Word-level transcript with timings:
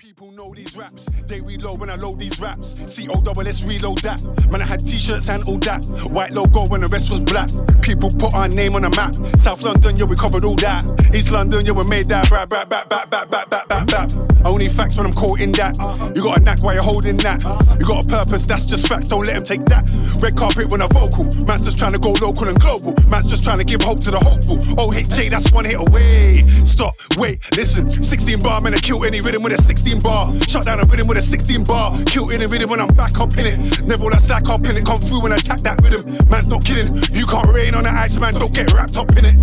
people 0.00 0.32
know 0.32 0.54
these 0.54 0.76
raps. 0.78 1.04
They 1.26 1.42
reload 1.42 1.78
when 1.78 1.90
I 1.90 1.94
load 1.96 2.18
these 2.18 2.40
raps. 2.40 2.78
C 2.90 3.06
O 3.08 3.20
double 3.20 3.46
S 3.46 3.64
reload 3.64 3.98
that. 3.98 4.22
Man, 4.50 4.62
I 4.62 4.64
had 4.64 4.80
t-shirts 4.80 5.28
and 5.28 5.44
all 5.44 5.58
that. 5.58 5.84
White 6.10 6.30
logo 6.30 6.64
when 6.68 6.80
the 6.80 6.86
rest 6.86 7.10
was 7.10 7.20
black. 7.20 7.50
People 7.82 8.08
put 8.18 8.34
our 8.34 8.48
name 8.48 8.74
on 8.74 8.82
the 8.82 8.90
map. 8.96 9.14
South 9.36 9.62
London, 9.62 9.96
yeah, 9.96 10.04
we 10.04 10.16
covered 10.16 10.42
all 10.42 10.56
that. 10.56 10.82
East 11.14 11.30
London, 11.30 11.66
yeah, 11.66 11.72
we 11.72 11.86
made 11.86 12.06
that. 12.06 12.30
Back, 12.30 12.48
back, 12.48 12.70
back, 12.70 12.88
back, 12.88 13.10
back, 13.10 13.30
back, 13.30 13.50
back, 13.50 13.68
back, 13.68 13.86
back. 13.86 14.08
Only 14.42 14.70
facts 14.70 14.96
when 14.96 15.04
I'm 15.04 15.12
caught 15.12 15.38
in 15.38 15.52
that. 15.52 15.76
You 16.16 16.22
got 16.22 16.38
a 16.38 16.42
knack 16.42 16.62
while 16.62 16.74
you're 16.74 16.82
holding 16.82 17.18
that. 17.18 17.42
You 17.78 17.86
got 17.86 18.06
a 18.06 18.08
purpose, 18.08 18.46
that's 18.46 18.66
just 18.66 18.88
facts. 18.88 19.08
Don't 19.08 19.26
let 19.26 19.36
him 19.36 19.44
take 19.44 19.66
that. 19.66 19.84
Red 20.22 20.34
carpet 20.34 20.70
when 20.70 20.80
I 20.80 20.88
vocal. 20.88 21.24
Man's 21.44 21.64
just 21.64 21.78
trying 21.78 21.92
to 21.92 21.98
go 21.98 22.12
local 22.22 22.48
and 22.48 22.58
global. 22.58 22.94
Man's 23.08 23.28
just 23.28 23.44
trying 23.44 23.58
to 23.58 23.64
give 23.64 23.82
hope 23.82 24.00
to 24.00 24.10
the 24.10 24.18
hopeful. 24.18 24.56
OHJ, 24.80 25.28
that's 25.28 25.52
one 25.52 25.66
hit 25.66 25.76
away. 25.76 26.48
Stop, 26.64 26.96
wait, 27.18 27.44
listen. 27.56 27.92
16 27.92 28.40
bar, 28.40 28.60
man, 28.62 28.72
I 28.72 28.78
kill 28.78 29.04
any 29.04 29.20
rhythm 29.20 29.42
with 29.42 29.52
a 29.52 29.62
16 29.62 29.89
bar. 29.98 30.34
Shut 30.46 30.64
down 30.64 30.80
a 30.80 30.84
rhythm 30.84 31.08
with 31.08 31.18
a 31.18 31.22
16 31.22 31.64
bar. 31.64 31.96
Kill 32.04 32.30
any 32.30 32.46
rhythm 32.46 32.70
when 32.70 32.80
I'm 32.80 32.88
back 32.88 33.18
up 33.18 33.36
in 33.38 33.46
it. 33.46 33.82
Never 33.84 34.04
will 34.04 34.14
I 34.14 34.18
stack 34.18 34.48
up 34.48 34.64
in 34.64 34.76
it. 34.76 34.84
Come 34.84 34.98
through 34.98 35.22
when 35.22 35.32
I 35.32 35.38
tap 35.38 35.60
that 35.60 35.82
rhythm. 35.82 36.02
Man's 36.30 36.46
not 36.46 36.64
kidding. 36.64 36.94
You 37.12 37.26
can't 37.26 37.48
rain 37.48 37.74
on 37.74 37.84
the 37.84 37.90
ice, 37.90 38.16
man. 38.16 38.34
Don't 38.34 38.54
get 38.54 38.72
wrapped 38.72 38.96
up 38.96 39.10
in 39.16 39.24
it. 39.24 39.34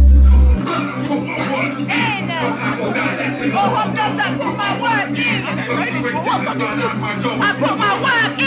I 7.40 7.56
put 7.60 7.78
my 7.78 8.02
work 8.02 8.40
in. 8.40 8.47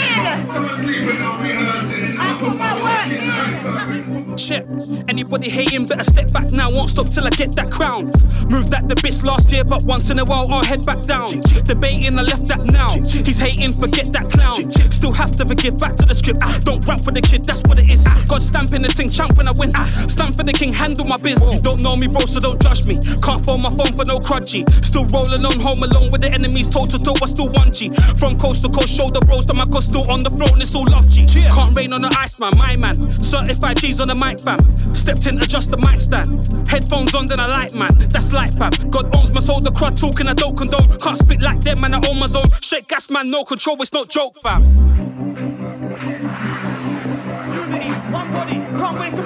Shit, 4.41 4.65
anybody 5.07 5.49
hating 5.49 5.85
better 5.85 6.03
step 6.03 6.33
back 6.33 6.51
now. 6.51 6.67
Won't 6.71 6.89
stop 6.89 7.07
till 7.09 7.27
I 7.27 7.29
get 7.29 7.55
that 7.57 7.69
crown. 7.69 8.07
Moved 8.49 8.71
that 8.71 8.89
the 8.89 8.99
bits 9.03 9.23
last 9.23 9.51
year, 9.51 9.63
but 9.63 9.83
once 9.83 10.09
in 10.09 10.17
a 10.17 10.25
while 10.25 10.51
I'll 10.51 10.63
head 10.63 10.83
back 10.83 11.03
down. 11.03 11.41
Debating, 11.63 12.17
I 12.17 12.23
left 12.23 12.47
that 12.47 12.65
now. 12.65 12.89
He's 12.89 13.37
hating, 13.37 13.71
forget 13.73 14.11
that 14.13 14.31
clown. 14.31 14.71
Still 14.91 15.13
have 15.13 15.35
to 15.37 15.45
forgive 15.45 15.77
back 15.77 15.95
to 15.97 16.07
the 16.07 16.15
script. 16.15 16.39
Ah, 16.41 16.57
don't 16.61 16.83
rap 16.87 17.03
for 17.03 17.11
the 17.11 17.21
kid, 17.21 17.45
that's 17.45 17.61
what 17.69 17.77
it 17.77 17.87
is. 17.87 18.03
Got 18.25 18.41
stamping 18.41 18.81
the 18.81 18.89
thing, 18.89 19.09
champ 19.09 19.37
when 19.37 19.47
I 19.47 19.51
win. 19.53 19.69
Ah, 19.75 19.85
stamp 20.07 20.35
for 20.35 20.43
the 20.43 20.53
king, 20.53 20.73
handle 20.73 21.05
my 21.05 21.17
biz. 21.17 21.37
You 21.53 21.61
don't 21.61 21.81
know 21.81 21.95
me, 21.95 22.07
bro, 22.07 22.25
so 22.25 22.39
don't 22.39 22.59
judge 22.59 22.87
me. 22.87 22.97
Can't 23.21 23.45
phone 23.45 23.61
my 23.61 23.69
phone 23.69 23.93
for 23.93 24.05
no 24.05 24.19
crudgy. 24.19 24.65
Still 24.81 25.05
rolling 25.13 25.45
on 25.45 25.59
home 25.59 25.83
alone 25.83 26.09
with 26.11 26.21
the 26.21 26.33
enemies 26.33 26.67
toe 26.67 26.87
to 26.87 26.97
toe. 26.97 27.13
I 27.21 27.27
still 27.27 27.49
want 27.49 27.75
G. 27.75 27.91
From 28.17 28.37
coast 28.39 28.65
to 28.65 28.69
coast, 28.69 28.89
shoulder 28.89 29.19
bros, 29.21 29.45
that 29.45 29.53
my 29.53 29.65
cost 29.65 29.89
still 29.93 30.09
on 30.09 30.23
the 30.23 30.31
throne. 30.31 30.59
It's 30.59 30.73
all 30.73 30.85
love 30.89 31.05
G. 31.05 31.27
Can't 31.27 31.75
rain 31.77 31.93
on 31.93 32.01
the 32.01 32.15
ice, 32.17 32.39
man, 32.39 32.57
my 32.57 32.75
man. 32.75 33.13
Certified 33.13 33.77
G's 33.77 34.01
on 34.01 34.07
the 34.07 34.15
mic, 34.31 34.39
fam. 34.39 34.95
Stepped 34.95 35.27
in, 35.27 35.37
adjust 35.39 35.71
the 35.71 35.77
mic 35.77 35.99
stand. 35.99 36.67
Headphones 36.67 37.13
on, 37.15 37.25
then 37.25 37.39
I 37.39 37.47
light, 37.47 37.73
man. 37.73 37.91
That's 38.09 38.33
light, 38.33 38.53
fam. 38.53 38.71
God 38.89 39.15
owns 39.15 39.33
my 39.33 39.39
soul, 39.39 39.61
the 39.61 39.71
crowd 39.71 39.95
talking, 39.95 40.27
I 40.27 40.33
don't 40.33 40.57
condone. 40.57 40.97
Can't 40.99 41.17
spit 41.17 41.41
like 41.41 41.59
them, 41.61 41.81
man, 41.81 41.93
I 41.93 42.01
own 42.09 42.19
my 42.19 42.27
zone. 42.27 42.49
Straight 42.61 42.87
gas, 42.87 43.09
man, 43.09 43.29
no 43.29 43.43
control, 43.43 43.81
it's 43.81 43.93
not 43.93 44.09
joke, 44.09 44.35
fam. 44.41 45.10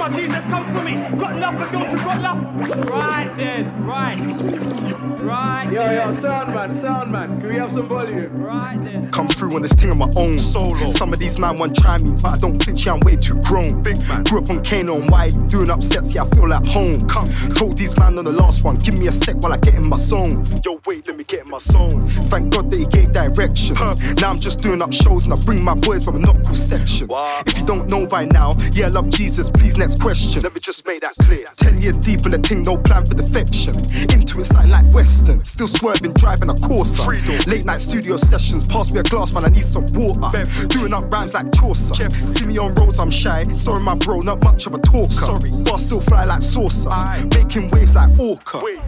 Can't 0.05 0.17
wait 0.17 0.27
till 0.27 0.29
my 0.29 0.37
Jesus 0.37 0.45
comes 0.45 0.67
for 0.67 0.83
me. 0.83 1.17
Got 1.17 1.35
love 1.37 1.55
for 1.55 1.77
those 1.77 1.87
who 1.91 1.97
got 1.97 2.21
love. 2.21 2.89
Right 2.89 3.37
then, 3.37 3.85
right. 3.85 5.15
Right 5.25 5.65
Yo, 5.71 5.87
then. 5.87 6.13
yo, 6.13 6.21
sound 6.21 6.53
man, 6.53 6.75
sound 6.75 7.11
man. 7.11 7.39
Can 7.39 7.49
we 7.49 7.55
have 7.55 7.71
some 7.71 7.87
volume? 7.87 8.43
Right 8.43 8.79
then. 8.79 9.09
Come 9.11 9.27
through 9.27 9.55
on 9.55 9.63
this 9.63 9.73
thing 9.73 9.89
on 9.89 9.97
my 9.97 10.11
own. 10.15 10.37
Solo. 10.37 10.91
Some 10.91 11.13
of 11.13 11.17
these 11.17 11.39
man 11.39 11.55
want 11.55 11.75
try 11.75 11.97
me, 11.97 12.13
but 12.21 12.33
I 12.33 12.37
don't 12.37 12.61
think 12.61 12.85
yeah, 12.85 12.93
I'm 12.93 12.99
way 12.99 13.15
too 13.15 13.41
grown. 13.41 13.81
Big 13.81 13.97
man. 14.07 14.23
Grew 14.23 14.41
up 14.41 14.49
on 14.51 14.63
Kano 14.63 15.01
and 15.01 15.09
Wiley, 15.09 15.33
doing 15.47 15.71
upsets, 15.71 16.13
yeah, 16.13 16.23
I 16.23 16.29
feel 16.29 16.47
like 16.47 16.63
home. 16.67 16.93
Come. 17.07 17.27
Told 17.55 17.75
these 17.75 17.97
man 17.97 18.19
on 18.19 18.25
the 18.25 18.31
last 18.31 18.63
one, 18.63 18.75
give 18.75 18.99
me 18.99 19.07
a 19.07 19.11
sec 19.11 19.37
while 19.37 19.53
I 19.53 19.57
get 19.57 19.73
in 19.73 19.89
my 19.89 19.97
zone. 19.97 20.45
Yo, 20.63 20.79
wait, 20.85 21.07
let 21.07 21.17
me 21.17 21.23
get 21.23 21.45
in 21.45 21.49
my 21.49 21.57
zone. 21.57 22.03
Thank 22.29 22.53
God 22.53 22.69
that 22.69 22.77
he 22.77 22.85
gave 22.85 23.11
direction. 23.11 23.75
Huh. 23.75 23.95
Now 24.21 24.29
I'm 24.29 24.37
just 24.37 24.59
doing 24.59 24.81
up 24.81 24.93
shows 24.93 25.25
and 25.25 25.33
I 25.33 25.37
bring 25.37 25.65
my 25.65 25.73
boys 25.73 26.05
from 26.05 26.17
a 26.17 26.19
knuckle 26.19 26.55
section. 26.55 27.07
If 27.47 27.57
you 27.57 27.65
don't 27.65 27.89
know 27.89 28.05
by 28.05 28.25
now, 28.25 28.51
yeah, 28.73 28.85
I 28.85 28.89
love 28.89 29.09
Jesus, 29.09 29.49
please, 29.49 29.75
next 29.79 29.94
question. 29.99 30.41
Let 30.41 30.53
me 30.53 30.59
just 30.59 30.85
make 30.85 31.01
that 31.01 31.13
clear. 31.21 31.47
Ten 31.55 31.81
years 31.81 31.97
deep 31.97 32.25
in 32.25 32.31
the 32.31 32.39
thing, 32.39 32.63
no 32.63 32.77
plan 32.77 33.05
for 33.05 33.15
defection. 33.15 33.75
Into 34.13 34.39
it, 34.39 34.45
something 34.45 34.71
like 34.71 34.85
Western. 34.93 35.43
Still 35.45 35.67
swerving, 35.67 36.13
driving 36.13 36.49
a 36.49 36.53
Corsa. 36.53 37.05
Late 37.47 37.65
night 37.65 37.81
studio 37.81 38.17
sessions, 38.17 38.67
pass 38.67 38.91
me 38.91 38.99
a 38.99 39.03
glass, 39.03 39.33
man, 39.33 39.45
I 39.45 39.49
need 39.49 39.65
some 39.65 39.85
water. 39.93 40.45
Doing 40.67 40.93
up 40.93 41.11
rhymes 41.11 41.33
like 41.33 41.53
Chaucer. 41.53 42.09
See 42.09 42.45
me 42.45 42.57
on 42.57 42.75
roads, 42.75 42.99
I'm 42.99 43.11
shy. 43.11 43.43
Sorry, 43.55 43.83
my 43.83 43.95
bro, 43.95 44.19
not 44.21 44.43
much 44.43 44.65
of 44.67 44.73
a 44.73 44.79
talker. 44.79 45.09
Sorry, 45.09 45.49
but 45.63 45.73
I 45.73 45.77
still 45.77 46.01
fly 46.01 46.25
like 46.25 46.41
saucer. 46.41 46.89
Making 47.35 47.69
waves 47.71 47.95
like 47.95 48.17
Orca. 48.19 48.59
Wait. 48.63 48.79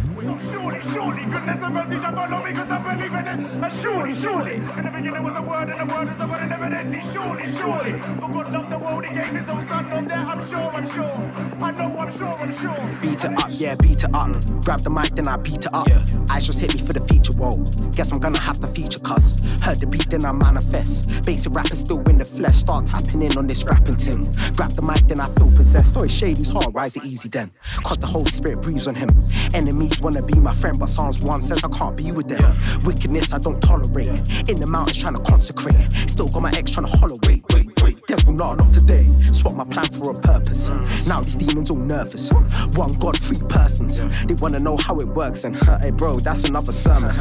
Surely, 0.51 0.81
surely, 0.81 1.25
goodness 1.25 1.63
and 1.63 1.73
mercy 1.73 2.00
shall 2.01 2.13
follow 2.13 2.44
me 2.44 2.51
because 2.51 2.69
I 2.69 2.79
believe 2.79 3.13
in 3.13 3.28
it. 3.28 3.40
And 3.63 3.73
surely, 3.81 4.13
surely, 4.13 4.56
in 4.56 4.84
the 4.84 4.91
beginning 4.91 5.23
was 5.23 5.34
the 5.34 5.41
word, 5.41 5.69
and 5.69 5.79
the 5.79 5.94
word 5.94 6.07
is 6.09 6.16
the 6.17 6.28
word, 6.28 6.41
and 6.41 6.51
evidently, 6.51 7.01
surely, 7.13 7.47
surely. 7.53 8.00
For 8.19 8.29
God 8.29 8.51
loved 8.51 8.72
the 8.72 8.78
world, 8.78 9.06
he 9.06 9.16
gave 9.16 9.34
his 9.34 9.47
own 9.50 9.66
son. 9.67 9.85
Of 9.88 10.07
that, 10.09 10.28
I'm 10.28 10.47
sure, 10.47 10.59
I'm 10.59 10.90
sure. 10.90 10.97
I 11.03 11.72
know, 11.72 11.97
I'm 12.00 12.12
sure, 12.12 12.28
I'm 12.28 12.52
sure. 12.52 13.00
Beat 13.02 13.24
it 13.24 13.38
up, 13.38 13.50
yeah, 13.50 13.75
beat 13.75 14.03
it 14.03 14.13
up. 14.13 14.30
Grab 14.63 14.81
the 14.81 14.90
mic, 14.90 15.16
then 15.16 15.28
I 15.28 15.38
beat 15.38 15.66
it 15.66 15.74
up. 15.74 15.88
Eyes 16.31 16.46
just 16.46 16.59
hit 16.59 16.74
me 16.74 16.80
for 16.80 16.94
the 16.94 17.00
feature, 17.02 17.34
whoa. 17.34 17.52
Guess 17.91 18.12
I'm 18.12 18.19
gonna 18.19 18.40
have 18.40 18.59
to 18.59 18.68
feature 18.68 19.00
cuss. 19.00 19.35
Heard 19.62 19.80
the 19.80 19.88
beat, 19.88 20.09
then 20.09 20.25
I 20.25 20.31
manifest. 20.31 21.25
Basic 21.25 21.53
rapper 21.53 21.75
still 21.75 22.02
in 22.09 22.18
the 22.18 22.25
flesh. 22.25 22.58
Start 22.58 22.88
tapping 22.88 23.22
in 23.22 23.38
on 23.38 23.47
this 23.47 23.63
rapping 23.63 23.94
thing. 23.94 24.31
Grab 24.56 24.72
the 24.72 24.81
mic, 24.81 25.08
then 25.08 25.19
I 25.19 25.28
feel 25.35 25.52
possessed. 25.52 25.96
Oh, 25.97 26.03
it's 26.03 26.13
shady's 26.13 26.50
hard, 26.50 26.74
why 26.74 26.88
is 26.88 26.96
it 26.96 27.06
easy 27.06 27.29
then? 27.29 27.52
Cause 27.84 28.00
the 28.00 28.08
Holy 28.08 28.31
Spirit 28.31 28.62
breathes 28.62 28.88
on 28.88 28.96
him. 28.96 29.09
Enemies 29.53 30.02
wanna 30.02 30.24
be 30.24 30.40
my 30.40 30.53
friend, 30.53 30.78
but 30.79 30.90
Psalms 30.90 31.22
1 31.22 31.41
says 31.41 31.64
I 31.64 31.69
can't 31.69 31.96
be 31.96 32.12
with 32.12 32.28
them. 32.28 32.58
Wickedness 32.85 33.34
I 33.34 33.38
don't 33.38 33.62
tolerate. 33.62 34.09
In 34.50 34.58
the 34.58 34.68
mountains 34.68 34.97
trying 34.97 35.14
to 35.16 35.22
consecrate. 35.22 35.91
Still 36.09 36.28
got 36.28 36.41
my 36.41 36.52
ex 36.58 36.72
trying 36.72 36.88
to 36.88 36.97
hollow. 36.97 37.19
Wait, 37.28 37.44
wait, 37.53 37.68
wait. 37.84 37.97
Devil, 38.08 38.34
nah, 38.34 38.56
not 38.56 38.74
today. 38.74 39.08
Swap 39.31 39.53
my 39.53 39.66
plan 39.66 39.85
for 39.85 40.18
a 40.18 40.22
purpose. 40.22 40.69
Mm. 40.69 40.87
Now 41.08 41.22
these 41.22 41.36
demons 41.36 41.72
all 41.72 41.78
nervous. 41.78 42.31
One 42.75 42.92
God, 43.00 43.18
three 43.18 43.40
persons. 43.50 44.02
They 44.25 44.36
wanna 44.36 44.59
know 44.59 44.78
how 44.78 44.98
it 44.98 45.08
works, 45.08 45.44
and 45.44 45.56
hey, 45.81 45.92
bro, 45.92 46.16
that's 46.16 46.44
another 46.46 46.72
sermon. 46.72 47.16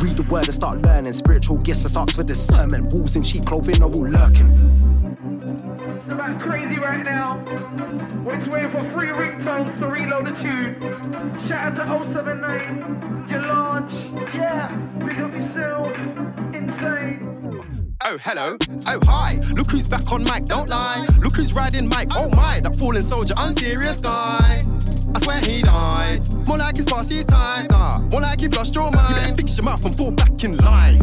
Read 0.00 0.16
the 0.16 0.26
word 0.30 0.46
and 0.46 0.54
start 0.54 0.82
learning. 0.82 1.12
Spiritual 1.12 1.58
gifts 1.58 1.82
for 1.82 1.98
arts 1.98 2.14
for 2.14 2.22
discernment. 2.22 2.92
Wolves 2.92 3.16
in 3.16 3.22
sheep 3.22 3.44
clothing 3.46 3.82
are 3.82 3.90
all 3.90 4.06
lurking. 4.06 4.80
It's 5.82 6.08
about 6.12 6.40
crazy 6.40 6.80
right 6.80 7.04
now. 7.04 7.42
We're 8.24 8.36
just 8.36 8.48
waiting 8.48 8.70
for 8.70 8.82
three 8.82 9.08
ringtones 9.08 9.78
to 9.78 9.86
reload 9.86 10.26
the 10.26 10.32
tune. 10.42 11.48
Shout 11.48 11.78
out 11.78 12.06
to 12.06 12.12
079, 12.12 13.26
your 13.28 13.42
launch. 13.42 13.92
Yeah, 14.34 14.74
big 14.98 15.20
up 15.20 15.32
yourself. 15.32 15.98
Insane. 16.54 17.69
Oh, 18.02 18.16
hello. 18.18 18.56
Oh, 18.86 19.00
hi. 19.04 19.38
Look 19.54 19.70
who's 19.70 19.88
back 19.88 20.10
on 20.10 20.24
mic, 20.24 20.46
don't 20.46 20.68
lie. 20.70 21.06
Look 21.18 21.36
who's 21.36 21.52
riding 21.52 21.86
mic. 21.86 22.08
Oh, 22.16 22.30
my. 22.30 22.60
That 22.60 22.74
fallen 22.76 23.02
soldier, 23.02 23.34
unserious 23.36 24.00
guy. 24.00 24.62
I 25.14 25.20
swear 25.20 25.40
he 25.40 25.60
died. 25.62 26.26
More 26.48 26.56
like 26.56 26.76
he's 26.76 26.86
past 26.86 27.10
his 27.10 27.26
time. 27.26 27.66
Nah, 27.70 27.98
more 28.10 28.22
like 28.22 28.40
you've 28.40 28.54
lost 28.54 28.74
your 28.74 28.90
mind. 28.90 29.08
You 29.10 29.14
better 29.22 29.34
fix 29.34 29.58
your 29.58 29.64
mouth 29.66 29.84
and 29.84 29.96
fall 29.96 30.12
back 30.12 30.42
in 30.42 30.56
line. 30.58 31.00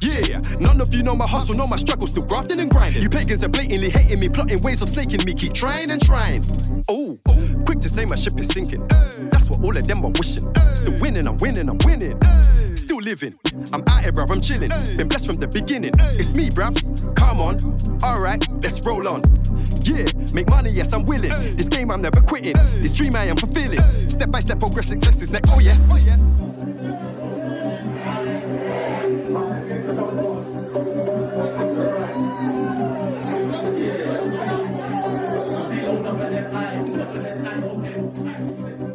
Yeah, 0.00 0.40
none 0.58 0.80
of 0.80 0.94
you 0.94 1.02
know 1.02 1.14
my 1.14 1.26
hustle, 1.26 1.54
know 1.54 1.66
my 1.66 1.76
struggle, 1.76 2.06
still 2.06 2.24
grafting 2.24 2.58
and 2.58 2.70
grinding. 2.70 3.02
You 3.02 3.10
pagans 3.10 3.44
are 3.44 3.48
blatantly 3.48 3.90
hating 3.90 4.18
me, 4.18 4.30
plotting 4.30 4.62
ways 4.62 4.80
of 4.80 4.88
snaking 4.88 5.22
me, 5.26 5.34
keep 5.34 5.52
trying 5.52 5.90
and 5.90 6.02
trying. 6.02 6.42
Oh, 6.88 7.20
quick 7.66 7.80
to 7.80 7.88
say 7.90 8.06
my 8.06 8.16
ship 8.16 8.38
is 8.40 8.48
sinking. 8.48 8.86
That's 8.88 9.50
what 9.50 9.62
all 9.62 9.76
of 9.76 9.86
them 9.86 10.02
are 10.04 10.12
wishing. 10.12 10.50
Still 10.74 10.94
winning, 11.02 11.28
I'm 11.28 11.36
winning, 11.36 11.68
I'm 11.68 11.76
winning. 11.84 12.18
Still 12.90 13.02
living, 13.02 13.38
I'm 13.72 13.84
out 13.86 14.02
here, 14.02 14.10
bruv, 14.10 14.32
I'm 14.32 14.40
chilling. 14.40 14.68
Been 14.96 15.06
blessed 15.06 15.26
from 15.26 15.36
the 15.36 15.46
beginning. 15.46 15.92
It's 16.18 16.34
me, 16.34 16.50
bruv. 16.50 16.74
Come 17.14 17.38
on, 17.38 17.56
alright, 18.02 18.44
let's 18.64 18.84
roll 18.84 19.06
on. 19.06 19.22
Yeah, 19.82 20.06
make 20.34 20.48
money, 20.50 20.72
yes, 20.72 20.92
I'm 20.92 21.04
willing. 21.04 21.30
This 21.30 21.68
game 21.68 21.92
I'm 21.92 22.02
never 22.02 22.20
quitting. 22.20 22.54
This 22.74 22.92
dream 22.92 23.14
I 23.14 23.26
am 23.26 23.36
fulfilling. 23.36 23.78
Step 24.08 24.32
by 24.32 24.40
step, 24.40 24.58
progress, 24.58 24.88
success 24.88 25.22
is 25.22 25.30
next. 25.30 25.50
Oh, 25.50 25.60
yes. 25.60 25.88
Oh, 25.88 25.98
yes. 26.04 26.49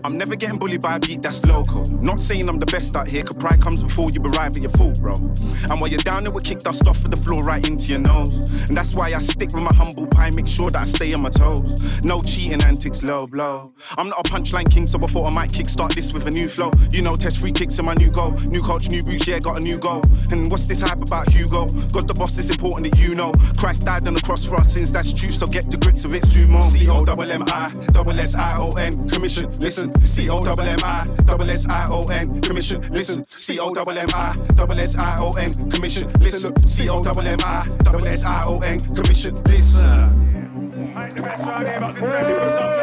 I'm 0.05 0.19
never 0.19 0.35
getting 0.35 0.59
bullied 0.59 0.83
by 0.83 0.97
a 0.97 0.99
beat 0.99 1.23
that's 1.23 1.43
local. 1.47 1.81
Not 1.99 2.21
saying 2.21 2.47
I'm 2.47 2.59
the 2.59 2.67
best 2.67 2.95
out 2.95 3.09
here, 3.09 3.23
cause 3.23 3.37
pride 3.37 3.59
comes 3.59 3.81
before 3.81 4.11
you 4.11 4.21
arrive 4.21 4.55
at 4.55 4.61
your 4.61 4.69
full, 4.73 4.91
bro. 5.01 5.15
And 5.15 5.81
while 5.81 5.87
you're 5.87 5.97
down 5.97 6.21
there, 6.21 6.31
we 6.31 6.43
kick 6.43 6.59
dust 6.59 6.87
off 6.87 7.03
of 7.03 7.09
the 7.09 7.17
floor 7.17 7.41
right 7.41 7.67
into 7.67 7.85
your 7.89 8.01
nose. 8.01 8.37
And 8.69 8.77
that's 8.77 8.93
why 8.93 9.05
I 9.07 9.19
stick 9.21 9.51
with 9.51 9.63
my 9.63 9.73
humble 9.73 10.05
pie, 10.05 10.29
make 10.35 10.47
sure 10.47 10.69
that 10.69 10.79
I 10.79 10.85
stay 10.85 11.11
on 11.15 11.23
my 11.23 11.31
toes. 11.31 12.03
No 12.03 12.19
cheating 12.21 12.63
antics, 12.63 13.01
low 13.01 13.25
blow. 13.25 13.73
I'm 13.97 14.09
not 14.09 14.19
a 14.19 14.31
punchline 14.31 14.69
king, 14.69 14.85
so 14.85 14.99
I 15.01 15.07
thought 15.07 15.27
I 15.27 15.33
might 15.33 15.49
kickstart 15.49 15.95
this 15.95 16.13
with 16.13 16.27
a 16.27 16.31
new 16.31 16.49
flow. 16.49 16.69
You 16.91 17.01
know, 17.01 17.15
test 17.15 17.39
free 17.39 17.51
kicks 17.51 17.79
in 17.79 17.85
my 17.85 17.95
new 17.95 18.11
goal. 18.11 18.33
New 18.45 18.61
coach, 18.61 18.89
new 18.89 19.01
boots, 19.01 19.25
yeah, 19.27 19.39
got 19.39 19.57
a 19.57 19.59
new 19.59 19.79
goal. 19.79 20.03
And 20.29 20.51
what's 20.51 20.67
this 20.67 20.81
hype 20.81 21.01
about 21.01 21.29
Hugo? 21.33 21.65
God 21.91 22.07
the 22.07 22.13
boss, 22.13 22.37
it's 22.37 22.51
important 22.51 22.91
that 22.91 23.01
you 23.01 23.15
know. 23.15 23.31
Christ 23.57 23.85
died 23.85 24.07
on 24.07 24.13
the 24.13 24.21
cross 24.21 24.45
for 24.45 24.57
our 24.57 24.65
sins, 24.65 24.91
that's 24.91 25.11
true, 25.13 25.31
so 25.31 25.47
get 25.47 25.71
to 25.71 25.77
grips 25.77 26.05
with 26.05 26.17
it, 26.17 26.23
sumo. 26.29 26.61
C 26.61 26.87
O 26.89 27.03
double 27.03 27.31
M 27.31 27.43
I, 27.47 27.71
double 27.87 28.19
S 28.19 28.35
I 28.35 28.55
O 28.59 28.69
N, 28.77 29.09
commission. 29.09 29.51
listen. 29.53 29.94
C 30.03 30.29
O 30.29 30.43
double 30.43 30.63
M 30.63 30.79
I, 30.83 31.05
double 31.25 31.49
S 31.49 31.65
I 31.67 31.87
O 31.89 32.01
N, 32.07 32.41
commission, 32.41 32.81
listen. 32.91 33.25
C 33.27 33.59
O 33.59 33.73
double 33.73 33.97
M 33.97 34.09
I, 34.13 34.35
double 34.55 34.79
S 34.79 34.95
I 34.95 35.19
O 35.19 35.31
N, 35.31 35.69
commission, 35.71 36.11
listen. 36.19 36.67
C 36.67 36.89
O 36.89 37.01
double 37.03 37.25
M 37.27 37.39
I, 37.43 37.67
double 37.79 38.05
S 38.07 38.23
I 38.25 38.41
O 38.45 38.59
N, 38.59 38.79
commission, 38.95 39.41
listen. 39.43 40.25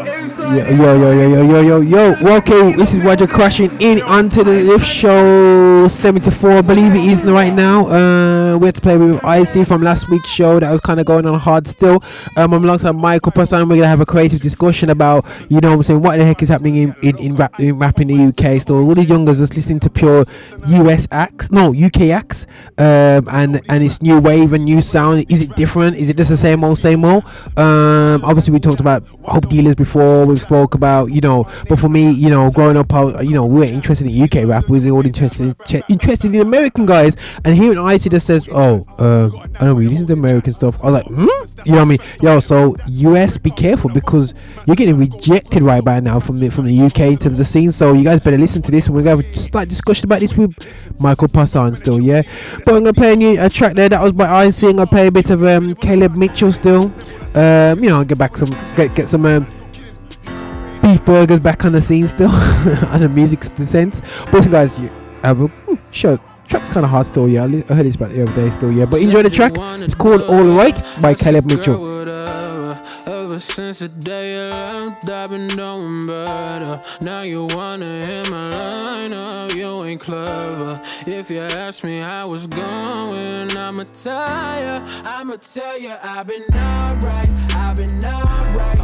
Yo, 0.04 0.48
yo, 0.48 0.96
yo, 0.96 1.12
yo, 1.12 1.28
yo, 1.28 1.42
yo, 1.44 1.60
yo, 1.60 1.80
yo. 1.80 2.36
Okay, 2.38 2.74
this 2.74 2.92
is 2.92 3.04
Roger 3.04 3.28
crashing 3.28 3.70
in 3.80 4.02
onto 4.02 4.42
the 4.42 4.62
lift 4.64 4.84
show 4.84 5.86
74, 5.86 6.50
I 6.50 6.60
believe 6.60 6.92
it 6.92 7.04
is 7.04 7.22
right 7.22 7.52
now. 7.52 7.86
Uh, 7.86 8.58
we 8.58 8.66
had 8.66 8.74
to 8.74 8.80
play 8.80 8.96
with 8.96 9.20
Icie 9.20 9.64
from 9.64 9.82
last 9.82 10.08
week's 10.08 10.28
show 10.28 10.58
that 10.58 10.72
was 10.72 10.80
kind 10.80 10.98
of 10.98 11.06
going 11.06 11.24
on 11.24 11.38
hard 11.38 11.68
still. 11.68 12.02
Um, 12.36 12.52
I'm 12.52 12.64
alongside 12.64 12.96
Michael 12.96 13.30
Passan. 13.30 13.68
We're 13.68 13.76
gonna 13.76 13.86
have 13.86 14.00
a 14.00 14.06
creative 14.06 14.40
discussion 14.40 14.90
about, 14.90 15.24
you 15.48 15.60
know, 15.60 15.70
what 15.70 15.76
I'm 15.76 15.82
saying 15.84 16.02
what 16.02 16.16
the 16.16 16.24
heck 16.24 16.42
is 16.42 16.48
happening 16.48 16.74
in 16.74 16.96
in, 17.02 17.18
in 17.18 17.36
rap 17.36 17.60
in 17.60 17.78
rap 17.78 18.00
in 18.00 18.08
the 18.08 18.24
UK. 18.26 18.60
Still, 18.60 18.78
all 18.78 18.94
these 18.96 19.08
youngers 19.08 19.38
just 19.38 19.54
listening 19.54 19.78
to 19.80 19.90
pure 19.90 20.24
US 20.66 21.06
acts, 21.12 21.52
no 21.52 21.72
UK 21.72 22.10
acts, 22.10 22.46
um, 22.78 23.28
and 23.30 23.62
and 23.68 23.84
it's 23.84 24.02
new 24.02 24.18
wave 24.18 24.52
and 24.52 24.64
new 24.64 24.82
sound. 24.82 25.24
Is 25.30 25.42
it 25.42 25.54
different? 25.54 25.96
Is 25.96 26.08
it 26.08 26.16
just 26.16 26.30
the 26.30 26.36
same 26.36 26.64
old, 26.64 26.78
same 26.78 27.04
old? 27.04 27.24
Um, 27.56 28.24
obviously 28.24 28.52
we 28.52 28.58
talked 28.58 28.80
about 28.80 29.06
hope 29.22 29.48
dealers 29.48 29.76
before. 29.76 29.91
We've 29.94 30.40
spoke 30.40 30.74
about 30.74 31.12
you 31.12 31.20
know, 31.20 31.48
but 31.68 31.78
for 31.78 31.88
me, 31.88 32.10
you 32.10 32.30
know, 32.30 32.50
growing 32.50 32.76
up, 32.76 32.92
I, 32.92 33.20
you 33.22 33.32
know, 33.32 33.46
we 33.46 33.60
were 33.60 33.64
interested 33.64 34.06
in 34.06 34.22
UK 34.22 34.48
rap. 34.48 34.68
We 34.68 34.78
were 34.80 34.96
all 34.96 35.06
interested 35.06 35.56
in, 35.70 35.82
interested 35.88 36.34
in 36.34 36.40
American 36.40 36.86
guys, 36.86 37.16
and 37.44 37.54
hearing 37.54 37.78
Icie 37.78 38.10
that 38.10 38.20
says, 38.20 38.48
"Oh, 38.50 38.82
uh, 38.98 39.30
I 39.60 39.64
don't 39.64 39.76
really 39.76 39.90
listen 39.90 40.06
to 40.06 40.12
American 40.14 40.52
stuff," 40.52 40.78
I 40.82 40.90
was 40.90 41.04
like, 41.04 41.06
"Hmm." 41.08 41.52
You 41.64 41.72
know 41.72 41.78
what 41.78 41.84
I 41.84 41.88
mean? 41.88 41.98
Yo, 42.20 42.40
so 42.40 42.74
US, 42.86 43.36
be 43.36 43.50
careful 43.50 43.90
because 43.90 44.34
you're 44.66 44.76
getting 44.76 44.96
rejected 44.96 45.62
right 45.62 45.84
by 45.84 46.00
now 46.00 46.18
from 46.18 46.38
the 46.38 46.50
from 46.50 46.66
the 46.66 46.80
UK 46.80 47.00
in 47.00 47.16
terms 47.18 47.38
of 47.38 47.46
scene. 47.46 47.70
So 47.70 47.92
you 47.92 48.04
guys 48.04 48.22
better 48.22 48.38
listen 48.38 48.62
to 48.62 48.70
this, 48.70 48.86
and 48.86 48.96
we're 48.96 49.02
gonna 49.02 49.22
have 49.22 49.34
a 49.34 49.38
slight 49.38 49.68
discussion 49.68 50.06
about 50.06 50.20
this 50.20 50.36
with 50.36 50.56
Michael 51.00 51.28
Passan 51.28 51.76
still, 51.76 52.00
yeah. 52.00 52.22
But 52.64 52.74
I'm 52.74 52.84
gonna 52.84 52.92
play 52.92 53.12
a 53.12 53.16
new 53.16 53.40
a 53.40 53.48
track 53.48 53.74
there 53.74 53.88
that 53.88 54.02
was 54.02 54.12
by. 54.12 54.26
I'm 54.26 54.50
gonna 54.50 54.86
play 54.86 55.06
a 55.06 55.12
bit 55.12 55.30
of 55.30 55.44
um, 55.44 55.74
Kaleb 55.76 56.16
Mitchell 56.16 56.52
still. 56.52 56.92
Um, 57.34 57.82
you 57.82 57.90
know, 57.90 58.04
get 58.04 58.18
back 58.18 58.36
some 58.36 58.50
get 58.74 58.94
get 58.94 59.08
some. 59.08 59.24
Um, 59.24 59.46
beef 60.82 61.04
burgers 61.04 61.40
back 61.40 61.64
on 61.64 61.72
the 61.72 61.80
scene 61.80 62.06
still 62.06 62.30
on 62.90 63.00
the 63.00 63.08
music 63.08 63.44
sense. 63.44 64.02
But 64.24 64.34
listen 64.34 64.52
guys 64.52 64.78
you 64.78 64.90
have 65.22 65.40
a 65.40 65.46
hmm, 65.46 65.74
sure 65.90 66.18
track's 66.46 66.68
kind 66.68 66.84
of 66.84 66.90
hard 66.90 67.06
still 67.06 67.28
yeah. 67.28 67.44
I 67.44 67.74
heard 67.74 67.86
this 67.86 67.94
about 67.94 68.10
the 68.10 68.22
other 68.22 68.34
day 68.34 68.50
still 68.50 68.72
yeah. 68.72 68.84
But 68.84 69.00
enjoy 69.00 69.22
the 69.22 69.30
track. 69.30 69.52
It's 69.56 69.94
called 69.94 70.22
All 70.22 70.44
Right 70.44 70.74
by 71.00 71.14
Kaleb 71.14 71.46
Mitchell. 71.46 71.92
Ever 73.32 73.40
since 73.40 73.78
the 73.78 73.88
day 73.88 74.34
you 74.34 74.50
left, 74.50 75.08
I've 75.08 75.30
been 75.30 75.48
doing 75.48 76.06
better. 76.06 76.82
Now 77.00 77.22
you 77.22 77.46
wanna 77.46 78.04
hit 78.04 78.30
my 78.30 78.50
line 78.50 79.12
up, 79.14 79.54
you 79.54 79.84
ain't 79.84 80.02
clever. 80.02 80.78
If 81.06 81.30
you 81.30 81.40
ask 81.40 81.82
me 81.82 82.00
how 82.00 82.34
it's 82.34 82.46
going, 82.46 83.56
I'ma 83.56 83.84
tell 83.92 84.62
ya, 84.62 84.86
I'ma 85.04 85.36
tell 85.36 85.80
ya, 85.80 85.96
I've 86.02 86.26
been 86.26 86.44
alright, 86.54 87.30
I've 87.54 87.76
been 87.76 88.04
alright, 88.04 88.81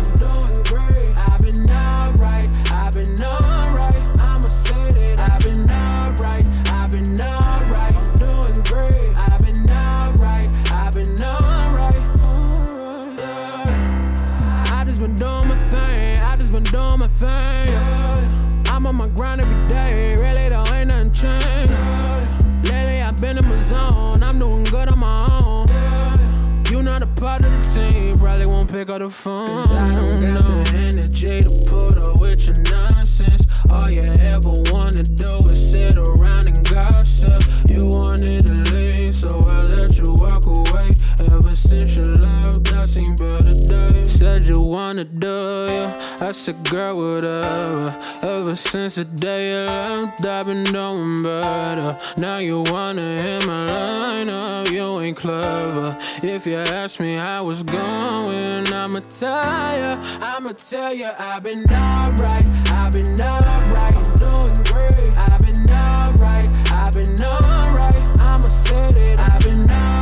pick 28.79 28.91
up 28.91 29.01
the 29.01 29.09
phone. 29.09 29.49
Cause 29.49 29.73
I 29.73 29.91
don't 29.91 30.21
got 30.21 30.45
the 30.45 30.87
energy 30.87 31.43
to 31.43 31.51
put 31.69 31.97
up 31.99 32.21
with 32.21 32.47
your 32.47 32.59
nonsense. 32.71 33.43
All 33.73 33.91
you 33.91 34.07
ever 34.31 34.55
wanna 34.71 35.03
do 35.03 35.39
is 35.51 35.71
sit 35.73 35.97
around 35.97 36.47
and 36.47 36.63
gossip. 36.69 37.43
You 37.69 37.87
wanted 37.87 38.45
to 38.45 38.55
leave, 38.71 39.15
so 39.15 39.29
I 39.29 39.59
let 39.75 39.99
you 39.99 40.15
walk 40.15 40.47
away. 40.47 40.91
Ever 41.27 41.55
since 41.57 41.97
you 41.97 42.05
left, 42.05 42.73
I 42.73 42.87
seen 42.87 43.17
better 43.17 43.57
days. 43.67 44.13
Said 44.13 44.45
you 44.45 44.61
wanna 44.61 45.05
do, 45.05 45.67
yeah. 45.69 45.99
I 46.21 46.31
said, 46.31 46.57
girl, 46.71 46.95
whatever. 46.99 47.99
Ever 48.49 48.57
since 48.57 48.95
the 48.95 49.05
day 49.05 49.51
you 49.51 49.67
left, 49.67 50.25
I've 50.25 50.47
been 50.47 50.65
doing 50.65 51.23
better. 51.23 51.99
Now 52.17 52.39
you 52.39 52.63
wanna 52.63 53.19
hit 53.19 53.47
my 53.47 53.67
line 53.67 54.31
up, 54.31 54.71
you 54.71 55.01
ain't 55.01 55.19
clever. 55.19 55.95
If 56.23 56.47
you 56.47 56.57
ask 56.57 56.99
me 56.99 57.17
how 57.17 57.51
it's 57.51 57.63
going, 57.63 58.73
I'ma 58.73 59.01
tell 59.01 59.79
ya, 59.79 60.01
I'ma 60.23 60.53
tell 60.53 60.95
ya, 60.95 61.13
I've 61.19 61.43
been 61.43 61.67
alright, 61.71 62.47
I've 62.73 62.91
been 62.91 63.21
alright, 63.21 63.95
I'm 63.95 64.17
doing 64.17 64.63
great. 64.65 65.13
I've 65.29 65.43
been 65.45 65.71
alright, 65.71 66.49
I've 66.73 66.95
been 66.95 67.21
alright, 67.21 68.03
I'ma 68.19 68.49
say 68.49 68.93
that 68.93 69.21
I've 69.31 69.45
been 69.45 69.71
alright, 69.71 69.98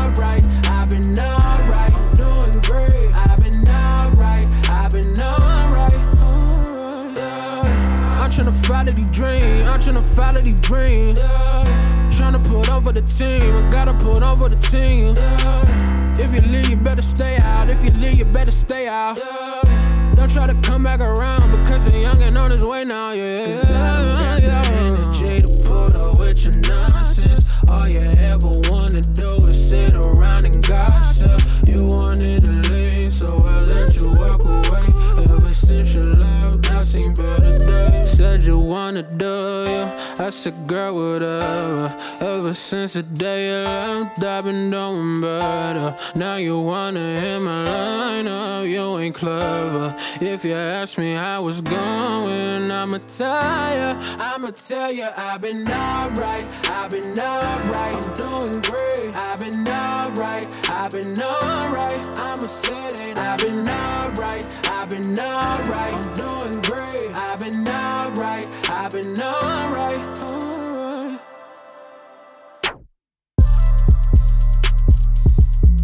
follow 8.87 9.05
the 9.05 9.13
dream, 9.13 9.67
I'm 9.67 9.81
tryna 9.81 10.05
follow 10.05 10.41
the 10.41 10.53
dream, 10.63 11.17
yeah. 11.17 12.09
Tryna 12.11 12.43
put 12.49 12.69
over 12.69 12.93
the 12.93 13.03
team, 13.03 13.57
I 13.57 13.69
gotta 13.71 13.95
put 13.95 14.23
over 14.23 14.49
the 14.49 14.57
team, 14.57 15.15
yeah. 15.17 16.13
If 16.19 16.35
you 16.35 16.41
leave, 16.53 16.71
you 16.71 16.77
better 16.77 17.03
stay 17.03 17.37
out. 17.43 17.69
If 17.69 17.85
you 17.85 17.91
leave, 17.91 18.19
you 18.19 18.25
better 18.33 18.51
stay 18.51 18.89
out. 18.89 19.19
Yeah. 19.19 20.15
Don't 20.15 20.33
try 20.33 20.47
to 20.47 20.55
come 20.63 20.83
back 20.83 21.01
around 21.01 21.51
because 21.51 21.85
the 21.85 21.99
young 21.99 22.23
and 22.23 22.39
on 22.39 22.51
his 22.51 22.65
way 22.65 22.85
now. 22.85 23.13
Yeah. 23.13 23.45
Cause 23.45 23.71
I 23.71 24.41
got 24.41 24.65
the 24.65 24.81
energy 24.81 25.41
to 25.41 25.69
put 25.69 25.95
up 25.95 26.19
with 26.19 26.43
your 26.43 26.55
nonsense. 26.63 27.69
All 27.69 27.87
you 27.87 28.01
ever 28.01 28.49
wanna 28.71 29.03
do 29.03 29.37
is 29.45 29.69
sit 29.69 29.95
around 29.95 30.47
and 30.47 30.67
gossip. 30.67 31.39
You 31.69 31.85
wanted 31.85 32.41
to 32.41 32.73
leave, 32.73 33.13
so 33.13 33.27
I 33.27 33.61
let 33.69 33.95
you 33.95 34.09
walk 34.17 34.43
away. 34.43 34.89
Ever 35.23 35.53
since 35.53 35.95
you 35.95 36.03
left, 36.03 36.71
I 36.71 36.83
seen 36.83 37.13
better 37.13 37.67
days. 37.67 38.06
Said 38.17 38.45
you 38.45 38.59
wanna 38.59 39.03
do, 39.03 39.65
yeah. 39.69 39.95
I 40.19 40.31
said, 40.31 40.55
girl, 40.67 40.95
whatever. 40.95 41.95
Ever 42.23 42.55
since 42.55 42.95
the 42.95 43.03
day 43.03 43.49
you 43.49 43.69
left, 43.69 44.23
I've 44.25 44.45
been 44.45 44.71
doing 44.71 45.21
better. 45.21 45.95
Now 46.19 46.37
you 46.37 46.59
wanna 46.59 47.21
hit 47.21 47.41
my 47.41 47.65
line 47.71 48.27
up, 48.27 48.65
you 48.65 48.97
ain't 48.97 49.15
clever. 49.15 49.95
If 50.23 50.47
you 50.47 50.55
ask 50.55 50.97
me 50.97 51.13
how 51.13 51.47
it's 51.49 51.61
going, 51.61 52.71
I'ma 52.71 53.01
tell 53.07 53.77
ya, 53.77 54.01
I'ma 54.19 54.51
tell 54.53 54.91
ya, 54.91 55.11
I've 55.15 55.43
been 55.43 55.69
alright, 55.69 56.47
I've 56.71 56.91
been 56.91 57.19
alright, 57.19 57.95
I'm 58.01 58.15
doing 58.15 58.63
great. 58.63 59.13
I've 59.15 59.41
been 59.41 59.69
alright, 59.69 60.47
I've 60.71 60.91
been 60.91 61.21
alright, 61.21 62.01
I'ma 62.17 62.47
say 62.47 62.73
that 62.73 63.19
I've 63.19 63.41
been 63.45 63.69
alright, 63.69 64.45
I've 64.73 64.89
been 64.89 65.19
alright, 65.19 65.93
I'm 65.93 66.15
doing 66.15 66.46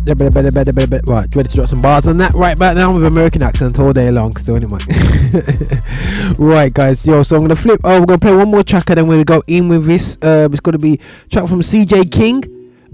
better, 0.04 0.30
better, 0.30 0.50
better, 0.50 0.72
better, 0.72 0.86
better. 0.86 1.02
Right, 1.06 1.34
ready 1.34 1.48
to 1.48 1.56
drop 1.56 1.68
some 1.68 1.80
bars 1.80 2.06
on 2.06 2.16
that 2.18 2.34
right 2.34 2.58
back 2.58 2.76
now 2.76 2.92
with 2.92 3.04
American 3.06 3.42
accent 3.42 3.78
all 3.78 3.92
day 3.92 4.10
long, 4.10 4.36
still 4.36 4.56
anyway. 4.56 4.78
right, 6.38 6.72
guys, 6.72 7.06
yo, 7.06 7.22
so 7.22 7.36
I'm 7.36 7.42
gonna 7.42 7.56
flip. 7.56 7.80
Oh, 7.84 8.00
we're 8.00 8.06
gonna 8.06 8.18
play 8.18 8.34
one 8.34 8.50
more 8.50 8.62
track 8.62 8.90
and 8.90 8.98
then 8.98 9.06
we're 9.06 9.24
gonna 9.24 9.40
go 9.40 9.42
in 9.46 9.68
with 9.68 9.86
this. 9.86 10.16
Um, 10.22 10.52
it's 10.52 10.60
gonna 10.60 10.78
be 10.78 10.98
track 11.30 11.48
from 11.48 11.60
CJ 11.60 12.10
King. 12.10 12.44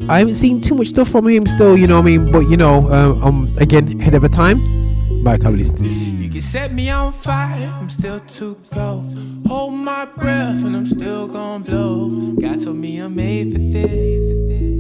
I 0.09 0.21
haven't 0.21 0.37
seen 0.37 0.61
too 0.61 0.75
much 0.75 0.89
stuff 0.89 1.09
from 1.09 1.27
him 1.27 1.47
still, 1.47 1.77
you 1.77 1.87
know 1.87 1.97
what 1.97 2.07
I 2.07 2.17
mean? 2.17 2.31
But 2.31 2.49
you 2.49 2.57
know, 2.57 2.89
um, 2.93 3.23
I'm 3.23 3.59
again 3.59 4.01
ahead 4.01 4.15
of 4.15 4.25
a 4.25 4.29
time. 4.29 5.23
Mike, 5.23 5.43
have 5.43 5.55
listen 5.55 5.77
to 5.77 5.83
this. 5.83 5.93
You 5.93 6.31
can 6.31 6.41
set 6.41 6.73
me 6.73 6.89
on 6.91 7.13
fire, 7.13 7.67
I'm 7.67 7.89
still 7.89 8.21
too 8.21 8.57
cold. 8.71 9.19
Hold 9.47 9.75
my 9.75 10.05
breath 10.05 10.65
and 10.65 10.77
I'm 10.77 10.87
still 10.87 11.27
gonna 11.27 11.65
blow. 11.65 12.09
God 12.41 12.63
told 12.63 12.77
me 12.77 12.99
I'm 12.99 13.17
made 13.17 13.53
for 13.53 13.59
this. 13.59 14.78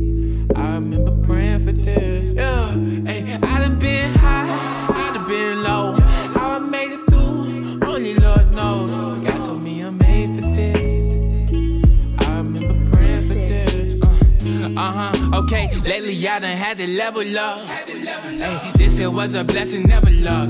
I 0.59 0.75
remember 0.75 1.13
praying 1.27 1.61
for 1.65 1.73
this. 1.73 2.35
Yeah, 2.35 2.73
hey, 3.07 3.39
I 3.43 3.59
done 3.61 3.79
been 3.79 4.13
high, 4.15 4.89
I 4.91 5.15
done 5.15 5.27
been 5.27 5.63
low. 5.63 5.93
How 6.35 6.51
I 6.51 6.59
made 6.59 6.93
it 6.93 7.07
through, 7.09 7.81
only 7.87 8.15
Lord 8.15 8.53
knows. 8.53 9.25
God 9.25 9.43
told 9.45 9.63
me 9.63 9.81
I'm 9.81 9.97
made 9.99 10.41
for 10.41 10.55
this. 10.57 10.88
Uh, 14.79 14.81
Uh 14.81 14.93
huh, 15.13 15.41
okay. 15.43 15.75
Lately 15.81 16.29
I 16.29 16.39
done 16.39 16.57
had 16.57 16.79
to 16.79 16.87
level 16.87 17.37
up. 17.37 17.67
Hey, 17.67 18.73
this 18.77 18.97
here 18.97 19.11
was 19.11 19.35
a 19.35 19.43
blessing, 19.43 19.83
never 19.89 20.09
luck. 20.09 20.49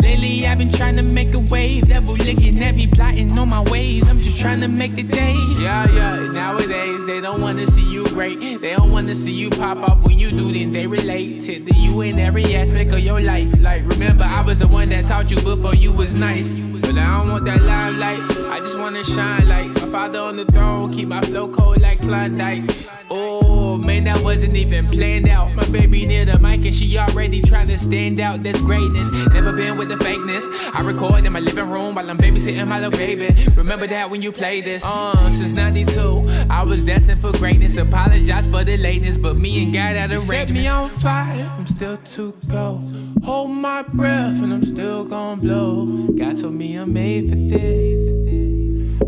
Lately 0.00 0.46
I've 0.46 0.58
been 0.58 0.70
trying 0.70 0.94
to 0.94 1.02
make 1.02 1.34
a 1.34 1.40
wave. 1.40 1.88
Devil 1.88 2.14
looking 2.14 2.62
at 2.62 2.76
me, 2.76 2.86
plotting 2.86 3.36
on 3.36 3.48
my 3.48 3.62
ways. 3.62 4.06
I'm 4.06 4.20
just 4.20 4.38
trying 4.38 4.60
to 4.60 4.68
make 4.68 4.94
the 4.94 5.02
day. 5.02 5.34
Yeah, 5.58 5.90
yeah. 5.90 6.32
Nowadays 6.32 7.04
they 7.06 7.20
don't 7.20 7.40
wanna 7.40 7.66
see 7.66 7.82
you 7.82 8.04
great. 8.10 8.38
They 8.40 8.76
don't 8.76 8.92
wanna 8.92 9.16
see 9.16 9.32
you 9.32 9.50
pop 9.50 9.78
off 9.78 10.04
when 10.04 10.16
you 10.16 10.30
do. 10.30 10.52
Then 10.52 10.70
they 10.70 10.86
relate 10.86 11.42
to 11.42 11.52
you 11.74 12.00
in 12.02 12.18
every 12.20 12.54
aspect 12.54 12.92
of 12.92 13.00
your 13.00 13.20
life. 13.20 13.60
Like 13.60 13.82
remember, 13.88 14.22
I 14.22 14.42
was 14.42 14.60
the 14.60 14.68
one 14.68 14.88
that 14.90 15.06
taught 15.06 15.32
you 15.32 15.40
before 15.40 15.74
you 15.74 15.92
was 15.92 16.14
nice. 16.14 16.52
But 16.90 16.98
I 16.98 17.18
don't 17.18 17.30
want 17.30 17.44
that 17.44 17.62
limelight. 17.62 18.18
I 18.50 18.58
just 18.58 18.76
wanna 18.76 19.04
shine 19.04 19.46
like 19.46 19.68
my 19.68 19.88
father 19.92 20.18
on 20.18 20.34
the 20.34 20.44
throne. 20.46 20.92
Keep 20.92 21.06
my 21.06 21.20
flow 21.20 21.48
cold 21.48 21.80
like 21.80 22.00
Klondike. 22.00 22.64
Oh 23.08 23.76
man, 23.76 24.04
that 24.04 24.20
wasn't 24.22 24.56
even 24.56 24.86
planned 24.86 25.28
out. 25.28 25.54
My 25.54 25.64
baby 25.68 26.04
near 26.04 26.24
the 26.24 26.36
mic 26.40 26.64
and 26.64 26.74
she 26.74 26.98
already 26.98 27.42
trying 27.42 27.68
to 27.68 27.78
stand 27.78 28.18
out. 28.18 28.42
That's 28.42 28.60
greatness. 28.60 29.08
Never 29.32 29.52
been 29.52 29.78
with 29.78 29.88
the 29.88 29.96
fakeness. 29.96 30.44
I 30.74 30.80
record 30.80 31.24
in 31.24 31.32
my 31.32 31.38
living 31.38 31.70
room 31.70 31.94
while 31.94 32.10
I'm 32.10 32.18
babysitting 32.18 32.66
my 32.66 32.80
little 32.80 32.98
baby. 32.98 33.36
Remember 33.54 33.86
that 33.86 34.10
when 34.10 34.20
you 34.20 34.32
play 34.32 34.60
this? 34.60 34.84
Uh, 34.84 35.30
since 35.30 35.52
92, 35.52 36.46
I 36.50 36.64
was 36.64 36.82
destined 36.82 37.20
for 37.20 37.30
greatness. 37.32 37.76
Apologize 37.76 38.48
for 38.48 38.64
the 38.64 38.76
lateness, 38.76 39.16
but 39.16 39.36
me 39.36 39.62
and 39.62 39.72
God 39.72 39.94
had 39.94 40.10
arrangements. 40.10 40.26
Set 40.26 40.50
me 40.50 40.66
on 40.66 40.90
fire, 40.90 41.52
I'm 41.56 41.66
still 41.66 41.98
too 41.98 42.36
cold. 42.50 43.10
Hold 43.24 43.50
my 43.50 43.82
breath 43.82 44.42
and 44.42 44.52
I'm 44.52 44.64
still 44.64 45.04
gonna 45.04 45.40
blow. 45.40 45.86
God 46.16 46.38
told 46.38 46.54
me 46.54 46.76
I'm 46.80 46.94
made 46.94 47.28
for 47.28 47.36
this. 47.36 48.08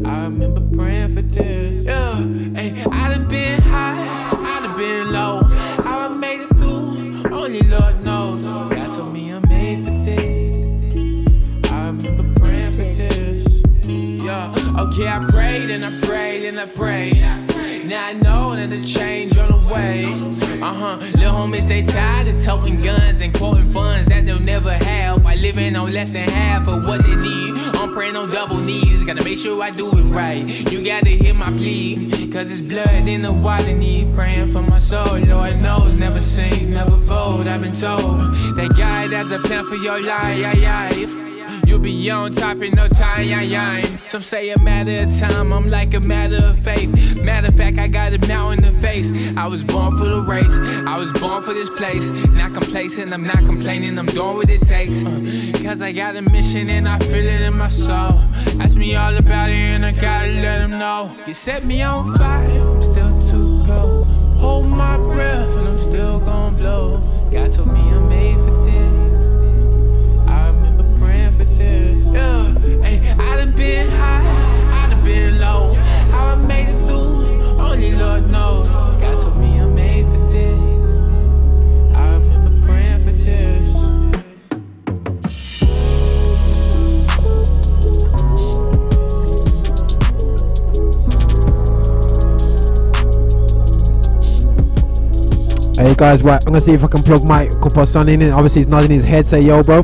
I 0.04 0.24
remember 0.24 0.60
praying 0.76 1.14
for 1.14 1.22
this. 1.22 1.86
Yeah, 1.86 2.16
hey, 2.54 2.84
I 2.92 3.08
done 3.08 3.28
been 3.28 3.62
high, 3.62 3.96
I 4.30 4.60
done 4.60 4.76
been 4.76 5.10
low. 5.10 5.42
How 5.82 6.00
I 6.00 6.08
made 6.08 6.42
it 6.42 6.48
through, 6.58 7.24
only 7.32 7.62
Lord 7.62 8.04
knows. 8.04 8.42
God 8.42 8.92
told 8.92 9.14
me 9.14 9.30
I'm 9.30 9.48
made 9.48 9.86
for 9.86 10.04
this. 10.04 11.70
I 11.70 11.86
remember 11.86 12.40
praying 12.40 12.72
for 12.72 12.94
this. 12.94 13.46
Yeah, 14.22 14.54
okay, 14.78 15.08
I 15.08 15.26
prayed 15.30 15.70
and 15.70 15.82
I 15.86 16.00
prayed 16.06 16.44
and 16.44 16.60
I 16.60 16.66
prayed. 16.66 17.51
Now 17.92 18.06
I 18.06 18.12
know 18.14 18.56
that 18.56 18.70
the 18.70 18.82
change 18.82 19.36
on 19.36 19.50
the 19.50 19.74
way. 19.74 20.06
Uh 20.62 20.72
huh. 20.72 20.96
Little 20.96 21.34
homies, 21.34 21.68
they 21.68 21.82
tired 21.82 22.26
of 22.26 22.42
toting 22.42 22.80
guns 22.80 23.20
and 23.20 23.34
quoting 23.34 23.70
funds 23.70 24.08
that 24.08 24.24
they'll 24.24 24.40
never 24.40 24.72
have. 24.72 25.22
While 25.22 25.36
living 25.36 25.76
on 25.76 25.92
less 25.92 26.10
than 26.10 26.26
half 26.26 26.66
of 26.68 26.86
what 26.86 27.04
they 27.04 27.14
need. 27.14 27.54
I'm 27.76 27.92
praying 27.92 28.16
on 28.16 28.30
double 28.30 28.56
knees. 28.56 29.04
Gotta 29.04 29.22
make 29.22 29.38
sure 29.38 29.62
I 29.62 29.68
do 29.68 29.90
it 29.90 30.04
right. 30.04 30.42
You 30.72 30.82
gotta 30.82 31.10
hear 31.10 31.34
my 31.34 31.50
plea. 31.52 32.30
Cause 32.32 32.50
it's 32.50 32.62
blood 32.62 33.06
in 33.06 33.20
the 33.20 33.32
water 33.32 33.74
need. 33.74 34.14
Praying 34.14 34.52
for 34.52 34.62
my 34.62 34.78
soul. 34.78 35.18
Lord 35.18 35.60
knows, 35.60 35.94
never 35.94 36.22
sink, 36.22 36.62
never 36.62 36.96
fold. 36.96 37.46
I've 37.46 37.60
been 37.60 37.74
told 37.74 38.20
that 38.56 38.72
God 38.74 39.12
has 39.12 39.30
a 39.32 39.38
plan 39.38 39.66
for 39.66 39.76
your 39.76 40.00
life. 40.00 41.31
You'll 41.66 41.78
be 41.78 42.10
on 42.10 42.32
top 42.32 42.60
in 42.62 42.74
no 42.74 42.88
time, 42.88 43.28
yeah, 43.28 43.40
yeah. 43.40 44.06
Some 44.06 44.22
say 44.22 44.50
a 44.50 44.58
matter 44.58 45.04
of 45.04 45.18
time, 45.18 45.52
I'm 45.52 45.64
like 45.64 45.94
a 45.94 46.00
matter 46.00 46.44
of 46.44 46.58
faith. 46.58 47.20
Matter 47.22 47.48
of 47.48 47.54
fact, 47.54 47.78
I 47.78 47.88
got 47.88 48.12
a 48.12 48.26
mountain 48.26 48.64
to 48.64 48.80
face. 48.80 49.10
I 49.36 49.46
was 49.46 49.64
born 49.64 49.96
for 49.96 50.04
the 50.04 50.20
race, 50.22 50.54
I 50.86 50.96
was 50.96 51.12
born 51.12 51.42
for 51.42 51.54
this 51.54 51.70
place. 51.70 52.08
Not 52.10 52.52
complacent, 52.52 53.12
I'm 53.12 53.26
not 53.26 53.38
complaining, 53.38 53.98
I'm 53.98 54.06
doing 54.06 54.36
what 54.36 54.50
it 54.50 54.62
takes. 54.62 55.04
Uh, 55.04 55.52
Cause 55.62 55.80
I 55.80 55.92
got 55.92 56.16
a 56.16 56.22
mission 56.22 56.68
and 56.68 56.88
I 56.88 56.98
feel 56.98 57.26
it 57.26 57.40
in 57.40 57.56
my 57.56 57.68
soul. 57.68 58.18
Ask 58.60 58.76
me 58.76 58.94
all 58.96 59.16
about 59.16 59.50
it 59.50 59.54
and 59.54 59.86
I 59.86 59.92
gotta 59.92 60.28
let 60.28 60.58
them 60.58 60.78
know. 60.78 61.16
You 61.26 61.34
set 61.34 61.64
me 61.64 61.82
on 61.82 62.16
fire, 62.18 62.60
I'm 62.60 62.82
still 62.82 63.30
too 63.30 63.64
cold. 63.66 64.06
Hold 64.38 64.66
my 64.66 64.96
breath 64.96 65.56
and 65.56 65.68
I'm 65.68 65.78
still 65.78 66.18
gonna 66.20 66.56
blow. 66.56 67.28
God 67.30 67.50
told 67.52 67.68
me 67.68 67.80
I'm 67.80 68.08
made 68.08 68.51
Yeah, 72.12 72.54
hey, 72.84 73.10
I 73.12 73.36
done 73.36 73.52
been 73.52 73.88
high, 73.88 74.86
I 74.86 74.90
done 74.90 75.02
been 75.04 75.38
low. 75.38 75.74
How 76.12 76.26
I 76.26 76.36
made 76.36 76.68
it 76.68 76.86
through, 76.86 77.60
only 77.60 77.92
Lord 77.92 78.30
knows. 78.30 78.91
Hey 95.74 95.94
guys, 95.96 96.22
right, 96.22 96.40
I'm 96.46 96.52
gonna 96.52 96.60
see 96.60 96.72
if 96.74 96.84
I 96.84 96.86
can 96.86 97.02
plug 97.02 97.26
my 97.26 97.46
Cooper 97.46 97.86
son 97.86 98.08
in. 98.08 98.22
Obviously, 98.30 98.60
he's 98.60 98.68
nodding 98.68 98.90
his 98.90 99.04
head. 99.04 99.26
Say 99.26 99.40
yo, 99.40 99.62
bro. 99.62 99.82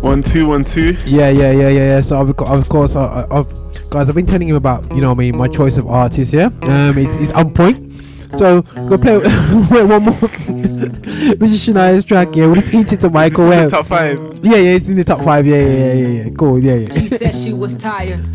One 0.00 0.22
two 0.22 0.48
one 0.48 0.62
two. 0.64 0.92
Yeah, 1.04 1.28
yeah, 1.28 1.52
yeah, 1.52 1.68
yeah, 1.68 1.90
yeah. 1.90 2.00
So 2.00 2.20
of, 2.20 2.34
co- 2.36 2.52
of 2.52 2.68
course, 2.68 2.96
uh, 2.96 3.26
I've, 3.30 3.46
guys, 3.90 4.08
I've 4.08 4.14
been 4.14 4.26
telling 4.26 4.48
him 4.48 4.56
about 4.56 4.90
you 4.94 5.00
know 5.02 5.08
what 5.10 5.18
I 5.18 5.20
mean 5.20 5.36
my 5.36 5.46
choice 5.46 5.76
of 5.76 5.86
artists. 5.86 6.32
Yeah, 6.32 6.46
um, 6.62 6.96
it's, 6.98 7.14
it's 7.22 7.32
on 7.34 7.52
point. 7.52 7.85
So 8.38 8.62
go 8.62 8.98
play 8.98 9.18
wait, 9.70 9.84
one 9.84 10.02
more. 10.02 10.14
this 10.28 11.52
is 11.52 11.66
Shania's 11.66 12.04
track. 12.04 12.34
Yeah, 12.34 12.46
we'll 12.46 12.56
just 12.56 12.74
it 12.74 13.00
to 13.00 13.10
Michael. 13.10 13.48
This 13.48 13.64
is 13.64 13.70
the 13.70 13.76
top 13.76 13.86
five. 13.86 14.18
yeah, 14.42 14.56
yeah, 14.56 14.76
it's 14.76 14.88
in 14.88 14.96
the 14.96 15.04
top 15.04 15.22
five. 15.22 15.46
Yeah, 15.46 15.56
yeah, 15.56 15.62
yeah, 15.62 15.92
yeah, 15.92 16.24
yeah. 16.24 16.30
Cool. 16.36 16.62
Yeah, 16.62 16.74
yeah. 16.74 16.94
She 16.94 17.08
said 17.08 17.34
she 17.34 17.52
was 17.52 17.76
tired. 17.76 18.26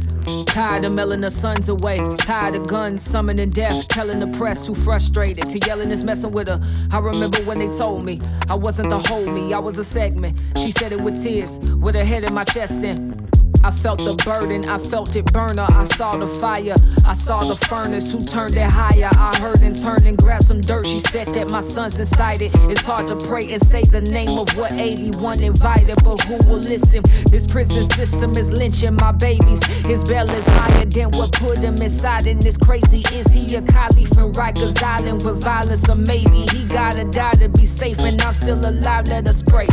Tired 0.46 0.86
of 0.86 0.94
mailing 0.94 1.24
her 1.24 1.30
sons 1.30 1.70
away. 1.70 1.98
Tired 2.18 2.56
of 2.56 2.68
guns, 2.68 3.02
summoning 3.02 3.50
death. 3.50 3.88
Telling 3.88 4.20
the 4.20 4.28
press 4.38 4.66
too 4.66 4.74
frustrated 4.74 5.48
to 5.48 5.60
yelling 5.66 5.92
is 5.92 6.04
messing 6.04 6.32
with 6.32 6.50
her. 6.50 6.62
I 6.92 7.00
remember 7.00 7.40
when 7.44 7.60
they 7.60 7.68
told 7.70 8.06
me 8.06 8.20
I 8.50 8.56
wasn't 8.56 8.90
the 8.90 8.98
whole 8.98 9.26
me, 9.26 9.54
I 9.54 9.60
was 9.60 9.78
a 9.78 9.84
segment. 9.84 10.40
She 10.58 10.72
said 10.72 10.92
it 10.92 11.02
with 11.02 11.22
tears, 11.22 11.60
with 11.78 11.96
her 11.96 12.06
head 12.06 12.24
in 12.24 12.34
my 12.34 12.44
chest 12.44 12.84
and 12.84 13.21
I 13.64 13.72
felt 13.72 14.00
the 14.00 14.16
burden, 14.26 14.68
I 14.70 14.78
felt 14.78 15.16
it 15.16 15.32
burn 15.32 15.58
her. 15.58 15.68
I 15.70 15.84
saw 15.84 16.12
the 16.18 16.28
fire, 16.28 16.76
I 17.06 17.14
saw 17.14 17.40
the 17.40 17.56
furnace 17.68 18.12
who 18.12 18.24
turned 18.24 18.58
it 18.58 18.70
higher. 18.70 19.10
I 19.12 19.38
heard 19.38 19.62
and 19.62 19.80
turned 19.80 20.06
and 20.06 20.18
grabbed 20.18 20.46
some 20.46 20.62
dirt. 20.62 20.86
She 20.86 21.00
said 21.00 21.28
that 21.30 21.52
my 21.52 21.62
son's 21.62 22.00
inside 22.00 22.42
it. 22.42 22.52
It's 22.70 22.82
hard 22.82 23.08
to 23.08 23.16
pray 23.16 23.52
and 23.52 23.62
say 23.62 23.84
the 23.84 24.02
name 24.02 24.38
of 24.38 24.50
what 24.58 24.74
81 24.74 25.44
invited, 25.44 25.98
but 26.04 26.22
who 26.22 26.38
will 26.50 26.60
listen? 26.60 27.04
This 27.30 27.46
prison 27.46 27.90
system 27.92 28.32
is 28.32 28.50
lynching 28.50 28.96
my 28.96 29.12
babies. 29.12 29.64
His 29.86 30.04
bail 30.04 30.30
is 30.32 30.46
higher 30.48 30.86
than 30.86 31.12
what 31.12 31.32
put 31.34 31.60
him 31.60 31.76
inside, 31.76 32.28
and 32.28 32.44
it's 32.46 32.58
crazy. 32.58 33.04
Is 33.14 33.28
he 33.28 33.56
a 33.56 33.62
caliph 33.62 34.18
in 34.18 34.32
Rikers 34.34 34.82
Island 34.82 35.24
with 35.24 35.44
violence, 35.44 35.88
or 35.88 35.96
maybe 35.96 36.46
he 36.52 36.66
gotta 36.66 37.04
die 37.06 37.34
to 37.34 37.50
be 37.50 37.66
safe? 37.66 38.00
And 38.00 38.22
I'm 38.22 38.34
still 38.34 38.60
alive. 38.60 39.08
Let 39.08 39.28
us 39.28 39.44
pray. 39.44 39.68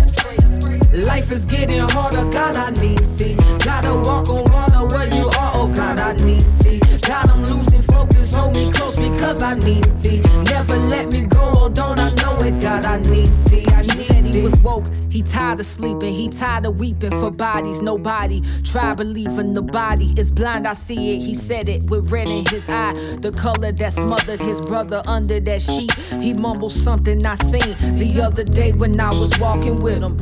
Life 0.93 1.31
is 1.33 1.45
getting 1.45 1.81
harder, 1.81 2.25
God, 2.31 2.57
I 2.57 2.71
need 2.81 2.99
thee. 3.19 3.37
Gotta 3.63 3.95
walk 4.09 4.31
on 4.31 4.51
water 4.51 4.87
where 4.97 5.07
you 5.15 5.27
are, 5.27 5.53
oh 5.55 5.71
God, 5.75 5.99
I 5.99 6.15
need 6.25 6.41
thee. 6.61 6.81
God, 7.07 7.29
I'm 7.29 7.45
losing 7.45 7.83
focus, 7.83 8.35
hold 8.35 8.55
me 8.55 8.73
close 8.73 8.97
because 8.97 9.43
I 9.43 9.55
need 9.55 9.85
thee. 10.03 10.23
Never 10.45 10.77
let 10.77 11.13
me 11.13 11.23
go, 11.23 11.53
oh 11.57 11.69
don't 11.69 11.99
I 11.99 12.09
know 12.15 12.33
it, 12.41 12.59
God, 12.63 12.87
I 12.87 12.99
need 13.01 13.29
thee. 13.51 13.67
I 13.69 13.83
need 13.83 13.93
he 13.93 13.97
said 13.99 14.25
he 14.25 14.41
was 14.41 14.59
woke, 14.61 14.87
he 15.11 15.23
tired 15.23 15.61
of 15.61 15.67
sleeping, 15.67 16.15
he 16.15 16.31
tired 16.31 16.65
of 16.65 16.79
weeping 16.79 17.11
for 17.11 17.31
bodies. 17.31 17.83
Nobody 17.83 18.43
try 18.65 18.95
believing 18.95 19.53
the 19.53 19.63
body 19.63 20.15
is 20.17 20.31
blind. 20.31 20.67
I 20.67 20.73
see 20.73 21.17
it, 21.17 21.19
he 21.19 21.35
said 21.35 21.69
it 21.69 21.91
with 21.91 22.11
red 22.11 22.29
in 22.29 22.47
his 22.47 22.67
eye. 22.67 22.95
The 23.21 23.31
color 23.31 23.73
that 23.73 23.93
smothered 23.93 24.41
his 24.41 24.63
brother 24.63 25.03
under 25.07 25.39
that 25.39 25.61
sheet. 25.61 25.93
He 26.23 26.33
mumbled 26.33 26.73
something 26.73 27.27
I 27.27 27.35
seen 27.35 27.77
the 27.99 28.23
other 28.23 28.45
day 28.45 28.73
when 28.73 28.99
I 28.99 29.11
was 29.11 29.39
walking 29.39 29.77
with 29.77 30.01
him. 30.01 30.17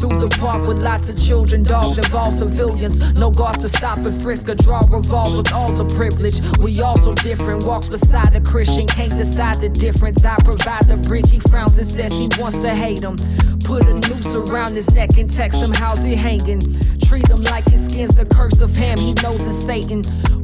Through 0.00 0.18
the 0.18 0.36
park 0.38 0.66
with 0.66 0.82
lots 0.82 1.08
of 1.08 1.16
children, 1.16 1.62
dogs, 1.62 1.98
all 2.12 2.30
civilians. 2.30 2.98
No 3.14 3.30
guards 3.30 3.62
to 3.62 3.68
stop 3.68 3.98
and 3.98 4.14
frisk 4.22 4.48
or 4.48 4.54
draw 4.54 4.80
revolvers, 4.90 5.50
all 5.52 5.72
the 5.72 5.86
privilege. 5.94 6.40
We 6.58 6.78
all 6.82 6.98
so 6.98 7.12
different. 7.14 7.64
Walks 7.64 7.88
beside 7.88 8.34
a 8.36 8.40
Christian, 8.42 8.86
can't 8.86 9.10
decide 9.10 9.56
the 9.56 9.70
difference. 9.70 10.22
I 10.24 10.36
provide 10.44 10.84
the 10.84 10.98
bridge. 10.98 11.30
He 11.30 11.40
frowns 11.40 11.78
and 11.78 11.86
says 11.86 12.12
he 12.12 12.28
wants 12.38 12.58
to 12.58 12.74
hate 12.74 13.02
him. 13.02 13.16
Put 13.64 13.86
a 13.86 13.94
noose 14.08 14.34
around 14.34 14.72
his 14.72 14.94
neck 14.94 15.16
and 15.16 15.30
text 15.32 15.62
him 15.62 15.72
how's 15.72 16.02
he 16.02 16.14
hanging. 16.14 16.60
Treat 17.00 17.28
him 17.28 17.40
like 17.42 17.64
his 17.66 17.86
skin's 17.86 18.14
the 18.14 18.26
curse 18.26 18.60
of 18.60 18.76
him. 18.76 18.98
He 18.98 19.14
knows 19.14 19.46
it's 19.46 19.56
Satan. 19.56 20.02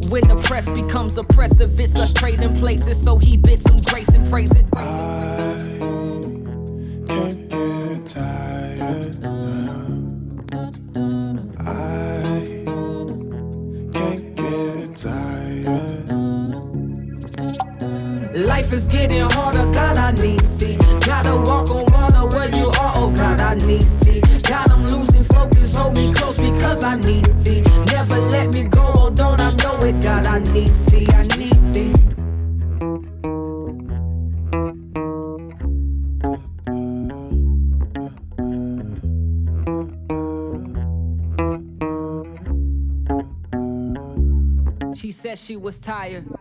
When 0.08 0.26
the 0.28 0.40
press 0.44 0.68
becomes 0.70 1.18
oppressive, 1.18 1.78
it's 1.78 1.94
us 1.96 2.14
trading 2.14 2.54
places. 2.54 3.02
So 3.02 3.18
he 3.18 3.36
bids 3.36 3.66
him 3.66 3.82
grace 3.82 4.08
and 4.08 4.30
praise 4.30 4.52
it. 4.52 4.64
Praise 4.70 4.94
it. 4.94 5.78
Can't 7.08 7.48
get 7.50 8.06
tired 8.06 8.41
life 18.72 18.80
is 18.80 18.86
getting 18.86 19.20
harder, 19.20 19.70
God, 19.70 19.98
I 19.98 20.12
need 20.12 20.40
thee. 20.58 20.76
Gotta 21.04 21.36
walk 21.36 21.70
on 21.70 21.84
water 21.92 22.26
where 22.34 22.48
you 22.48 22.68
are, 22.68 22.92
oh 22.96 23.12
God, 23.14 23.40
I 23.40 23.54
need 23.66 23.82
thee. 24.02 24.20
God, 24.42 24.70
I'm 24.70 24.86
losing 24.86 25.24
focus, 25.24 25.76
hold 25.76 25.94
me 25.94 26.12
close 26.12 26.36
because 26.36 26.82
I 26.82 26.96
need 26.96 27.26
thee. 27.44 27.62
Never 27.92 28.18
let 28.18 28.52
me 28.54 28.64
go, 28.64 28.92
oh 28.96 29.10
don't 29.10 29.40
I 29.40 29.50
know 29.56 29.74
it, 29.86 30.00
God, 30.02 30.26
I 30.26 30.38
need 30.52 30.70
thee, 30.88 31.06
I 31.12 31.22
need 31.36 31.74
thee. 31.74 31.92
She 44.94 45.12
said 45.12 45.38
she 45.38 45.56
was 45.56 45.78
tired. 45.78 46.31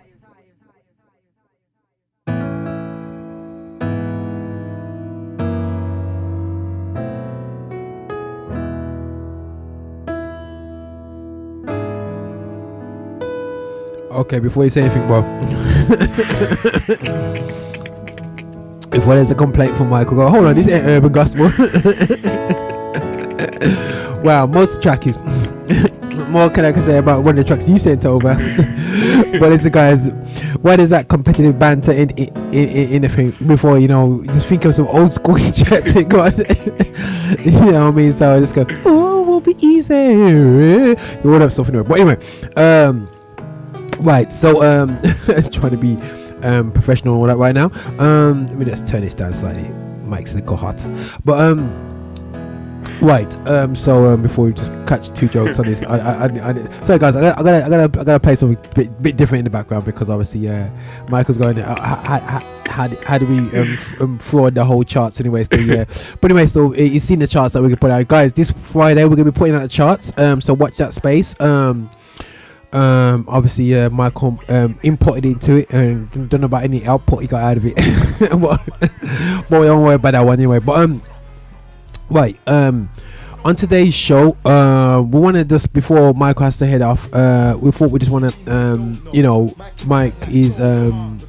Okay, 14.21 14.37
before 14.37 14.63
you 14.63 14.69
say 14.69 14.83
anything, 14.83 15.07
bro. 15.07 15.23
before 18.91 19.15
there's 19.15 19.31
a 19.31 19.35
complaint 19.35 19.75
from 19.75 19.89
Michael, 19.89 20.15
go 20.15 20.29
hold 20.29 20.45
on. 20.45 20.53
This 20.53 20.67
ain't 20.67 20.85
urban 20.85 21.11
gospel. 21.11 21.45
wow, 24.23 24.45
most 24.45 24.79
track 24.79 25.07
is 25.07 25.17
more 26.29 26.51
can 26.51 26.65
I 26.65 26.73
say 26.73 26.99
about 26.99 27.23
one 27.23 27.35
of 27.35 27.37
the 27.37 27.43
tracks 27.43 27.67
you 27.67 27.79
sent 27.79 28.05
over. 28.05 28.35
but 29.39 29.51
it's 29.51 29.63
the 29.63 29.71
guys. 29.71 30.13
What 30.61 30.79
is 30.79 30.91
that 30.91 31.07
competitive 31.07 31.57
banter 31.57 31.91
in 31.91 32.11
in, 32.11 32.53
in, 32.53 33.03
in 33.03 33.47
before 33.47 33.79
you 33.79 33.87
know? 33.87 34.23
Just 34.27 34.45
think 34.45 34.65
of 34.65 34.75
some 34.75 34.85
old 34.85 35.13
school 35.13 35.39
tracks. 35.51 35.95
you 35.95 36.03
know 36.03 36.19
what 36.19 37.75
I 37.75 37.89
mean? 37.89 38.13
So 38.13 38.35
I 38.35 38.39
just 38.39 38.53
go, 38.53 38.67
oh, 38.85 39.23
will 39.23 39.41
be 39.41 39.55
easy. 39.65 39.95
You 39.95 40.95
would 41.23 41.41
have 41.41 41.51
something. 41.51 41.81
But 41.81 41.99
anyway, 41.99 42.19
um. 42.55 43.10
Right, 44.01 44.31
so 44.31 44.63
um, 44.63 44.99
trying 45.51 45.71
to 45.71 45.77
be 45.77 45.95
um 46.45 46.71
professional 46.71 47.13
and 47.13 47.21
all 47.21 47.27
that 47.27 47.37
right 47.37 47.53
now. 47.53 47.71
Um, 48.03 48.47
let 48.47 48.57
me 48.57 48.65
just 48.65 48.87
turn 48.87 49.01
this 49.01 49.13
down 49.13 49.33
slightly. 49.35 49.69
Mike's 50.03 50.33
a 50.33 50.37
little 50.37 50.57
hot, 50.57 50.83
but 51.23 51.39
um, 51.39 51.69
right. 52.99 53.31
Um, 53.47 53.75
so 53.75 54.11
um, 54.11 54.23
before 54.23 54.45
we 54.45 54.53
just 54.53 54.71
catch 54.87 55.09
two 55.11 55.27
jokes 55.27 55.59
on 55.59 55.65
this, 55.65 55.83
I, 55.87 55.97
I, 55.97 56.25
I, 56.25 56.49
I 56.49 56.81
sorry 56.81 56.97
guys, 56.99 57.15
I 57.15 57.21
gotta, 57.21 57.39
I 57.39 57.43
gotta, 57.43 57.65
I 57.65 57.69
gotta, 57.69 57.99
I 57.99 58.03
gotta 58.03 58.19
play 58.19 58.35
something 58.35 58.57
bit, 58.73 59.01
bit 59.03 59.17
different 59.17 59.39
in 59.39 59.43
the 59.45 59.51
background 59.51 59.85
because 59.85 60.09
obviously, 60.09 60.49
uh, 60.49 60.67
Michael's 61.07 61.37
going. 61.37 61.59
Uh, 61.59 61.79
how, 61.79 62.19
how, 62.19 62.87
how, 63.05 63.17
do- 63.17 63.27
we 63.27 63.37
um, 63.37 63.53
f- 63.53 64.01
um, 64.01 64.17
fraud 64.17 64.55
the 64.55 64.65
whole 64.65 64.83
charts 64.83 65.19
anyway? 65.19 65.43
So 65.43 65.57
yeah, 65.57 65.85
but 66.21 66.31
anyway, 66.31 66.47
so 66.47 66.73
uh, 66.73 66.77
you've 66.77 67.03
seen 67.03 67.19
the 67.19 67.27
charts 67.27 67.53
that 67.53 67.61
we 67.61 67.69
can 67.69 67.77
put 67.77 67.91
out, 67.91 68.07
guys. 68.07 68.33
This 68.33 68.49
Friday 68.63 69.03
we're 69.05 69.15
gonna 69.15 69.31
be 69.31 69.37
putting 69.37 69.53
out 69.55 69.61
the 69.61 69.67
charts. 69.67 70.11
Um, 70.17 70.41
so 70.41 70.55
watch 70.55 70.77
that 70.77 70.93
space. 70.93 71.39
Um 71.39 71.91
um 72.73 73.25
obviously 73.27 73.75
uh 73.75 73.89
michael 73.89 74.39
um 74.49 74.79
imported 74.83 75.25
into 75.25 75.57
it 75.57 75.69
and 75.73 76.09
don't 76.29 76.39
know 76.41 76.45
about 76.45 76.63
any 76.63 76.85
output 76.85 77.21
he 77.21 77.27
got 77.27 77.41
out 77.43 77.57
of 77.57 77.65
it. 77.65 77.75
But, 78.19 79.59
we 79.59 79.65
don't 79.67 79.83
worry 79.83 79.95
about 79.95 80.11
that 80.13 80.21
one 80.21 80.33
anyway 80.39 80.59
but 80.59 80.79
um 80.79 81.01
right 82.09 82.37
um 82.47 82.89
on 83.43 83.55
today's 83.55 83.93
show 83.93 84.37
uh 84.45 85.01
we 85.01 85.19
want 85.19 85.35
to 85.35 85.43
just 85.43 85.73
before 85.73 86.13
michael 86.13 86.43
has 86.45 86.57
to 86.59 86.65
head 86.65 86.81
off 86.81 87.11
uh 87.13 87.57
we 87.59 87.71
thought 87.71 87.91
we 87.91 87.99
just 87.99 88.11
want 88.11 88.31
to 88.33 88.51
um 88.53 89.01
you 89.11 89.23
know 89.23 89.53
mike 89.85 90.13
is 90.29 90.59
um 90.59 91.19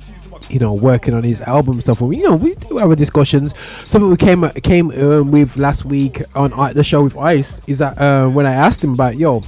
you 0.50 0.58
know 0.58 0.74
working 0.74 1.14
on 1.14 1.22
his 1.22 1.40
album 1.42 1.80
stuff 1.80 2.00
and 2.02 2.14
you 2.14 2.22
know 2.28 2.34
we 2.34 2.54
do 2.56 2.76
have 2.76 2.94
discussions. 2.96 3.54
Something 3.86 4.10
we 4.10 4.16
came 4.18 4.46
came 4.62 4.90
um, 4.90 5.30
with 5.30 5.56
last 5.56 5.86
week 5.86 6.22
on 6.34 6.52
I- 6.52 6.74
the 6.74 6.84
show 6.84 7.02
with 7.04 7.16
ice 7.16 7.62
is 7.66 7.78
that 7.78 7.98
uh 7.98 8.28
when 8.28 8.44
i 8.44 8.52
asked 8.52 8.84
him 8.84 8.92
about 8.92 9.16
yo 9.16 9.42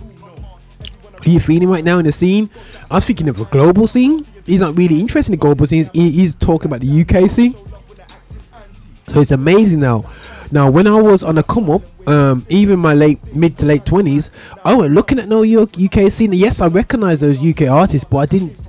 you 1.31 1.41
feeling 1.41 1.69
right 1.69 1.85
now 1.85 1.99
in 1.99 2.05
the 2.05 2.13
scene? 2.13 2.51
I 2.91 2.97
was 2.97 3.05
thinking 3.05 3.29
of 3.29 3.41
a 3.41 3.45
global 3.47 3.87
scene. 3.87 4.27
He's 4.47 4.61
not 4.61 4.77
really 4.77 5.01
interested 5.01 5.33
in 5.33 5.39
the 5.39 5.43
global 5.43 5.67
scenes. 5.67 5.91
He, 5.93 6.11
he's 6.11 6.35
talking 6.35 6.67
about 6.67 6.81
the 6.81 7.01
UK 7.03 7.29
scene. 7.31 7.55
So 9.09 9.21
it's 9.21 9.31
amazing 9.31 9.81
now. 9.81 10.05
Now, 10.51 10.71
when 10.71 10.87
I 10.87 11.01
was 11.01 11.23
on 11.23 11.35
the 11.37 11.43
come 11.43 11.71
up, 11.71 11.83
um, 12.09 12.47
even 12.49 12.79
my 12.79 12.95
late 12.95 13.35
mid 13.35 13.59
to 13.59 13.67
late 13.67 13.85
twenties, 13.87 14.31
I 14.65 14.75
was 14.75 14.91
looking 14.93 15.19
at 15.19 15.29
no 15.29 15.43
U- 15.43 15.63
UK 15.77 16.11
scene. 16.11 16.33
Yes, 16.33 16.61
I 16.61 16.69
recognize 16.69 17.21
those 17.21 17.39
UK 17.39 17.63
artists, 17.63 18.05
but 18.09 18.19
I 18.19 18.27
didn't. 18.27 18.69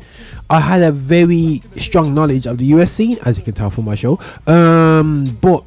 I 0.49 0.59
had 0.59 0.81
a 0.83 0.91
very 0.91 1.63
strong 1.77 2.13
knowledge 2.13 2.45
of 2.45 2.59
the 2.59 2.65
US 2.65 2.91
scene, 2.91 3.17
as 3.25 3.37
you 3.37 3.43
can 3.43 3.53
tell 3.53 3.69
from 3.69 3.85
my 3.85 3.95
show. 3.95 4.19
Um, 4.47 5.37
but 5.41 5.63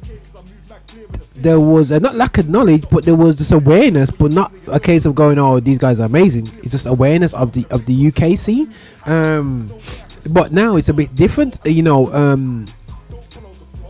there 1.41 1.59
was 1.59 1.91
a 1.91 1.99
not 1.99 2.15
lack 2.15 2.37
of 2.37 2.49
knowledge, 2.49 2.85
but 2.89 3.05
there 3.05 3.15
was 3.15 3.35
just 3.35 3.51
awareness, 3.51 4.09
but 4.11 4.31
not 4.31 4.51
a 4.67 4.79
case 4.79 5.05
of 5.05 5.15
going, 5.15 5.37
"Oh, 5.39 5.59
these 5.59 5.77
guys 5.77 5.99
are 5.99 6.05
amazing." 6.05 6.49
It's 6.63 6.71
just 6.71 6.85
awareness 6.85 7.33
of 7.33 7.53
the 7.53 7.65
of 7.69 7.85
the 7.85 8.07
UK 8.07 8.37
scene. 8.37 8.73
Um, 9.05 9.69
but 10.29 10.51
now 10.51 10.75
it's 10.75 10.89
a 10.89 10.93
bit 10.93 11.15
different, 11.15 11.59
you 11.65 11.81
know. 11.81 12.11
Um, 12.13 12.65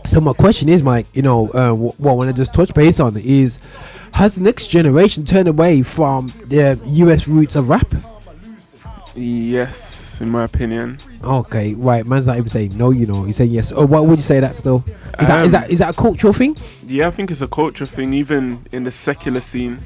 so 0.04 0.20
my 0.20 0.32
question 0.32 0.68
is, 0.68 0.82
Mike, 0.82 1.06
you 1.12 1.22
know, 1.22 1.48
uh, 1.50 1.72
wh- 1.72 2.00
what 2.00 2.12
I 2.12 2.14
want 2.14 2.30
to 2.30 2.36
just 2.36 2.52
touch 2.54 2.72
base 2.74 2.98
on 3.00 3.16
is, 3.16 3.58
has 4.12 4.34
the 4.34 4.40
next 4.40 4.66
generation 4.68 5.24
turned 5.24 5.48
away 5.48 5.82
from 5.82 6.32
the 6.48 6.78
US 6.84 7.28
roots 7.28 7.54
of 7.56 7.68
rap? 7.68 7.94
Yes, 9.14 10.20
in 10.20 10.30
my 10.30 10.44
opinion. 10.44 10.98
Okay, 11.22 11.74
right. 11.74 12.06
Man's 12.06 12.26
not 12.26 12.36
even 12.38 12.48
saying 12.48 12.76
no. 12.76 12.90
You 12.90 13.06
know, 13.06 13.24
he's 13.24 13.36
saying 13.36 13.50
yes. 13.50 13.72
Or 13.72 13.86
what 13.86 14.06
would 14.06 14.18
you 14.18 14.22
say 14.22 14.40
that 14.40 14.56
still? 14.56 14.84
Is 15.20 15.28
that 15.28 15.46
is 15.46 15.54
Um, 15.54 15.60
that 15.60 15.70
is 15.70 15.78
that 15.80 15.90
a 15.90 15.92
cultural 15.92 16.32
thing? 16.32 16.56
Yeah, 16.86 17.08
I 17.08 17.10
think 17.10 17.30
it's 17.30 17.42
a 17.42 17.48
cultural 17.48 17.88
thing. 17.88 18.12
Even 18.14 18.66
in 18.72 18.84
the 18.84 18.90
secular 18.90 19.40
scene, 19.40 19.78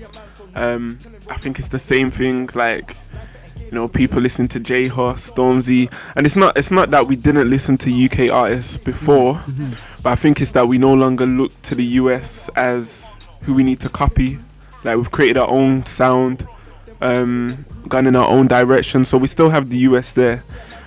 um, 0.54 0.98
I 1.28 1.36
think 1.36 1.58
it's 1.58 1.68
the 1.68 1.78
same 1.78 2.10
thing. 2.12 2.48
Like, 2.54 2.96
you 3.58 3.72
know, 3.72 3.88
people 3.88 4.20
listen 4.20 4.46
to 4.48 4.60
J 4.60 4.86
Hus, 4.86 5.30
Stormzy, 5.32 5.92
and 6.14 6.24
it's 6.24 6.36
not 6.36 6.56
it's 6.56 6.70
not 6.70 6.90
that 6.90 7.08
we 7.08 7.16
didn't 7.16 7.50
listen 7.50 7.78
to 7.78 7.90
UK 8.04 8.30
artists 8.32 8.78
before, 8.78 9.40
but 10.02 10.10
I 10.10 10.14
think 10.14 10.40
it's 10.40 10.52
that 10.52 10.68
we 10.68 10.78
no 10.78 10.94
longer 10.94 11.26
look 11.26 11.50
to 11.62 11.74
the 11.74 11.84
US 12.02 12.48
as 12.54 13.16
who 13.42 13.54
we 13.54 13.64
need 13.64 13.80
to 13.80 13.88
copy. 13.88 14.38
Like 14.84 14.96
we've 14.98 15.10
created 15.10 15.38
our 15.38 15.48
own 15.48 15.84
sound, 15.86 16.46
um, 17.00 17.64
gone 17.88 18.06
in 18.06 18.14
our 18.14 18.28
own 18.28 18.46
direction. 18.46 19.04
So 19.04 19.18
we 19.18 19.26
still 19.26 19.50
have 19.50 19.70
the 19.70 19.78
US 19.78 20.12
there, 20.12 20.42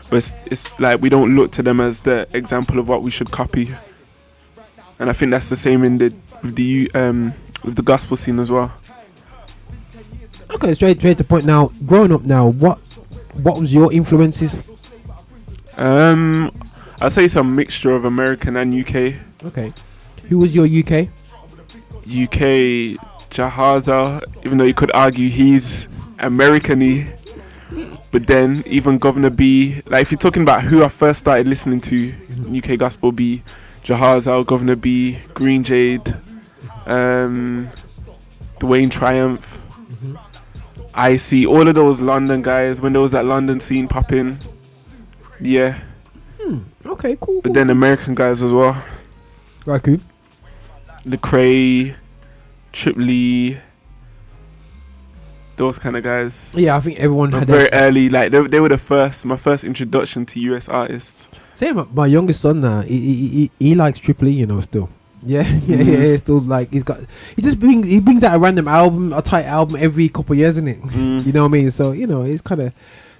but 0.09 0.17
it's, 0.17 0.35
it's 0.45 0.79
like 0.79 1.01
we 1.01 1.09
don't 1.09 1.35
look 1.35 1.51
to 1.51 1.63
them 1.63 1.79
as 1.79 2.01
the 2.01 2.27
example 2.33 2.79
of 2.79 2.87
what 2.87 3.01
we 3.03 3.11
should 3.11 3.31
copy 3.31 3.75
and 4.99 5.09
I 5.09 5.13
think 5.13 5.31
that's 5.31 5.49
the 5.49 5.55
same 5.55 5.83
in 5.83 5.97
the 5.97 6.13
with 6.41 6.55
the 6.55 6.91
um 6.93 7.33
with 7.63 7.75
the 7.75 7.81
gospel 7.81 8.17
scene 8.17 8.39
as 8.39 8.51
well. 8.51 8.71
Okay, 10.51 10.73
straight 10.73 10.99
straight 10.99 11.17
to 11.17 11.23
the 11.23 11.27
point. 11.27 11.45
Now, 11.45 11.71
growing 11.85 12.11
up 12.11 12.23
now, 12.23 12.47
what 12.47 12.79
what 13.33 13.59
was 13.59 13.73
your 13.73 13.91
influences? 13.91 14.57
Um, 15.75 16.51
I'd 16.99 17.11
say 17.11 17.25
it's 17.25 17.35
a 17.35 17.43
mixture 17.43 17.93
of 17.95 18.05
American 18.05 18.57
and 18.57 18.73
UK. 18.73 19.15
Okay, 19.45 19.73
who 20.29 20.39
was 20.39 20.55
your 20.55 20.65
UK? 20.65 21.09
UK 22.07 22.97
Jahaziel, 23.29 24.23
even 24.45 24.57
though 24.57 24.63
you 24.63 24.73
could 24.73 24.91
argue 24.93 25.29
he's 25.29 25.87
American-y, 26.19 27.13
but 28.12 28.27
then 28.27 28.63
even 28.65 28.99
Guvna 28.99 29.36
B, 29.36 29.82
like 29.88 30.01
if 30.03 30.12
you're 30.12 30.17
talking 30.19 30.43
about 30.43 30.62
who 30.63 30.84
I 30.84 30.88
first 30.89 31.19
started 31.19 31.47
listening 31.47 31.82
to, 31.82 32.13
UK 32.58 32.77
gospel 32.80 33.12
B, 33.12 33.43
Jahaziel, 33.84 34.45
Guvna 34.45 34.80
B, 34.80 35.17
Green 35.34 35.63
Jade, 35.63 36.10
um, 36.86 37.67
Dwayne 38.60 38.89
Tryumf. 38.89 39.60
I 40.93 41.15
see 41.17 41.45
all 41.45 41.67
of 41.67 41.75
those 41.75 42.01
London 42.01 42.41
guys 42.41 42.82
when 42.82 42.93
there 42.93 43.01
was 43.01 43.12
that 43.12 43.25
London 43.25 43.60
scene 43.60 43.88
popping. 43.88 44.39
Yeah, 45.39 45.77
Okay, 46.86 47.17
cool. 47.19 47.41
but 47.41 47.53
then 47.53 47.69
American 47.69 48.15
guys 48.15 48.41
as 48.41 48.51
well. 48.53 48.82
Raku. 49.65 49.99
Lecrae, 51.06 51.95
Trip 52.71 52.95
Lee, 52.97 53.58
those 55.57 55.77
kind 55.79 55.95
of 55.97 56.03
guys. 56.03 56.53
Yeah, 56.55 56.77
I 56.77 56.79
think 56.79 56.99
everyone 56.99 57.31
had 57.33 57.47
very 57.47 57.63
that. 57.65 57.73
early, 57.83 58.09
like 58.09 58.31
they, 58.31 58.41
they 58.47 58.59
were 58.59 58.69
the 58.69 58.77
first, 58.77 59.25
my 59.25 59.35
first 59.37 59.63
introduction 59.63 60.25
to 60.27 60.39
US 60.39 60.69
artists. 60.69 61.29
Same, 61.55 61.75
my, 61.75 61.85
my 61.93 62.05
youngest 62.05 62.41
son 62.41 62.61
now. 62.61 62.81
He, 62.81 62.97
he, 62.99 63.27
he, 63.27 63.51
he 63.59 63.75
likes 63.75 63.99
Triple 63.99 64.27
E, 64.27 64.31
you 64.31 64.45
know, 64.45 64.61
still. 64.61 64.89
Yeah, 65.25 65.41
yeah, 65.41 65.77
Mhm. 65.77 65.85
yeah. 65.87 65.93
It's 66.13 66.23
still 66.23 66.39
like 66.41 66.71
he's 66.71 66.83
got. 66.83 66.99
He 67.35 67.41
just 67.41 67.59
bring 67.59 67.81
he 67.83 67.99
brings 67.99 68.23
out 68.23 68.35
a 68.35 68.39
random 68.39 68.67
album, 68.67 69.11
a 69.13 69.21
tight 69.21 69.45
album 69.45 69.75
every 69.77 70.07
couple 70.09 70.33
of 70.33 70.39
years, 70.39 70.57
isn't 70.57 70.67
it? 70.67 70.81
Mm. 70.83 71.25
You 71.25 71.31
know 71.33 71.41
what 71.41 71.49
I 71.49 71.51
mean? 71.51 71.71
So 71.71 71.91
you 71.91 72.05
know, 72.05 72.21
it's 72.21 72.39
kind 72.39 72.61
of 72.61 72.71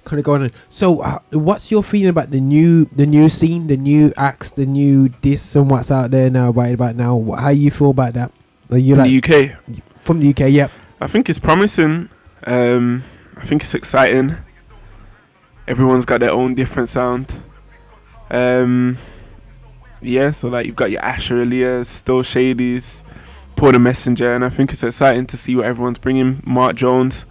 kind 0.04 0.18
of 0.20 0.24
going 0.24 0.42
on. 0.42 0.52
So, 0.70 1.00
uh, 1.02 1.18
what's 1.32 1.70
your 1.72 1.82
feeling 1.82 2.08
about 2.08 2.30
the 2.30 2.40
new 2.40 2.84
the 2.94 3.04
new 3.04 3.28
scene, 3.28 3.66
the 3.66 3.76
new 3.76 4.12
acts, 4.16 4.52
the 4.52 4.64
new 4.64 5.10
this 5.22 5.56
and 5.56 5.68
what's 5.68 5.90
out 5.90 6.12
there 6.12 6.30
now, 6.30 6.50
right 6.52 6.72
about 6.72 6.94
now? 6.94 7.20
How 7.36 7.48
you 7.50 7.70
feel 7.72 7.90
about 7.90 8.14
that? 8.14 8.30
Are 8.70 8.78
you 8.78 8.94
In 8.94 9.00
like 9.00 9.10
the 9.28 9.50
UK, 9.50 9.80
from 10.02 10.20
the 10.20 10.28
UK? 10.30 10.50
Yep. 10.52 10.70
I 11.00 11.08
think 11.08 11.28
it's 11.28 11.40
promising. 11.40 12.08
Um, 12.46 13.04
I 13.36 13.44
think 13.44 13.62
it's 13.62 13.74
exciting. 13.74 14.32
Everyone's 15.66 16.06
got 16.06 16.20
their 16.20 16.32
own 16.32 16.54
different 16.54 16.88
sound. 16.88 17.34
Um, 18.30 18.98
yeah, 20.00 20.30
so 20.30 20.48
like 20.48 20.66
you've 20.66 20.76
got 20.76 20.90
your 20.90 21.00
Asha 21.00 21.42
Elias, 21.42 21.88
Still 21.88 22.22
Shadeys, 22.22 23.02
Paul 23.56 23.72
the 23.72 23.78
Messenger, 23.78 24.34
and 24.34 24.44
I 24.44 24.48
think 24.48 24.72
it's 24.72 24.82
exciting 24.82 25.26
to 25.26 25.36
see 25.36 25.56
what 25.56 25.66
everyone's 25.66 25.98
bringing. 25.98 26.42
Marc 26.44 26.76
Jones. 26.76 27.26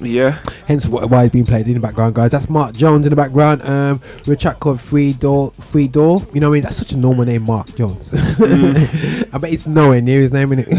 Yeah. 0.00 0.38
Hence 0.66 0.84
wh- 0.84 1.10
why 1.10 1.22
he's 1.22 1.30
being 1.30 1.46
played 1.46 1.66
in 1.68 1.74
the 1.74 1.80
background, 1.80 2.14
guys. 2.14 2.30
That's 2.30 2.48
Marc 2.48 2.74
Jones 2.74 3.06
in 3.06 3.10
the 3.10 3.16
background. 3.16 3.62
Um, 3.62 4.00
with 4.20 4.28
a 4.28 4.36
track 4.36 4.60
called 4.60 4.80
Free 4.80 5.12
Door. 5.12 5.52
Free 5.60 5.88
Door. 5.88 6.26
You 6.32 6.40
know 6.40 6.48
what 6.48 6.54
I 6.54 6.56
mean? 6.56 6.62
That's 6.62 6.76
such 6.76 6.92
a 6.92 6.96
normal 6.96 7.24
name, 7.24 7.42
Marc 7.44 7.74
Jones. 7.76 8.10
I 8.12 9.38
bet 9.38 9.52
it's 9.52 9.66
nowhere 9.66 10.00
near 10.00 10.20
his 10.20 10.32
name, 10.32 10.50
innit? 10.50 10.70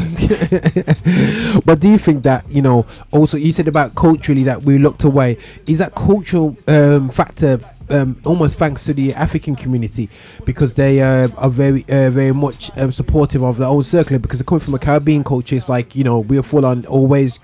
but 1.65 1.79
do 1.79 1.89
you 1.89 1.97
think 1.97 2.23
that 2.23 2.49
you 2.49 2.61
know? 2.61 2.85
Also, 3.11 3.37
you 3.37 3.51
said 3.51 3.67
about 3.67 3.95
culturally 3.95 4.43
that 4.43 4.63
we 4.63 4.77
looked 4.77 5.03
away. 5.03 5.37
Is 5.65 5.79
that 5.79 5.95
cultural 5.95 6.57
um, 6.67 7.09
factor? 7.09 7.59
Um, 7.87 8.19
almost 8.25 8.57
thanks 8.57 8.83
to 8.85 8.95
the 8.95 9.13
African 9.13 9.55
community 9.55 10.09
because 10.43 10.73
they 10.73 11.01
uh, 11.01 11.27
are 11.37 11.51
very, 11.51 11.83
uh, 11.83 12.09
very 12.09 12.31
much 12.31 12.75
um, 12.77 12.91
supportive 12.91 13.43
of 13.43 13.57
their 13.57 13.67
own 13.67 13.83
circle. 13.83 14.17
Because 14.17 14.39
they're 14.39 14.43
coming 14.43 14.61
from 14.61 14.73
a 14.73 14.79
Caribbean 14.79 15.23
culture, 15.23 15.55
it's 15.55 15.69
like 15.69 15.95
you 15.95 16.03
know 16.03 16.19
we're 16.19 16.41
full 16.41 16.65
on 16.65 16.85
always 16.87 17.39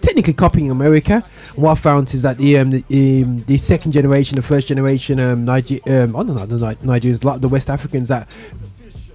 technically 0.00 0.32
copying 0.34 0.70
America. 0.70 1.24
What 1.56 1.72
I 1.72 1.74
found 1.74 2.12
is 2.14 2.22
that 2.22 2.38
the 2.38 2.58
um, 2.58 2.70
the, 2.70 3.22
um, 3.22 3.42
the 3.44 3.58
second 3.58 3.92
generation, 3.92 4.36
the 4.36 4.42
first 4.42 4.68
generation 4.68 5.18
um, 5.20 5.44
Niger- 5.44 5.80
um 5.86 6.16
I 6.16 6.22
don't 6.22 6.34
know 6.36 6.46
the 6.46 6.58
Ni- 6.58 6.76
Nigerians, 7.00 7.24
like 7.24 7.40
the 7.40 7.48
West 7.48 7.68
Africans 7.70 8.08
that 8.08 8.28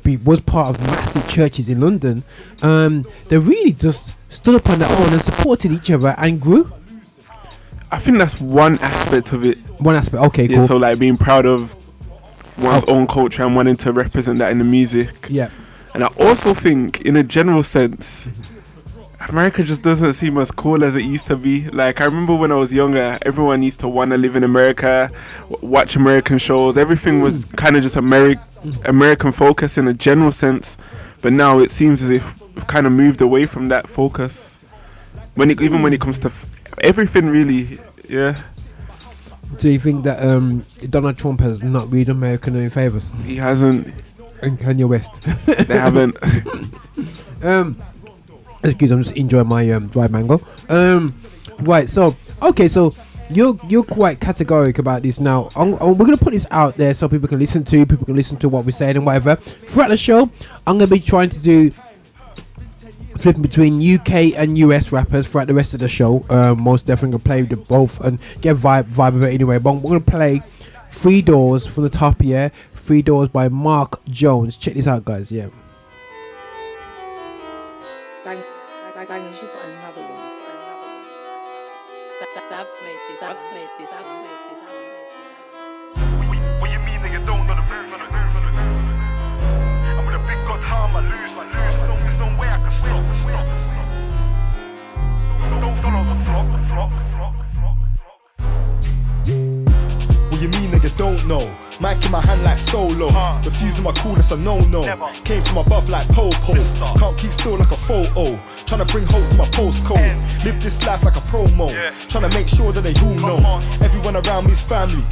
be, 0.03 0.17
was 0.17 0.39
part 0.41 0.69
of 0.75 0.81
massive 0.81 1.27
churches 1.27 1.69
in 1.69 1.81
London. 1.81 2.23
Um, 2.61 3.05
they 3.27 3.37
really 3.37 3.73
just 3.73 4.13
stood 4.29 4.55
up 4.55 4.69
on 4.69 4.79
their 4.79 4.89
own 4.89 5.13
and 5.13 5.21
supported 5.21 5.71
each 5.71 5.91
other 5.91 6.15
and 6.17 6.39
grew. 6.39 6.71
I 7.91 7.99
think 7.99 8.17
that's 8.17 8.39
one 8.41 8.77
aspect 8.79 9.31
of 9.31 9.45
it. 9.45 9.57
One 9.79 9.95
aspect. 9.95 10.21
Okay, 10.23 10.45
Yeah, 10.47 10.57
cool. 10.57 10.67
so 10.67 10.77
like 10.77 10.99
being 10.99 11.17
proud 11.17 11.45
of 11.45 11.75
one's 12.57 12.83
own 12.85 13.07
culture 13.07 13.43
and 13.43 13.55
wanting 13.55 13.77
to 13.77 13.93
represent 13.93 14.39
that 14.39 14.51
in 14.51 14.57
the 14.59 14.65
music. 14.65 15.27
Yeah. 15.29 15.49
And 15.93 16.03
I 16.03 16.07
also 16.19 16.53
think, 16.53 17.01
in 17.01 17.15
a 17.15 17.23
general 17.23 17.63
sense, 17.63 18.27
America 19.29 19.63
just 19.63 19.81
doesn't 19.81 20.13
seem 20.13 20.37
as 20.37 20.51
cool 20.51 20.83
as 20.83 20.95
it 20.95 21.03
used 21.03 21.27
to 21.27 21.35
be. 21.35 21.69
Like 21.69 22.01
I 22.01 22.05
remember 22.05 22.35
when 22.35 22.51
I 22.51 22.55
was 22.55 22.71
younger, 22.73 23.17
everyone 23.23 23.63
used 23.63 23.79
to 23.81 23.87
want 23.87 24.11
to 24.11 24.17
live 24.17 24.35
in 24.35 24.43
America, 24.43 25.11
w- 25.49 25.67
watch 25.67 25.95
American 25.95 26.37
shows. 26.37 26.77
Everything 26.77 27.21
was 27.21 27.45
kind 27.45 27.75
of 27.75 27.83
just 27.83 27.95
Ameri- 27.95 28.39
American 28.85 29.31
focus 29.31 29.77
in 29.77 29.87
a 29.87 29.93
general 29.93 30.31
sense. 30.31 30.77
But 31.21 31.33
now 31.33 31.59
it 31.59 31.71
seems 31.71 32.03
as 32.03 32.09
if 32.11 32.39
we've 32.55 32.67
kind 32.67 32.85
of 32.85 32.93
moved 32.93 33.21
away 33.21 33.47
from 33.47 33.69
that 33.69 33.87
focus. 33.87 34.59
When 35.35 35.51
it, 35.51 35.61
even 35.61 35.81
when 35.81 35.93
it 35.93 36.01
comes 36.01 36.19
to 36.19 36.27
f- 36.27 36.45
everything, 36.81 37.27
really, 37.27 37.79
yeah. 38.07 38.39
Do 39.57 39.71
you 39.71 39.79
think 39.79 40.03
that 40.03 40.21
um, 40.23 40.63
Donald 40.89 41.17
Trump 41.17 41.39
has 41.39 41.63
not 41.63 41.91
really 41.91 42.05
done 42.05 42.17
America 42.17 42.51
any 42.51 42.69
favors? 42.69 43.09
He 43.23 43.37
hasn't. 43.37 43.93
And 44.41 44.59
Kanye 44.59 44.87
West. 44.87 45.19
They 45.45 45.77
haven't. 45.77 46.15
um, 47.43 47.81
excuse, 48.63 48.91
I'm 48.91 49.03
just 49.03 49.15
enjoying 49.15 49.47
my 49.47 49.69
um, 49.71 49.87
dry 49.87 50.07
mango. 50.07 50.41
Um, 50.69 51.19
right. 51.59 51.87
So 51.89 52.15
okay. 52.41 52.67
So 52.67 52.93
you're 53.29 53.59
you're 53.67 53.83
quite 53.83 54.19
categoric 54.19 54.79
about 54.79 55.01
this 55.03 55.19
now. 55.19 55.49
I'm, 55.55 55.73
I'm- 55.75 55.97
we're 55.97 56.05
gonna 56.05 56.17
put 56.17 56.33
this 56.33 56.47
out 56.51 56.77
there 56.77 56.93
so 56.93 57.07
people 57.09 57.27
can 57.27 57.39
listen 57.39 57.63
to. 57.65 57.85
People 57.85 58.05
can 58.05 58.15
listen 58.15 58.37
to 58.37 58.49
what 58.49 58.65
we're 58.65 58.71
saying 58.71 58.95
and 58.97 59.05
whatever. 59.05 59.35
Throughout 59.35 59.89
the 59.89 59.97
show, 59.97 60.23
I'm 60.65 60.77
gonna 60.77 60.87
be 60.87 60.99
trying 60.99 61.29
to 61.29 61.39
do 61.39 61.69
flipping 63.19 63.41
between 63.41 63.81
UK 63.81 64.35
and 64.35 64.57
US 64.59 64.91
rappers 64.91 65.27
throughout 65.27 65.47
the 65.47 65.53
rest 65.53 65.73
of 65.73 65.79
the 65.79 65.87
show. 65.87 66.23
Um, 66.29 66.61
most 66.61 66.85
definitely 66.85 67.17
gonna 67.17 67.23
play 67.23 67.41
the 67.43 67.57
both 67.57 67.99
and 68.01 68.19
get 68.41 68.55
vibe 68.57 68.85
vibe 68.91 69.15
of 69.15 69.23
it 69.23 69.33
anyway. 69.33 69.57
But 69.57 69.73
we're 69.75 69.89
gonna 69.91 69.99
play 70.01 70.41
Three 70.91 71.21
Doors 71.21 71.65
from 71.65 71.83
the 71.83 71.89
top 71.89 72.21
here. 72.21 72.51
Three 72.75 73.01
Doors 73.01 73.27
by 73.29 73.49
Marc 73.49 74.03
Jones. 74.05 74.55
Check 74.57 74.75
this 74.75 74.87
out, 74.87 75.03
guys. 75.03 75.31
Yeah. 75.31 75.47
Bang, 79.07 79.23
bang, 79.23 79.33
she 79.33 79.45
got 79.47 79.65
another 79.65 80.01
one. 80.01 80.37
Sabs 82.47 82.81
made 82.81 82.99
this, 83.09 83.19
Sabs 83.19 83.51
made 83.51 83.69
this, 83.77 83.89
Sabs 83.91 84.23
made 84.23 84.37
you 87.11 87.25
don't 87.25 87.47
know 87.47 87.55
the 87.55 87.61
move? 87.61 87.93
And 89.87 90.05
with 90.05 90.15
a 90.15 90.23
big 90.27 90.39
God 90.47 90.61
harm, 90.61 90.95
I 90.95 91.01
lose, 91.01 91.37
I. 91.37 91.45
There's 91.51 92.19
no, 92.19 92.27
way 92.39 92.47
I 92.47 92.57
can 92.57 92.71
stop. 92.71 93.03
Don't, 95.61 95.77
follow 95.81 96.03
the 96.03 96.15
flock, 96.25 96.47
flock, 96.67 96.91
flock, 97.15 97.35
don't 100.97 101.25
know? 101.27 101.45
Mic 101.79 102.03
in 102.03 102.11
my 102.11 102.21
hand 102.21 102.43
like 102.43 102.57
solo. 102.57 103.09
Refusing 103.45 103.83
my 103.83 103.91
call, 103.93 104.15
that's 104.15 104.31
a 104.31 104.37
no-no. 104.37 104.81
Came 105.23 105.43
to 105.43 105.53
my 105.53 105.63
buff 105.63 105.87
like 105.87 106.07
Popo. 106.09 106.53
Can't 106.97 107.17
keep 107.17 107.31
still 107.31 107.57
like 107.57 107.71
a 107.71 107.75
photo. 107.75 108.35
Tryna 108.65 108.87
bring 108.87 109.05
hope 109.05 109.29
to 109.29 109.37
my 109.37 109.45
postcode. 109.45 110.43
Live 110.43 110.61
this 110.61 110.83
life 110.85 111.03
like 111.03 111.15
a 111.15 111.21
promo. 111.21 111.69
Tryna 112.07 112.33
make 112.33 112.47
sure 112.47 112.71
that 112.73 112.83
they 112.83 112.95
all 113.01 113.39
know. 113.39 113.59
Everyone 113.81 114.15
around 114.15 114.47
me's 114.47 114.61
family. 114.61 115.03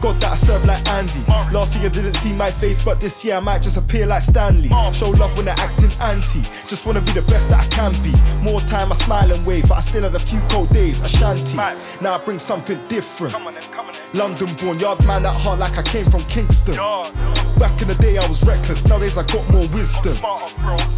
God 0.00 0.20
that 0.20 0.32
I 0.32 0.36
serve 0.36 0.64
like 0.64 0.86
Andy. 0.88 1.20
Last 1.52 1.78
year 1.80 1.90
didn't 1.90 2.14
see 2.14 2.32
my 2.32 2.50
face, 2.50 2.84
but 2.84 3.00
this 3.00 3.24
year 3.24 3.36
I 3.36 3.40
might 3.40 3.62
just 3.62 3.76
appear 3.76 4.06
like 4.06 4.22
Stanley. 4.22 4.68
Show 4.92 5.10
love 5.10 5.36
when 5.36 5.46
they're 5.46 5.58
acting 5.58 5.90
anti. 6.00 6.42
Just 6.66 6.86
wanna 6.86 7.00
be 7.00 7.12
the 7.12 7.22
best 7.22 7.48
that 7.48 7.64
I 7.64 7.68
can 7.68 7.92
be. 8.02 8.12
More 8.42 8.60
time 8.60 8.92
I 8.92 8.94
smile 8.96 9.32
and 9.32 9.44
wave, 9.46 9.68
but 9.68 9.78
I 9.78 9.80
still 9.80 10.02
had 10.02 10.14
a 10.14 10.18
few 10.18 10.40
cold 10.48 10.70
days. 10.70 11.00
Ashanti. 11.00 11.54
Now 12.00 12.14
I 12.14 12.24
bring 12.24 12.38
something 12.38 12.78
different. 12.88 13.34
London 14.14 14.48
born, 14.60 14.78
yard 14.78 15.04
man 15.06 15.26
at 15.26 15.36
heart 15.36 15.58
like 15.58 15.76
I 15.78 15.82
came 15.82 16.10
from 16.10 16.20
Kingston. 16.24 16.76
Back 17.58 17.80
in 17.82 17.88
the 17.88 17.96
day 18.00 18.18
I 18.18 18.26
was 18.26 18.42
reckless, 18.44 18.84
nowadays 18.86 19.16
I 19.16 19.24
got 19.24 19.48
more 19.50 19.66
wisdom. 19.68 20.16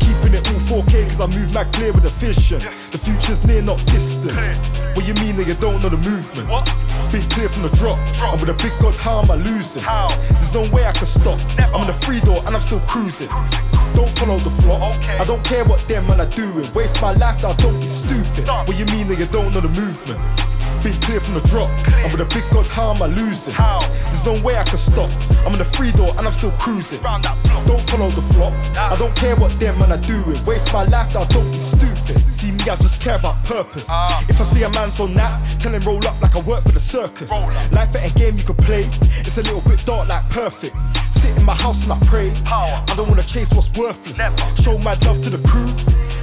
Keeping 0.01 0.35
it 0.35 0.47
all 0.49 0.83
4K 0.83 1.09
cause 1.09 1.21
I 1.21 1.27
move 1.27 1.53
mad 1.53 1.73
clear 1.73 1.93
with 1.93 2.05
a 2.05 2.15
vision. 2.21 2.61
The 2.91 2.99
future's 2.99 3.45
near, 3.45 3.63
not 3.63 3.85
distant. 3.87 4.37
What 4.97 5.07
you 5.07 5.15
mean 5.15 5.37
that 5.37 5.47
you 5.47 5.55
don't 5.55 5.83
know 5.83 5.89
the 5.89 5.99
movement? 5.99 6.49
Be 7.13 7.21
clear 7.35 7.49
from 7.49 7.63
the 7.65 7.71
drop. 7.77 7.99
And 8.33 8.41
with 8.41 8.51
a 8.51 8.55
big 8.63 8.73
god, 8.87 8.97
how 8.97 9.23
am 9.23 9.31
I 9.31 9.35
losing? 9.35 9.83
There's 9.83 10.55
no 10.55 10.63
way 10.75 10.85
I 10.85 10.93
can 10.93 11.07
stop. 11.07 11.41
I'm 11.59 11.83
in 11.83 11.87
the 11.87 11.99
free 12.05 12.21
door 12.21 12.39
and 12.47 12.55
I'm 12.55 12.63
still 12.63 12.81
cruising. 12.81 13.29
Don't 13.95 14.11
follow 14.19 14.39
the 14.39 14.51
flock. 14.63 14.95
I 15.09 15.25
don't 15.25 15.45
care 15.45 15.65
what 15.65 15.81
them 15.89 16.07
man 16.07 16.21
are 16.21 16.31
doing. 16.31 16.73
Waste 16.73 17.01
my 17.03 17.13
life, 17.13 17.43
now 17.43 17.53
don't 17.55 17.81
be 17.81 17.87
stupid. 17.87 18.47
What 18.49 18.79
you 18.79 18.87
mean 18.87 19.09
that 19.09 19.19
you 19.19 19.27
don't 19.27 19.53
know 19.53 19.61
the 19.61 19.69
movement? 19.69 20.21
Be 20.85 20.93
clear 21.01 21.21
from 21.21 21.35
the 21.35 21.41
drop. 21.49 21.71
I'm 22.05 22.13
with 22.13 22.21
a 22.21 22.31
big 22.33 22.49
god, 22.53 22.67
how 22.69 22.95
am 22.95 23.03
I 23.03 23.07
losing? 23.07 23.55
There's 23.55 24.25
no 24.25 24.41
way 24.45 24.57
I 24.57 24.63
can 24.63 24.79
stop. 24.79 25.11
I'm 25.45 25.53
in 25.53 25.59
the 25.59 25.65
free 25.65 25.91
door 25.93 26.11
and 26.17 26.27
I'm 26.27 26.33
still 26.33 26.53
cruising. 26.53 27.03
Don't 27.03 27.83
follow 27.91 28.11
the 28.11 28.23
flock. 28.35 28.55
I 28.77 28.95
don't 28.97 29.15
care 29.17 29.35
what 29.35 29.59
them 29.59 29.79
man 29.81 29.91
are 29.91 29.99
doing. 29.99 30.39
Waste 30.45 30.73
my 30.73 30.85
life, 30.85 31.15
now 31.15 31.25
don't 31.25 31.51
be 31.51 31.59
stupid. 31.59 32.21
See 32.31 32.53
me, 32.53 32.61
I 32.71 32.77
just 32.77 33.01
care 33.01 33.17
about 33.17 33.43
purpose. 33.45 33.89
If 34.29 34.41
I 34.41 34.45
see 34.45 34.63
a 34.63 34.71
man 34.71 34.93
so 34.93 35.07
nap, 35.07 35.43
tell 35.59 35.73
him 35.73 35.83
roll 35.83 36.07
up 36.07 36.21
like 36.21 36.37
I 36.37 36.41
work 36.41 36.63
for 36.63 36.73
the 36.73 36.81
circus. 36.81 37.31
Life 37.73 37.97
ain't 37.97 38.15
a 38.15 38.19
game 38.19 38.37
you 38.37 38.45
can 38.45 38.57
play. 38.57 38.76
It's 38.85 39.39
a 39.39 39.43
little 39.43 39.61
bit 39.63 39.85
dark 39.87 40.09
like 40.09 40.29
perfect. 40.29 40.75
Sit 41.11 41.37
in 41.37 41.45
my 41.45 41.55
house 41.55 41.83
and 41.85 41.93
I 41.93 41.99
pray. 42.07 42.33
I 42.47 42.95
don't 42.97 43.09
wanna 43.09 43.23
chase 43.23 43.53
what's 43.53 43.71
worthless. 43.73 44.19
Show 44.63 44.79
my 44.79 44.95
love 45.05 45.21
to 45.23 45.31
the 45.31 45.39
crew. 45.49 45.67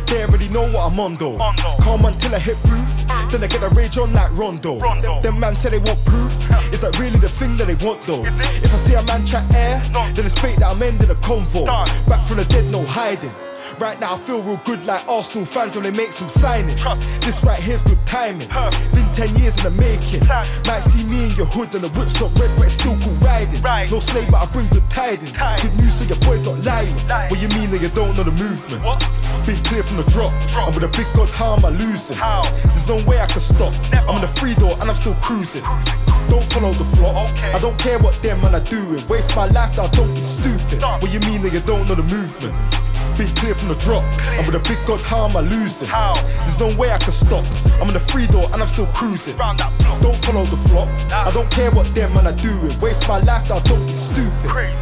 They 0.05 0.23
already 0.23 0.49
know 0.49 0.71
what 0.71 0.91
I'm 0.91 0.99
on 0.99 1.15
though. 1.15 1.37
Calm 1.79 2.05
until 2.05 2.35
I 2.35 2.39
hit 2.39 2.57
roof. 2.65 2.89
Then 3.31 3.43
I 3.43 3.47
get 3.47 3.63
a 3.63 3.69
rage 3.69 3.97
on 3.97 4.13
like 4.13 4.31
Rondo. 4.37 4.77
Them, 4.79 5.21
them 5.21 5.39
man 5.39 5.55
say 5.55 5.69
they 5.69 5.79
want 5.79 6.03
proof. 6.05 6.33
Is 6.71 6.81
that 6.81 6.97
really 6.99 7.17
the 7.19 7.29
thing 7.29 7.57
that 7.57 7.67
they 7.67 7.75
want 7.85 8.01
though? 8.01 8.23
If 8.25 8.73
I 8.73 8.77
see 8.77 8.93
a 8.93 9.03
man 9.03 9.25
chat 9.25 9.51
air, 9.55 9.81
then 10.13 10.25
it's 10.25 10.39
bait 10.39 10.57
that 10.59 10.71
I'm 10.75 10.83
ending 10.83 11.09
a 11.09 11.15
convo. 11.15 11.65
Back 12.07 12.25
from 12.25 12.37
the 12.37 12.45
dead, 12.45 12.69
no 12.69 12.83
hiding. 12.83 13.33
Right 13.79 13.99
now 13.99 14.15
I 14.15 14.17
feel 14.17 14.41
real 14.41 14.61
good 14.65 14.85
like 14.85 15.07
Arsenal 15.07 15.45
fans 15.45 15.75
when 15.75 15.83
they 15.83 15.91
make 15.91 16.13
some 16.13 16.27
signings. 16.27 16.79
This 17.21 17.43
right 17.43 17.59
here's 17.59 17.81
good 17.81 17.99
timing. 18.05 18.47
Been 18.93 19.11
10 19.13 19.35
years 19.39 19.57
in 19.57 19.63
the 19.63 19.71
making. 19.71 20.25
Might 20.27 20.81
see 20.81 21.05
me 21.07 21.25
in 21.25 21.31
your 21.31 21.47
hood 21.47 21.73
and 21.75 21.83
the 21.83 21.89
whip's 21.89 22.19
not 22.19 22.37
red 22.39 22.51
but 22.57 22.67
it's 22.67 22.75
still 22.75 22.97
cool 23.01 23.13
riding. 23.15 23.61
No 23.91 23.99
slave 23.99 24.29
but 24.31 24.47
I 24.47 24.51
bring 24.51 24.67
good 24.69 24.89
tidings. 24.89 25.33
Good 25.33 25.75
news 25.75 25.93
so 25.95 26.05
your 26.05 26.19
boy's 26.19 26.43
not 26.43 26.63
lying. 26.63 26.93
What 27.29 27.41
you 27.41 27.49
mean 27.49 27.71
that 27.71 27.81
you 27.81 27.89
don't 27.89 28.15
know 28.15 28.23
the 28.23 28.31
movement? 28.31 28.81
Be 29.45 29.55
clear 29.67 29.83
from 29.83 29.97
the 29.97 30.07
drop. 30.11 30.31
And 30.55 30.73
with 30.73 30.83
a 30.83 30.91
big 30.95 31.07
god, 31.13 31.29
how 31.29 31.55
am 31.55 31.65
I 31.65 31.69
losing? 31.69 32.17
There's 32.17 32.87
no 32.87 32.97
way 33.09 33.19
I 33.19 33.25
can 33.27 33.41
stop. 33.41 33.73
I'm 34.07 34.15
in 34.15 34.21
the 34.21 34.31
free 34.39 34.55
door 34.55 34.77
and 34.79 34.89
I'm 34.89 34.95
still 34.95 35.15
cruising. 35.15 35.63
Don't 36.29 36.45
follow 36.53 36.71
the 36.71 36.85
flock. 36.95 37.29
I 37.53 37.59
don't 37.59 37.77
care 37.77 37.99
what 37.99 38.15
them 38.21 38.41
man 38.41 38.55
are 38.55 38.63
doing. 38.63 39.05
Waste 39.07 39.35
my 39.35 39.47
life 39.47 39.77
I 39.79 39.87
don't 39.89 40.13
be 40.13 40.21
stupid. 40.21 40.81
What 40.81 41.11
you 41.11 41.19
mean 41.21 41.41
that 41.41 41.51
you 41.51 41.59
don't 41.61 41.87
know 41.87 41.95
the 41.95 42.03
movement? 42.03 42.53
Be 43.17 43.25
clear 43.39 43.53
from 43.53 43.69
the 43.69 43.75
drop. 43.75 44.03
And 44.37 44.45
with 44.45 44.55
a 44.55 44.59
big 44.67 44.83
god, 44.85 45.01
how 45.01 45.27
am 45.27 45.37
I 45.37 45.41
losing? 45.41 45.87
There's 45.87 46.59
no 46.59 46.69
way 46.77 46.91
I 46.91 46.97
can 46.97 47.13
stop. 47.13 47.45
I'm 47.79 47.87
in 47.87 47.93
the 47.93 47.99
free 47.99 48.27
door 48.27 48.45
and 48.51 48.61
I'm 48.61 48.67
still 48.67 48.87
cruising. 48.87 49.37
Don't 49.37 50.17
follow 50.25 50.45
the 50.45 50.57
flock. 50.69 50.89
I 51.11 51.31
don't 51.31 51.49
care 51.51 51.71
what 51.71 51.93
them 51.93 52.13
man 52.15 52.27
are 52.27 52.35
doing. 52.35 52.79
Waste 52.79 53.07
my 53.07 53.19
life 53.19 53.49
now, 53.49 53.59
don't 53.59 53.85
be 53.85 53.93
stupid. 53.93 54.73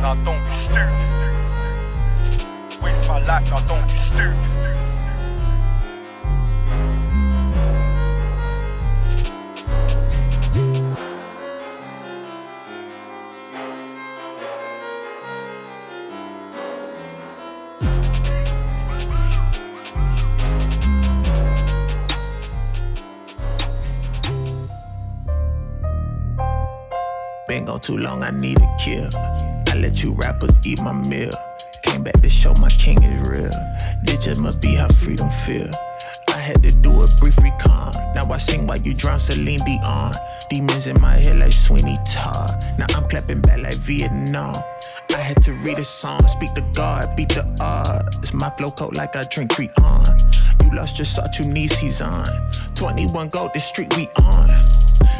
Now 0.00 0.14
don't 0.24 0.44
be 0.44 0.52
stupid. 0.52 0.92
Waste 2.82 3.08
my 3.08 3.20
life, 3.22 3.50
now 3.50 3.60
don't 3.66 3.86
be 3.88 3.96
stupid. 3.96 4.87
Too 27.66 27.96
long, 27.96 28.22
I 28.22 28.30
need 28.30 28.60
a 28.60 28.76
kill. 28.78 29.08
I 29.68 29.74
let 29.76 30.02
you 30.02 30.12
rappers 30.12 30.54
eat 30.64 30.80
my 30.82 30.92
meal. 30.92 31.30
Came 31.82 32.02
back 32.02 32.20
to 32.20 32.28
show 32.28 32.54
my 32.60 32.68
king 32.70 33.02
is 33.02 33.28
real. 33.28 33.50
This 34.04 34.24
just 34.24 34.40
must 34.40 34.60
be 34.60 34.74
how 34.74 34.88
freedom 34.88 35.30
feel. 35.30 35.70
I 36.28 36.38
had 36.38 36.62
to 36.62 36.68
do 36.68 36.90
a 36.90 37.06
brief 37.20 37.36
recon. 37.38 37.92
Now 38.14 38.30
I 38.30 38.36
sing 38.38 38.66
while 38.66 38.78
you 38.78 38.94
drown 38.94 39.18
Celine 39.18 39.60
Dion. 39.64 40.12
Demons 40.50 40.86
in 40.86 41.00
my 41.00 41.16
head 41.16 41.38
like 41.38 41.52
Sweeney 41.52 41.98
Todd. 42.06 42.50
Now 42.78 42.86
I'm 42.94 43.08
clapping 43.08 43.40
back 43.40 43.60
like 43.60 43.74
Vietnam. 43.74 44.54
I 45.10 45.18
had 45.18 45.42
to 45.42 45.52
read 45.52 45.78
a 45.78 45.84
song, 45.84 46.26
speak 46.28 46.54
to 46.54 46.64
God, 46.74 47.16
beat 47.16 47.30
the 47.30 47.44
odds. 47.60 48.32
My 48.38 48.50
flow 48.50 48.70
coat 48.70 48.96
like 48.96 49.16
I 49.16 49.22
drink 49.22 49.54
Creon. 49.54 50.04
You 50.62 50.70
lost 50.70 50.96
your 50.98 51.06
soul 51.06 51.26
to 51.34 51.48
knee 51.48 51.66
season. 51.66 52.24
21 52.76 53.30
gold, 53.30 53.50
the 53.52 53.58
street 53.58 53.94
we 53.96 54.08
on. 54.22 54.48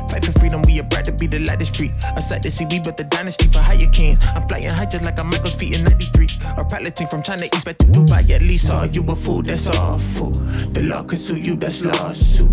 Fight 0.08 0.24
for 0.24 0.32
freedom, 0.38 0.62
we 0.62 0.78
are 0.78 0.84
bright 0.84 1.04
to 1.06 1.12
be 1.12 1.26
the 1.26 1.40
lightest 1.40 1.74
street. 1.74 1.90
A 2.16 2.22
sight 2.22 2.42
to 2.42 2.50
see, 2.50 2.64
we 2.66 2.78
built 2.78 2.96
the 2.96 3.04
dynasty 3.04 3.48
for 3.48 3.58
higher 3.58 3.90
kings. 3.92 4.24
I'm 4.34 4.46
flying 4.46 4.70
high 4.70 4.86
just 4.86 5.04
like 5.04 5.18
I'm 5.18 5.30
Michael's 5.30 5.54
feet 5.54 5.74
in 5.74 5.84
93. 5.84 6.28
Or 6.56 6.64
piloting 6.64 7.08
from 7.08 7.22
China 7.24 7.42
East 7.42 7.64
back 7.64 7.78
to 7.78 7.86
Dubai. 7.86 8.30
At 8.30 8.42
least 8.42 8.70
all 8.70 8.86
you 8.86 9.04
a 9.10 9.16
fool, 9.16 9.42
that's 9.42 9.66
awful. 9.66 10.30
The 10.30 10.82
law 10.82 11.02
can 11.02 11.18
sue 11.18 11.38
you, 11.38 11.56
that's 11.56 11.84
lawsuit. 11.84 12.52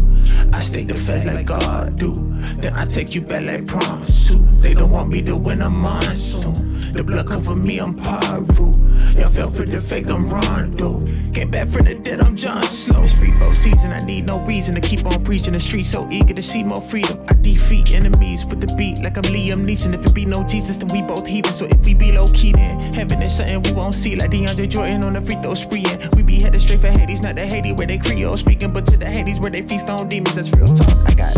I 0.51 0.59
stay 0.61 0.83
the 0.83 0.95
fed 0.95 1.27
like 1.27 1.45
God 1.45 1.97
do. 1.99 2.13
Then 2.57 2.73
I 2.73 2.85
take 2.85 3.13
you 3.13 3.21
back 3.21 3.43
like 3.43 3.67
prom 3.67 4.03
suit. 4.05 4.41
They 4.61 4.73
don't 4.73 4.89
want 4.89 5.09
me 5.09 5.21
to 5.23 5.35
win 5.35 5.61
a 5.61 5.69
monsoon. 5.69 6.74
The 6.95 7.03
blood 7.03 7.27
cover 7.27 7.57
me, 7.57 7.77
I'm 7.79 7.93
Paru. 7.93 8.71
Y'all 9.19 9.27
fell 9.27 9.51
for 9.51 9.65
the 9.65 9.81
fake, 9.81 10.07
I'm 10.07 10.29
Rondo. 10.29 11.05
Came 11.33 11.51
back 11.51 11.67
from 11.67 11.83
the 11.87 11.95
dead, 11.95 12.21
I'm 12.21 12.37
John 12.37 12.63
Slow. 12.63 13.03
It's 13.03 13.11
free 13.11 13.37
for 13.37 13.53
season, 13.53 13.91
I 13.91 13.99
need 13.99 14.27
no 14.27 14.39
reason 14.45 14.75
to 14.75 14.79
keep 14.81 15.05
on 15.05 15.21
preaching. 15.25 15.51
The 15.51 15.59
street 15.59 15.87
so 15.87 16.07
eager 16.09 16.33
to 16.33 16.41
see 16.41 16.63
more 16.63 16.79
freedom. 16.79 17.21
I 17.27 17.33
defeat 17.33 17.91
enemies 17.91 18.45
with 18.45 18.61
the 18.61 18.73
beat 18.77 19.03
like 19.03 19.17
I'm 19.17 19.23
Liam 19.23 19.65
Neeson. 19.65 19.93
If 19.93 20.05
it 20.05 20.13
be 20.13 20.23
no 20.23 20.45
Jesus, 20.45 20.77
then 20.77 20.87
we 20.87 21.01
both 21.01 21.27
heathen. 21.27 21.51
So 21.51 21.65
if 21.65 21.85
we 21.85 21.93
be 21.93 22.13
low 22.13 22.29
key, 22.33 22.53
then 22.53 22.81
heaven 22.93 23.21
is 23.21 23.35
something 23.35 23.61
we 23.63 23.73
won't 23.73 23.93
see. 23.93 24.15
Like 24.15 24.31
DeAndre 24.31 24.69
Jordan 24.69 25.03
on 25.03 25.13
the 25.13 25.21
free 25.21 25.35
throw 25.41 25.53
spree. 25.53 25.83
And 25.89 26.15
we 26.15 26.23
be 26.23 26.39
headed 26.39 26.61
straight 26.61 26.79
for 26.79 26.87
Hades, 26.87 27.21
not 27.21 27.35
the 27.35 27.45
Haiti 27.45 27.73
where 27.73 27.87
they 27.87 27.97
Creole 27.97 28.37
speaking, 28.37 28.71
but 28.71 28.85
to 28.85 28.95
the 28.95 29.05
Hades 29.05 29.41
where 29.41 29.51
they 29.51 29.63
feast 29.63 29.89
on 29.89 30.07
demons. 30.07 30.35
That's 30.35 30.49
real 30.51 30.67
talk. 30.67 31.09
I 31.09 31.13
got 31.13 31.35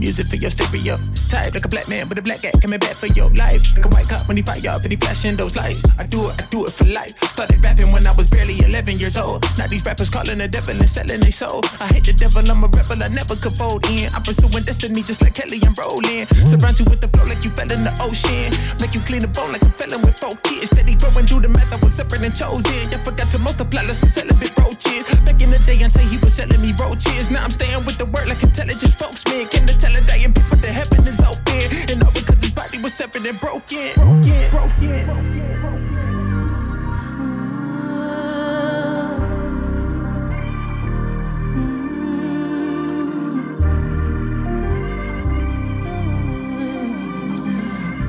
Music 0.00 0.28
for 0.28 0.36
your 0.36 0.50
stereo. 0.50 0.98
Tired 1.28 1.52
like 1.52 1.64
a 1.66 1.68
black 1.68 1.86
man 1.86 2.08
with 2.08 2.18
a 2.18 2.22
black 2.22 2.40
cat 2.40 2.54
coming 2.62 2.78
back 2.78 2.96
for 2.96 3.06
your 3.08 3.28
life. 3.34 3.60
Like 3.76 3.84
a 3.84 3.88
white 3.88 4.08
cop 4.08 4.26
when 4.26 4.38
he 4.38 4.42
fire 4.42 4.70
up 4.70 4.82
and 4.82 4.90
he 4.90 4.96
flashing 4.96 5.36
those 5.36 5.56
lights. 5.56 5.82
I 5.98 6.04
do 6.04 6.30
it, 6.30 6.40
I 6.40 6.46
do 6.46 6.64
it 6.64 6.72
for 6.72 6.84
life. 6.86 7.12
Started 7.24 7.62
rapping 7.62 7.92
when 7.92 8.06
I 8.06 8.12
was 8.16 8.30
barely 8.30 8.58
11 8.64 8.98
years 8.98 9.18
old. 9.18 9.44
Now 9.58 9.66
these 9.66 9.84
rappers 9.84 10.08
calling 10.08 10.38
the 10.38 10.48
devil 10.48 10.74
and 10.74 10.88
selling 10.88 11.20
their 11.20 11.30
soul. 11.30 11.60
I 11.78 11.88
hate 11.88 12.06
the 12.06 12.14
devil, 12.14 12.50
I'm 12.50 12.64
a 12.64 12.68
rebel, 12.68 13.02
I 13.02 13.08
never 13.08 13.36
could 13.36 13.58
fold 13.58 13.84
in. 13.90 14.08
I'm 14.14 14.22
pursuing 14.22 14.64
destiny 14.64 15.02
just 15.02 15.20
like 15.20 15.34
Kelly 15.34 15.60
and 15.62 15.76
Rowland. 15.76 16.28
Surround 16.48 16.78
you 16.78 16.86
with 16.86 17.02
the 17.02 17.08
flow 17.08 17.26
like 17.26 17.44
you 17.44 17.50
fell 17.50 17.70
in 17.70 17.84
the 17.84 17.92
ocean. 18.00 18.56
Make 18.80 18.94
you 18.94 19.02
clean 19.02 19.20
the 19.20 19.28
bone 19.28 19.52
like 19.52 19.64
I'm 19.64 19.72
felon 19.72 20.00
with 20.00 20.18
four 20.18 20.34
kids. 20.48 20.70
Steady 20.70 20.94
growing, 20.94 21.26
through 21.26 21.40
the 21.40 21.50
math, 21.50 21.72
I 21.74 21.76
was 21.76 21.92
separate 21.92 22.24
and 22.24 22.34
chosen. 22.34 22.90
Y'all 22.90 23.04
forgot 23.04 23.30
to 23.32 23.38
multiply, 23.38 23.82
let's 23.82 23.98
some 23.98 24.08
celibate 24.08 24.56
roaches. 24.56 25.04
Back 25.28 25.42
in 25.42 25.50
the 25.50 25.60
day 25.68 25.76
until 25.84 26.08
he 26.08 26.16
was 26.16 26.34
selling 26.34 26.60
me 26.60 26.72
roaches. 26.80 27.30
Now 27.30 27.44
I'm 27.44 27.50
staying 27.50 27.84
with 27.84 27.98
the 27.98 28.06
word 28.06 28.28
like 28.28 28.42
intelligent 28.42 28.92
spokesman. 28.92 29.48
Can 29.52 29.66
the 29.66 29.74
a 29.96 30.06
dying 30.06 30.32
people 30.32 30.56
that 30.56 30.66
heaven 30.66 31.06
is 31.06 31.20
open. 31.20 31.90
And 31.90 32.02
all 32.04 32.12
because 32.12 32.40
his 32.40 32.50
body 32.50 32.78
was 32.78 32.94
severed 32.94 33.26
and 33.26 33.40
broken. 33.40 33.92
broken, 33.94 34.50
broken. 34.50 35.10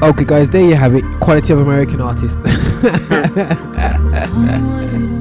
Okay, 0.04 0.26
guys, 0.26 0.50
there 0.50 0.63
you 0.63 0.74
have 0.74 0.96
it. 0.96 1.04
Quality 1.20 1.54
of 1.54 1.60
American 1.60 2.02
artist. 2.02 2.36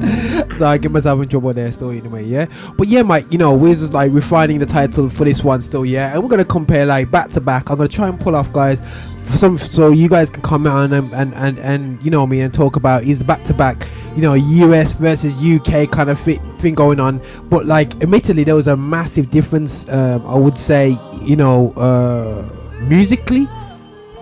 so 0.53 0.65
I 0.65 0.77
get 0.77 0.91
myself 0.91 1.21
in 1.21 1.29
trouble 1.29 1.53
there 1.53 1.71
still 1.71 1.89
anyway, 1.91 2.25
yeah. 2.25 2.45
But 2.77 2.87
yeah, 2.87 3.01
Mike, 3.03 3.31
you 3.31 3.37
know, 3.37 3.53
we're 3.53 3.73
just 3.73 3.93
like 3.93 4.11
refining 4.11 4.59
the 4.59 4.65
title 4.65 5.09
for 5.09 5.25
this 5.25 5.43
one 5.43 5.61
still, 5.61 5.85
yeah. 5.85 6.13
And 6.13 6.23
we're 6.23 6.29
gonna 6.29 6.45
compare 6.45 6.85
like 6.85 7.11
back 7.11 7.29
to 7.31 7.41
back. 7.41 7.69
I'm 7.69 7.77
gonna 7.77 7.87
try 7.87 8.07
and 8.07 8.19
pull 8.19 8.35
off, 8.35 8.51
guys, 8.51 8.81
for 9.25 9.37
some 9.37 9.57
so 9.57 9.91
you 9.91 10.09
guys 10.09 10.29
can 10.29 10.41
comment 10.41 10.73
on 10.75 10.93
and 10.93 11.13
and 11.13 11.33
and, 11.35 11.59
and 11.59 12.03
you 12.03 12.11
know 12.11 12.27
me 12.27 12.41
and 12.41 12.53
talk 12.53 12.75
about 12.75 13.03
is 13.03 13.23
back 13.23 13.43
to 13.45 13.53
back, 13.53 13.87
you 14.15 14.21
know, 14.21 14.33
US 14.33 14.93
versus 14.93 15.33
UK 15.43 15.89
kind 15.89 16.09
of 16.09 16.19
fit 16.19 16.39
thing 16.59 16.73
going 16.73 16.99
on. 16.99 17.21
But 17.49 17.65
like, 17.65 17.93
admittedly, 18.01 18.43
there 18.43 18.55
was 18.55 18.67
a 18.67 18.77
massive 18.77 19.29
difference. 19.29 19.87
Um, 19.89 20.25
I 20.25 20.35
would 20.35 20.57
say, 20.57 20.97
you 21.21 21.35
know, 21.35 21.71
uh, 21.73 22.81
musically. 22.83 23.47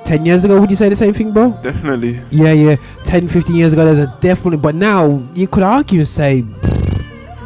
10 0.10 0.26
years 0.26 0.44
ago 0.44 0.60
would 0.60 0.70
you 0.72 0.76
say 0.76 0.90
the 0.90 0.96
same 0.96 1.14
thing 1.14 1.32
bro 1.32 1.52
Definitely. 1.62 2.20
yeah 2.32 2.52
yeah 2.52 2.76
10 3.04 3.28
15 3.28 3.56
years 3.56 3.74
ago 3.74 3.86
there's 3.86 4.00
a 4.00 4.08
definitely 4.22 4.58
but 4.58 4.74
now 4.76 5.02
you 5.36 5.48
could 5.48 5.62
argue 5.64 6.00
and 6.00 6.08
say 6.08 6.44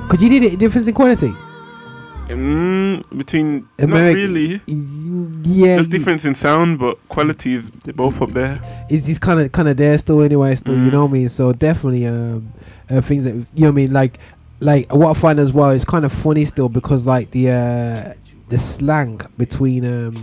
could 0.10 0.21
you 0.21 0.30
need 0.30 0.43
a 0.45 0.56
difference 0.58 0.88
in 0.88 0.93
quality 0.93 1.34
Mm, 2.30 3.04
between 3.17 3.67
not 3.78 3.89
really. 3.99 4.62
yeah 5.43 5.76
Just 5.78 5.91
difference 5.91 6.23
in 6.26 6.34
sound, 6.34 6.80
but 6.80 6.97
quality 7.10 7.54
is 7.54 7.69
they're 7.69 7.93
both 7.93 8.21
up 8.21 8.32
there. 8.32 8.60
is 8.89 9.08
is 9.10 9.19
kind 9.19 9.39
of 9.41 9.52
kind 9.52 9.67
of 9.67 9.76
there 9.78 9.97
still 9.97 10.21
anyway 10.21 10.56
still 10.56 10.73
you 10.73 10.89
Mm. 10.89 10.91
know 10.93 11.02
what 11.04 11.10
I 11.10 11.13
mean 11.13 11.30
so 11.30 11.52
definitely 11.52 12.08
um 12.08 12.52
uh, 12.89 13.02
things 13.02 13.26
that 13.26 13.34
you 13.34 13.43
know 13.63 13.67
what 13.67 13.67
I 13.67 13.82
mean 13.82 13.91
like 13.93 14.13
like 14.62 14.91
what 14.93 15.10
I 15.15 15.19
find 15.19 15.38
as 15.39 15.52
well 15.52 15.71
is 15.71 15.84
kind 15.84 16.06
of 16.06 16.13
funny 16.13 16.45
still 16.45 16.69
because 16.69 17.06
like 17.06 17.30
the 17.32 17.49
uh 17.52 18.13
the 18.49 18.58
slang 18.58 19.19
between 19.38 19.82
um 19.86 20.15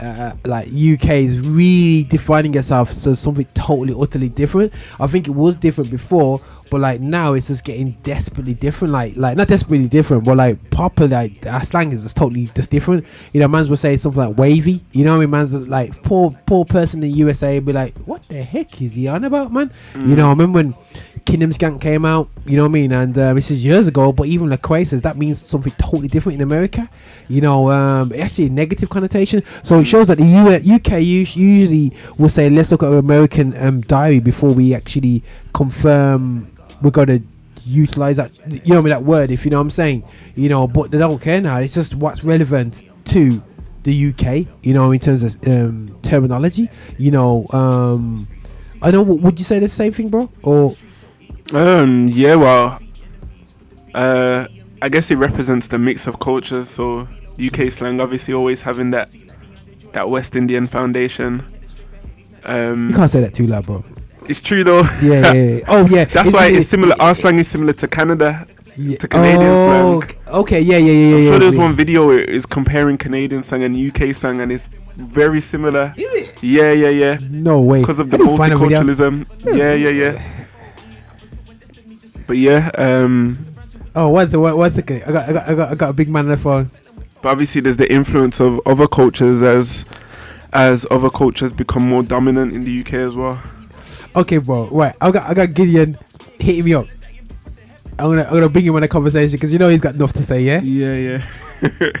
uh, 0.00 0.34
like 0.44 0.66
UK 0.68 1.10
is 1.10 1.38
really 1.40 2.04
defining 2.04 2.54
itself 2.54 2.92
so 2.92 3.14
something 3.14 3.46
totally 3.54 3.94
utterly 3.98 4.28
different. 4.28 4.72
I 4.98 5.06
think 5.06 5.28
it 5.28 5.32
was 5.32 5.56
different 5.56 5.90
before, 5.90 6.40
but 6.70 6.80
like 6.80 7.00
now 7.00 7.32
it's 7.34 7.48
just 7.48 7.64
getting 7.64 7.90
desperately 8.02 8.54
different. 8.54 8.92
Like 8.92 9.16
like 9.16 9.36
not 9.36 9.48
desperately 9.48 9.88
different, 9.88 10.24
but 10.24 10.36
like 10.36 10.70
proper 10.70 11.06
like 11.08 11.44
our 11.46 11.64
slang 11.64 11.92
is 11.92 12.02
just 12.02 12.16
totally 12.16 12.46
just 12.54 12.70
different. 12.70 13.04
You 13.32 13.40
know, 13.40 13.48
man's 13.48 13.68
will 13.68 13.76
say 13.76 13.96
something 13.96 14.20
like 14.20 14.38
wavy. 14.38 14.84
You 14.92 15.04
know 15.04 15.12
what 15.12 15.16
I 15.18 15.20
mean? 15.20 15.30
Man's 15.30 15.54
like 15.68 16.02
poor 16.02 16.30
poor 16.46 16.64
person 16.64 17.02
in 17.02 17.10
the 17.10 17.16
USA 17.18 17.58
be 17.58 17.72
like, 17.72 17.96
what 17.98 18.22
the 18.28 18.42
heck 18.42 18.80
is 18.80 18.94
he 18.94 19.08
on 19.08 19.24
about, 19.24 19.52
man? 19.52 19.72
You 19.94 20.16
know, 20.16 20.26
I 20.26 20.30
remember 20.30 20.56
when 20.56 20.74
Kingdom 21.24 21.52
Skank 21.52 21.80
came 21.80 22.04
out. 22.04 22.28
You 22.46 22.56
know 22.56 22.64
what 22.64 22.70
I 22.70 22.72
mean? 22.72 22.92
And 22.92 23.16
uh, 23.18 23.34
this 23.34 23.50
is 23.50 23.64
years 23.64 23.86
ago, 23.86 24.12
but 24.12 24.26
even 24.26 24.48
Lecrae 24.48 24.86
says 24.86 25.02
that 25.02 25.16
means 25.16 25.40
something 25.40 25.72
totally 25.78 26.08
different 26.08 26.36
in 26.36 26.42
America. 26.42 26.88
You 27.28 27.40
know, 27.40 27.70
um, 27.70 28.12
actually 28.18 28.48
negative 28.50 28.88
connotation. 28.88 29.42
So 29.62 29.80
it 29.80 29.84
shows 29.84 30.08
that 30.08 30.18
the 30.18 30.24
U- 30.24 30.74
UK 30.74 31.02
usually 31.02 31.92
will 32.18 32.28
say, 32.28 32.48
let's 32.50 32.70
look 32.70 32.82
at 32.82 32.92
American 32.92 33.56
um, 33.56 33.80
diary 33.82 34.20
before 34.20 34.52
we 34.52 34.74
actually 34.74 35.22
confirm 35.52 36.50
we're 36.82 36.90
going 36.90 37.08
to 37.08 37.22
utilize 37.64 38.16
that. 38.16 38.32
You 38.46 38.74
know 38.74 38.76
what 38.76 38.78
I 38.78 38.80
mean? 38.82 38.90
That 38.90 39.04
word, 39.04 39.30
if 39.30 39.44
you 39.44 39.50
know 39.50 39.58
what 39.58 39.62
I'm 39.62 39.70
saying. 39.70 40.04
You 40.34 40.48
know, 40.48 40.66
but 40.66 40.90
they 40.90 40.98
don't 40.98 41.20
care 41.20 41.40
now. 41.40 41.58
It's 41.58 41.74
just 41.74 41.94
what's 41.94 42.24
relevant 42.24 42.82
to 43.06 43.42
the 43.82 44.08
UK. 44.10 44.46
You 44.62 44.74
know, 44.74 44.92
in 44.92 45.00
terms 45.00 45.22
of 45.22 45.36
um, 45.46 45.98
terminology. 46.02 46.68
You 46.98 47.10
know, 47.10 47.46
um, 47.50 48.28
I 48.82 48.90
know. 48.90 49.02
Would 49.02 49.38
you 49.38 49.44
say 49.44 49.58
the 49.58 49.68
same 49.68 49.92
thing, 49.92 50.08
bro? 50.08 50.30
Or 50.42 50.76
Um, 51.52 52.08
yeah, 52.08 52.36
well, 52.36 52.80
uh, 53.94 54.46
I 54.82 54.88
guess 54.88 55.10
it 55.10 55.16
represents 55.16 55.66
the 55.66 55.78
mix 55.78 56.06
of 56.06 56.18
cultures. 56.18 56.68
So 56.68 57.08
UK 57.44 57.70
slang, 57.70 58.00
obviously, 58.00 58.34
always 58.34 58.62
having 58.62 58.90
that 58.90 59.08
that 59.92 60.08
West 60.08 60.36
Indian 60.36 60.66
foundation. 60.66 61.42
Um, 62.44 62.88
you 62.88 62.94
can't 62.94 63.10
say 63.10 63.20
that 63.20 63.34
too 63.34 63.46
loud, 63.46 63.66
bro. 63.66 63.84
It's 64.30 64.40
true 64.40 64.62
though. 64.64 64.82
Yeah, 65.02 65.32
yeah, 65.32 65.32
yeah. 65.32 65.64
Oh, 65.68 65.86
yeah. 65.86 66.04
That's 66.04 66.28
It's- 66.28 66.32
why 66.32 66.46
it- 66.46 66.54
it's 66.56 66.68
similar. 66.68 66.94
Our 67.00 67.14
slang 67.14 67.38
is 67.38 67.48
similar 67.48 67.72
to 67.74 67.88
Canada, 67.88 68.46
to 68.76 69.08
Canadian 69.08 69.42
Oh, 69.42 70.00
slang. 70.00 70.16
okay, 70.42 70.60
yeah, 70.60 70.76
yeah, 70.78 70.92
yeah, 70.92 70.92
I'm 71.16 71.22
yeah, 71.22 71.24
sure 71.24 71.32
yeah, 71.34 71.38
there's 71.40 71.56
yeah. 71.56 71.62
one 71.66 71.74
video 71.74 72.06
where 72.06 72.20
it's 72.20 72.46
comparing 72.46 72.96
Canadian 72.96 73.42
slang 73.42 73.64
and 73.64 73.76
UK 73.76 74.14
slang, 74.14 74.40
and 74.40 74.52
it's 74.52 74.68
very 74.96 75.40
similar. 75.40 75.92
Is 75.96 76.12
it? 76.14 76.34
Yeah, 76.42 76.72
yeah, 76.72 76.88
yeah. 76.90 77.18
No 77.28 77.60
way. 77.60 77.80
Because 77.80 77.98
of 77.98 78.10
the 78.10 78.18
didn't 78.18 78.36
find 78.38 78.52
a 78.52 78.56
video. 78.56 78.80
multiculturalism. 78.82 79.26
Yeah, 79.56 79.74
yeah, 79.74 79.88
yeah. 79.90 80.22
But 82.26 82.36
yeah, 82.38 82.70
um, 82.78 83.38
Oh, 83.96 84.08
one 84.10 84.26
second, 84.28 84.40
one, 84.42 84.56
one 84.56 84.70
second. 84.70 85.02
I 85.06 85.10
got, 85.12 85.28
I 85.28 85.32
got, 85.32 85.48
I 85.48 85.54
got, 85.54 85.70
I 85.72 85.74
got 85.74 85.90
a 85.90 85.92
big 85.92 86.08
man 86.08 86.26
on 86.26 86.30
the 86.30 86.36
phone. 86.36 86.70
but 87.22 87.30
obviously 87.30 87.60
there's 87.60 87.76
the 87.76 87.92
influence 87.92 88.40
of 88.40 88.60
other 88.64 88.86
cultures 88.86 89.42
as 89.42 89.84
as 90.52 90.86
other 90.90 91.10
cultures 91.10 91.52
become 91.52 91.88
more 91.88 92.02
dominant 92.02 92.52
in 92.52 92.64
the 92.64 92.80
UK 92.80 92.94
as 92.94 93.16
well. 93.16 93.40
Okay, 94.16 94.38
bro. 94.38 94.68
Right, 94.68 94.94
I 95.00 95.10
got, 95.10 95.28
I 95.28 95.34
got 95.34 95.54
Gideon 95.54 95.96
hitting 96.38 96.64
me 96.64 96.74
up. 96.74 96.86
I'm 97.98 98.08
gonna, 98.08 98.22
I'm 98.22 98.32
gonna 98.32 98.48
bring 98.48 98.64
him 98.64 98.74
on 98.76 98.82
a 98.82 98.88
conversation 98.88 99.32
because 99.32 99.52
you 99.52 99.58
know 99.58 99.68
he's 99.68 99.80
got 99.82 99.94
enough 99.94 100.12
to 100.14 100.22
say. 100.22 100.40
Yeah. 100.40 100.60
Yeah, 100.62 101.20
yeah. 101.62 102.00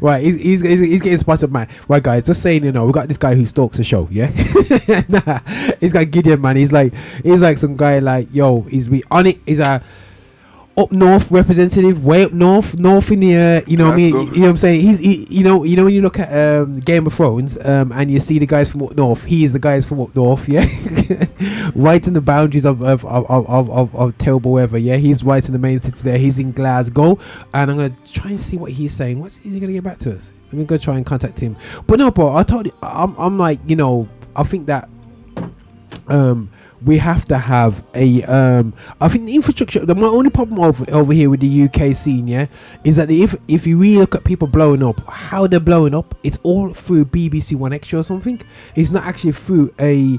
Right, 0.00 0.22
he's, 0.22 0.40
he's, 0.40 0.60
he's, 0.60 0.80
he's 0.80 1.02
getting 1.02 1.18
sponsored, 1.18 1.50
man. 1.52 1.68
Right, 1.88 2.02
guys, 2.02 2.26
just 2.26 2.40
saying, 2.40 2.64
you 2.64 2.70
know, 2.70 2.86
we 2.86 2.92
got 2.92 3.08
this 3.08 3.16
guy 3.16 3.34
who 3.34 3.44
stalks 3.46 3.78
the 3.78 3.84
show, 3.84 4.06
yeah. 4.10 4.30
nah, 5.08 5.40
he's 5.80 5.92
got 5.92 6.08
Gideon, 6.10 6.40
man. 6.40 6.56
He's 6.56 6.72
like, 6.72 6.94
he's 7.24 7.40
like 7.40 7.58
some 7.58 7.76
guy, 7.76 7.98
like, 7.98 8.28
yo, 8.32 8.62
he's 8.62 8.86
be 8.86 9.02
on 9.10 9.26
it. 9.26 9.40
He's 9.46 9.58
a 9.58 9.82
up 10.76 10.92
north 10.92 11.30
representative, 11.30 12.04
way 12.04 12.24
up 12.24 12.32
north, 12.32 12.78
north 12.78 13.10
in 13.10 13.20
the, 13.20 13.36
uh, 13.36 13.60
you 13.66 13.76
know 13.76 13.86
what 13.86 13.94
I 13.94 13.96
mean? 13.96 14.14
You 14.14 14.14
know 14.14 14.40
what 14.42 14.48
I'm 14.50 14.56
saying? 14.56 14.80
He's, 14.80 14.98
he, 14.98 15.26
you 15.28 15.44
know, 15.44 15.64
you 15.64 15.76
know 15.76 15.84
when 15.84 15.94
you 15.94 16.00
look 16.00 16.18
at 16.18 16.32
um, 16.32 16.80
Game 16.80 17.06
of 17.06 17.14
Thrones, 17.14 17.58
um, 17.64 17.92
and 17.92 18.10
you 18.10 18.20
see 18.20 18.38
the 18.38 18.46
guys 18.46 18.70
from 18.70 18.82
up 18.82 18.96
north. 18.96 19.24
He 19.24 19.44
is 19.44 19.52
the 19.52 19.58
guys 19.58 19.86
from 19.86 20.00
up 20.00 20.14
north, 20.14 20.48
yeah, 20.48 20.64
right 21.74 22.06
in 22.06 22.14
the 22.14 22.20
boundaries 22.20 22.64
of 22.64 22.82
of 22.82 23.04
of 23.04 23.30
of, 23.30 23.48
of, 23.48 23.70
of, 23.70 23.94
of 23.94 24.18
terrible 24.18 24.52
weather. 24.52 24.78
Yeah, 24.78 24.96
he's 24.96 25.22
right 25.24 25.44
in 25.44 25.52
the 25.52 25.58
main 25.58 25.80
city 25.80 26.00
there. 26.02 26.18
He's 26.18 26.38
in 26.38 26.52
Glasgow, 26.52 27.18
and 27.52 27.70
I'm 27.70 27.76
gonna 27.76 27.96
try 28.06 28.30
and 28.30 28.40
see 28.40 28.56
what 28.56 28.72
he's 28.72 28.94
saying. 28.94 29.20
What's 29.20 29.38
is 29.38 29.52
he 29.52 29.60
gonna 29.60 29.72
get 29.72 29.84
back 29.84 29.98
to 29.98 30.14
us? 30.14 30.32
Let 30.46 30.54
me 30.54 30.64
go 30.64 30.78
try 30.78 30.96
and 30.96 31.06
contact 31.06 31.38
him. 31.38 31.56
But 31.86 31.98
no, 31.98 32.10
bro, 32.10 32.34
I 32.34 32.42
told 32.42 32.66
you, 32.66 32.72
I'm, 32.82 33.16
I'm 33.18 33.38
like, 33.38 33.60
you 33.66 33.76
know, 33.76 34.08
I 34.34 34.42
think 34.44 34.66
that 34.66 34.88
um 36.08 36.50
we 36.84 36.98
have 36.98 37.26
to 37.26 37.38
have 37.38 37.84
a 37.94 38.22
um 38.24 38.72
I 39.00 39.08
think 39.08 39.26
the 39.26 39.34
infrastructure 39.34 39.84
the 39.84 39.94
my 39.94 40.06
only 40.06 40.30
problem 40.30 40.58
over 40.60 40.84
over 40.90 41.12
here 41.12 41.28
with 41.28 41.40
the 41.40 41.64
UK 41.64 41.94
scene 41.94 42.26
yeah 42.26 42.46
is 42.84 42.96
that 42.96 43.10
if 43.10 43.36
if 43.48 43.66
you 43.66 43.76
really 43.76 43.98
look 43.98 44.14
at 44.14 44.24
people 44.24 44.48
blowing 44.48 44.82
up 44.82 45.00
how 45.06 45.46
they're 45.46 45.60
blowing 45.60 45.94
up 45.94 46.14
it's 46.22 46.38
all 46.42 46.72
through 46.72 47.06
BBC 47.06 47.56
1Xtra 47.56 48.00
or 48.00 48.02
something. 48.02 48.40
It's 48.74 48.90
not 48.90 49.04
actually 49.04 49.32
through 49.32 49.72
a, 49.80 50.18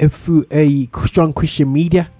a 0.00 0.08
through 0.08 0.46
a 0.50 0.88
strong 1.06 1.32
Christian 1.32 1.72
media 1.72 2.10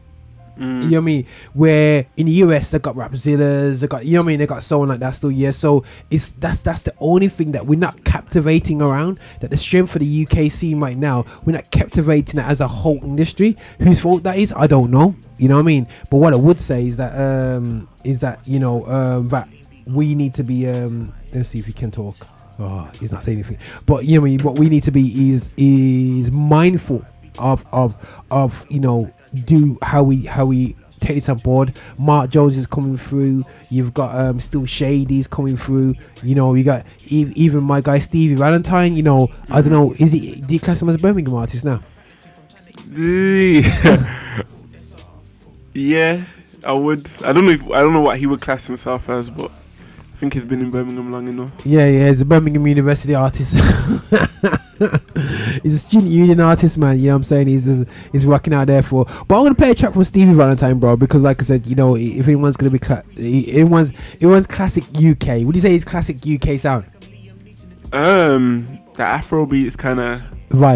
you 0.59 0.65
know 0.65 0.97
what 0.97 0.97
I 0.97 1.01
mean? 1.01 1.27
Where 1.53 2.07
in 2.17 2.27
the 2.27 2.33
US 2.33 2.71
they 2.71 2.79
got 2.79 2.97
Rapzillas, 2.97 3.81
they 3.81 3.87
got 3.87 4.05
you 4.05 4.15
know 4.15 4.23
what 4.23 4.25
I 4.25 4.27
mean, 4.29 4.39
they 4.41 4.47
got 4.47 4.63
someone 4.63 4.89
like 4.89 5.01
that 5.01 5.13
still, 5.13 5.31
yeah. 5.31 5.53
So 5.53 5.85
it's 6.11 6.31
that's 6.31 6.61
that's 6.61 6.83
the 6.83 6.95
only 6.99 7.29
thing 7.29 7.53
that 7.53 7.67
we're 7.67 7.79
not 7.79 8.05
captivating 8.05 8.83
around. 8.83 9.21
That 9.41 9.51
the 9.51 9.57
strength 9.57 9.93
for 9.93 10.01
the 10.01 10.27
UK 10.27 10.51
scene 10.51 10.81
right 10.81 10.97
now, 10.97 11.25
we're 11.45 11.53
not 11.53 11.71
captivating 11.71 12.41
it 12.41 12.47
as 12.47 12.61
a 12.61 12.69
whole 12.69 13.03
industry. 13.05 13.57
Whose 13.79 14.01
fault 14.01 14.25
that 14.25 14.37
is, 14.37 14.53
I 14.57 14.67
don't 14.67 14.91
know. 14.91 15.15
You 15.37 15.49
know 15.49 15.55
what 15.55 15.63
I 15.63 15.67
mean? 15.67 15.87
But 16.11 16.17
what 16.19 16.33
I 16.33 16.37
would 16.37 16.59
say 16.59 16.87
is 16.89 16.97
that 16.97 17.15
um 17.19 17.89
is 18.05 18.19
that, 18.21 18.47
you 18.47 18.59
know, 18.59 18.85
um 18.87 19.29
that 19.29 19.49
we 19.87 20.15
need 20.15 20.35
to 20.35 20.43
be 20.43 20.69
um 20.69 21.15
let's 21.35 21.51
see 21.51 21.61
if 21.61 21.67
he 21.67 21.73
can 21.73 21.91
talk. 21.91 22.17
Oh, 22.59 22.91
he's 22.99 23.13
not 23.13 23.23
saying 23.23 23.39
anything. 23.39 23.59
But 23.87 24.07
you 24.07 24.17
know 24.17 24.23
what 24.23 24.27
I 24.27 24.31
mean, 24.31 24.41
what 24.41 24.59
we 24.59 24.69
need 24.69 24.83
to 24.83 24.91
be 24.91 25.33
is 25.33 25.51
is 25.57 26.33
mindful 26.33 27.05
of 27.39 27.65
of 27.73 27.97
of 28.33 28.65
you 28.69 28.81
know 28.81 29.13
do 29.45 29.79
how 29.83 30.03
we 30.03 30.27
how 30.27 30.47
we 30.47 30.77
take 31.01 31.17
this 31.17 31.29
on 31.29 31.39
board. 31.39 31.75
Marc 31.99 32.31
Jones 32.31 32.57
is 32.57 32.67
coming 32.67 32.97
through. 32.97 33.45
You've 33.71 33.95
got 33.95 34.15
um 34.15 34.41
Still 34.41 34.63
Shadey's 34.63 35.27
coming 35.27 35.57
through. 35.57 35.95
You 36.23 36.35
know 36.35 36.55
you 36.55 36.65
got 36.65 36.85
ev- 37.11 37.33
even 37.33 37.65
my 37.65 37.81
guy 37.81 37.99
Stevie 37.99 38.35
Valentine. 38.35 38.97
You 38.97 39.03
know 39.03 39.31
I 39.51 39.61
don't 39.61 39.73
know 39.73 39.93
is 39.99 40.13
he 40.13 40.41
do 40.41 40.55
you 40.55 40.61
class 40.61 40.83
him 40.83 40.89
as 40.89 40.97
a 40.97 40.99
Birmingham 40.99 41.35
artist 41.35 41.65
now? 41.65 41.81
yeah, 45.75 46.25
I 46.65 46.73
would. 46.73 47.09
I 47.25 47.33
don't 47.33 47.45
know 47.45 47.53
if 47.53 47.65
I 47.71 47.83
don't 47.83 47.93
know 47.93 48.01
what 48.01 48.19
he 48.19 48.27
would 48.27 48.41
class 48.41 48.67
himself 48.67 49.09
as, 49.09 49.31
but 49.31 49.51
I 49.51 50.17
think 50.17 50.35
he's 50.35 50.45
been 50.45 50.61
in 50.61 50.71
Birmingham 50.71 51.13
long 51.13 51.29
enough. 51.29 51.53
Yeah, 51.65 51.87
yeah, 51.87 52.09
he's 52.09 52.21
a 52.21 52.25
Birmingham 52.25 52.67
University 52.67 53.15
artist. 53.15 53.55
he's 55.63 55.75
a 55.75 55.79
student 55.79 56.11
union 56.11 56.41
artist, 56.41 56.79
man. 56.79 56.99
You 56.99 57.07
know 57.07 57.13
what 57.13 57.17
I'm 57.17 57.25
saying? 57.25 57.49
He's 57.49 57.67
he's 58.13 58.25
rocking 58.27 58.55
out 58.55 58.67
there 58.67 58.83
for. 58.83 59.05
But 59.05 59.37
I'm 59.39 59.45
gonna 59.45 59.55
play 59.55 59.71
a 59.71 59.75
track 59.75 59.93
from 59.95 60.05
Stevie 60.05 60.33
Valentine, 60.35 60.79
bro, 60.79 60.97
because 60.97 61.23
like 61.23 61.41
I 61.41 61.45
said, 61.45 61.67
you 61.67 61.75
know, 61.75 61.97
if 61.97 62.27
anyone's 62.27 62.57
gonna 62.57 62.71
be 62.71 62.79
cla- 62.79 63.05
anyone's 63.17 63.93
anyone's 64.21 64.47
classic 64.47 64.85
UK. 64.97 65.45
Would 65.45 65.55
you 65.55 65.61
say 65.63 65.75
it's 65.75 65.85
classic 65.85 66.17
UK 66.27 66.59
sound? 66.59 66.85
Um, 67.93 68.67
the 68.95 69.03
Afrobeats 69.03 69.77
kind 69.77 70.01
of 70.01 70.23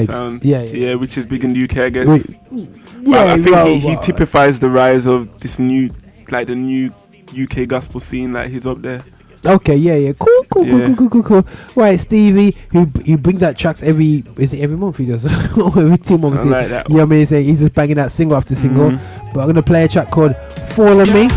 sound, 0.07 0.45
Yeah, 0.45 0.63
yeah. 0.63 0.89
yeah, 0.89 0.95
which 0.95 1.19
is 1.19 1.27
big 1.27 1.45
in 1.45 1.53
the 1.53 1.65
UK, 1.65 1.77
I 1.79 1.89
guess. 1.91 2.37
But 2.51 2.69
yeah, 3.03 3.25
I 3.33 3.39
think 3.39 3.55
well, 3.55 3.67
he, 3.67 3.79
he 3.79 3.87
well. 3.89 4.01
typifies 4.01 4.59
the 4.59 4.71
rise 4.71 5.07
of 5.07 5.41
this 5.41 5.59
new, 5.59 5.91
like 6.31 6.47
the 6.47 6.55
new 6.57 6.93
UK 7.39 7.67
gospel 7.69 8.01
scene. 8.01 8.33
Like 8.33 8.51
he's 8.51 8.67
up 8.67 8.81
there. 8.83 9.03
Okay, 9.45 9.75
yeah, 9.77 9.95
yeah, 9.97 10.13
cool, 10.19 10.45
cool, 10.51 10.65
Yeah. 10.67 10.87
cool, 10.87 10.95
cool, 10.97 11.11
cool, 11.11 11.23
cool, 11.25 11.43
cool. 11.43 11.53
Right, 11.75 11.99
Stevie, 11.99 12.57
who 12.71 12.89
he 13.05 13.17
brings 13.17 13.43
out 13.43 13.59
tracks 13.59 13.83
every 13.83 14.25
is 14.37 14.53
it 14.53 14.61
every 14.61 14.77
month 14.77 14.99
he 14.99 15.07
does, 15.07 15.25
or 15.59 15.67
every 15.81 15.99
two 15.99 16.17
months. 16.19 16.45
Like 16.45 16.69
that. 16.69 16.89
You 16.89 16.97
know 16.97 17.05
what 17.05 17.13
I 17.13 17.17
mean? 17.17 17.27
So 17.27 17.41
he's 17.43 17.59
just 17.61 17.75
banging 17.75 17.99
out 17.99 18.11
single 18.13 18.37
after 18.37 18.55
single. 18.55 18.91
Mhm. 18.91 19.01
But 19.35 19.41
I'm 19.41 19.47
gonna 19.49 19.63
play 19.63 19.85
a 19.85 19.89
track 19.89 20.11
called 20.11 20.37
"Fall 20.71 21.01
on 21.01 21.13
Me." 21.13 21.29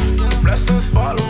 Blessings 0.44 0.88
follow 0.90 1.16
me, 1.16 1.25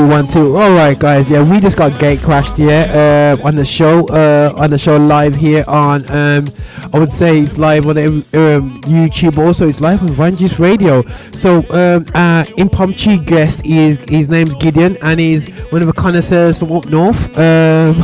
two 0.00 0.08
one 0.08 0.26
two. 0.26 0.56
All 0.56 0.72
right, 0.72 0.98
guys. 0.98 1.30
Yeah, 1.30 1.42
we 1.42 1.60
just 1.60 1.76
got 1.76 1.98
gate 2.00 2.20
crashed. 2.20 2.58
Yeah, 2.58 3.36
uh, 3.42 3.46
on 3.46 3.56
the 3.56 3.64
show. 3.64 4.06
Uh, 4.08 4.52
on 4.56 4.70
the 4.70 4.78
show 4.78 4.96
live 4.96 5.34
here 5.34 5.64
on. 5.68 6.08
Um, 6.10 6.48
I 6.92 6.98
would 6.98 7.12
say 7.12 7.40
it's 7.40 7.58
live 7.58 7.86
on 7.86 7.98
um, 7.98 8.22
YouTube. 8.22 9.38
Also, 9.38 9.68
it's 9.68 9.80
live 9.80 10.02
on 10.02 10.08
Vangelis 10.08 10.58
Radio. 10.58 11.02
So, 11.32 11.58
um, 11.70 12.06
uh, 12.14 12.44
impromptu 12.56 13.18
guest 13.18 13.66
is 13.66 13.98
his 14.08 14.28
name's 14.28 14.54
Gideon, 14.54 14.96
and 15.02 15.20
he's 15.20 15.48
one 15.70 15.82
of 15.82 15.86
the 15.86 15.94
connoisseurs 15.94 16.58
from 16.58 16.72
up 16.72 16.86
north. 16.86 17.22
Um, 17.36 18.00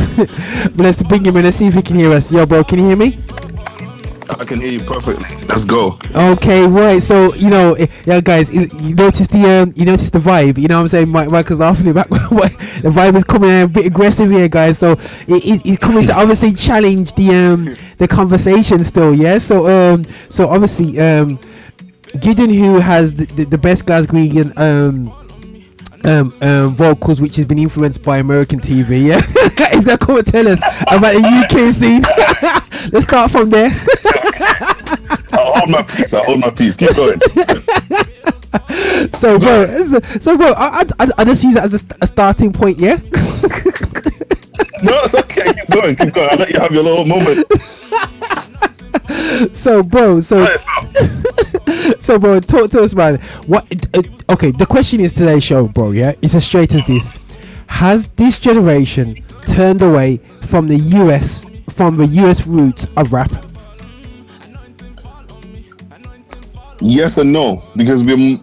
let's 0.75 1.03
bring 1.03 1.25
him 1.25 1.37
in. 1.37 1.45
Let's 1.45 1.57
see 1.57 1.67
if 1.67 1.75
he 1.75 1.83
can 1.83 1.97
hear 1.97 2.13
us. 2.13 2.31
Yo, 2.31 2.45
bro, 2.47 2.63
can 2.63 2.79
you 2.79 2.89
hear 2.89 2.97
me? 2.97 3.19
I 4.29 4.45
can 4.45 4.61
hear 4.61 4.73
you 4.73 4.81
perfectly. 4.81 5.46
Let's 5.57 5.64
go. 5.64 5.99
Okay, 6.14 6.66
right. 6.66 7.03
So 7.03 7.35
you 7.35 7.49
know, 7.49 7.73
eh, 7.75 7.87
yeah, 8.05 8.21
guys, 8.21 8.53
you 8.53 8.69
you 8.79 8.95
notice 8.95 9.27
the 9.27 9.62
um, 9.62 9.73
you 9.75 9.87
notice 9.87 10.11
the 10.11 10.19
vibe. 10.19 10.59
You 10.59 10.69
know 10.69 10.77
what 10.77 10.83
I'm 10.83 10.88
saying? 10.88 11.09
Mike, 11.09 11.31
Michael's 11.31 11.61
laughing 11.61 11.87
in 11.87 11.95
the 11.95 12.05
background. 12.05 12.29
the 12.83 12.90
vibe 12.90 13.16
is 13.16 13.25
coming 13.25 13.49
in 13.49 13.62
a 13.62 13.66
bit 13.66 13.87
aggressive 13.87 14.31
here, 14.31 14.49
guys. 14.49 14.79
So 14.79 14.92
it, 14.92 15.47
it, 15.47 15.62
he's 15.62 15.79
coming 15.79 16.07
to 16.09 16.14
obviously 16.14 16.53
challenge 16.53 17.14
the 17.14 17.35
um 17.35 17.75
the 17.97 18.07
conversation 18.07 18.85
still. 18.85 19.14
Yeah. 19.14 19.38
So 19.38 19.66
um 19.66 20.05
so 20.29 20.51
obviously 20.51 21.01
um 21.01 21.38
Gideon, 22.21 22.53
who 22.53 22.79
has 22.79 23.14
the, 23.14 23.25
the, 23.25 23.45
the 23.45 23.59
best 23.59 23.87
Glaswegian 23.87 24.57
um. 24.59 25.23
Um, 26.04 26.33
um, 26.40 26.75
vocals 26.77 27.21
which 27.21 27.35
has 27.35 27.46
been 27.46 27.59
influenced 27.59 28.00
by 28.04 28.19
American 28.19 28.61
TV. 28.61 29.07
Yeah, 29.07 29.21
he's 29.73 29.85
gonna 29.85 29.98
come 29.98 30.19
and 30.19 30.27
tell 30.27 30.46
us 30.46 30.61
about 30.83 31.15
the 31.15 31.27
UK 31.27 31.75
scene. 31.75 32.02
Let's 32.92 33.07
start 33.07 33.33
from 33.33 33.50
there. 33.50 33.71
I'll 35.39 35.53
hold 35.57 35.71
my 35.71 35.83
peace. 35.83 36.13
I'll 36.15 36.23
hold 36.25 36.41
my 36.41 36.51
peace. 36.51 36.77
Keep 36.77 36.95
going. 36.97 37.21
so 39.13 39.39
bro, 39.39 39.67
so, 40.21 40.37
bro, 40.37 40.53
I, 40.57 40.83
I, 40.99 41.05
I- 41.05 41.13
I 41.19 41.25
just 41.25 41.45
use 41.45 41.55
that 41.55 41.65
as 41.65 41.75
a, 41.75 41.81
a 42.01 42.07
starting 42.07 42.53
point, 42.53 42.79
yeah. 42.79 42.97
no, 44.83 45.01
it's 45.05 45.15
okay. 45.15 45.45
Keep 45.55 45.69
going. 45.71 45.97
Keep 45.97 46.15
going. 46.15 46.29
I'll 46.31 46.39
let 46.39 46.51
you 46.51 46.61
have 46.61 46.73
your 46.73 46.83
little 46.83 47.05
moment. 47.07 47.47
so 49.55 49.83
bro, 49.83 50.21
so 50.21 50.47
so, 52.01 52.19
bro, 52.19 52.41
talk 52.41 52.71
to 52.73 52.83
us, 52.83 52.95
man. 52.95 53.17
What? 53.47 53.67
Uh, 53.95 54.03
okay, 54.31 54.51
the 54.53 54.67
question 54.67 55.01
is 55.01 55.13
today's 55.13 55.45
show, 55.45 55.69
bro. 55.69 55.91
Yeah, 55.93 56.13
it's 56.23 56.35
as 56.35 56.45
straight 56.45 56.75
as 56.75 56.87
this. 56.87 57.09
Has 57.69 58.09
this 58.17 58.39
generation 58.39 59.23
turned 59.47 59.83
away 59.83 60.21
from 60.47 60.69
the 60.69 60.77
US, 60.79 61.45
from 61.71 61.97
the 61.97 62.07
US 62.07 62.47
roots 62.47 62.87
of 62.97 63.13
rap? 63.13 63.31
Yes 66.81 67.16
and 67.18 67.33
no, 67.33 67.62
because 67.74 68.04
we're 68.04 68.14
m- 68.14 68.38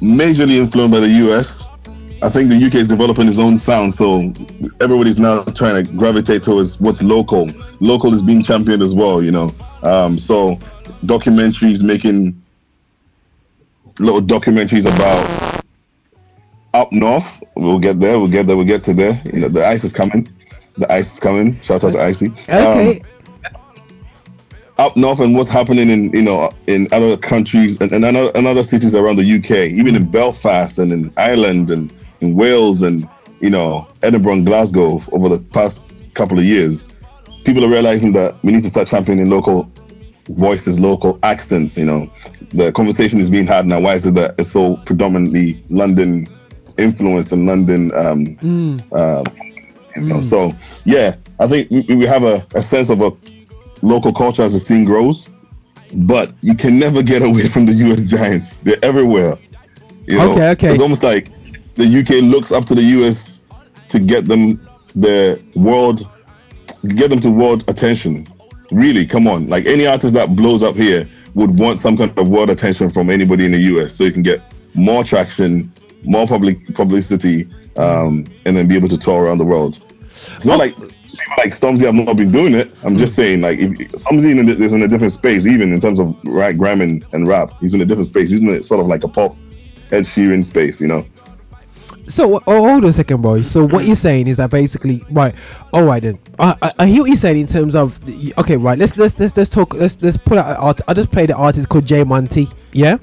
majorly 0.00 0.56
influenced 0.56 0.92
by 0.92 1.00
the 1.00 1.08
US. 1.28 1.66
I 2.22 2.28
think 2.28 2.50
the 2.50 2.66
UK 2.66 2.76
is 2.76 2.86
developing 2.86 3.26
its 3.26 3.40
own 3.40 3.58
sound, 3.58 3.92
so 3.92 4.32
everybody's 4.80 5.18
now 5.18 5.42
trying 5.42 5.84
to 5.84 5.92
gravitate 5.92 6.44
towards 6.44 6.78
what's 6.78 7.02
local. 7.02 7.50
Local 7.80 8.14
is 8.14 8.22
being 8.22 8.44
championed 8.44 8.80
as 8.82 8.94
well, 8.94 9.20
you 9.22 9.32
know. 9.32 9.52
Um, 9.82 10.20
so 10.20 10.54
documentaries 11.04 11.82
making 11.82 12.36
little 13.98 14.22
documentaries 14.22 14.86
about 14.86 15.62
up 16.74 16.92
north. 16.92 17.42
We'll 17.56 17.80
get 17.80 17.98
there. 17.98 18.18
We'll 18.20 18.28
get 18.28 18.46
there. 18.46 18.56
We'll 18.56 18.66
get 18.66 18.84
to 18.84 18.94
there. 18.94 19.20
You 19.24 19.40
know, 19.40 19.48
the 19.48 19.66
ice 19.66 19.82
is 19.82 19.92
coming. 19.92 20.32
The 20.74 20.90
ice 20.92 21.14
is 21.14 21.20
coming. 21.20 21.60
Shout 21.60 21.82
out 21.84 21.92
to 21.92 21.98
Icie. 21.98 22.32
Okay. 22.48 23.00
Um, 23.00 23.06
up 24.82 24.96
north 24.96 25.20
and 25.20 25.36
what's 25.36 25.48
happening 25.48 25.88
in 25.90 26.12
you 26.12 26.22
know 26.22 26.50
in 26.66 26.88
other 26.92 27.16
countries 27.16 27.76
and, 27.80 27.92
and 27.92 28.04
other, 28.04 28.32
and 28.34 28.46
other 28.48 28.64
cities 28.64 28.94
around 28.96 29.16
the 29.16 29.36
UK, 29.36 29.70
even 29.78 29.94
in 29.94 30.10
Belfast 30.10 30.78
and 30.78 30.92
in 30.92 31.12
Ireland 31.16 31.70
and 31.70 31.92
in 32.20 32.34
Wales 32.34 32.82
and 32.82 33.08
you 33.40 33.50
know 33.50 33.86
Edinburgh 34.02 34.32
and 34.34 34.46
Glasgow 34.46 35.00
over 35.12 35.28
the 35.28 35.38
past 35.52 36.12
couple 36.14 36.36
of 36.38 36.44
years, 36.44 36.84
people 37.44 37.64
are 37.64 37.68
realizing 37.68 38.12
that 38.14 38.42
we 38.42 38.52
need 38.52 38.64
to 38.64 38.70
start 38.70 38.88
championing 38.88 39.30
local 39.30 39.70
voices, 40.28 40.80
local 40.80 41.18
accents. 41.22 41.78
You 41.78 41.84
know, 41.84 42.12
the 42.50 42.72
conversation 42.72 43.20
is 43.20 43.30
being 43.30 43.46
had 43.46 43.66
now. 43.66 43.80
Why 43.80 43.94
is 43.94 44.04
it 44.06 44.14
that 44.14 44.34
it's 44.38 44.50
so 44.50 44.78
predominantly 44.78 45.62
London 45.68 46.26
influenced 46.76 47.30
and 47.30 47.46
London 47.46 47.92
um, 47.94 48.36
Mm. 48.42 48.82
uh, 48.92 49.22
you 49.94 50.02
know, 50.08 50.22
so 50.22 50.52
yeah, 50.84 51.14
I 51.38 51.46
think 51.46 51.70
we, 51.70 51.82
we 51.94 52.06
have 52.06 52.24
a, 52.24 52.44
a 52.54 52.62
sense 52.62 52.88
of 52.90 53.00
a 53.02 53.12
local 53.82 54.12
culture 54.12 54.42
as 54.42 54.52
the 54.52 54.60
scene 54.60 54.84
grows, 54.84 55.28
but 55.94 56.32
you 56.40 56.54
can 56.54 56.78
never 56.78 57.02
get 57.02 57.22
away 57.28 57.48
from 57.48 57.66
the 57.66 57.72
US 57.72 58.06
Giants. 58.06 58.56
They're 58.56 58.82
everywhere. 58.82 59.38
You 60.06 60.16
know, 60.16 60.32
Okay, 60.32 60.50
okay. 60.50 60.70
It's 60.70 60.80
almost 60.80 61.02
like 61.02 61.28
the 61.74 61.84
UK 61.84 62.22
looks 62.22 62.52
up 62.52 62.64
to 62.66 62.74
the 62.74 62.82
US 62.82 63.40
to 63.90 63.98
get 63.98 64.26
them 64.26 64.66
the 64.94 65.42
world, 65.54 66.08
get 66.88 67.10
them 67.10 67.20
to 67.20 67.30
world 67.30 67.64
attention. 67.68 68.26
Really, 68.70 69.06
come 69.06 69.26
on. 69.26 69.46
Like 69.48 69.66
any 69.66 69.86
artist 69.86 70.14
that 70.14 70.34
blows 70.34 70.62
up 70.62 70.76
here 70.76 71.08
would 71.34 71.58
want 71.58 71.78
some 71.78 71.96
kind 71.96 72.16
of 72.18 72.28
world 72.28 72.50
attention 72.50 72.90
from 72.90 73.10
anybody 73.10 73.44
in 73.44 73.52
the 73.52 73.58
US 73.58 73.94
so 73.94 74.04
you 74.04 74.12
can 74.12 74.22
get 74.22 74.42
more 74.74 75.04
traction, 75.04 75.72
more 76.04 76.26
public 76.26 76.58
publicity, 76.74 77.48
um, 77.76 78.26
and 78.44 78.56
then 78.56 78.66
be 78.66 78.76
able 78.76 78.88
to 78.88 78.98
tour 78.98 79.24
around 79.24 79.38
the 79.38 79.44
world. 79.44 79.82
It's 80.36 80.46
not 80.46 80.58
like 80.58 80.74
people 81.22 81.34
like 81.38 81.52
Stormzy 81.52 81.84
have 81.86 81.94
not 81.94 82.16
been 82.16 82.30
doing 82.30 82.54
it. 82.54 82.72
I'm 82.84 82.96
just 82.96 83.14
saying, 83.14 83.40
like, 83.40 83.58
if 83.58 83.70
Stormzy 83.92 84.32
in 84.32 84.38
a- 84.48 84.64
is 84.64 84.72
in 84.72 84.82
a 84.82 84.88
different 84.88 85.12
space, 85.12 85.46
even 85.46 85.72
in 85.72 85.80
terms 85.80 85.98
of 86.00 86.16
right 86.24 86.56
gram 86.56 86.80
and, 86.80 87.04
and 87.12 87.26
rap. 87.28 87.52
He's 87.60 87.74
in 87.74 87.80
a 87.80 87.84
different 87.84 88.06
space. 88.06 88.30
He's 88.30 88.40
in 88.40 88.48
a, 88.48 88.62
sort 88.62 88.80
of 88.80 88.86
like 88.86 89.04
a 89.04 89.08
pop 89.08 89.36
Ed 89.90 90.02
Sheeran 90.04 90.44
space, 90.44 90.80
you 90.80 90.88
know. 90.88 91.04
So 92.08 92.42
oh, 92.46 92.68
hold 92.68 92.84
on 92.84 92.90
a 92.90 92.92
second, 92.92 93.22
bro. 93.22 93.42
So 93.42 93.64
what 93.66 93.86
you're 93.86 93.94
saying 93.94 94.26
is 94.26 94.36
that 94.38 94.50
basically, 94.50 95.04
right? 95.10 95.34
All 95.72 95.84
right 95.84 96.02
then. 96.02 96.18
I, 96.38 96.56
I, 96.60 96.72
I 96.80 96.86
hear 96.86 97.02
what 97.02 97.06
you're 97.08 97.16
saying 97.16 97.38
in 97.38 97.46
terms 97.46 97.76
of 97.76 98.00
okay, 98.38 98.56
right. 98.56 98.76
Let's 98.78 98.96
let's 98.96 99.18
let's 99.20 99.36
let's 99.36 99.48
talk. 99.48 99.72
Let's 99.74 100.02
let's 100.02 100.16
put 100.16 100.36
out. 100.36 100.50
an 100.50 100.56
art- 100.56 100.80
I 100.88 100.94
just 100.94 101.12
played 101.12 101.28
the 101.28 101.36
artist 101.36 101.68
called 101.68 101.86
J. 101.86 102.02
Monty. 102.02 102.48
Yeah, 102.72 102.98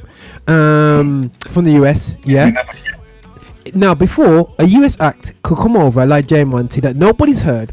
um, 0.47 1.32
from 1.49 1.63
the 1.63 1.72
US. 1.84 2.15
Yeah. 2.26 2.51
Now 3.74 3.93
before 3.93 4.53
a 4.59 4.65
US 4.65 4.99
act 4.99 5.34
could 5.43 5.57
come 5.57 5.78
over 5.78 6.05
like 6.05 6.28
J. 6.28 6.43
Monty 6.43 6.82
that 6.82 6.95
nobody's 6.95 7.41
heard, 7.41 7.72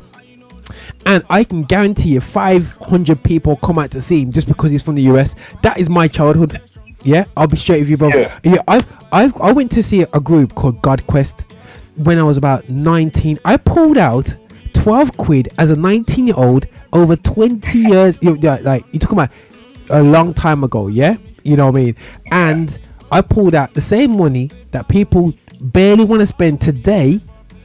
and 1.05 1.25
I 1.31 1.45
can 1.45 1.62
guarantee 1.62 2.11
you 2.11 2.21
500 2.21 3.23
people 3.23 3.57
come 3.57 3.79
out 3.79 3.91
to 3.93 4.03
see 4.03 4.23
him 4.23 4.33
just 4.33 4.49
because 4.49 4.71
he's 4.71 4.83
from 4.83 4.95
the 4.95 5.03
US. 5.03 5.35
That 5.62 5.79
is 5.79 5.89
my 5.89 6.09
childhood. 6.09 6.61
Yeah, 7.03 7.25
I'll 7.37 7.47
be 7.47 7.57
straight 7.57 7.81
with 7.81 7.89
you, 7.89 7.97
bro. 7.97 8.09
Yeah, 8.43 8.62
I've, 8.67 8.87
I've, 9.12 9.41
I 9.41 9.53
went 9.53 9.71
to 9.73 9.83
see 9.83 10.03
a 10.03 10.21
group 10.21 10.55
called 10.55 10.83
God 10.83 11.07
Quest 11.07 11.45
when 11.97 12.19
I 12.19 12.23
was 12.25 12.37
about 12.37 12.69
19. 12.69 13.39
I 13.45 13.57
pulled 13.57 13.99
out 13.99 14.35
12 14.73 15.17
quid 15.17 15.49
as 15.59 15.71
a 15.71 15.77
19 15.77 16.27
year 16.27 16.37
old 16.37 16.67
over 16.93 17.17
20 17.17 17.79
years. 17.79 18.19
You, 18.21 18.37
yeah, 18.41 18.59
like 18.62 18.85
you 18.93 18.99
talking 18.99 19.19
about 19.19 19.31
a 19.91 20.03
long 20.03 20.35
time 20.35 20.64
ago. 20.64 20.89
Yeah, 20.89 21.17
you 21.45 21.57
know 21.57 21.67
what 21.71 21.79
I 21.79 21.85
mean. 21.85 21.97
And 22.33 22.79
I 23.12 23.21
pulled 23.21 23.55
out 23.55 23.73
the 23.73 23.81
same 23.81 24.17
money 24.17 24.51
that 24.73 24.89
people 24.89 25.33
barely 25.61 26.05
want 26.05 26.21
to 26.21 26.27
spend 26.27 26.61
today 26.61 27.21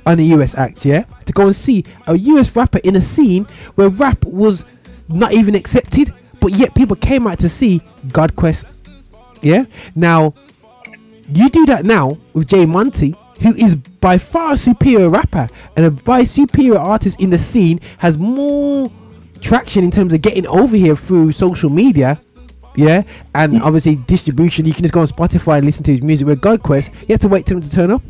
on 0.06 0.20
a 0.20 0.24
US 0.24 0.56
act, 0.56 0.86
yeah, 0.86 1.06
to 1.26 1.34
go 1.34 1.48
and 1.48 1.56
see 1.56 1.86
a 2.08 2.18
US 2.18 2.56
rapper 2.56 2.80
in 2.80 2.96
a 2.96 3.02
scene 3.02 3.46
where 3.76 3.90
rap 3.90 4.24
was 4.26 4.66
not 5.08 5.34
even 5.34 5.56
accepted, 5.56 6.14
but 6.40 6.54
yet 6.54 6.74
people 6.76 6.96
came 6.96 7.28
out 7.28 7.40
to 7.40 7.50
see 7.50 7.82
God 8.12 8.36
Quest. 8.36 8.68
Yeah. 9.42 9.66
Now, 9.96 10.34
you 11.34 11.50
do 11.50 11.66
that 11.68 11.86
now 11.86 12.18
with 12.34 12.48
J. 12.48 12.66
Monty, 12.66 13.16
who 13.42 13.56
is 13.56 13.76
by 13.76 14.18
far 14.18 14.54
a 14.54 14.58
superior 14.58 15.10
rapper 15.10 15.50
and 15.76 15.86
a 15.86 15.92
by 15.92 16.24
superior 16.24 16.78
artist 16.78 17.20
in 17.20 17.30
the 17.30 17.40
scene, 17.40 17.80
has 18.00 18.18
more 18.18 18.92
traction 19.40 19.84
in 19.84 19.92
terms 19.92 20.14
of 20.14 20.22
getting 20.22 20.48
over 20.48 20.76
here 20.76 20.96
through 20.96 21.32
social 21.32 21.70
media. 21.70 22.20
Yeah, 22.76 23.04
and 23.36 23.62
obviously 23.62 23.96
distribution. 23.96 24.66
You 24.66 24.74
can 24.74 24.84
just 24.84 24.94
go 24.94 25.02
on 25.02 25.08
Spotify 25.08 25.58
and 25.58 25.66
listen 25.66 25.84
to 25.84 25.92
his 25.92 26.02
music. 26.02 26.26
With 26.26 26.40
God 26.40 26.64
Quest, 26.64 26.92
you 27.02 27.08
have 27.10 27.20
to 27.20 27.28
wait 27.28 27.46
for 27.46 27.56
him 27.56 27.62
to 27.62 27.70
turn 27.70 27.92
up. 27.92 28.02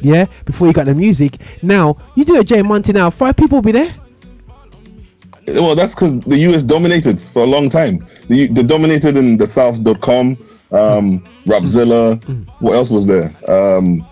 Yeah, 0.00 0.26
before 0.44 0.68
you 0.68 0.72
got 0.72 0.86
the 0.86 0.94
music. 0.94 1.36
Now 1.62 1.96
you 2.14 2.24
do 2.24 2.38
a 2.38 2.44
J. 2.44 2.62
Monty 2.62 2.92
now, 2.92 3.10
five 3.10 3.36
people 3.36 3.56
will 3.56 3.62
be 3.62 3.72
there. 3.72 3.94
Well, 5.46 5.74
that's 5.74 5.94
because 5.94 6.20
the 6.20 6.38
US 6.50 6.62
dominated 6.62 7.20
for 7.20 7.42
a 7.42 7.46
long 7.46 7.70
time. 7.70 8.06
They, 8.28 8.48
they 8.48 8.62
dominated 8.62 9.16
in 9.16 9.38
DaSouth.com, 9.38 10.36
um, 10.72 11.24
Rapzilla. 11.46 12.22
What 12.60 12.74
else 12.74 12.90
was 12.90 13.06
there? 13.06 13.32
Um, 13.48 14.06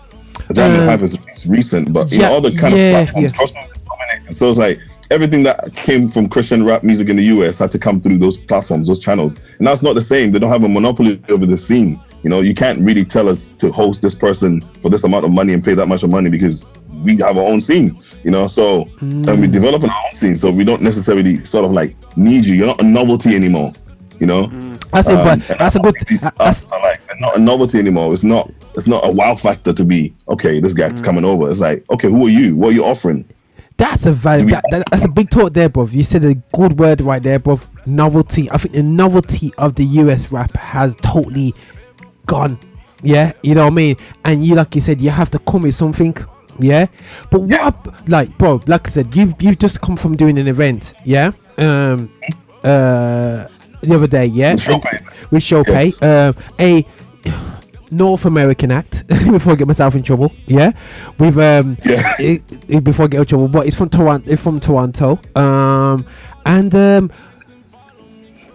don't 0.53 0.89
Uh, 0.89 0.97
it's 1.01 1.13
it's 1.13 1.45
recent, 1.45 1.91
but 1.91 2.11
you 2.11 2.19
yeah, 2.19 2.29
know, 2.29 2.35
all 2.35 2.41
the 2.41 2.51
kind 2.55 2.75
yeah, 2.75 2.99
of 2.99 3.09
platforms 3.09 3.53
yeah. 3.55 3.67
dominated. 3.85 4.33
So 4.33 4.49
it's 4.49 4.59
like 4.59 4.79
everything 5.09 5.43
that 5.43 5.73
came 5.75 6.09
from 6.09 6.27
Christian 6.29 6.65
rap 6.65 6.83
music 6.83 7.09
in 7.09 7.15
the 7.15 7.23
US 7.25 7.59
had 7.59 7.71
to 7.71 7.79
come 7.79 8.01
through 8.01 8.17
those 8.19 8.37
platforms, 8.37 8.87
those 8.87 8.99
channels. 8.99 9.35
And 9.57 9.67
that's 9.67 9.83
not 9.83 9.93
the 9.93 10.01
same. 10.01 10.31
They 10.31 10.39
don't 10.39 10.49
have 10.49 10.63
a 10.63 10.69
monopoly 10.69 11.21
over 11.29 11.45
the 11.45 11.57
scene. 11.57 11.97
You 12.23 12.29
know, 12.29 12.41
you 12.41 12.53
can't 12.53 12.79
really 12.81 13.05
tell 13.05 13.29
us 13.29 13.47
to 13.59 13.71
host 13.71 14.01
this 14.01 14.15
person 14.15 14.61
for 14.81 14.89
this 14.89 15.03
amount 15.03 15.25
of 15.25 15.31
money 15.31 15.53
and 15.53 15.63
pay 15.63 15.75
that 15.75 15.87
much 15.87 16.03
of 16.03 16.09
money 16.09 16.29
because 16.29 16.65
we 17.03 17.17
have 17.17 17.37
our 17.37 17.43
own 17.43 17.61
scene, 17.61 17.97
you 18.23 18.31
know. 18.31 18.47
So 18.47 18.87
and 19.01 19.25
we 19.39 19.47
Mm. 19.47 19.51
develop 19.51 19.83
our 19.83 19.89
own 19.89 20.15
scene, 20.15 20.35
so 20.35 20.51
we 20.51 20.63
don't 20.63 20.81
necessarily 20.81 21.45
sort 21.45 21.63
of 21.65 21.71
like 21.71 21.95
need 22.17 22.45
you. 22.45 22.55
You're 22.55 22.67
not 22.67 22.81
a 22.81 22.85
novelty 22.85 23.35
anymore, 23.35 23.71
you 24.19 24.25
know. 24.27 24.47
Mm. 24.47 24.77
That's 24.91 25.07
a 25.09 25.15
but 25.15 25.33
and 25.33 25.59
that's 25.59 25.75
a 25.75 25.79
good. 25.79 25.95
these 26.07 26.23
artists 26.23 26.71
are 26.71 26.79
like 26.81 27.05
they're 27.07 27.19
not 27.19 27.37
a 27.37 27.39
novelty 27.39 27.77
anymore. 27.77 28.13
It's 28.13 28.23
not 28.23 28.51
it's 28.75 28.87
not 28.87 29.05
a 29.05 29.11
wow 29.11 29.35
factor 29.35 29.73
to 29.73 29.83
be 29.83 30.13
okay. 30.27 30.59
This 30.59 30.73
guy's 30.73 30.93
mm. 30.93 31.03
coming 31.03 31.23
over. 31.25 31.51
It's 31.51 31.59
like 31.59 31.83
okay, 31.91 32.09
who 32.09 32.25
are 32.25 32.29
you? 32.29 32.55
What 32.55 32.69
are 32.69 32.73
you 32.73 32.83
offering? 32.85 33.25
That's 33.77 34.05
a 34.07 34.11
valid. 34.11 34.49
That, 34.49 34.63
that, 34.71 34.89
that's 34.89 35.03
a 35.03 35.07
big 35.07 35.29
talk 35.29 35.53
there, 35.53 35.69
bruv. 35.69 35.93
You 35.93 36.03
said 36.03 36.23
a 36.23 36.33
good 36.33 36.79
word 36.79 36.99
right 37.01 37.21
there, 37.21 37.39
bruv. 37.39 37.61
Novelty. 37.85 38.49
I 38.49 38.57
think 38.57 38.73
the 38.73 38.83
novelty 38.83 39.53
of 39.57 39.75
the 39.75 39.85
US 39.85 40.31
rap 40.31 40.55
has 40.57 40.95
totally 40.97 41.53
gone. 42.25 42.59
Yeah, 43.03 43.33
you 43.43 43.53
know 43.53 43.65
what 43.65 43.73
I 43.73 43.75
mean. 43.75 43.97
And 44.25 44.45
you, 44.45 44.55
like 44.55 44.73
you 44.73 44.81
said, 44.81 44.99
you 44.99 45.11
have 45.11 45.29
to 45.31 45.39
come 45.39 45.61
with 45.63 45.75
something. 45.75 46.15
Yeah, 46.59 46.87
but 47.29 47.41
what, 47.41 48.09
like, 48.09 48.35
bro, 48.39 48.61
like 48.65 48.87
I 48.87 48.89
said, 48.89 49.15
you've 49.15 49.39
you've 49.39 49.59
just 49.59 49.79
come 49.81 49.95
from 49.95 50.17
doing 50.17 50.39
an 50.39 50.47
event. 50.47 50.95
Yeah, 51.05 51.31
um, 51.59 52.11
uh, 52.63 53.47
the 53.81 53.93
other 53.93 54.07
day. 54.07 54.25
Yeah, 54.25 54.53
with 54.53 55.43
Showpay. 55.43 56.01
Um, 56.01 56.35
a 56.59 56.83
North 57.91 58.25
American 58.25 58.71
act 58.71 59.07
before 59.31 59.53
I 59.53 59.55
get 59.55 59.67
myself 59.67 59.95
in 59.95 60.03
trouble. 60.03 60.31
Yeah, 60.45 60.71
with 61.19 61.37
um, 61.37 61.77
i- 61.85 62.41
i- 62.69 62.79
before 62.79 63.05
I 63.05 63.07
get 63.07 63.19
in 63.21 63.25
trouble. 63.25 63.47
But 63.47 63.67
it's 63.67 63.75
from 63.77 63.89
Toronto. 63.89 64.29
It's 64.31 64.41
from 64.41 64.59
Toronto. 64.59 65.19
Um, 65.35 66.05
and 66.45 66.73
um, 66.75 67.11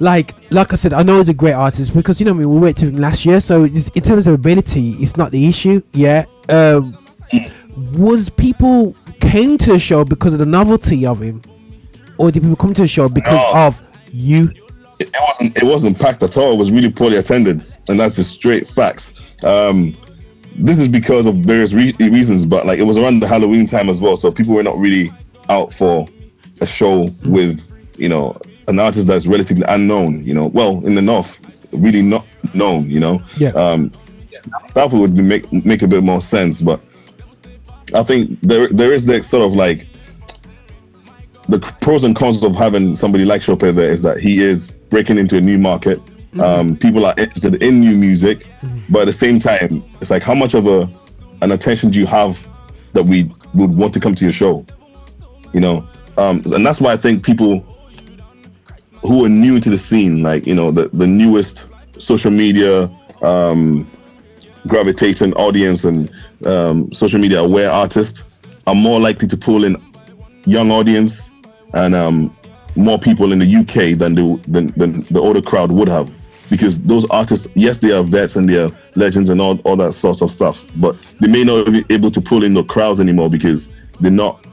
like 0.01 0.35
like 0.51 0.72
I 0.72 0.76
said, 0.76 0.93
I 0.93 1.03
know 1.03 1.18
he's 1.18 1.28
a 1.28 1.35
great 1.35 1.53
artist 1.53 1.95
because 1.95 2.20
you 2.20 2.26
know 2.26 2.33
I 2.33 2.35
mean 2.35 2.51
we 2.51 2.59
went 2.59 2.76
to 2.78 2.87
him 2.87 2.97
last 2.97 3.24
year. 3.24 3.41
So 3.41 3.64
in 3.64 4.03
terms 4.03 4.26
of 4.26 4.35
ability, 4.35 4.91
it's 5.01 5.16
not 5.16 5.30
the 5.30 5.47
issue. 5.47 5.83
Yeah. 5.93 6.24
Um, 6.49 6.97
was 7.93 8.28
people 8.28 8.95
came 9.20 9.57
to 9.59 9.72
the 9.72 9.78
show 9.78 10.05
because 10.05 10.33
of 10.35 10.39
the 10.41 10.47
novelty 10.47 11.07
of 11.07 11.22
him, 11.22 11.41
or 12.18 12.30
did 12.30 12.43
people 12.43 12.57
come 12.57 12.74
to 12.74 12.83
the 12.83 12.89
show 12.89 13.09
because 13.09 13.43
of 13.55 13.83
you? 14.11 14.53
It, 15.09 15.16
wasn't 15.20 15.57
it 15.57 15.64
wasn't 15.64 15.98
packed 15.98 16.22
at 16.22 16.36
all. 16.36 16.53
It 16.53 16.59
was 16.59 16.70
really 16.70 16.90
poorly 16.90 17.16
attended, 17.16 17.64
and 17.88 17.98
that's 17.98 18.16
the 18.16 18.24
straight 18.24 18.66
facts. 18.68 19.12
Um, 19.44 19.96
this 20.57 20.78
is 20.78 20.88
because 20.88 21.26
of 21.26 21.36
various 21.36 21.72
re- 21.72 21.94
reasons, 21.98 22.46
but 22.46 22.66
like 22.66 22.78
it 22.78 22.84
was 22.84 22.96
around 22.96 23.20
the 23.20 23.28
Halloween 23.28 23.66
time 23.66 23.88
as 23.88 24.00
well, 24.00 24.16
so 24.16 24.30
people 24.30 24.55
were 24.55 24.62
not 24.62 24.78
really 24.78 25.12
out 25.48 25.72
for 25.72 26.09
a 26.61 26.66
show 26.66 27.11
with 27.24 27.68
you 27.96 28.09
know 28.09 28.36
an 28.68 28.78
artist 28.78 29.07
that's 29.07 29.26
relatively 29.26 29.64
unknown. 29.68 30.24
You 30.24 30.34
know, 30.34 30.46
well 30.46 30.84
in 30.86 30.94
the 30.94 31.03
north, 31.03 31.40
really 31.72 32.03
not 32.03 32.26
known. 32.55 32.90
You 32.90 33.00
know. 33.00 33.22
Yeah. 33.36 33.50
Um, 33.50 33.92
South 34.70 34.92
would 34.92 35.16
make 35.16 35.50
make 35.53 35.82
a 35.82 35.88
bit 35.88 36.03
more 36.03 36.20
sense, 36.20 36.61
but 36.61 36.80
I 37.94 38.03
think 38.03 38.40
there 38.40 38.68
there 38.68 38.92
is 38.92 39.05
the 39.05 39.22
sort 39.22 39.42
of 39.42 39.55
like 39.55 39.86
the 41.48 41.59
pros 41.80 42.05
and 42.05 42.16
cons 42.16 42.42
of 42.42 42.55
having 42.55 42.96
somebody 42.96 43.24
like 43.24 43.42
Chope 43.42 43.61
there 43.61 43.90
is 43.90 44.03
that 44.03 44.18
he 44.18 44.42
is 44.42 44.74
breaking 44.93 45.18
into 45.18 45.38
a 45.38 45.40
new 45.40 45.59
market. 45.59 45.99
Um, 46.38 46.76
people 46.76 47.07
are 47.07 47.14
interested 47.16 47.62
in 47.62 47.80
new 47.80 47.97
music, 47.97 48.47
but 48.90 49.01
at 49.01 49.05
the 49.07 49.12
same 49.12 49.40
time, 49.40 49.82
it's 50.01 50.11
like 50.11 50.22
how 50.22 50.34
much 50.34 50.55
of 50.55 50.66
a 50.66 50.88
an 51.40 51.51
attention 51.51 51.90
do 51.90 51.99
you 51.99 52.07
have 52.07 52.47
that 52.93 53.03
we 53.03 53.32
would 53.55 53.74
want 53.74 53.93
to 53.95 54.01
come 54.01 54.14
to 54.14 54.24
your 54.24 54.32
show? 54.32 54.64
You 55.55 55.61
know, 55.61 55.88
um, 56.18 56.43
and 56.55 56.64
that's 56.64 56.80
why 56.80 56.93
I 56.93 56.97
think 56.99 57.24
people 57.24 57.61
who 59.03 59.24
are 59.24 59.28
new 59.28 59.61
to 59.61 59.70
the 59.70 59.78
scene, 59.78 60.22
like 60.22 60.47
you 60.47 60.55
know, 60.55 60.70
the 60.70 60.88
the 60.93 61.07
newest 61.07 61.68
social 61.99 62.30
media 62.30 62.90
um, 63.22 63.90
gravitating 64.66 65.32
audience 65.34 65.84
and 65.84 66.14
um, 66.45 66.93
social 66.93 67.18
media 67.18 67.40
aware 67.40 67.70
artists 67.70 68.24
are 68.66 68.74
more 68.74 69.01
likely 69.01 69.26
to 69.28 69.36
pull 69.36 69.64
in 69.64 69.76
young 70.45 70.70
audience 70.70 71.30
and 71.74 71.95
um, 71.95 72.36
more 72.77 72.99
people 72.99 73.33
in 73.33 73.39
the 73.39 73.57
UK 73.57 73.99
than 73.99 74.14
the 74.14 74.41
than, 74.49 74.68
than 74.77 75.03
the 75.11 75.20
older 75.20 75.43
crowd 75.43 75.73
would 75.73 75.89
have. 75.89 76.12
Because 76.51 76.79
those 76.81 77.07
artists, 77.07 77.49
yes, 77.55 77.79
they 77.79 77.93
are 77.93 78.03
vets 78.03 78.37
and 78.37 78.49
they 78.49 78.62
are 78.62 78.70
legends 78.95 79.31
and 79.31 79.41
all, 79.41 79.59
all 79.61 79.77
that 79.77 79.95
sorts 79.95 80.20
of 80.20 80.31
stuff, 80.31 80.66
but 80.77 80.97
they 81.20 81.29
may 81.29 81.45
not 81.45 81.64
be 81.73 81.83
able 81.89 82.11
to 82.11 82.20
pull 82.20 82.45
in 82.45 82.53
the 82.53 82.62
crowds 82.64 83.01
anymore 83.01 83.31
because 83.31 83.70
they're 84.01 84.11
not 84.11 84.45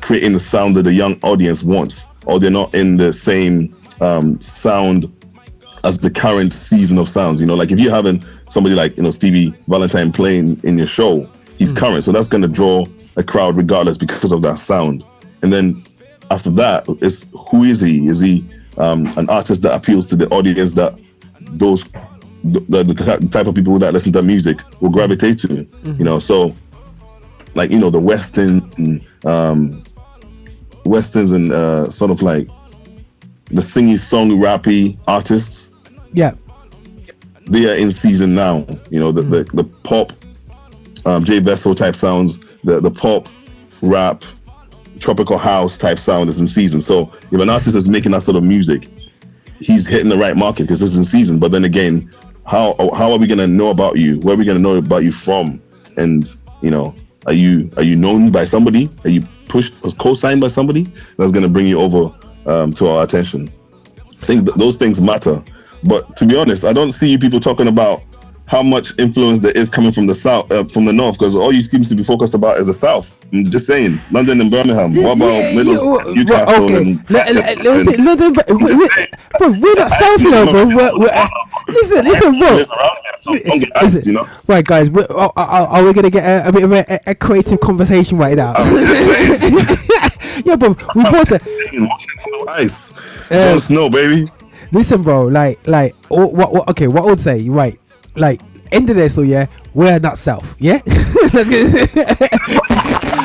creating 0.00 0.32
the 0.32 0.40
sound 0.40 0.74
that 0.74 0.82
the 0.82 0.92
young 0.92 1.20
audience 1.22 1.62
wants, 1.62 2.04
or 2.26 2.40
they're 2.40 2.50
not 2.50 2.74
in 2.74 2.96
the 2.96 3.12
same 3.12 3.76
um, 4.00 4.40
sound 4.40 5.12
as 5.84 5.98
the 5.98 6.10
current 6.10 6.52
season 6.52 6.98
of 6.98 7.08
sounds. 7.08 7.40
You 7.40 7.46
know, 7.46 7.54
like 7.54 7.70
if 7.70 7.78
you're 7.78 7.94
having 7.94 8.24
somebody 8.48 8.74
like 8.74 8.96
you 8.96 9.02
know 9.02 9.10
Stevie 9.10 9.54
Valentine 9.68 10.12
playing 10.12 10.60
in 10.64 10.78
your 10.78 10.86
show, 10.86 11.28
he's 11.58 11.72
current, 11.72 12.04
so 12.04 12.12
that's 12.12 12.28
going 12.28 12.42
to 12.42 12.48
draw 12.48 12.86
a 13.16 13.22
crowd 13.22 13.56
regardless 13.56 13.98
because 13.98 14.32
of 14.32 14.42
that 14.42 14.58
sound. 14.58 15.04
And 15.42 15.52
then 15.52 15.82
after 16.30 16.50
that, 16.50 16.84
it's 17.00 17.26
who 17.50 17.64
is 17.64 17.80
he? 17.80 18.06
Is 18.08 18.20
he 18.20 18.44
um, 18.78 19.06
an 19.18 19.28
artist 19.28 19.62
that 19.62 19.74
appeals 19.74 20.06
to 20.08 20.16
the 20.16 20.28
audience 20.28 20.72
that 20.74 20.98
those 21.40 21.84
the, 22.44 22.60
the, 22.68 22.84
the 22.84 23.28
type 23.30 23.46
of 23.46 23.54
people 23.54 23.78
that 23.80 23.92
listen 23.92 24.12
to 24.12 24.22
music 24.22 24.60
will 24.80 24.90
gravitate 24.90 25.38
to? 25.40 25.66
You 25.84 26.04
know, 26.04 26.18
so 26.18 26.54
like 27.54 27.70
you 27.70 27.78
know 27.78 27.90
the 27.90 28.00
western 28.00 29.04
um, 29.24 29.82
westerns 30.84 31.32
and 31.32 31.52
uh, 31.52 31.90
sort 31.90 32.10
of 32.10 32.22
like 32.22 32.46
the 33.46 33.60
singy 33.62 33.98
song 33.98 34.30
rappy 34.30 34.96
artists 35.08 35.66
Yeah. 36.12 36.32
they 37.48 37.68
are 37.68 37.74
in 37.74 37.90
season 37.90 38.34
now. 38.34 38.64
You 38.90 39.00
know, 39.00 39.10
the 39.12 39.22
the, 39.22 39.44
the 39.54 39.64
pop, 39.64 40.12
um, 41.04 41.24
J 41.24 41.40
Vessel 41.40 41.74
type 41.74 41.96
sounds, 41.96 42.38
the 42.62 42.80
the 42.80 42.90
pop, 42.90 43.28
rap, 43.82 44.22
tropical 45.00 45.38
house 45.38 45.76
type 45.78 45.98
sound 45.98 46.28
is 46.28 46.40
in 46.40 46.46
season. 46.46 46.80
So 46.80 47.10
if 47.30 47.40
an 47.40 47.50
artist 47.50 47.74
is 47.74 47.88
making 47.88 48.12
that 48.12 48.22
sort 48.22 48.36
of 48.36 48.44
music, 48.44 48.88
he's 49.58 49.86
hitting 49.86 50.08
the 50.08 50.16
right 50.16 50.36
market 50.36 50.64
because 50.64 50.82
it's 50.82 50.96
in 50.96 51.04
season. 51.04 51.38
But 51.38 51.52
then 51.52 51.64
again, 51.64 52.14
how 52.46 52.76
how 52.94 53.12
are 53.12 53.18
we 53.18 53.26
gonna 53.26 53.46
know 53.46 53.70
about 53.70 53.98
you? 53.98 54.20
Where 54.20 54.34
are 54.34 54.38
we 54.38 54.44
gonna 54.44 54.58
know 54.58 54.76
about 54.76 55.04
you 55.04 55.12
from? 55.12 55.62
And 55.96 56.32
you 56.62 56.70
know, 56.70 56.94
are 57.26 57.32
you 57.32 57.70
are 57.76 57.82
you 57.82 57.96
known 57.96 58.30
by 58.30 58.44
somebody? 58.44 58.90
Are 59.04 59.10
you 59.10 59.26
pushed 59.48 59.74
or 59.82 59.90
co-signed 59.92 60.40
by 60.40 60.48
somebody 60.48 60.92
that's 61.16 61.32
gonna 61.32 61.48
bring 61.48 61.66
you 61.66 61.80
over 61.80 62.12
um, 62.46 62.72
to 62.74 62.88
our 62.88 63.04
attention? 63.04 63.50
I 64.22 64.26
think 64.26 64.46
th- 64.46 64.56
those 64.56 64.76
things 64.76 65.00
matter. 65.00 65.42
But 65.82 66.16
to 66.18 66.26
be 66.26 66.36
honest, 66.36 66.64
I 66.64 66.72
don't 66.72 66.92
see 66.92 67.16
people 67.16 67.40
talking 67.40 67.68
about 67.68 68.02
how 68.50 68.64
much 68.64 68.98
influence 68.98 69.40
there 69.40 69.52
is 69.52 69.70
coming 69.70 69.92
from 69.92 70.08
the 70.08 70.14
south, 70.14 70.50
uh, 70.50 70.64
from 70.64 70.84
the 70.84 70.92
north, 70.92 71.16
because 71.16 71.36
all 71.36 71.52
you 71.52 71.62
seem 71.62 71.84
to 71.84 71.94
be 71.94 72.02
focused 72.02 72.34
about 72.34 72.58
is 72.58 72.66
the 72.66 72.74
south. 72.74 73.08
I'm 73.32 73.48
just 73.48 73.64
saying, 73.64 74.00
London 74.10 74.40
and 74.40 74.50
Birmingham. 74.50 74.92
What 74.96 75.16
about 75.18 75.26
Yeah, 75.28 75.50
yeah, 75.62 76.12
Newcastle, 76.14 76.64
okay. 76.64 76.76
and, 76.78 77.10
Let- 77.10 77.32
let- 77.32 77.48
and- 77.58 77.64
let- 77.86 78.00
let- 78.00 78.18
let- 78.18 78.34
but 78.34 78.48
we- 78.50 78.74
we- 78.74 78.88
bro, 79.38 79.48
we're 79.50 79.74
not 79.74 79.92
south, 79.92 80.20
you 80.20 80.30
know, 80.32 80.50
bro. 80.50 80.66
We're, 80.66 80.98
we're, 80.98 81.28
listen, 81.68 82.04
listen, 82.04 82.38
bro. 82.40 82.50
live 82.56 82.66
so 83.18 83.36
don't 83.38 83.60
get 83.60 83.70
asked, 83.76 84.04
you 84.06 84.14
know. 84.14 84.26
Right, 84.48 84.64
guys, 84.64 84.90
we're, 84.90 85.06
are, 85.10 85.32
are, 85.36 85.68
are 85.68 85.84
we 85.84 85.92
gonna 85.92 86.10
get 86.10 86.24
a, 86.24 86.48
a 86.48 86.52
bit 86.52 86.64
of 86.64 86.72
a, 86.72 87.14
creative 87.14 87.60
conversation 87.60 88.18
right 88.18 88.36
now? 88.36 88.54
yeah, 90.44 90.56
bro, 90.56 90.76
we 90.96 91.04
bought. 91.04 91.30
Ice, 92.48 92.92
Uh, 93.30 93.52
Jon 93.52 93.60
Snow, 93.60 93.88
baby. 93.88 94.28
Listen, 94.72 95.02
bro, 95.02 95.26
like, 95.26 95.60
like, 95.68 95.94
oh, 96.10 96.26
what, 96.26 96.52
what, 96.52 96.68
okay, 96.70 96.88
what 96.88 97.02
I 97.04 97.06
would 97.06 97.20
say, 97.20 97.48
right, 97.48 97.78
like, 98.16 98.40
end 98.72 98.90
of 98.90 98.96
this, 98.96 99.14
so 99.14 99.22
yeah, 99.22 99.46
we're 99.74 99.98
not 99.98 100.18
south, 100.18 100.54
yeah. 100.58 100.80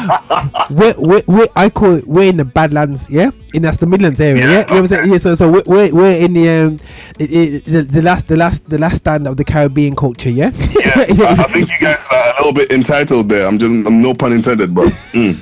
We're, 0.69 0.93
we're, 0.97 1.23
we're, 1.27 1.47
I 1.55 1.69
call 1.69 1.95
it, 1.95 2.07
we're 2.07 2.29
in 2.29 2.37
the 2.37 2.45
Badlands, 2.45 3.09
yeah, 3.09 3.31
and 3.53 3.63
that's 3.63 3.77
the 3.77 3.85
Midlands 3.85 4.19
area, 4.19 4.43
yeah. 4.43 4.59
You 4.61 4.73
know 4.73 4.77
I'm 4.77 4.87
saying? 4.87 5.11
Yeah, 5.11 5.17
so, 5.17 5.35
so 5.35 5.51
we're, 5.51 5.63
we're, 5.65 5.93
we're 5.93 6.17
in 6.17 6.33
the 6.33 6.49
um, 6.49 6.79
i 7.19 7.23
i 7.23 7.25
the, 7.65 7.87
the 7.89 8.01
last, 8.01 8.27
the 8.27 8.35
last, 8.35 8.67
the 8.69 8.77
last 8.77 8.97
stand 8.97 9.27
of 9.27 9.37
the 9.37 9.43
Caribbean 9.43 9.95
culture, 9.95 10.29
yeah. 10.29 10.51
I, 10.55 11.35
I 11.39 11.43
think 11.53 11.69
you 11.69 11.79
guys 11.79 12.05
are 12.11 12.29
a 12.29 12.35
little 12.37 12.53
bit 12.53 12.71
entitled 12.71 13.29
there. 13.29 13.47
I'm 13.47 13.59
just, 13.59 13.69
I'm 13.69 14.01
no 14.01 14.13
pun 14.13 14.33
intended, 14.33 14.73
but 14.73 14.89
mm. 15.13 15.35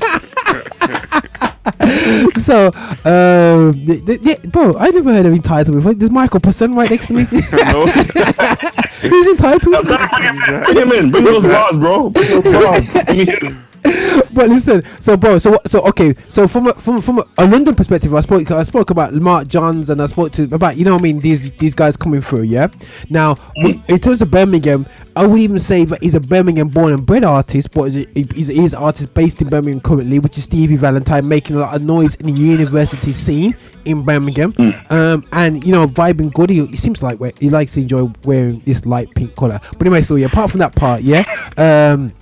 so, 2.37 2.67
um, 3.05 3.73
th- 3.85 4.05
th- 4.05 4.19
yeah, 4.21 4.35
bro, 4.47 4.75
I 4.77 4.89
never 4.89 5.13
heard 5.13 5.25
of 5.25 5.33
entitled 5.33 5.77
before. 5.77 5.93
There's 5.93 6.11
Michael 6.11 6.41
Person 6.41 6.75
right 6.75 6.89
next 6.89 7.07
to 7.07 7.13
me. 7.13 7.23
Who's 9.01 9.27
entitled? 9.31 9.87
bring 9.87 10.77
him 10.77 10.91
in, 10.91 11.11
bring 11.11 11.23
those 11.23 11.43
bars, 11.43 11.77
bro. 11.77 12.09
Bring 12.09 12.41
those 12.41 12.43
bars. 12.43 13.53
Let 13.85 13.93
me 13.95 13.99
hear 13.99 14.17
them. 14.17 14.23
but 14.33 14.49
listen, 14.49 14.83
so 14.99 15.17
bro, 15.17 15.37
so 15.37 15.57
so 15.65 15.81
okay, 15.87 16.15
so 16.27 16.47
from 16.47 16.67
a, 16.67 16.73
from 16.75 17.01
from 17.01 17.23
a, 17.37 17.45
London 17.45 17.75
perspective, 17.75 18.13
I 18.13 18.21
spoke 18.21 18.49
I 18.51 18.63
spoke 18.63 18.89
about 18.89 19.13
Marc 19.13 19.47
Jones 19.47 19.89
and 19.89 20.01
I 20.01 20.07
spoke 20.07 20.31
to 20.33 20.43
about 20.43 20.77
you 20.77 20.85
know 20.85 20.93
what 20.93 21.01
I 21.01 21.03
mean 21.03 21.19
these 21.19 21.51
these 21.51 21.73
guys 21.73 21.97
coming 21.97 22.21
through, 22.21 22.43
yeah. 22.43 22.67
Now, 23.09 23.37
in 23.55 23.99
terms 23.99 24.21
of 24.21 24.31
Birmingham, 24.31 24.85
I 25.15 25.27
would 25.27 25.39
even 25.39 25.59
say 25.59 25.85
that 25.85 26.01
he's 26.01 26.15
a 26.15 26.19
Birmingham 26.19 26.69
born 26.69 26.93
and 26.93 27.05
bred 27.05 27.23
artist, 27.23 27.71
but 27.71 27.91
he's, 27.91 28.07
he's, 28.13 28.47
he's 28.47 28.73
an 28.73 28.79
artist 28.79 29.13
based 29.13 29.41
in 29.41 29.49
Birmingham 29.49 29.81
currently, 29.81 30.19
which 30.19 30.37
is 30.37 30.45
Stevie 30.45 30.75
Valentine, 30.75 31.27
making 31.27 31.55
a 31.55 31.59
lot 31.59 31.75
of 31.75 31.81
noise 31.81 32.15
in 32.15 32.27
the 32.27 32.31
university 32.31 33.13
scene 33.13 33.55
in 33.85 34.01
Birmingham, 34.01 34.53
um, 34.89 35.27
and 35.31 35.63
you 35.63 35.71
know 35.71 35.85
vibing 35.85 36.33
good. 36.33 36.49
He, 36.49 36.65
he 36.65 36.75
seems 36.75 37.03
like 37.03 37.19
he 37.39 37.49
likes 37.49 37.73
to 37.73 37.81
enjoy 37.81 38.11
wearing 38.23 38.59
this 38.61 38.85
light 38.85 39.11
pink 39.11 39.35
color. 39.35 39.59
But 39.73 39.81
anyway, 39.81 40.01
so 40.01 40.15
yeah, 40.15 40.27
apart 40.27 40.51
from 40.51 40.59
that 40.61 40.75
part, 40.75 41.01
yeah. 41.01 41.23
Um, 41.57 42.13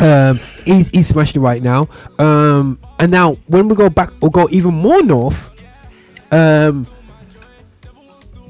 um, 0.00 0.40
he's, 0.64 0.88
he's 0.88 1.08
smashing 1.08 1.42
it 1.42 1.44
right 1.44 1.62
now. 1.62 1.88
Um, 2.18 2.78
and 2.98 3.10
now 3.10 3.34
when 3.46 3.68
we 3.68 3.74
go 3.74 3.88
back 3.88 4.10
or 4.20 4.30
go 4.30 4.48
even 4.50 4.74
more 4.74 5.02
north, 5.02 5.50
um, 6.30 6.86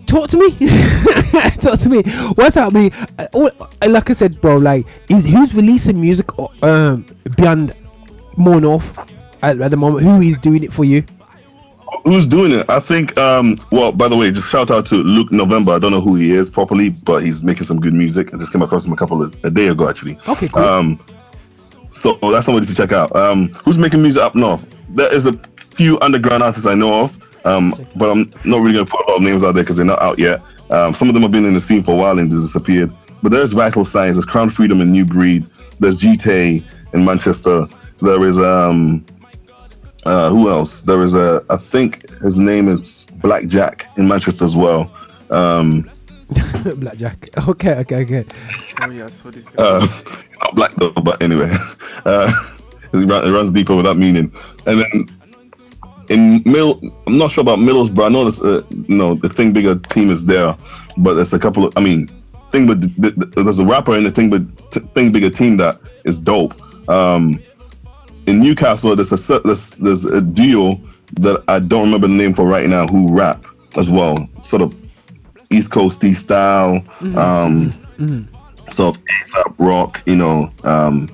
talk 0.06 0.28
to 0.30 0.36
me. 0.36 0.50
talk 1.60 1.78
to 1.80 1.88
me. 1.88 2.02
What's 2.34 2.56
happening? 2.56 2.92
Uh, 3.18 3.26
uh, 3.34 3.88
like 3.88 4.10
I 4.10 4.12
said, 4.12 4.40
bro, 4.40 4.56
like 4.56 4.86
is, 5.08 5.24
who's 5.26 5.54
releasing 5.54 6.00
music 6.00 6.26
uh, 6.38 6.48
um, 6.62 7.06
beyond 7.36 7.74
more 8.36 8.60
north 8.60 8.98
at, 9.42 9.60
at 9.60 9.70
the 9.70 9.76
moment? 9.76 10.04
Who 10.04 10.20
is 10.20 10.38
doing 10.38 10.64
it 10.64 10.72
for 10.72 10.84
you? 10.84 11.04
Who's 12.04 12.26
doing 12.26 12.52
it? 12.52 12.68
I 12.68 12.80
think. 12.80 13.16
Um, 13.16 13.58
well, 13.70 13.92
by 13.92 14.08
the 14.08 14.16
way, 14.16 14.30
just 14.30 14.50
shout 14.50 14.70
out 14.70 14.86
to 14.86 14.96
Luke 14.96 15.32
November. 15.32 15.72
I 15.72 15.78
don't 15.78 15.90
know 15.90 16.00
who 16.00 16.14
he 16.16 16.32
is 16.32 16.50
properly, 16.50 16.90
but 16.90 17.22
he's 17.22 17.42
making 17.42 17.64
some 17.64 17.80
good 17.80 17.94
music. 17.94 18.34
I 18.34 18.38
just 18.38 18.52
came 18.52 18.62
across 18.62 18.84
him 18.84 18.92
a 18.92 18.96
couple 18.96 19.22
of 19.22 19.34
a 19.44 19.50
day 19.50 19.68
ago, 19.68 19.88
actually. 19.88 20.18
Okay, 20.28 20.48
cool. 20.48 20.62
Um, 20.62 21.00
so 21.98 22.18
that's 22.22 22.46
somebody 22.46 22.66
to 22.66 22.74
check 22.74 22.92
out. 22.92 23.14
Um, 23.14 23.48
who's 23.64 23.78
making 23.78 24.02
music 24.02 24.22
up 24.22 24.34
north? 24.34 24.66
There 24.90 25.12
is 25.12 25.26
a 25.26 25.32
few 25.56 25.98
underground 26.00 26.42
artists 26.42 26.66
I 26.66 26.74
know 26.74 27.04
of, 27.04 27.46
um, 27.46 27.74
but 27.96 28.10
I'm 28.10 28.32
not 28.44 28.60
really 28.62 28.74
gonna 28.74 28.86
put 28.86 29.06
a 29.06 29.10
lot 29.10 29.16
of 29.18 29.22
names 29.22 29.44
out 29.44 29.54
there 29.54 29.64
because 29.64 29.76
they're 29.76 29.86
not 29.86 30.00
out 30.00 30.18
yet. 30.18 30.40
Um, 30.70 30.94
some 30.94 31.08
of 31.08 31.14
them 31.14 31.22
have 31.22 31.32
been 31.32 31.44
in 31.44 31.54
the 31.54 31.60
scene 31.60 31.82
for 31.82 31.92
a 31.92 31.96
while 31.96 32.18
and 32.18 32.30
disappeared. 32.30 32.92
But 33.22 33.32
there's 33.32 33.52
Vital 33.52 33.84
Signs, 33.84 34.16
there's 34.16 34.26
Crown 34.26 34.50
Freedom 34.50 34.80
and 34.80 34.92
New 34.92 35.04
Breed, 35.04 35.44
there's 35.80 35.98
GTA 35.98 36.62
in 36.92 37.04
Manchester. 37.04 37.66
There 38.00 38.26
is 38.26 38.38
um, 38.38 39.04
uh, 40.04 40.30
who 40.30 40.48
else? 40.48 40.82
There 40.82 41.02
is 41.02 41.14
a 41.14 41.44
I 41.50 41.56
think 41.56 42.08
his 42.20 42.38
name 42.38 42.68
is 42.68 43.06
Blackjack 43.14 43.86
in 43.96 44.06
Manchester 44.06 44.44
as 44.44 44.56
well. 44.56 44.90
Um, 45.30 45.90
Blackjack. 46.76 47.28
Okay, 47.48 47.74
okay, 47.76 48.02
okay. 48.02 48.24
Oh 48.82 48.90
yeah, 48.90 49.06
I 49.06 49.08
saw 49.08 49.30
this 49.30 49.48
guy. 49.48 49.62
uh, 49.62 49.86
not 50.42 50.54
black 50.54 50.74
though, 50.76 50.90
but 50.90 51.20
anyway, 51.22 51.50
uh, 52.04 52.32
it, 52.92 52.96
run, 52.96 53.26
it 53.26 53.32
runs 53.32 53.52
deeper 53.52 53.74
with 53.74 53.86
that 53.86 53.96
meaning. 53.96 54.32
And 54.66 54.80
then 54.80 55.18
in 56.08 56.42
Middle, 56.44 56.80
I'm 57.06 57.18
not 57.18 57.30
sure 57.30 57.42
about 57.42 57.58
Middlesbrough. 57.58 58.06
I 58.06 58.08
know 58.08 58.24
this, 58.24 58.40
uh, 58.40 58.62
you 58.70 58.94
know, 58.94 59.14
the 59.14 59.28
Thing 59.28 59.52
Bigger 59.52 59.78
team 59.78 60.10
is 60.10 60.24
there, 60.24 60.56
but 60.98 61.14
there's 61.14 61.32
a 61.32 61.38
couple 61.38 61.66
of, 61.66 61.72
I 61.76 61.80
mean, 61.80 62.08
Thing 62.50 62.66
but 62.66 62.80
th- 62.80 63.14
th- 63.14 63.34
there's 63.34 63.58
a 63.58 63.64
rapper 63.64 63.96
in 63.96 64.04
the 64.04 64.10
Thing 64.10 64.30
but 64.30 64.72
t- 64.72 64.80
Thing 64.94 65.12
Bigger 65.12 65.30
team 65.30 65.56
that 65.58 65.80
is 66.04 66.18
dope. 66.18 66.54
Um, 66.88 67.42
in 68.26 68.40
Newcastle, 68.40 68.94
there's 68.96 69.12
a 69.12 69.18
cer- 69.18 69.40
there's, 69.44 69.72
there's 69.72 70.04
a 70.04 70.20
duo 70.20 70.80
that 71.14 71.42
I 71.48 71.58
don't 71.58 71.84
remember 71.84 72.08
the 72.08 72.14
name 72.14 72.34
for 72.34 72.46
right 72.46 72.68
now 72.68 72.86
who 72.86 73.12
rap 73.12 73.44
as 73.76 73.90
well, 73.90 74.16
sort 74.42 74.62
of 74.62 74.74
East 75.50 75.70
Coasty 75.70 76.14
style, 76.16 76.82
Mhm. 77.00 77.16
um, 77.16 77.74
Mhm. 77.98 78.24
sort 78.72 78.96
of 78.96 79.02
ASAP 79.24 79.54
rock, 79.58 80.02
you 80.06 80.16
know, 80.16 80.50
um, 80.64 81.08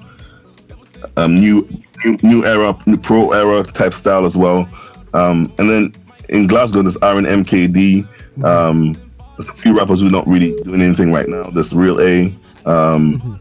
um, 1.16 1.34
new, 1.40 1.66
new 2.04 2.18
new 2.22 2.44
era, 2.44 2.76
new 2.86 2.96
pro 2.96 3.30
era 3.32 3.62
type 3.64 3.94
style 3.94 4.24
as 4.24 4.36
well. 4.36 4.68
Um, 5.14 5.52
and 5.58 5.70
then 5.70 5.92
in 6.28 6.46
Glasgow, 6.46 6.82
there's 6.82 6.96
Aaron 7.02 7.24
MKD. 7.26 8.04
Um, 8.42 8.96
there's 9.38 9.48
a 9.48 9.52
few 9.52 9.76
rappers 9.78 10.00
who 10.00 10.08
are 10.08 10.10
not 10.10 10.26
really 10.26 10.54
doing 10.64 10.82
anything 10.82 11.12
right 11.12 11.28
now. 11.28 11.44
There's 11.54 11.72
Real 11.72 12.00
A. 12.00 12.32
Um, 12.66 13.38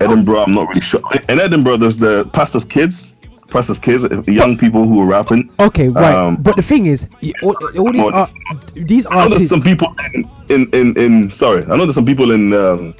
Edinburgh, 0.00 0.40
I'm 0.40 0.54
not 0.54 0.68
really 0.68 0.80
sure. 0.80 1.00
In 1.28 1.38
Edinburgh, 1.40 1.76
there's 1.76 1.98
the 1.98 2.24
Pastor's 2.32 2.64
Kids. 2.64 3.12
Pastor's 3.48 3.78
Kids, 3.78 4.04
young 4.26 4.56
people 4.58 4.86
who 4.86 5.00
are 5.00 5.06
rapping. 5.06 5.50
Okay, 5.58 5.88
right. 5.88 6.14
Um, 6.14 6.36
but 6.36 6.56
the 6.56 6.62
thing 6.62 6.86
is, 6.86 7.06
all, 7.42 7.56
all 7.78 7.92
these 7.92 8.02
are, 8.02 8.26
these 8.74 9.06
I 9.06 9.14
know 9.14 9.20
there's 9.28 9.32
artists. 9.32 9.48
some 9.48 9.62
people 9.62 9.94
in, 10.14 10.30
in, 10.50 10.70
in, 10.72 10.98
in 10.98 11.30
sorry, 11.30 11.64
I 11.64 11.76
know 11.76 11.84
there's 11.86 11.94
some 11.94 12.06
people 12.06 12.30
in, 12.32 12.52
um, 12.52 12.94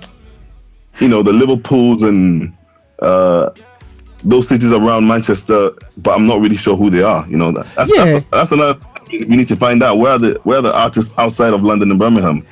you 1.01 1.09
know, 1.09 1.23
the 1.23 1.33
Liverpools 1.33 2.03
and 2.03 2.53
uh, 3.01 3.51
those 4.25 4.49
cities 4.49 4.73
around 4.73 5.07
Manchester, 5.07 5.71
but 5.99 6.15
I'm 6.15 6.27
not 6.27 6.41
really 6.41 6.57
sure 6.57 6.77
who 6.77 6.91
they 6.91 7.03
are. 7.03 7.27
You 7.29 7.37
know, 7.37 7.53
that, 7.53 7.67
that's, 7.77 7.95
Yeah. 7.95 8.05
that's 8.05 8.27
that's 8.31 8.53
another. 8.53 8.81
We 9.11 9.37
need 9.37 9.49
to 9.49 9.57
find 9.57 9.83
out 9.83 9.99
where 9.99 10.13
are 10.13 10.19
the 10.19 10.41
where 10.45 10.59
are 10.59 10.63
the 10.63 10.75
artists 10.75 11.15
outside 11.19 11.53
of 11.55 11.63
London 11.63 11.91
and 11.91 11.99
Birmingham. 12.01 12.45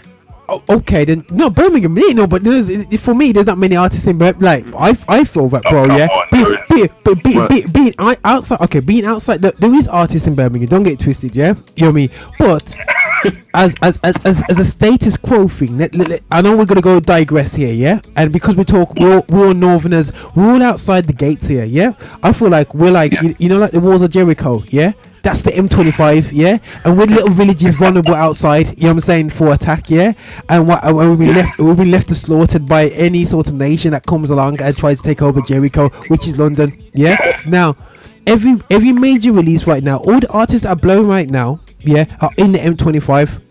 Oh, 0.48 0.62
okay, 0.68 1.04
then 1.04 1.26
no 1.30 1.50
Birmingham. 1.50 1.96
Yeah, 1.98 2.12
no, 2.12 2.26
but 2.26 2.44
there's 2.44 2.68
for 3.00 3.14
me, 3.14 3.32
there's 3.32 3.46
not 3.46 3.58
many 3.58 3.74
artists 3.74 4.06
in 4.06 4.16
Bir- 4.16 4.34
like 4.38 4.64
mm. 4.64 4.74
I 4.78 4.96
I 5.12 5.24
feel 5.24 5.48
that, 5.48 5.62
oh, 5.66 5.70
bro. 5.70 5.86
come 5.88 5.98
yeah, 5.98 6.06
on, 6.06 6.28
be, 6.68 7.14
be, 7.14 7.14
be, 7.48 7.48
be, 7.62 7.66
being 7.68 7.94
outside. 7.98 8.60
Okay, 8.60 8.78
being 8.80 9.04
outside. 9.06 9.42
There, 9.42 9.52
there 9.58 9.74
is 9.74 9.88
artists 9.88 10.28
in 10.28 10.36
Birmingham. 10.36 10.68
Don't 10.68 10.84
get 10.84 11.00
twisted. 11.00 11.34
Yeah, 11.34 11.54
you 11.74 11.82
know 11.84 11.86
what 11.86 11.88
I 11.88 11.92
mean. 11.92 12.10
But 12.38 12.76
as 13.54 13.74
as 13.82 13.98
as 14.04 14.16
as, 14.24 14.42
as 14.48 14.58
a 14.60 14.64
status 14.64 15.16
quo 15.16 15.48
thing, 15.48 15.78
let, 15.78 15.94
let- 15.96 16.08
let- 16.08 16.22
I 16.30 16.42
know 16.42 16.56
we're 16.56 16.66
gonna 16.66 16.80
go 16.80 17.00
digress 17.00 17.54
here. 17.54 17.72
Yeah, 17.72 18.00
and 18.14 18.32
because 18.32 18.54
we 18.54 18.62
talk, 18.64 18.94
we're 18.94 19.16
all, 19.16 19.24
we're 19.28 19.46
all 19.48 19.54
Northerners. 19.54 20.12
We're 20.36 20.52
all 20.52 20.62
outside 20.62 21.08
the 21.08 21.12
gates 21.12 21.48
here. 21.48 21.64
Yeah, 21.64 21.94
I 22.22 22.32
feel 22.32 22.50
like 22.50 22.72
we're 22.72 22.92
like 22.92 23.20
you, 23.20 23.34
you 23.40 23.48
know 23.48 23.58
like 23.58 23.72
the 23.72 23.80
walls 23.80 24.02
of 24.02 24.10
Jericho. 24.10 24.62
Yeah. 24.68 24.92
That's 25.26 25.42
the 25.42 25.50
M25, 25.50 26.30
yeah, 26.32 26.58
and 26.84 26.96
we're 26.96 27.06
little 27.06 27.30
villages 27.30 27.74
vulnerable 27.74 28.14
outside. 28.14 28.68
You 28.68 28.84
know 28.84 28.88
what 28.90 28.90
I'm 28.92 29.00
saying 29.00 29.30
for 29.30 29.52
attack, 29.52 29.90
yeah, 29.90 30.12
and 30.48 30.68
what 30.68 30.84
we'll 30.84 31.16
be 31.16 31.26
left, 31.26 31.58
we've 31.58 31.76
been 31.76 31.90
left 31.90 32.06
to 32.10 32.14
slaughtered 32.14 32.68
by 32.68 32.90
any 32.90 33.24
sort 33.24 33.48
of 33.48 33.54
nation 33.54 33.90
that 33.90 34.06
comes 34.06 34.30
along 34.30 34.62
and 34.62 34.76
tries 34.76 34.98
to 34.98 35.02
take 35.02 35.22
over 35.22 35.40
Jericho, 35.40 35.88
which 36.06 36.28
is 36.28 36.38
London, 36.38 36.80
yeah. 36.94 37.40
Now, 37.44 37.74
every 38.24 38.62
every 38.70 38.92
major 38.92 39.32
release 39.32 39.66
right 39.66 39.82
now, 39.82 39.96
all 39.96 40.20
the 40.20 40.28
artists 40.28 40.62
that 40.62 40.68
are 40.68 40.76
blowing 40.76 41.08
right 41.08 41.28
now, 41.28 41.58
yeah, 41.80 42.04
are 42.20 42.30
in 42.36 42.52
the 42.52 42.60
M25. 42.60 43.42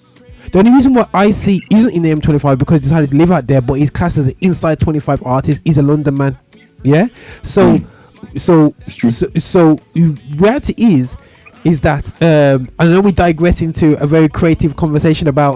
The 0.54 0.60
only 0.60 0.72
reason 0.72 0.94
why 0.94 1.04
Icie 1.14 1.60
isn't 1.74 1.92
in 1.94 2.04
the 2.04 2.16
M25 2.16 2.58
because 2.58 2.76
he 2.76 2.84
decided 2.84 3.10
to 3.10 3.18
live 3.18 3.34
out 3.34 3.48
there, 3.48 3.60
but 3.60 3.74
he's 3.74 3.90
classed 3.90 4.18
as 4.18 4.28
an 4.28 4.36
inside 4.40 4.80
25 4.80 5.24
artist. 5.24 5.60
He's 5.66 5.78
a 5.78 5.82
London 5.82 6.16
man, 6.16 6.40
yeah. 6.84 7.08
So, 7.44 7.80
hmm. 7.80 8.38
so, 8.38 8.74
so, 9.10 9.28
so, 9.38 9.80
you- 9.94 10.16
reality 10.38 10.74
is, 10.78 11.18
is 11.66 11.82
that 11.82 12.06
um, 12.22 12.70
I 12.80 12.86
know 12.88 13.02
we 13.02 13.12
digress 13.12 13.62
into 13.62 14.02
a 14.02 14.06
very 14.06 14.30
creative 14.30 14.76
conversation 14.76 15.28
about 15.28 15.56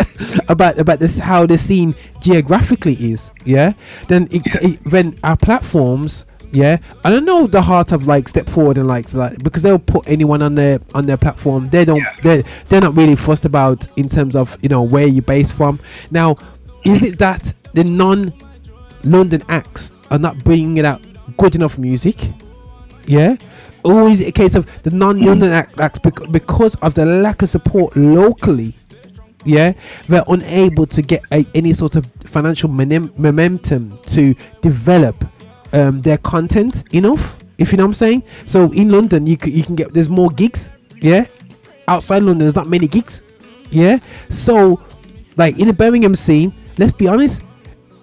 about 0.48 0.78
about 0.78 0.98
this 0.98 1.18
how 1.18 1.46
the 1.46 1.58
scene 1.58 1.94
geographically 2.20 2.94
is, 2.94 3.30
yeah. 3.44 3.74
Then 4.08 4.28
it, 4.32 4.42
it, 4.46 4.86
when 4.90 5.18
our 5.22 5.36
platforms. 5.36 6.24
Yeah, 6.54 6.76
I 7.02 7.08
don't 7.08 7.24
know 7.24 7.46
the 7.46 7.62
heart 7.62 7.92
of 7.92 8.06
like 8.06 8.28
step 8.28 8.46
forward 8.46 8.76
and 8.76 8.86
like 8.86 9.08
so 9.08 9.20
like 9.20 9.42
because 9.42 9.62
they'll 9.62 9.78
put 9.78 10.06
anyone 10.06 10.42
on 10.42 10.54
their 10.54 10.80
on 10.94 11.06
their 11.06 11.16
platform. 11.16 11.70
They 11.70 11.86
don't 11.86 12.04
they 12.22 12.44
they're 12.68 12.82
not 12.82 12.94
really 12.94 13.16
fussed 13.16 13.46
about 13.46 13.86
in 13.96 14.06
terms 14.06 14.36
of 14.36 14.58
you 14.60 14.68
know 14.68 14.82
where 14.82 15.06
you're 15.06 15.22
based 15.22 15.54
from. 15.54 15.80
Now, 16.10 16.36
is 16.84 17.02
it 17.02 17.18
that 17.20 17.54
the 17.72 17.84
non 17.84 18.34
London 19.02 19.42
acts 19.48 19.92
are 20.10 20.18
not 20.18 20.44
bringing 20.44 20.84
out 20.84 21.00
good 21.38 21.54
enough 21.54 21.78
music? 21.78 22.18
Yeah, 23.06 23.36
it 24.20 24.28
a 24.28 24.32
case 24.32 24.54
of 24.54 24.68
the 24.82 24.90
non-London 24.90 25.50
act- 25.50 25.80
acts 25.80 25.98
because 25.98 26.74
of 26.76 26.94
the 26.94 27.04
lack 27.04 27.42
of 27.42 27.48
support 27.48 27.96
locally? 27.96 28.74
Yeah, 29.44 29.72
they're 30.08 30.24
unable 30.28 30.86
to 30.86 31.02
get 31.02 31.22
a, 31.32 31.44
any 31.54 31.72
sort 31.72 31.96
of 31.96 32.06
financial 32.24 32.68
momentum 32.68 33.98
to 34.06 34.34
develop 34.60 35.24
um, 35.72 35.98
their 35.98 36.18
content 36.18 36.84
enough. 36.94 37.36
If 37.58 37.72
you 37.72 37.78
know 37.78 37.84
what 37.84 37.88
I'm 37.88 37.94
saying. 37.94 38.22
So 38.44 38.72
in 38.72 38.90
London, 38.90 39.26
you 39.26 39.36
can 39.36 39.52
you 39.52 39.64
can 39.64 39.74
get 39.74 39.92
there's 39.92 40.08
more 40.08 40.30
gigs. 40.30 40.70
Yeah, 41.00 41.26
outside 41.88 42.22
London, 42.22 42.38
there's 42.38 42.54
not 42.54 42.68
many 42.68 42.86
gigs. 42.86 43.22
Yeah, 43.70 43.98
so 44.28 44.80
like 45.36 45.58
in 45.58 45.66
the 45.66 45.72
Birmingham 45.72 46.14
scene, 46.14 46.54
let's 46.78 46.92
be 46.92 47.08
honest, 47.08 47.42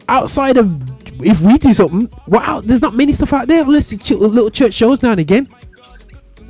outside 0.07 0.57
of 0.57 0.67
if 1.21 1.41
we 1.41 1.57
do 1.57 1.73
something, 1.73 2.09
wow, 2.27 2.61
there's 2.63 2.81
not 2.81 2.95
many 2.95 3.13
stuff 3.13 3.33
out 3.33 3.47
there 3.47 3.61
unless 3.61 3.91
it's 3.91 4.09
little 4.11 4.49
church 4.49 4.73
shows 4.73 5.01
now 5.01 5.11
and 5.11 5.19
again. 5.19 5.47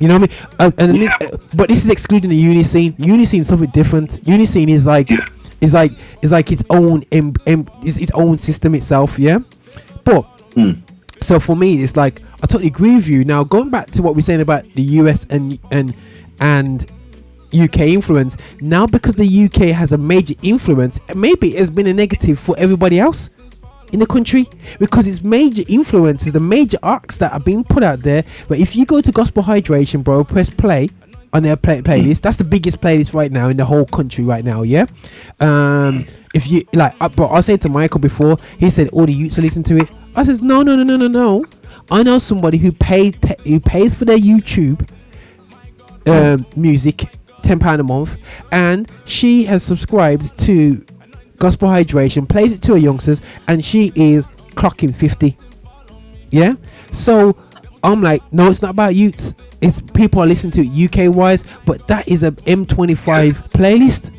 You 0.00 0.08
know 0.08 0.18
what 0.18 0.30
I 0.30 0.34
mean? 0.34 0.48
Uh, 0.58 0.70
and 0.78 0.94
this- 0.96 1.10
uh, 1.32 1.36
but 1.54 1.68
this 1.68 1.84
is 1.84 1.90
excluding 1.90 2.30
the 2.30 2.36
uni 2.36 2.62
scene. 2.62 2.94
Uni 2.98 3.24
scene 3.24 3.42
is 3.42 3.48
something 3.48 3.70
different. 3.70 4.18
Uni 4.26 4.46
scene 4.46 4.68
is 4.68 4.86
like 4.86 5.10
is 5.60 5.74
like 5.74 5.92
is 6.22 6.32
like 6.32 6.50
its 6.50 6.62
own 6.70 7.04
em, 7.12 7.34
em, 7.46 7.68
its, 7.82 7.98
its 7.98 8.10
own 8.14 8.38
system 8.38 8.74
itself. 8.74 9.18
Yeah, 9.18 9.38
but 10.04 10.26
so 11.20 11.38
for 11.38 11.54
me, 11.54 11.82
it's 11.82 11.96
like 11.96 12.22
I 12.42 12.46
totally 12.46 12.68
agree 12.68 12.94
with 12.96 13.08
you. 13.08 13.24
Now 13.24 13.44
going 13.44 13.68
back 13.70 13.90
to 13.92 14.02
what 14.02 14.14
we're 14.14 14.22
saying 14.22 14.40
about 14.40 14.64
the 14.74 14.82
US 14.82 15.26
and 15.28 15.58
and 15.70 15.94
and 16.40 16.86
UK 17.52 17.80
influence. 17.80 18.36
Now 18.60 18.86
because 18.86 19.16
the 19.16 19.44
UK 19.44 19.74
has 19.74 19.92
a 19.92 19.98
major 19.98 20.34
influence, 20.42 20.98
maybe 21.14 21.56
it 21.56 21.58
has 21.58 21.68
been 21.70 21.86
a 21.86 21.92
negative 21.94 22.38
for 22.38 22.54
everybody 22.58 22.98
else 22.98 23.28
in 23.92 24.00
the 24.00 24.06
country 24.06 24.48
because 24.78 25.06
it's 25.06 25.22
major 25.22 25.62
influences, 25.68 26.32
the 26.32 26.40
major 26.40 26.78
arcs 26.82 27.16
that 27.18 27.32
are 27.32 27.40
being 27.40 27.64
put 27.64 27.82
out 27.82 28.00
there. 28.02 28.24
But 28.48 28.58
if 28.58 28.76
you 28.76 28.86
go 28.86 29.00
to 29.00 29.12
Gospel 29.12 29.42
Hydration, 29.42 30.02
bro, 30.04 30.24
press 30.24 30.50
play 30.50 30.90
on 31.32 31.42
their 31.42 31.56
play- 31.56 31.82
playlist. 31.82 32.22
That's 32.22 32.36
the 32.36 32.44
biggest 32.44 32.80
playlist 32.80 33.14
right 33.14 33.30
now 33.30 33.48
in 33.48 33.56
the 33.56 33.64
whole 33.64 33.86
country 33.86 34.24
right 34.24 34.44
now. 34.44 34.62
Yeah. 34.62 34.86
Um, 35.38 36.06
if 36.34 36.50
you 36.50 36.62
like, 36.72 36.94
uh, 37.00 37.08
I 37.28 37.40
said 37.40 37.60
to 37.62 37.68
Michael 37.68 38.00
before, 38.00 38.38
he 38.58 38.70
said 38.70 38.88
all 38.88 39.06
the 39.06 39.12
youths 39.12 39.38
are 39.38 39.42
listening 39.42 39.64
to 39.64 39.78
it. 39.78 39.88
I 40.14 40.24
says 40.24 40.40
no, 40.40 40.62
no, 40.62 40.76
no, 40.76 40.82
no, 40.82 40.96
no, 40.96 41.08
no. 41.08 41.44
I 41.90 42.02
know 42.02 42.18
somebody 42.18 42.58
who 42.58 42.72
paid 42.72 43.20
te- 43.22 43.50
who 43.50 43.60
pays 43.60 43.94
for 43.94 44.04
their 44.04 44.18
YouTube 44.18 44.88
um, 46.06 46.46
music, 46.56 47.04
ten 47.42 47.58
pound 47.58 47.80
a 47.80 47.84
month, 47.84 48.16
and 48.52 48.90
she 49.04 49.44
has 49.44 49.62
subscribed 49.62 50.36
to 50.40 50.84
Gospel 51.40 51.68
Hydration, 51.68 52.28
plays 52.28 52.52
it 52.52 52.62
to 52.62 52.72
her 52.72 52.78
youngsters, 52.78 53.20
and 53.48 53.64
she 53.64 53.90
is 53.96 54.26
clocking 54.54 54.94
fifty. 54.94 55.36
Yeah, 56.30 56.54
so 56.92 57.34
I'm 57.82 58.02
like, 58.02 58.22
no, 58.32 58.48
it's 58.48 58.62
not 58.62 58.70
about 58.70 58.94
youths. 58.94 59.34
It's 59.60 59.80
people 59.80 60.22
are 60.22 60.26
listening 60.26 60.52
to 60.52 60.62
it 60.64 61.08
UK 61.08 61.12
wise, 61.12 61.44
but 61.66 61.88
that 61.88 62.06
is 62.08 62.22
a 62.22 62.30
M25 62.32 63.50
playlist. 63.50 64.10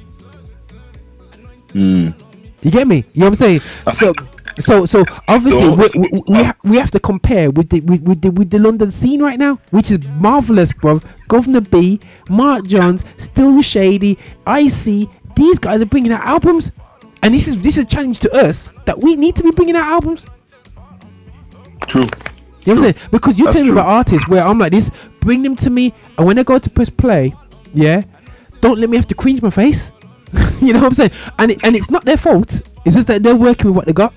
Mm. 1.70 2.14
You 2.62 2.72
get 2.72 2.88
me? 2.88 3.06
You 3.14 3.22
know 3.22 3.26
what 3.28 3.28
I'm 3.30 3.36
saying? 3.36 3.62
So, 3.94 4.14
so, 4.60 4.86
so 4.86 5.06
obviously 5.30 5.70
we, 5.70 5.88
we, 5.96 6.24
we, 6.28 6.44
ha- 6.44 6.58
we 6.64 6.78
have 6.78 6.92
to 6.92 7.00
compare 7.00 7.50
with 7.50 7.70
the 7.70 7.80
with, 7.82 8.02
with 8.02 8.22
the 8.22 8.32
with 8.32 8.50
the 8.50 8.60
London 8.60 8.92
scene 8.92 9.22
right 9.24 9.40
now, 9.40 9.60
which 9.72 9.90
is 9.90 10.00
marvelous, 10.18 10.74
bro. 10.74 11.00
Guvna 11.30 11.68
B, 11.68 12.02
Marc 12.30 12.66
Jones, 12.68 13.02
Still 13.18 13.60
Shadey, 13.60 14.18
Icie. 14.46 15.10
These 15.38 15.58
guys 15.60 15.82
are 15.82 15.86
bringing 15.86 16.12
out 16.12 16.26
albums, 16.26 16.72
and 17.24 17.34
this 17.34 17.48
is 17.48 17.62
this 17.62 17.78
is 17.78 17.84
a 17.84 17.88
challenge 17.88 18.20
to 18.22 18.32
us 18.34 18.72
that 18.86 19.00
we 19.00 19.16
need 19.16 19.36
to 19.38 19.44
be 19.44 19.52
bringing 19.52 19.76
out 19.76 19.84
albums. 19.84 20.26
True. 21.88 22.02
You 22.66 22.76
know 22.76 22.82
what 22.82 22.90
I'm 22.90 22.94
saying? 22.94 23.10
Because 23.12 23.40
you 23.40 23.52
tell 23.52 23.64
me 23.64 23.70
about 23.72 23.88
artists 23.88 24.28
where 24.28 24.46
I'm 24.46 24.60
like 24.60 24.72
this, 24.72 24.92
bring 25.20 25.42
them 25.42 25.56
to 25.58 25.70
me, 25.70 25.94
and 26.18 26.28
when 26.28 26.38
I 26.38 26.44
go 26.44 26.60
to 26.60 26.70
press 26.70 26.90
play, 26.90 27.34
yeah, 27.74 28.04
don't 28.62 28.80
let 28.80 28.90
me 28.90 28.98
have 28.98 29.08
to 29.08 29.16
cringe 29.16 29.42
my 29.42 29.50
face. 29.50 29.92
you 30.62 30.72
know 30.74 30.80
what 30.80 30.88
I'm 30.88 30.94
saying? 30.94 31.12
And 31.40 31.52
it, 31.52 31.64
and 31.64 31.76
it's 31.76 31.90
not 31.90 32.06
their 32.06 32.18
fault. 32.18 32.62
It's 32.86 32.96
just 32.96 33.08
that 33.08 33.24
they're 33.24 33.36
working 33.36 33.68
with 33.68 33.76
what 33.76 33.86
they 33.88 33.94
got. 33.94 34.14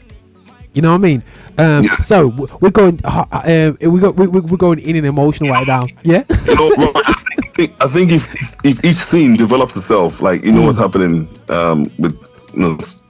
You 0.75 0.83
know 0.83 0.91
what 0.91 0.97
I 0.97 0.99
mean? 0.99 1.23
Um, 1.57 1.89
So 2.03 2.29
we're 2.61 2.71
going, 2.71 3.01
uh, 3.05 3.25
uh, 3.33 3.73
we 3.89 4.01
go, 4.01 4.11
we, 4.11 4.27
we- 4.27 4.41
we're 4.41 4.57
going 4.57 4.79
in 4.81 4.97
an 4.97 5.05
emotional 5.05 5.51
right 5.51 5.67
now. 5.67 5.87
Yeah. 6.03 6.25
you 6.47 6.55
know, 6.55 6.93
I 6.97 7.15
think, 7.57 7.73
I 7.81 7.87
think 7.87 8.11
if, 8.13 8.29
if 8.65 8.85
each 8.85 8.99
scene 8.99 9.37
develops 9.37 9.77
itself, 9.77 10.21
like 10.21 10.45
you 10.45 10.53
know 10.53 10.63
what's 10.63 10.77
happening 10.79 11.29
um, 11.49 11.91
with, 11.99 12.15
you 12.57 12.63
know, 12.63 12.77
s- 12.77 13.01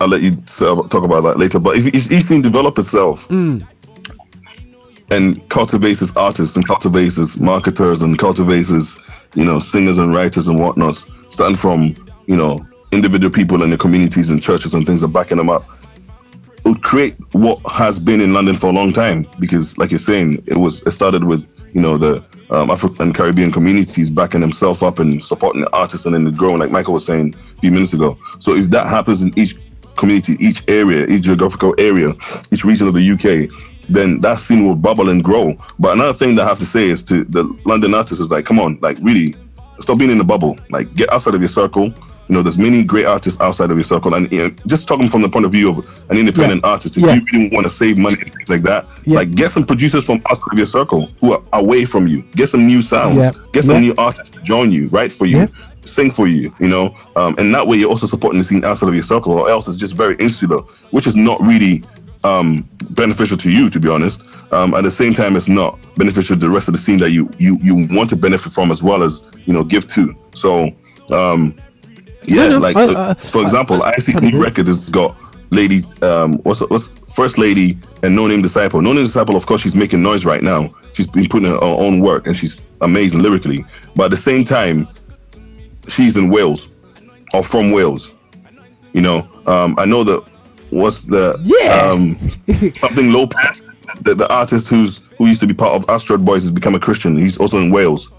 I'll 0.00 0.08
let 0.08 0.22
you 0.22 0.32
uh, 0.60 0.88
talk 0.88 1.04
about 1.04 1.22
that 1.22 1.38
later. 1.38 1.58
But 1.58 1.76
if, 1.76 1.86
if 2.10 2.22
scene 2.22 2.42
develop 2.42 2.78
itself 2.78 3.28
Mm. 3.28 3.66
and 5.10 5.46
cultivates 5.50 6.00
its 6.02 6.16
artists 6.16 6.56
and 6.56 6.66
cultivates 6.66 7.18
its 7.18 7.36
marketers 7.36 8.02
and 8.02 8.18
cultivates 8.18 8.70
its, 8.70 8.96
you 9.34 9.44
know, 9.44 9.58
singers 9.58 9.98
and 9.98 10.14
writers 10.14 10.46
and 10.48 10.58
whatnot, 10.58 11.02
starting 11.30 11.56
from 11.56 11.94
you 12.26 12.36
know 12.36 12.64
individual 12.92 13.30
people 13.32 13.62
in 13.62 13.70
the 13.70 13.78
communities 13.78 14.30
and 14.30 14.42
churches 14.42 14.74
and 14.74 14.86
things 14.86 15.02
are 15.02 15.08
backing 15.08 15.38
them 15.38 15.50
up. 15.50 15.64
It 16.64 16.68
would 16.68 16.82
create 16.82 17.16
what 17.32 17.58
has 17.70 17.98
been 17.98 18.20
in 18.20 18.32
London 18.32 18.56
for 18.56 18.68
a 18.68 18.72
long 18.72 18.92
time 18.92 19.26
because, 19.38 19.76
like 19.78 19.90
you're 19.90 19.98
saying, 19.98 20.42
it 20.46 20.56
was 20.56 20.82
it 20.82 20.92
started 20.92 21.24
with 21.24 21.44
you 21.72 21.80
know 21.80 21.98
the 21.98 22.24
um, 22.50 22.70
African 22.70 23.12
Caribbean 23.12 23.50
communities 23.50 24.10
backing 24.10 24.40
themselves 24.40 24.82
up 24.82 24.98
and 24.98 25.24
supporting 25.24 25.62
the 25.62 25.72
artists 25.72 26.06
and 26.06 26.14
then 26.14 26.30
growing, 26.34 26.58
like 26.58 26.70
Michael 26.70 26.94
was 26.94 27.04
saying 27.04 27.34
a 27.34 27.60
few 27.60 27.70
minutes 27.70 27.94
ago. 27.94 28.18
So 28.40 28.54
if 28.54 28.70
that 28.70 28.86
happens 28.86 29.22
in 29.22 29.36
each 29.38 29.56
community, 29.96 30.36
each 30.38 30.62
area, 30.68 31.06
each 31.06 31.22
geographical 31.22 31.74
area, 31.78 32.14
each 32.50 32.64
region 32.64 32.88
of 32.88 32.94
the 32.94 33.10
UK, 33.12 33.50
then 33.88 34.20
that 34.20 34.40
scene 34.40 34.66
will 34.66 34.74
bubble 34.74 35.08
and 35.08 35.22
grow. 35.22 35.56
But 35.78 35.94
another 35.94 36.12
thing 36.12 36.34
that 36.36 36.44
I 36.44 36.48
have 36.48 36.58
to 36.60 36.66
say 36.66 36.88
is 36.88 37.02
to 37.04 37.24
the 37.24 37.44
London 37.64 37.94
artists 37.94 38.20
is 38.20 38.30
like, 38.30 38.44
come 38.44 38.58
on, 38.58 38.78
like 38.80 38.98
really, 39.00 39.34
stop 39.80 39.98
being 39.98 40.10
in 40.10 40.18
the 40.18 40.24
bubble. 40.24 40.58
Like 40.70 40.94
get 40.94 41.12
outside 41.12 41.34
of 41.34 41.40
your 41.40 41.48
circle. 41.48 41.92
You 42.32 42.38
know, 42.38 42.42
there's 42.42 42.56
many 42.56 42.82
great 42.82 43.04
artists 43.04 43.38
outside 43.42 43.70
of 43.70 43.76
your 43.76 43.84
circle, 43.84 44.14
and 44.14 44.32
you 44.32 44.38
know, 44.38 44.50
just 44.66 44.88
talking 44.88 45.06
from 45.06 45.20
the 45.20 45.28
point 45.28 45.44
of 45.44 45.52
view 45.52 45.68
of 45.68 45.86
an 46.08 46.16
independent 46.16 46.64
artist, 46.64 46.96
if 46.96 47.02
Yeah. 47.02 47.16
you 47.16 47.22
really 47.30 47.50
want 47.54 47.66
to 47.66 47.70
save 47.70 47.98
money 47.98 48.16
and 48.18 48.32
things 48.32 48.48
like 48.48 48.62
that, 48.62 48.86
like 49.06 49.34
get 49.34 49.50
some 49.52 49.66
producers 49.66 50.06
from 50.06 50.22
outside 50.30 50.50
of 50.50 50.56
your 50.56 50.66
circle 50.66 51.10
who 51.20 51.34
are 51.34 51.42
away 51.52 51.84
from 51.84 52.06
you. 52.06 52.24
Get 52.34 52.48
some 52.48 52.66
new 52.66 52.80
sounds. 52.80 53.18
Yeah. 53.18 53.32
Get 53.52 53.66
some 53.66 53.74
Yeah. 53.74 53.80
new 53.88 53.94
artists 53.98 54.30
to 54.30 54.40
join 54.40 54.72
you, 54.72 54.88
write 54.88 55.12
for 55.12 55.26
you, 55.26 55.46
sing 55.84 56.10
for 56.10 56.26
you. 56.26 56.50
You 56.58 56.68
know, 56.68 56.94
um, 57.16 57.34
and 57.36 57.54
that 57.54 57.66
way 57.66 57.76
you're 57.76 57.90
also 57.90 58.06
supporting 58.06 58.38
the 58.38 58.44
scene 58.44 58.64
outside 58.64 58.88
of 58.88 58.94
your 58.94 59.02
circle, 59.04 59.32
or 59.34 59.50
else 59.50 59.68
it's 59.68 59.76
just 59.76 59.94
very 59.94 60.16
insular, 60.18 60.62
which 60.90 61.06
is 61.06 61.14
not 61.14 61.38
really 61.46 61.84
um, 62.24 62.66
beneficial 62.88 63.36
to 63.36 63.50
you, 63.50 63.68
to 63.68 63.78
be 63.78 63.90
honest. 63.90 64.22
Um, 64.52 64.72
at 64.72 64.84
the 64.84 64.90
same 64.90 65.12
time, 65.12 65.36
it's 65.36 65.50
not 65.50 65.78
beneficial 65.98 66.34
to 66.36 66.40
the 66.40 66.48
rest 66.48 66.66
of 66.66 66.72
the 66.72 66.78
scene 66.78 66.96
that 66.96 67.10
you 67.10 67.28
you 67.36 67.58
you 67.62 67.86
want 67.90 68.08
to 68.08 68.16
benefit 68.16 68.54
from 68.54 68.70
as 68.70 68.82
well 68.82 69.02
as 69.02 69.22
you 69.44 69.52
know 69.52 69.64
give 69.64 69.86
to. 69.88 70.14
So, 70.34 70.70
um, 71.10 71.56
yeah, 72.24 72.46
No, 72.46 72.48
no, 72.50 72.58
like 72.58 72.76
I- 72.76 72.84
uh, 72.86 73.10
I- 73.10 73.14
for 73.14 73.42
example, 73.42 73.82
I 73.82 73.96
see 73.98 74.12
new 74.14 74.42
record 74.42 74.66
has 74.66 74.88
got 74.90 75.16
lady 75.50 75.84
um 76.00 76.38
what's 76.44 76.60
what's 76.60 76.88
first 77.14 77.36
lady 77.36 77.78
and 78.02 78.16
no 78.16 78.26
name 78.26 78.40
disciple. 78.42 78.80
No 78.80 78.92
name 78.92 79.04
disciple, 79.04 79.36
of 79.36 79.44
course, 79.46 79.60
she's 79.62 79.76
making 79.76 80.02
noise 80.02 80.24
right 80.24 80.42
now. 80.42 80.70
She's 80.94 81.06
been 81.06 81.28
putting 81.28 81.50
her 81.50 81.62
own 81.62 82.00
work 82.00 82.26
and 82.26 82.36
she's 82.36 82.62
amazing 82.80 83.20
lyrically. 83.22 83.64
But 83.96 84.04
at 84.06 84.10
the 84.12 84.16
same 84.16 84.44
time, 84.44 84.88
she's 85.88 86.16
in 86.16 86.30
Wales 86.30 86.68
or 87.34 87.42
from 87.42 87.70
Wales. 87.72 88.12
You 88.92 89.00
know, 89.02 89.28
um, 89.46 89.74
I 89.78 89.84
know 89.84 90.04
that 90.04 90.22
what's 90.70 91.02
the 91.02 91.34
um 91.84 92.18
something 92.78 93.12
Lopez, 93.12 93.62
the, 94.00 94.14
the 94.14 94.28
artist 94.32 94.68
who's 94.68 95.00
who 95.18 95.26
used 95.26 95.40
to 95.40 95.46
be 95.46 95.54
part 95.54 95.74
of 95.74 95.86
Astroid 95.88 96.24
Boys 96.24 96.42
has 96.42 96.50
become 96.50 96.74
a 96.74 96.80
Christian. 96.80 97.16
He's 97.16 97.36
also 97.38 97.58
in 97.58 97.70
Wales. 97.70 98.10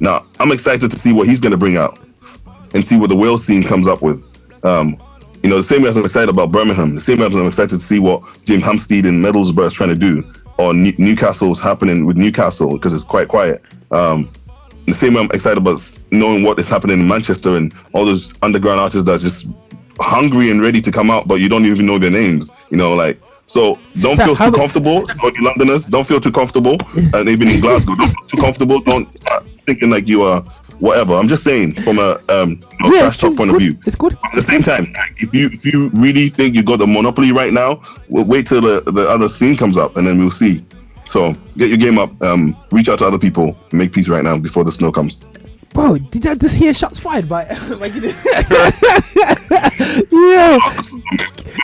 Now 0.00 0.26
I'm 0.40 0.50
excited 0.52 0.90
to 0.90 0.98
see 0.98 1.12
what 1.12 1.28
he's 1.28 1.40
gonna 1.40 1.56
bring 1.56 1.76
out 1.76 1.98
and 2.74 2.86
see 2.86 2.96
what 2.96 3.08
the 3.08 3.16
Wales 3.16 3.44
scene 3.44 3.62
comes 3.62 3.86
up 3.86 4.02
with. 4.02 4.22
Um, 4.64 5.00
you 5.42 5.48
know, 5.48 5.56
the 5.56 5.62
same 5.62 5.82
way 5.82 5.88
as 5.88 5.96
I'm 5.96 6.04
excited 6.04 6.28
about 6.28 6.52
Birmingham, 6.52 6.94
the 6.94 7.00
same 7.00 7.18
way 7.18 7.26
as 7.26 7.34
I'm 7.34 7.46
excited 7.46 7.70
to 7.70 7.84
see 7.84 7.98
what 7.98 8.22
James 8.44 8.62
Hampstead 8.62 9.06
and 9.06 9.24
Middlesbrough 9.24 9.66
is 9.66 9.72
trying 9.72 9.88
to 9.88 9.94
do, 9.94 10.22
or 10.58 10.74
New- 10.74 10.94
Newcastle's 10.98 11.60
happening 11.60 12.04
with 12.04 12.16
Newcastle 12.16 12.72
because 12.72 12.92
it's 12.92 13.04
quite 13.04 13.28
quiet. 13.28 13.62
Um, 13.90 14.30
the 14.86 14.94
same 14.94 15.14
way 15.14 15.22
I'm 15.22 15.30
excited 15.32 15.58
about 15.58 15.80
knowing 16.10 16.42
what 16.42 16.58
is 16.58 16.68
happening 16.68 17.00
in 17.00 17.08
Manchester 17.08 17.54
and 17.56 17.74
all 17.92 18.04
those 18.04 18.32
underground 18.42 18.80
artists 18.80 19.04
that 19.04 19.14
are 19.14 19.18
just 19.18 19.46
hungry 19.98 20.50
and 20.50 20.60
ready 20.60 20.80
to 20.82 20.92
come 20.92 21.10
out, 21.10 21.28
but 21.28 21.36
you 21.36 21.48
don't 21.48 21.64
even 21.64 21.86
know 21.86 21.98
their 21.98 22.10
names. 22.10 22.50
You 22.70 22.76
know, 22.76 22.92
like 22.94 23.20
so. 23.50 23.78
Don't 24.00 24.16
So 24.16 24.34
feel 24.34 24.36
too 24.36 24.56
comfortable, 24.56 24.96
all 25.22 25.32
you 25.34 25.44
Londoners. 25.44 25.86
Don't 25.86 26.06
feel 26.06 26.20
too 26.20 26.32
comfortable, 26.32 26.76
and 27.14 27.28
even 27.28 27.48
in 27.48 27.60
Glasgow, 27.60 27.94
don't 27.96 28.12
feel 28.16 28.26
too 28.28 28.36
comfortable. 28.46 28.80
Don't 28.80 29.06
start 29.18 29.44
thinking 29.66 29.90
like 29.90 30.06
you 30.06 30.22
are 30.22 30.40
whatever. 30.78 31.14
I'm 31.14 31.28
just 31.28 31.44
saying 31.44 31.74
from 31.82 31.98
a 31.98 32.18
um 32.28 32.50
you 32.50 32.78
know, 32.80 32.94
Yeah, 32.94 33.00
trash 33.02 33.18
talk 33.18 33.36
point 33.36 33.50
it's 33.50 33.54
of 33.54 33.58
good, 33.58 33.62
view. 33.62 33.82
It's 33.86 33.96
good. 33.96 34.18
At 34.24 34.34
the 34.34 34.42
same 34.42 34.62
time, 34.62 34.86
if 35.18 35.32
you 35.34 35.46
if 35.52 35.64
you 35.64 35.90
really 35.90 36.28
think 36.30 36.54
you 36.54 36.62
got 36.62 36.78
the 36.78 36.86
monopoly 36.86 37.32
right 37.32 37.52
now, 37.52 37.82
we'll 38.08 38.24
wait 38.24 38.46
till 38.46 38.60
the, 38.60 38.80
the 38.90 39.08
other 39.08 39.28
scene 39.28 39.56
comes 39.56 39.76
up 39.76 39.96
and 39.96 40.06
then 40.06 40.18
we'll 40.18 40.30
see. 40.30 40.64
So 41.06 41.34
get 41.56 41.68
your 41.68 41.78
game 41.78 41.98
up. 41.98 42.10
Um, 42.22 42.56
reach 42.70 42.88
out 42.88 43.00
to 43.00 43.06
other 43.06 43.18
people. 43.18 43.56
Make 43.72 43.92
peace 43.92 44.08
right 44.08 44.22
now 44.22 44.38
before 44.38 44.64
the 44.64 44.72
snow 44.72 44.92
comes. 44.92 45.18
Bro, 45.72 45.98
did 45.98 46.26
I 46.26 46.34
just 46.34 46.56
hear 46.56 46.74
shots 46.74 46.98
fired 46.98 47.28
by? 47.28 47.44
by 47.78 47.86
yeah. 50.10 50.58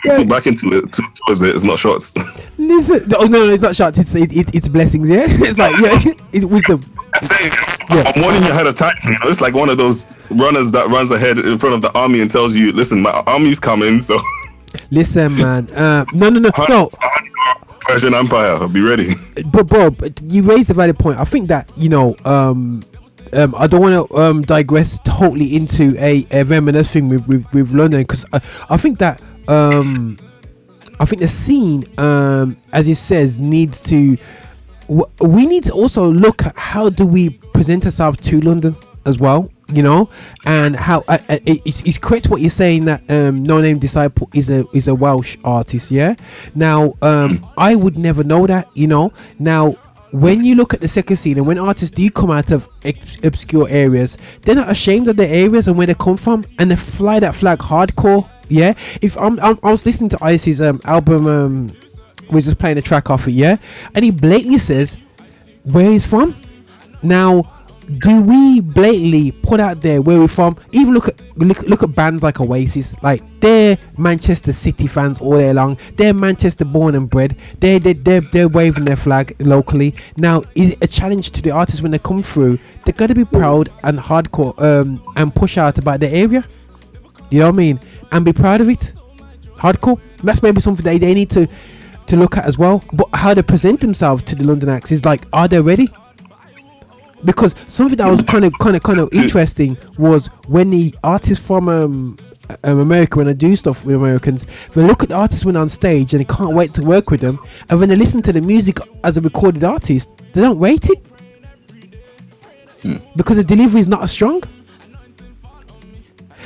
Go 0.03 0.25
back 0.25 0.47
into 0.47 0.77
it. 0.77 0.93
To, 0.93 1.03
towards 1.25 1.41
it. 1.41 1.55
It's 1.55 1.65
not 1.65 1.77
shots. 1.77 2.13
Listen, 2.57 3.11
oh 3.17 3.25
no, 3.25 3.45
no, 3.45 3.49
it's 3.49 3.61
not 3.61 3.75
shots. 3.75 3.97
It's 3.97 4.15
it, 4.15 4.35
it, 4.35 4.55
it's 4.55 4.69
blessings. 4.69 5.09
Yeah, 5.09 5.25
it's 5.27 5.57
like 5.57 5.77
yeah, 5.81 6.13
it's 6.31 6.45
wisdom. 6.45 6.85
I'm 7.89 8.21
warning 8.21 8.43
you 8.43 8.49
ahead 8.49 8.67
of 8.67 8.75
time. 8.75 8.95
You 9.03 9.11
know, 9.11 9.17
it's 9.23 9.41
like 9.41 9.53
one 9.53 9.69
of 9.69 9.77
those 9.77 10.13
runners 10.29 10.71
that 10.71 10.87
runs 10.87 11.11
ahead 11.11 11.39
in 11.39 11.57
front 11.57 11.75
of 11.75 11.81
the 11.81 11.91
army 11.97 12.21
and 12.21 12.31
tells 12.31 12.55
you, 12.55 12.71
"Listen, 12.71 13.01
my 13.01 13.11
army's 13.27 13.59
coming." 13.59 14.01
So, 14.01 14.21
Listen, 14.91 15.35
man. 15.35 15.69
Uh, 15.71 16.05
no, 16.13 16.29
no, 16.29 16.39
no, 16.39 16.51
no. 16.69 16.89
Persian 17.81 18.13
Empire, 18.13 18.67
be 18.67 18.81
ready. 18.81 19.13
But 19.45 19.67
bro, 19.67 19.95
you 20.23 20.43
raised 20.43 20.69
a 20.69 20.73
valid 20.73 20.99
point. 20.99 21.19
I 21.19 21.23
think 21.23 21.47
that 21.47 21.69
you 21.77 21.89
know, 21.89 22.15
um, 22.25 22.83
um, 23.33 23.55
I 23.57 23.67
don't 23.67 23.81
want 23.81 24.09
to 24.09 24.15
um 24.17 24.41
digress 24.43 24.99
totally 25.05 25.55
into 25.55 25.95
a, 25.97 26.25
a 26.31 26.43
reminiscence 26.43 26.91
thing 26.91 27.09
with 27.09 27.27
with, 27.27 27.45
with 27.53 27.71
London 27.71 28.01
because 28.01 28.25
I, 28.33 28.41
I 28.69 28.77
think 28.77 28.99
that 28.99 29.21
um, 29.47 30.17
I 30.99 31.05
think 31.05 31.21
the 31.21 31.27
scene 31.27 31.85
um, 31.99 32.57
as 32.73 32.87
it 32.87 32.95
says 32.97 33.39
needs 33.39 33.79
to. 33.81 34.17
w- 34.87 35.05
We 35.19 35.45
need 35.45 35.65
to 35.65 35.73
also 35.73 36.09
look 36.11 36.43
at 36.45 36.55
how 36.57 36.89
do 36.89 37.05
we 37.05 37.29
present 37.53 37.85
ourselves 37.85 38.19
to 38.29 38.39
London 38.41 38.75
as 39.05 39.17
well, 39.19 39.49
you 39.73 39.83
know, 39.83 40.09
and 40.45 40.75
how 40.75 41.03
uh, 41.07 41.17
uh, 41.29 41.39
it's, 41.45 41.81
it's 41.81 41.97
correct 41.97 42.27
what 42.29 42.41
you're 42.41 42.49
saying 42.49 42.85
that 42.85 43.01
um, 43.09 43.43
No 43.43 43.61
Name 43.61 43.79
Disciple 43.79 44.29
is 44.33 44.49
a 44.49 44.65
is 44.73 44.87
a 44.87 44.95
Welsh 44.95 45.37
artist, 45.43 45.91
yeah. 45.91 46.15
Now, 46.55 46.93
um, 47.01 47.45
I 47.57 47.75
would 47.75 47.97
never 47.97 48.23
know 48.23 48.47
that, 48.47 48.67
you 48.75 48.87
know. 48.87 49.11
Now, 49.39 49.75
when 50.11 50.43
you 50.43 50.55
look 50.55 50.73
at 50.73 50.81
the 50.81 50.87
second 50.87 51.17
scene 51.17 51.37
and 51.37 51.45
when 51.45 51.57
artists 51.57 51.93
do 51.93 52.09
come 52.09 52.31
out 52.31 52.51
of 52.51 52.69
ex- 52.83 53.17
obscure 53.23 53.67
areas, 53.69 54.17
they're 54.43 54.55
not 54.55 54.69
ashamed 54.69 55.07
of 55.07 55.17
their 55.17 55.33
areas 55.33 55.67
and 55.67 55.77
where 55.77 55.87
they 55.87 55.93
come 55.93 56.17
from, 56.17 56.45
and 56.59 56.71
they 56.71 56.75
fly 56.75 57.19
that 57.19 57.35
flag 57.35 57.59
hardcore. 57.59 58.29
Yeah, 58.49 58.75
if 59.01 59.17
I'm, 59.17 59.39
I'm 59.41 59.59
I 59.61 59.71
was 59.71 59.85
listening 59.85 60.09
to 60.11 60.23
Icie's 60.23 60.61
um, 60.61 60.79
album, 60.85 61.27
um, 61.27 61.75
was 62.31 62.45
just 62.45 62.57
playing 62.57 62.77
a 62.77 62.81
track 62.81 63.09
off 63.09 63.27
it, 63.27 63.31
yeah, 63.31 63.57
and 63.93 64.05
he 64.05 64.11
blatantly 64.11 64.57
says 64.57 64.97
where 65.63 65.91
he's 65.91 66.05
from. 66.05 66.35
Now, 67.03 67.56
do 67.99 68.21
we 68.21 68.59
blatantly 68.59 69.31
put 69.31 69.59
out 69.59 69.81
there 69.81 70.01
where 70.01 70.19
we're 70.19 70.27
from? 70.27 70.57
Even 70.71 70.93
look 70.93 71.07
at 71.07 71.19
look, 71.37 71.61
look 71.63 71.83
at 71.83 71.95
bands 71.95 72.21
like 72.21 72.39
Oasis, 72.41 73.01
like 73.01 73.23
they're 73.39 73.77
Manchester 73.97 74.51
City 74.51 74.87
fans 74.87 75.19
all 75.19 75.37
day 75.37 75.53
long. 75.53 75.77
They're 75.95 76.13
Manchester 76.13 76.65
born 76.65 76.95
and 76.95 77.09
bred. 77.09 77.37
They're 77.59 77.79
they're 77.79 77.93
they're, 77.93 78.21
they're 78.21 78.47
waving 78.49 78.85
their 78.85 78.97
flag 78.97 79.35
locally. 79.39 79.95
Now, 80.17 80.43
is 80.55 80.73
it 80.73 80.79
a 80.81 80.87
challenge 80.87 81.31
to 81.31 81.41
the 81.41 81.51
artists 81.51 81.81
when 81.81 81.91
they 81.91 81.99
come 81.99 82.23
through? 82.23 82.59
They 82.85 82.91
got 82.91 83.07
to 83.07 83.15
be 83.15 83.25
proud 83.25 83.69
and 83.83 83.97
hardcore 83.97 84.59
um 84.61 85.01
and 85.15 85.33
push 85.33 85.57
out 85.57 85.77
about 85.77 86.01
their 86.01 86.13
area. 86.13 86.45
You 87.29 87.39
know 87.39 87.47
what 87.47 87.55
I 87.55 87.57
mean? 87.57 87.79
And 88.11 88.25
be 88.25 88.33
proud 88.33 88.61
of 88.61 88.69
it. 88.69 88.93
Hardcore. 89.55 89.99
That's 90.23 90.41
maybe 90.41 90.59
something 90.59 90.83
they, 90.83 90.97
they 90.97 91.13
need 91.13 91.29
to 91.31 91.47
to 92.07 92.17
look 92.17 92.37
at 92.37 92.45
as 92.45 92.57
well. 92.57 92.83
But 92.91 93.07
how 93.13 93.33
they 93.33 93.43
present 93.43 93.79
themselves 93.79 94.23
to 94.23 94.35
the 94.35 94.45
London 94.45 94.69
acts 94.69 94.91
is 94.91 95.05
like, 95.05 95.23
are 95.31 95.47
they 95.47 95.61
ready? 95.61 95.89
Because 97.25 97.55
something 97.67 97.97
that 97.97 98.09
was 98.09 98.21
kind 98.23 98.45
of 98.45 98.53
kind 98.59 98.75
of 98.75 98.83
kind 98.83 98.99
of 98.99 99.09
interesting 99.11 99.77
was 99.97 100.27
when 100.47 100.69
the 100.69 100.93
artists 101.03 101.45
from 101.45 101.67
um, 101.67 102.17
um 102.63 102.79
America 102.79 103.17
when 103.17 103.27
I 103.27 103.33
do 103.33 103.55
stuff 103.55 103.83
with 103.85 103.95
Americans, 103.95 104.45
they 104.73 104.83
look 104.83 105.03
at 105.03 105.09
the 105.09 105.15
artists 105.15 105.43
when 105.43 105.55
on 105.55 105.67
stage 105.67 106.13
and 106.13 106.21
they 106.21 106.33
can't 106.33 106.53
wait 106.55 106.73
to 106.75 106.83
work 106.83 107.09
with 107.09 107.21
them, 107.21 107.39
and 107.69 107.79
when 107.79 107.89
they 107.89 107.95
listen 107.95 108.21
to 108.21 108.33
the 108.33 108.41
music 108.41 108.77
as 109.03 109.17
a 109.17 109.21
recorded 109.21 109.63
artist, 109.63 110.11
they 110.33 110.41
don't 110.41 110.59
rate 110.59 110.89
it 110.89 111.05
because 113.15 113.37
the 113.37 113.43
delivery 113.43 113.81
is 113.81 113.87
not 113.87 114.03
as 114.03 114.11
strong. 114.11 114.43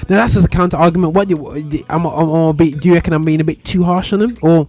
Now 0.09 0.15
that's 0.17 0.33
just 0.33 0.45
a 0.45 0.49
counter 0.49 0.77
argument. 0.77 1.13
What 1.13 1.27
do 1.27 1.35
you, 1.35 1.85
I'm, 1.89 2.05
I'm, 2.05 2.29
I'm 2.29 2.47
a 2.47 2.53
bit, 2.53 2.79
do 2.79 2.87
you 2.87 2.95
reckon 2.95 3.13
I'm 3.13 3.23
being 3.23 3.41
a 3.41 3.43
bit 3.43 3.63
too 3.63 3.83
harsh 3.83 4.13
on 4.13 4.19
them, 4.19 4.37
or 4.41 4.67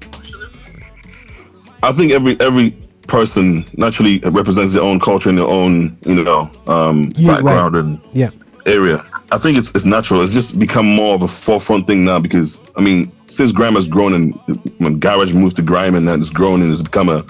I 1.82 1.92
think 1.92 2.12
every 2.12 2.38
every 2.40 2.76
person 3.12 3.64
naturally 3.76 4.18
represents 4.20 4.72
their 4.72 4.82
own 4.82 4.98
culture 4.98 5.28
and 5.28 5.36
their 5.38 5.46
own 5.46 5.94
you 6.06 6.24
know 6.24 6.50
um, 6.66 7.12
Yeah, 7.14 7.32
right. 7.32 7.44
background 7.44 7.76
and 7.76 8.00
yeah? 8.14 8.30
area. 8.64 9.04
I 9.30 9.38
think 9.38 9.58
it's 9.58 9.70
it's 9.74 9.84
natural. 9.84 10.22
It's 10.22 10.32
just 10.32 10.58
become 10.58 10.86
more 10.86 11.14
of 11.14 11.22
a 11.22 11.28
forefront 11.28 11.86
thing 11.86 12.04
now 12.06 12.18
because 12.20 12.58
I 12.74 12.80
mean, 12.80 13.12
since 13.26 13.52
grime 13.52 13.74
has 13.74 13.86
grown 13.86 14.12
and 14.14 14.34
when 14.78 14.98
garage 14.98 15.34
moved 15.34 15.56
to 15.56 15.62
grime 15.62 15.94
and 15.94 16.08
that 16.08 16.18
has 16.18 16.30
grown 16.30 16.62
and 16.62 16.72
it's 16.72 16.82
become 16.82 17.10
a 17.10 17.24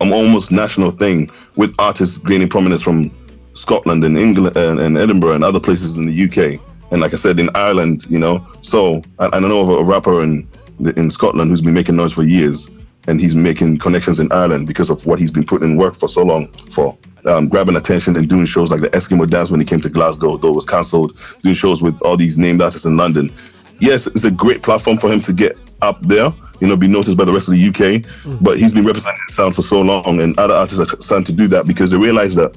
an 0.00 0.12
almost 0.12 0.50
national 0.50 0.90
thing 0.92 1.30
with 1.56 1.74
artists 1.78 2.16
gaining 2.18 2.48
prominence 2.48 2.82
from 2.82 3.10
Scotland 3.54 4.02
and 4.04 4.16
England 4.18 4.56
and, 4.56 4.80
and 4.80 4.96
Edinburgh 4.98 5.34
and 5.34 5.44
other 5.44 5.60
places 5.60 5.96
in 5.98 6.06
the 6.06 6.16
UK. 6.26 6.58
And 6.90 7.00
like 7.02 7.12
I 7.12 7.18
said, 7.18 7.38
in 7.38 7.50
Ireland, 7.54 8.06
you 8.08 8.18
know. 8.18 8.46
So 8.62 9.02
I, 9.18 9.28
I 9.36 9.38
know 9.40 9.60
of 9.60 9.68
a 9.80 9.84
rapper 9.84 10.22
in 10.22 10.48
in 10.96 11.10
Scotland 11.10 11.50
who's 11.50 11.60
been 11.60 11.74
making 11.74 11.96
noise 11.96 12.12
for 12.12 12.24
years, 12.24 12.66
and 13.08 13.20
he's 13.20 13.34
making 13.34 13.78
connections 13.78 14.20
in 14.20 14.30
Ireland 14.32 14.66
because 14.66 14.90
of 14.90 15.04
what 15.06 15.18
he's 15.18 15.30
been 15.30 15.44
putting 15.44 15.72
in 15.72 15.76
work 15.76 15.94
for 15.94 16.08
so 16.08 16.22
long 16.22 16.48
for 16.70 16.96
um, 17.26 17.48
grabbing 17.48 17.76
attention 17.76 18.16
and 18.16 18.28
doing 18.28 18.46
shows 18.46 18.70
like 18.70 18.80
the 18.80 18.90
Eskimo 18.90 19.28
Dance 19.28 19.50
when 19.50 19.60
he 19.60 19.66
came 19.66 19.80
to 19.80 19.88
Glasgow, 19.88 20.36
though 20.36 20.50
it 20.50 20.56
was 20.56 20.66
cancelled. 20.66 21.16
Doing 21.40 21.54
shows 21.54 21.82
with 21.82 22.00
all 22.02 22.16
these 22.16 22.38
named 22.38 22.62
artists 22.62 22.86
in 22.86 22.96
London. 22.96 23.32
Yes, 23.80 24.06
it's 24.06 24.24
a 24.24 24.30
great 24.30 24.62
platform 24.62 24.98
for 24.98 25.10
him 25.10 25.20
to 25.22 25.32
get 25.32 25.56
up 25.80 26.00
there, 26.02 26.32
you 26.60 26.68
know, 26.68 26.76
be 26.76 26.86
noticed 26.86 27.16
by 27.16 27.24
the 27.24 27.32
rest 27.32 27.48
of 27.48 27.54
the 27.54 27.68
UK. 27.68 28.04
But 28.40 28.58
he's 28.58 28.72
been 28.72 28.86
representing 28.86 29.20
his 29.26 29.34
sound 29.34 29.56
for 29.56 29.62
so 29.62 29.80
long, 29.80 30.20
and 30.20 30.38
other 30.38 30.54
artists 30.54 30.78
are 30.78 31.02
starting 31.02 31.24
to 31.26 31.32
do 31.32 31.48
that 31.48 31.66
because 31.66 31.90
they 31.90 31.96
realize 31.96 32.34
that 32.36 32.56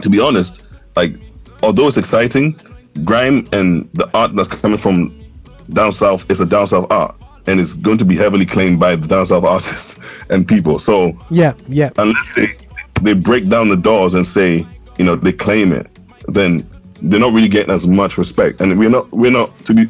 to 0.00 0.10
be 0.10 0.20
honest, 0.20 0.62
like 0.96 1.14
although 1.62 1.88
it's 1.88 1.96
exciting, 1.96 2.58
grime 3.04 3.48
and 3.52 3.88
the 3.94 4.08
art 4.16 4.34
that's 4.34 4.48
coming 4.48 4.78
from 4.78 5.18
down 5.72 5.92
south 5.92 6.28
is 6.30 6.40
a 6.40 6.46
down 6.46 6.66
south 6.66 6.90
art, 6.90 7.14
and 7.46 7.60
it's 7.60 7.74
going 7.74 7.98
to 7.98 8.04
be 8.04 8.16
heavily 8.16 8.46
claimed 8.46 8.80
by 8.80 8.96
the 8.96 9.06
down 9.06 9.26
south 9.26 9.44
artists 9.56 9.94
and 10.30 10.46
people. 10.46 10.78
So 10.78 11.18
Yeah, 11.30 11.54
yeah. 11.68 11.90
unless 11.96 12.34
they 12.34 12.56
they 13.02 13.12
break 13.12 13.48
down 13.48 13.68
the 13.68 13.76
doors 13.76 14.14
and 14.14 14.26
say 14.26 14.66
you 14.98 15.04
know 15.04 15.16
they 15.16 15.32
claim 15.32 15.72
it, 15.72 15.86
then 16.28 16.68
they're 17.02 17.20
not 17.20 17.32
really 17.32 17.48
getting 17.48 17.74
as 17.74 17.86
much 17.86 18.16
respect. 18.18 18.60
And 18.60 18.78
we're 18.78 18.90
not 18.90 19.10
we're 19.12 19.30
not 19.30 19.52
to 19.66 19.74
be 19.74 19.86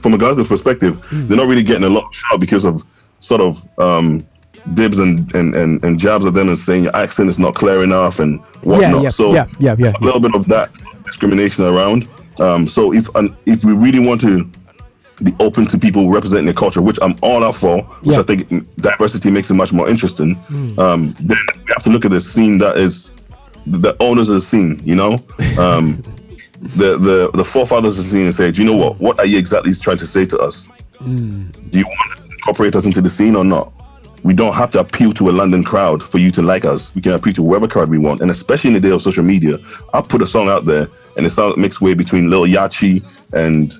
from 0.00 0.14
a 0.14 0.18
Glasgow 0.18 0.44
perspective, 0.44 1.04
they're 1.10 1.36
not 1.36 1.46
really 1.46 1.62
getting 1.62 1.84
a 1.84 1.88
lot 1.88 2.04
of 2.04 2.14
shout 2.14 2.40
because 2.40 2.64
of 2.64 2.84
sort 3.20 3.40
of 3.40 3.66
um, 3.78 4.26
dibs 4.74 4.98
and, 4.98 5.32
and, 5.34 5.54
and, 5.54 5.82
and 5.84 5.98
jabs 5.98 6.26
at 6.26 6.34
them 6.34 6.48
and 6.48 6.58
saying 6.58 6.84
your 6.84 6.96
accent 6.96 7.28
is 7.28 7.38
not 7.38 7.54
clear 7.54 7.82
enough 7.82 8.18
and 8.18 8.40
whatnot. 8.62 8.80
yeah, 8.80 9.02
yeah, 9.02 9.10
so 9.10 9.32
yeah, 9.32 9.46
yeah, 9.58 9.76
yeah, 9.78 9.92
a 10.00 10.04
little 10.04 10.20
bit 10.20 10.34
of 10.34 10.46
that 10.48 10.70
discrimination 11.04 11.64
around. 11.64 12.08
Um, 12.40 12.68
so 12.68 12.92
if 12.92 13.08
and 13.14 13.36
if 13.46 13.64
we 13.64 13.72
really 13.72 13.98
want 13.98 14.20
to 14.22 14.50
be 15.24 15.34
open 15.40 15.66
to 15.66 15.78
people 15.78 16.10
representing 16.10 16.44
their 16.44 16.54
culture, 16.54 16.80
which 16.80 16.98
I'm 17.02 17.16
all 17.22 17.44
out 17.44 17.56
for, 17.56 17.82
which 18.02 18.14
Yeah. 18.14 18.20
I 18.20 18.22
think 18.22 18.48
diversity 18.76 19.30
makes 19.30 19.50
it 19.50 19.54
much 19.54 19.72
more 19.72 19.88
interesting. 19.88 20.36
Mm. 20.48 20.78
Um, 20.78 21.16
then 21.20 21.38
we 21.56 21.72
have 21.72 21.82
to 21.84 21.90
look 21.90 22.04
at 22.04 22.10
the 22.10 22.20
scene 22.20 22.58
that 22.58 22.78
is 22.78 23.10
the 23.66 23.96
owners 24.00 24.28
of 24.28 24.36
the 24.36 24.40
scene. 24.40 24.80
You 24.84 24.94
know, 24.94 25.12
um, 25.58 26.02
the 26.60 26.98
the 26.98 27.30
the 27.34 27.44
forefathers 27.44 27.98
of 27.98 28.04
the 28.04 28.10
scene 28.10 28.24
and 28.24 28.34
say, 28.34 28.50
do 28.50 28.62
you 28.62 28.68
know 28.68 28.76
what? 28.76 29.00
What 29.00 29.18
are 29.18 29.26
you 29.26 29.38
exactly 29.38 29.74
trying 29.74 29.98
to 29.98 30.06
say 30.06 30.26
to 30.26 30.38
us? 30.38 30.68
Mm. 31.00 31.52
Do 31.70 31.78
you 31.78 31.84
want 31.84 32.18
to 32.18 32.24
incorporate 32.32 32.76
us 32.76 32.84
into 32.84 33.00
the 33.00 33.10
scene 33.10 33.36
or 33.36 33.44
not? 33.44 33.72
We 34.24 34.34
don't 34.34 34.54
have 34.54 34.70
to 34.72 34.80
appeal 34.80 35.12
to 35.14 35.30
a 35.30 35.32
London 35.32 35.62
crowd 35.62 36.02
for 36.02 36.18
you 36.18 36.32
to 36.32 36.42
like 36.42 36.64
us. 36.64 36.92
We 36.94 37.00
can 37.00 37.12
appeal 37.12 37.32
to 37.34 37.44
whoever 37.44 37.68
crowd 37.68 37.88
we 37.88 37.98
want. 37.98 38.20
And 38.20 38.32
especially 38.32 38.68
in 38.68 38.74
the 38.74 38.80
day 38.80 38.90
of 38.90 39.00
social 39.00 39.22
media, 39.22 39.58
I'll 39.94 40.02
put 40.02 40.22
a 40.22 40.26
song 40.26 40.48
out 40.48 40.64
there 40.64 40.88
and 41.16 41.24
it 41.24 41.30
sounds 41.30 41.56
mixed 41.56 41.80
way 41.80 41.94
between 41.94 42.28
Lil 42.28 42.42
Yachty 42.42 43.04
and 43.32 43.72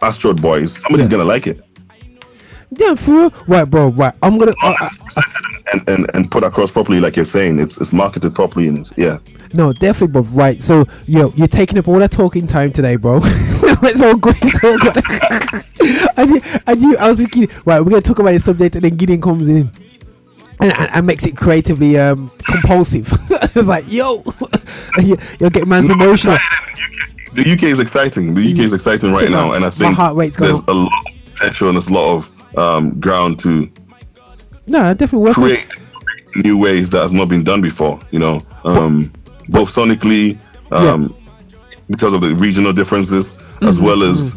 Astroid 0.00 0.40
Boys. 0.40 0.80
Somebody's 0.80 1.08
gonna 1.08 1.24
like 1.24 1.46
it 1.46 1.62
Yeah, 2.70 2.94
for 2.94 3.12
real. 3.12 3.34
Right, 3.46 3.64
bro. 3.64 3.88
Right, 3.88 4.14
I'm 4.22 4.38
gonna. 4.38 4.54
Uh, 4.62 4.74
and, 5.72 5.88
and, 5.88 6.10
and 6.14 6.30
put 6.30 6.42
across 6.44 6.70
properly, 6.70 7.00
like 7.00 7.16
you're 7.16 7.24
saying. 7.24 7.58
It's 7.58 7.78
it's 7.78 7.92
marketed 7.92 8.34
properly 8.34 8.68
and 8.68 8.78
it's, 8.78 8.92
yeah. 8.96 9.18
no, 9.54 9.72
definitely, 9.72 10.08
bro. 10.08 10.22
Right. 10.22 10.60
So, 10.62 10.86
yo, 11.06 11.32
you're 11.36 11.48
taking 11.48 11.78
up 11.78 11.88
all 11.88 11.98
that 11.98 12.10
talking 12.10 12.46
time 12.46 12.72
today, 12.72 12.96
bro. 12.96 13.20
it's 13.24 14.00
all 14.00 14.16
good. 14.16 14.36
It's 14.42 14.64
all. 14.64 14.78
I 16.16 16.24
knew, 16.24 16.40
I 16.66 16.74
knew. 16.74 16.96
I 16.96 17.08
was 17.08 17.18
thinking, 17.18 17.48
right, 17.64 17.80
we're 17.80 17.90
gonna 17.90 18.02
talk 18.02 18.18
about 18.18 18.32
this 18.32 18.44
subject, 18.44 18.74
and 18.76 18.84
then 18.84 18.96
Gideon 18.96 19.20
comes 19.20 19.48
in. 19.48 19.70
And, 20.62 20.72
and, 20.74 20.90
and 20.92 21.06
makes 21.06 21.24
it 21.24 21.38
creatively 21.38 21.98
um, 21.98 22.30
compulsive. 22.46 23.10
it's 23.30 23.66
like, 23.66 23.90
yo, 23.90 24.22
you, 24.98 25.16
you'll 25.38 25.48
get 25.48 25.66
man's 25.66 25.88
emotional. 25.88 26.36
The 27.34 27.52
UK 27.52 27.64
is 27.64 27.78
exciting. 27.78 28.34
The 28.34 28.52
UK 28.52 28.58
is 28.60 28.72
exciting 28.72 29.12
right 29.12 29.30
now, 29.30 29.52
and 29.52 29.64
I 29.64 29.68
my 29.68 29.70
think 29.70 29.96
heart 29.96 30.16
rate's 30.16 30.36
going 30.36 30.52
there's 30.52 30.64
a 30.66 30.72
lot 30.74 30.92
of 31.06 31.34
potential 31.34 31.68
and 31.68 31.76
there's 31.76 31.88
a 31.88 31.92
lot 31.92 32.18
of 32.18 32.58
um, 32.58 32.98
ground 33.00 33.38
to 33.40 33.70
No, 34.66 34.92
definitely 34.94 35.32
create 35.32 35.66
new 36.36 36.56
ways 36.58 36.90
that 36.90 37.02
has 37.02 37.12
not 37.12 37.28
been 37.28 37.44
done 37.44 37.60
before. 37.60 38.00
You 38.10 38.18
know, 38.18 38.42
um, 38.64 39.12
both 39.48 39.70
sonically, 39.70 40.38
um, 40.72 41.14
because 41.88 42.12
of 42.14 42.20
the 42.20 42.34
regional 42.34 42.72
differences, 42.72 43.36
as 43.62 43.78
Mhm, 43.78 43.82
well 43.82 44.02
as 44.02 44.34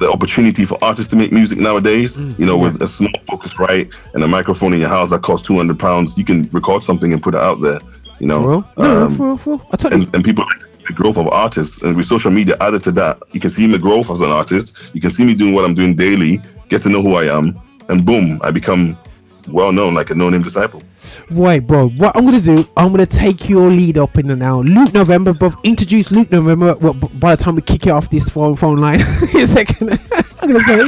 the 0.00 0.10
opportunity 0.10 0.64
for 0.64 0.76
artists 0.82 1.08
to 1.10 1.16
make 1.16 1.32
music 1.32 1.58
nowadays. 1.58 2.16
Mm, 2.16 2.38
you 2.38 2.46
know, 2.46 2.56
with 2.56 2.80
a 2.82 2.88
small 2.88 3.12
Focusrite 3.28 3.90
and 4.14 4.22
a 4.24 4.28
microphone 4.28 4.72
in 4.74 4.80
your 4.80 4.88
house 4.88 5.10
that 5.10 5.22
costs 5.22 5.46
two 5.46 5.56
hundred 5.56 5.78
pounds, 5.78 6.16
you 6.18 6.24
can 6.24 6.48
record 6.52 6.82
something 6.82 7.12
and 7.12 7.22
put 7.22 7.34
it 7.34 7.40
out 7.40 7.62
there. 7.62 7.78
You 8.20 8.26
know, 8.26 8.62
For 8.76 8.84
real? 8.84 8.92
Um, 9.02 9.16
for 9.16 9.26
real, 9.26 9.36
for 9.36 9.50
real. 9.50 9.68
I 9.72 9.88
and, 9.94 10.14
and 10.14 10.24
people 10.24 10.44
like 10.44 10.86
the 10.86 10.92
growth 10.92 11.16
of 11.16 11.26
artists 11.28 11.82
and 11.82 11.96
with 11.96 12.06
social 12.06 12.30
media 12.30 12.56
added 12.60 12.82
to 12.84 12.92
that 12.92 13.18
you 13.32 13.40
can 13.40 13.50
see 13.50 13.66
my 13.66 13.78
growth 13.78 14.10
as 14.10 14.20
an 14.20 14.30
artist 14.30 14.76
you 14.92 15.00
can 15.00 15.10
see 15.10 15.24
me 15.24 15.34
doing 15.34 15.54
what 15.54 15.64
i'm 15.64 15.74
doing 15.74 15.96
daily 15.96 16.42
get 16.68 16.82
to 16.82 16.90
know 16.90 17.00
who 17.00 17.14
i 17.14 17.24
am 17.24 17.58
and 17.88 18.04
boom 18.04 18.38
i 18.44 18.50
become 18.50 18.94
well 19.48 19.72
known 19.72 19.94
like 19.94 20.10
a 20.10 20.14
no-name 20.14 20.42
disciple 20.42 20.82
Right, 21.30 21.64
bro. 21.64 21.88
What 21.90 22.16
I'm 22.16 22.24
gonna 22.24 22.40
do, 22.40 22.66
I'm 22.76 22.90
gonna 22.90 23.06
take 23.06 23.48
your 23.48 23.70
lead 23.70 23.98
up 23.98 24.16
in 24.18 24.26
the 24.26 24.34
now. 24.34 24.60
Luke 24.62 24.92
November, 24.94 25.32
bro. 25.34 25.52
Introduce 25.62 26.10
Luke 26.10 26.30
November. 26.30 26.74
Well, 26.76 26.94
b- 26.94 27.08
by 27.14 27.36
the 27.36 27.42
time 27.44 27.56
we 27.56 27.62
kick 27.62 27.86
it 27.86 27.90
off 27.90 28.08
this 28.10 28.28
phone 28.28 28.56
phone 28.56 28.78
line, 28.78 29.00
in 29.34 29.40
a 29.40 29.46
second. 29.46 29.98
I'm 30.44 30.52
gonna 30.52 30.64
say, 30.64 30.80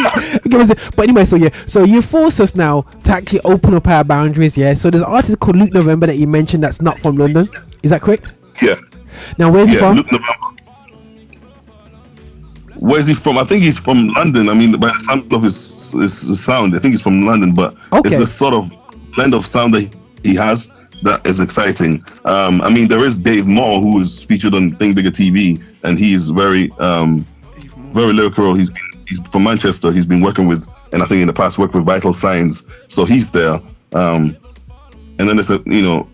I'm 0.44 0.50
gonna 0.50 0.66
say- 0.66 0.90
but 0.94 1.08
anyway, 1.08 1.24
so 1.24 1.36
yeah, 1.36 1.48
so 1.66 1.84
you 1.84 2.02
force 2.02 2.40
us 2.40 2.54
now 2.54 2.82
to 3.04 3.12
actually 3.12 3.40
open 3.40 3.74
up 3.74 3.86
our 3.88 4.04
boundaries. 4.04 4.56
Yeah. 4.56 4.74
So 4.74 4.90
there's 4.90 5.02
an 5.02 5.08
artist 5.08 5.38
called 5.40 5.56
Luke 5.56 5.72
November 5.72 6.06
that 6.06 6.16
you 6.16 6.26
mentioned 6.26 6.62
that's 6.62 6.80
not 6.80 6.98
from 6.98 7.16
London. 7.16 7.48
Is 7.82 7.90
that 7.90 8.02
correct? 8.02 8.32
yeah 8.62 8.76
Now, 9.38 9.50
where's 9.52 9.68
he 9.68 9.74
yeah 9.74 9.80
from? 9.80 9.96
Luke 9.98 10.10
November. 10.12 10.32
where's 12.78 13.06
he 13.06 13.14
from 13.14 13.38
i 13.38 13.44
think 13.44 13.62
he's 13.62 13.78
from 13.78 14.08
london 14.08 14.48
i 14.48 14.54
mean 14.54 14.72
by 14.78 14.88
the 14.88 15.00
sound 15.04 15.32
of 15.32 15.42
his, 15.42 15.90
his, 15.92 16.44
sound 16.44 16.74
i 16.76 16.78
think 16.78 16.92
he's 16.92 17.00
from 17.00 17.24
london 17.24 17.54
but 17.54 17.74
it's 18.04 18.18
a 18.18 18.26
sort 18.26 18.52
of 18.54 18.70
blend 19.14 19.34
of 19.34 19.46
sound 19.46 19.74
that 19.74 19.90
he 20.22 20.34
has 20.34 20.70
that 21.02 21.26
is 21.26 21.40
exciting 21.40 22.04
um 22.24 22.60
i 22.62 22.68
mean 22.68 22.86
there 22.88 23.04
is 23.04 23.16
dave 23.16 23.46
moore 23.46 23.80
who 23.80 24.00
is 24.00 24.22
featured 24.22 24.54
on 24.54 24.74
thing 24.76 24.92
bigger 24.94 25.10
tv 25.10 25.62
and 25.84 25.98
he 25.98 26.12
is 26.14 26.28
very 26.28 26.70
um 26.78 27.24
very 27.92 28.12
lyrical. 28.12 28.54
He's 28.54 28.68
been, 28.68 28.82
he's 29.06 29.20
from 29.28 29.44
Manchester. 29.44 29.92
He's 29.92 30.06
been 30.06 30.20
working 30.20 30.46
with, 30.46 30.68
and 30.92 31.02
I 31.02 31.06
think 31.06 31.20
in 31.20 31.26
the 31.26 31.32
past 31.32 31.58
worked 31.58 31.74
with 31.74 31.84
Vital 31.84 32.12
Signs. 32.12 32.62
So 32.88 33.04
he's 33.04 33.30
there. 33.30 33.60
Um, 33.92 34.36
and 35.18 35.28
then 35.28 35.36
there's 35.36 35.50
a 35.50 35.62
you 35.66 35.82
know 35.82 36.08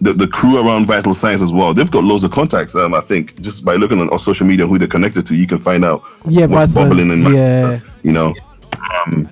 the, 0.00 0.12
the 0.12 0.26
crew 0.26 0.58
around 0.58 0.86
Vital 0.86 1.14
Signs 1.14 1.42
as 1.42 1.52
well. 1.52 1.74
They've 1.74 1.90
got 1.90 2.04
loads 2.04 2.24
of 2.24 2.30
contacts. 2.30 2.74
Um, 2.74 2.94
I 2.94 3.00
think 3.00 3.40
just 3.40 3.64
by 3.64 3.74
looking 3.74 4.00
on, 4.00 4.10
on 4.10 4.18
social 4.18 4.46
media 4.46 4.66
who 4.66 4.78
they're 4.78 4.88
connected 4.88 5.26
to, 5.26 5.36
you 5.36 5.46
can 5.46 5.58
find 5.58 5.84
out 5.84 6.02
Yeah, 6.26 6.46
what's 6.46 6.74
bubbling 6.74 7.10
in 7.10 7.22
Signs, 7.22 7.34
Yeah. 7.34 7.80
You 8.02 8.12
know, 8.12 8.34
um, 9.06 9.30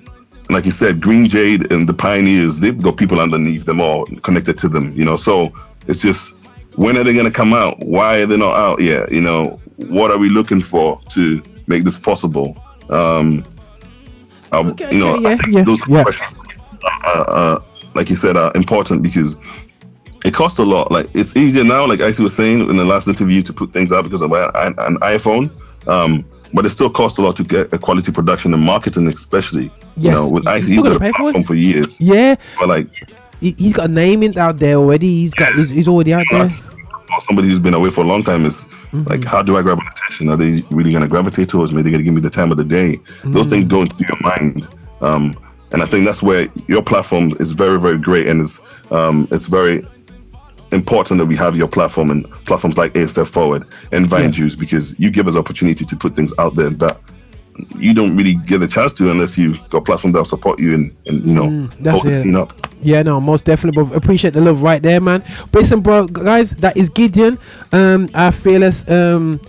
like 0.49 0.65
you 0.65 0.71
said, 0.71 1.01
Green 1.01 1.27
Jade 1.27 1.71
and 1.71 1.87
the 1.87 1.93
Pioneers. 1.93 2.59
They've 2.59 2.79
got 2.79 2.97
people 2.97 3.19
underneath 3.19 3.65
them 3.65 3.81
all 3.81 4.05
connected 4.23 4.57
to 4.59 4.69
them. 4.69 4.93
You 4.93 5.05
know, 5.05 5.15
so 5.15 5.51
it's 5.87 6.01
just 6.01 6.33
when 6.75 6.97
are 6.97 7.03
they 7.03 7.13
going 7.13 7.25
to 7.25 7.31
come 7.31 7.53
out? 7.53 7.79
Why 7.79 8.17
are 8.17 8.25
they 8.25 8.37
not 8.37 8.55
out 8.55 8.81
yet? 8.81 9.11
You 9.11 9.21
know, 9.21 9.59
what 9.77 10.11
are 10.11 10.17
we 10.17 10.29
looking 10.29 10.61
for 10.61 10.99
to 11.09 11.41
make 11.67 11.83
this 11.83 11.97
possible? 11.97 12.61
Um, 12.89 13.45
I- 14.51 14.61
you 14.91 14.99
know, 14.99 15.15
okay, 15.15 15.33
I 15.33 15.37
think 15.37 15.55
yeah, 15.55 15.63
those 15.63 15.81
yeah. 15.87 16.03
questions, 16.03 16.35
uh, 16.83 17.09
uh, 17.27 17.59
like 17.93 18.09
you 18.09 18.15
said, 18.15 18.37
are 18.37 18.51
important 18.55 19.01
because 19.03 19.35
it 20.23 20.33
costs 20.33 20.59
a 20.59 20.63
lot. 20.63 20.91
Like 20.91 21.09
it's 21.13 21.35
easier 21.35 21.63
now, 21.63 21.85
like 21.85 21.99
Icie 21.99 22.19
was 22.21 22.35
saying 22.35 22.69
in 22.69 22.77
the 22.77 22.85
last 22.85 23.07
interview, 23.07 23.41
to 23.43 23.53
put 23.53 23.73
things 23.73 23.91
out 23.91 24.03
because 24.03 24.21
of 24.21 24.31
an, 24.31 24.75
an 24.77 24.97
iPhone. 24.97 25.49
Um, 25.87 26.25
but 26.53 26.65
it 26.65 26.69
still 26.69 26.89
costs 26.89 27.19
a 27.19 27.21
lot 27.21 27.35
to 27.35 27.43
get 27.43 27.73
a 27.73 27.77
quality 27.77 28.11
production 28.11 28.53
and 28.53 28.63
marketing, 28.63 29.07
especially. 29.09 29.71
You 29.97 30.11
know, 30.11 30.29
with 30.29 30.45
Icie, 30.45 30.67
he's 30.67 30.81
gotta 30.81 30.95
a 30.95 30.99
for 30.99 31.11
platform 31.11 31.43
for 31.43 31.55
years. 31.55 31.99
Yeah, 31.99 32.35
But 32.57 32.69
like, 32.69 32.89
he, 33.41 33.55
he's 33.57 33.73
got 33.73 33.85
a 33.89 33.91
name 33.91 34.23
in 34.23 34.37
out 34.37 34.57
there 34.59 34.75
already. 34.75 35.07
He's 35.07 35.33
got. 35.33 35.53
He's, 35.55 35.69
he's 35.69 35.87
already 35.87 36.13
out 36.13 36.25
there. 36.31 36.49
Somebody 37.25 37.49
who's 37.49 37.59
been 37.59 37.73
away 37.73 37.89
for 37.89 38.01
a 38.01 38.07
long 38.07 38.23
time 38.23 38.45
is 38.45 38.65
like, 38.93 39.23
how 39.23 39.41
do 39.41 39.57
I 39.57 39.61
grab 39.61 39.79
attention? 39.79 40.29
Are 40.29 40.37
they 40.37 40.63
really 40.71 40.91
going 40.91 41.01
to 41.03 41.07
gravitate 41.09 41.49
towards 41.49 41.73
me? 41.73 41.79
Are 41.79 41.83
they 41.83 41.89
going 41.89 41.99
to 41.99 42.03
give 42.03 42.13
me 42.13 42.21
the 42.21 42.29
time 42.29 42.51
of 42.51 42.57
the 42.57 42.63
day? 42.63 42.99
Those 43.25 43.47
Mm. 43.47 43.49
things 43.49 43.65
go 43.65 43.81
into 43.81 44.03
your 44.07 44.19
mind. 44.21 44.67
Um, 45.01 45.35
and 45.71 45.81
I 45.81 45.85
think 45.87 46.05
that's 46.05 46.21
where 46.23 46.47
your 46.67 46.81
platform 46.81 47.35
is 47.39 47.51
very, 47.51 47.79
very 47.79 47.97
great. 47.97 48.27
And 48.27 48.41
it's, 48.41 48.59
um, 48.91 49.27
it's 49.31 49.45
very 49.47 49.85
important 50.71 51.17
that 51.19 51.25
we 51.25 51.35
have 51.35 51.55
your 51.55 51.67
platform 51.67 52.11
and 52.11 52.29
platforms 52.45 52.77
like 52.77 52.95
A 52.95 53.07
Step 53.07 53.27
Forward 53.27 53.65
and 53.91 54.07
Vine 54.07 54.25
Yeah. 54.25 54.29
Juice 54.31 54.55
because 54.55 54.97
you 54.99 55.09
give 55.09 55.27
us 55.27 55.35
opportunity 55.35 55.83
to 55.85 55.95
put 55.95 56.15
things 56.15 56.33
out 56.37 56.55
there 56.55 56.69
that 56.69 56.99
you 57.77 57.93
don't 57.93 58.15
really 58.17 58.33
get 58.35 58.61
a 58.61 58.67
chance 58.67 58.93
to 58.93 59.11
unless 59.11 59.37
you've 59.37 59.59
got 59.69 59.85
platforms 59.85 60.13
that 60.13 60.19
will 60.19 60.25
support 60.25 60.59
you 60.59 60.73
and, 60.73 60.95
and 61.05 61.25
you 61.25 61.33
know, 61.33 61.43
Mm, 61.45 61.71
that's 61.79 61.93
hold 61.93 62.05
the 62.05 62.09
it. 62.09 62.21
scene 62.21 62.35
up. 62.35 62.53
Yeah, 62.81 63.01
no, 63.01 63.19
most 63.21 63.45
definitely, 63.45 63.83
bro. 63.83 63.95
Appreciate 63.95 64.33
the 64.33 64.41
love 64.41 64.61
right 64.61 64.81
there, 64.81 64.99
man. 65.01 65.23
But 65.51 65.61
listen, 65.61 65.79
bro, 65.81 66.07
guys, 66.07 66.51
that 66.57 66.75
is 66.77 66.89
Gideon, 66.89 67.39
um, 67.71 68.09
our 68.13 68.31
fearless 68.31 68.87
um, 68.89 69.39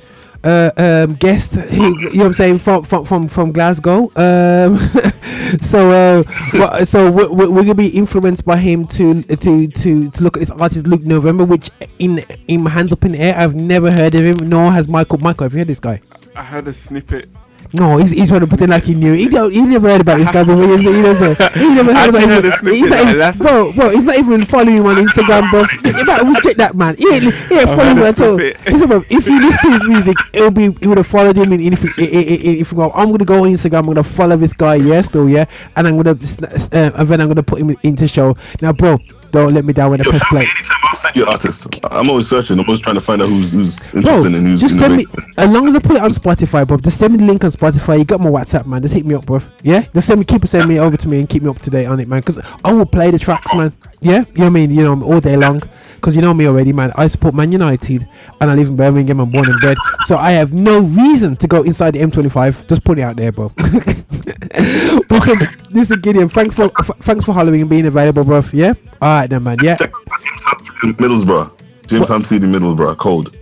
uh, 0.44 0.70
um, 0.76 1.14
guest. 1.16 1.54
He, 1.68 1.76
you 1.76 1.92
know 1.92 2.18
what 2.20 2.26
I'm 2.26 2.32
saying 2.34 2.59
from 2.61 2.84
from 2.84 3.04
from, 3.04 3.28
from 3.28 3.52
Glasgow. 3.52 4.11
Um, 4.16 4.78
so 5.61 5.90
uh, 5.90 6.22
what- 6.54 6.86
so 6.88 7.11
we're, 7.11 7.28
we're 7.30 7.50
we're 7.50 7.62
gonna 7.62 7.74
be 7.74 7.88
influenced 7.88 8.44
by 8.44 8.57
him 8.57 8.86
to 8.88 9.22
to 9.24 9.66
to 9.68 10.11
to 10.11 10.22
look 10.22 10.36
at 10.36 10.40
this 10.40 10.50
artist 10.52 10.86
Luke 10.86 11.02
November, 11.02 11.44
which 11.44 11.70
in 11.98 12.20
in 12.48 12.62
my 12.62 12.70
hands 12.70 12.92
up 12.92 13.04
in 13.04 13.12
the 13.12 13.20
air, 13.20 13.36
I've 13.36 13.54
never 13.57 13.90
heard 13.90 14.14
of 14.14 14.20
him. 14.24 14.48
Nor 14.48 14.70
has 14.72 14.86
Michael. 14.88 15.18
Michael, 15.18 15.46
have 15.46 15.52
you 15.52 15.59
heard 15.59 15.68
this 15.68 15.80
guy? 15.80 16.00
I 16.36 16.42
had 16.42 16.68
a 16.68 16.72
snippet. 16.72 17.28
No, 17.72 17.96
he's, 17.98 18.10
he's 18.10 18.28
trying 18.28 18.40
to 18.40 18.46
pretend 18.46 18.70
like 18.70 18.84
he 18.84 18.94
knew. 18.94 19.12
He 19.14 19.28
don't. 19.28 19.52
He 19.52 19.60
never 19.64 19.88
heard 19.88 20.00
about 20.00 20.18
this 20.18 20.30
guy, 20.30 20.44
but 20.44 20.56
he, 20.56 20.76
he 20.78 21.02
doesn't. 21.02 21.42
He 21.54 21.74
never 21.74 21.94
heard 21.94 22.10
about 22.10 22.22
him. 22.22 22.44
He's 22.74 22.82
not 22.82 23.08
even, 23.08 23.38
bro, 23.38 23.72
bro. 23.74 23.90
He's 23.90 24.04
not 24.04 24.16
even 24.18 24.44
following 24.44 24.76
him 24.76 24.86
on 24.86 24.96
Instagram, 25.06 25.50
bro. 25.50 25.60
You 25.84 26.04
better 26.06 26.24
reject 26.26 26.58
that 26.58 26.74
man. 26.74 26.96
He 26.98 27.08
ain't, 27.14 27.24
he 27.34 27.54
ain't 27.58 27.68
following 27.68 27.96
him 27.98 28.02
at 28.04 28.20
all. 28.20 28.36
Listen, 28.36 28.88
bro. 28.88 29.02
If 29.10 29.26
you 29.26 29.40
listen 29.40 29.70
to 29.72 29.78
his 29.78 29.88
music, 29.88 30.16
it'll 30.32 30.50
be. 30.50 30.76
He 30.80 30.86
would 30.86 30.98
have 30.98 31.06
followed 31.06 31.36
him 31.36 31.52
in 31.52 31.60
anything. 31.60 31.90
If 31.98 32.70
you 32.72 32.76
go, 32.76 32.90
I'm 32.92 33.10
gonna 33.10 33.24
go 33.24 33.44
on 33.44 33.50
Instagram. 33.52 33.78
I'm 33.80 33.86
gonna 33.86 34.04
follow 34.04 34.36
this 34.36 34.52
guy. 34.52 34.76
Yeah, 34.76 35.00
still, 35.02 35.28
yeah. 35.28 35.46
And 35.76 35.86
I'm 35.88 35.96
gonna, 35.96 36.12
uh, 36.12 36.68
and 36.72 37.08
then 37.08 37.20
I'm 37.20 37.28
gonna 37.28 37.42
put 37.42 37.60
him 37.60 37.76
into 37.82 38.08
show. 38.08 38.36
Now, 38.62 38.72
bro. 38.72 38.98
Don't 39.31 39.55
let 39.55 39.64
me 39.64 39.72
down 39.72 39.91
when 39.91 40.01
I 40.01 40.05
press 40.05 40.22
play. 40.29 40.41
anytime. 40.41 40.77
I'll 40.85 40.97
send 40.97 41.16
you 41.16 41.22
an 41.24 41.29
artist. 41.29 41.66
I'm 41.91 42.09
always 42.09 42.29
searching. 42.29 42.59
I'm 42.59 42.64
always 42.66 42.81
trying 42.81 42.95
to 42.95 43.01
find 43.01 43.22
out 43.22 43.29
who's 43.29 43.53
who's 43.53 43.87
Bro, 43.89 43.99
interesting 43.99 44.35
and 44.35 44.47
who's 44.47 44.61
just 44.61 44.79
send 44.79 44.97
me 44.97 45.07
as 45.37 45.51
long 45.51 45.68
as 45.68 45.74
I 45.74 45.79
put 45.79 45.97
it 45.97 46.03
on 46.03 46.11
Spotify, 46.11 46.66
bro. 46.66 46.79
Just 46.79 46.99
send 46.99 47.12
me 47.12 47.18
the 47.18 47.24
link 47.24 47.45
on 47.45 47.51
Spotify. 47.51 47.99
You 47.99 48.05
got 48.05 48.20
my 48.20 48.31
WhatsApp, 48.31 48.66
man. 48.66 48.83
Just 48.83 48.95
hit 48.95 49.05
me 49.05 49.14
up, 49.14 49.27
bro. 49.27 49.41
Yeah, 49.62 49.87
just 49.95 50.07
send 50.07 50.20
me, 50.20 50.24
keep 50.24 50.47
sending 50.47 50.68
me 50.68 50.79
over 50.79 50.97
to 50.97 51.09
me 51.09 51.20
and 51.20 51.29
keep 51.29 51.43
me 51.43 51.51
up 51.51 51.61
to 51.62 51.70
date 51.70 51.87
on 51.87 52.01
it, 52.01 52.09
man. 52.09 52.20
Because 52.20 52.39
I 52.64 52.72
will 52.72 52.87
play 52.87 53.11
the 53.11 53.18
tracks, 53.18 53.55
man. 53.55 53.72
Yeah, 54.01 54.20
you 54.20 54.24
know 54.24 54.27
what 54.35 54.47
I 54.47 54.51
mean. 54.51 54.70
You 54.70 54.85
know, 54.85 55.03
all 55.03 55.20
day 55.20 55.37
long. 55.37 55.62
Because 55.97 56.14
you 56.14 56.22
know 56.22 56.35
me 56.35 56.47
already, 56.47 56.72
man. 56.72 56.93
I 56.95 57.07
support 57.07 57.35
Man 57.35 57.51
United, 57.51 58.07
and 58.41 58.51
I 58.51 58.55
live 58.55 58.68
in 58.68 58.77
Birmingham. 58.77 59.20
I'm 59.20 59.31
born 59.31 59.47
and 59.51 59.59
bred, 59.61 59.77
so 60.05 60.16
I 60.16 60.33
have 60.33 60.53
no 60.53 60.81
reason 60.81 61.37
to 61.37 61.49
go 61.49 61.62
inside 61.62 61.93
the 61.93 62.01
M25. 62.01 62.68
Just 62.68 62.85
put 62.85 62.99
it 62.99 63.03
out 63.03 63.16
there, 63.16 63.33
bro. 63.33 63.51
listen, 65.11 65.38
listen, 65.70 66.01
Gideon. 66.01 66.28
Thanks 66.28 66.55
for 66.55 66.70
f- 66.78 66.90
thanks 67.01 67.24
for 67.24 67.32
Halloween 67.32 67.62
and 67.62 67.70
being 67.70 67.86
available, 67.86 68.24
bro. 68.24 68.42
Yeah. 68.53 68.74
All 69.01 69.20
right, 69.20 69.28
then, 69.30 69.42
man. 69.44 69.59
Yeah. 69.62 69.76
In 70.82 70.94
Middlesbrough. 70.94 71.53
James 71.86 72.09
Hampstead 72.09 72.42
in 72.44 72.53
Middlesbrough. 72.53 72.99
Cold. 72.99 73.34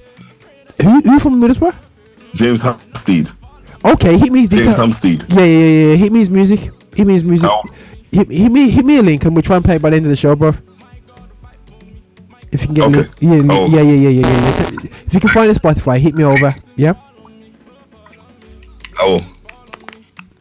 Who, 0.82 1.00
who 1.00 1.18
from 1.18 1.40
Middlesbrough? 1.40 1.74
James 2.34 2.62
Hampstead. 2.62 3.30
Okay, 3.84 4.16
hit 4.18 4.32
me 4.32 4.40
his 4.40 4.48
James 4.48 4.60
details. 4.62 4.76
Hampstead. 4.76 5.24
Yeah, 5.32 5.44
yeah, 5.44 5.44
yeah, 5.44 5.88
yeah. 5.90 5.94
Hit 5.96 6.12
me 6.12 6.18
his 6.20 6.30
music. 6.30 6.60
Hit 6.94 7.06
me 7.06 7.12
his 7.14 7.24
music. 7.24 7.50
Hit, 8.10 8.30
hit 8.30 8.50
me, 8.52 8.70
hit 8.70 8.84
me 8.84 8.98
a 8.98 9.02
link, 9.02 9.24
and 9.24 9.34
we'll 9.34 9.42
try 9.42 9.56
and 9.56 9.64
play 9.64 9.76
it 9.76 9.82
by 9.82 9.90
the 9.90 9.96
end 9.96 10.06
of 10.06 10.10
the 10.10 10.16
show, 10.16 10.34
bro. 10.36 10.54
If 12.52 12.62
you 12.62 12.66
can 12.68 12.74
get 12.74 12.84
a 12.84 12.88
link, 12.88 13.08
yeah, 13.20 13.40
Oh. 13.52 13.66
yeah, 13.66 13.82
yeah, 13.82 13.92
yeah, 13.92 14.08
yeah, 14.08 14.20
yeah. 14.20 14.50
So, 14.52 14.88
If 15.06 15.14
you 15.14 15.20
can 15.20 15.30
find 15.30 15.50
a 15.50 15.54
Spotify, 15.54 15.98
hit 15.98 16.14
me 16.14 16.22
over. 16.24 16.52
Yeah. 16.76 16.94
Oh. 19.00 19.20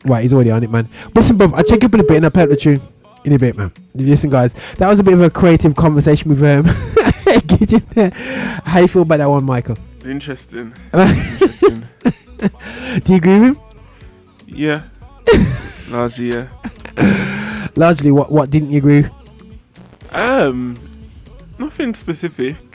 Right, 0.06 0.24
he's 0.24 0.34
already 0.34 0.51
on 0.51 0.64
it, 0.64 0.70
man. 0.70 0.89
Listen, 1.16 1.38
bro, 1.38 1.51
I'll 1.54 1.64
check 1.64 1.84
up 1.84 1.93
in 1.93 1.99
a 1.99 2.04
bit 2.04 2.18
and 2.18 2.26
I'll 2.26 2.32
play 2.32 2.45
tune 2.56 2.82
in 3.24 3.34
a 3.34 3.39
bit, 3.39 3.58
man. 3.58 3.72
Listen, 3.95 4.30
guys, 4.30 4.54
that 4.78 4.89
was 4.89 4.99
a 4.99 5.04
bit 5.04 5.14
of 5.14 5.22
a 5.22 5.30
creative 5.30 5.76
conversation 5.76 6.30
with 6.30 6.43
um. 6.43 6.66
Gideon. 7.47 8.12
How 8.66 8.80
you 8.80 8.88
feel 8.88 9.01
about 9.04 9.18
that 9.18 9.30
one, 9.30 9.43
Michael? 9.43 9.78
It's 9.97 10.06
interesting. 10.06 10.74
interesting. 10.93 11.88
Do 12.04 13.12
you 13.12 13.16
agree 13.16 13.39
with 13.39 13.43
him? 13.49 13.60
Yeah. 14.47 14.84
Largely, 15.89 16.34
yeah. 16.34 17.70
Largely, 17.76 18.12
what 18.12 18.32
what 18.32 18.49
didn't 18.49 18.72
you 18.72 18.78
agree? 18.78 19.01
with? 19.01 19.12
Um, 20.12 20.78
nothing 21.58 21.93
specific. 21.93 22.72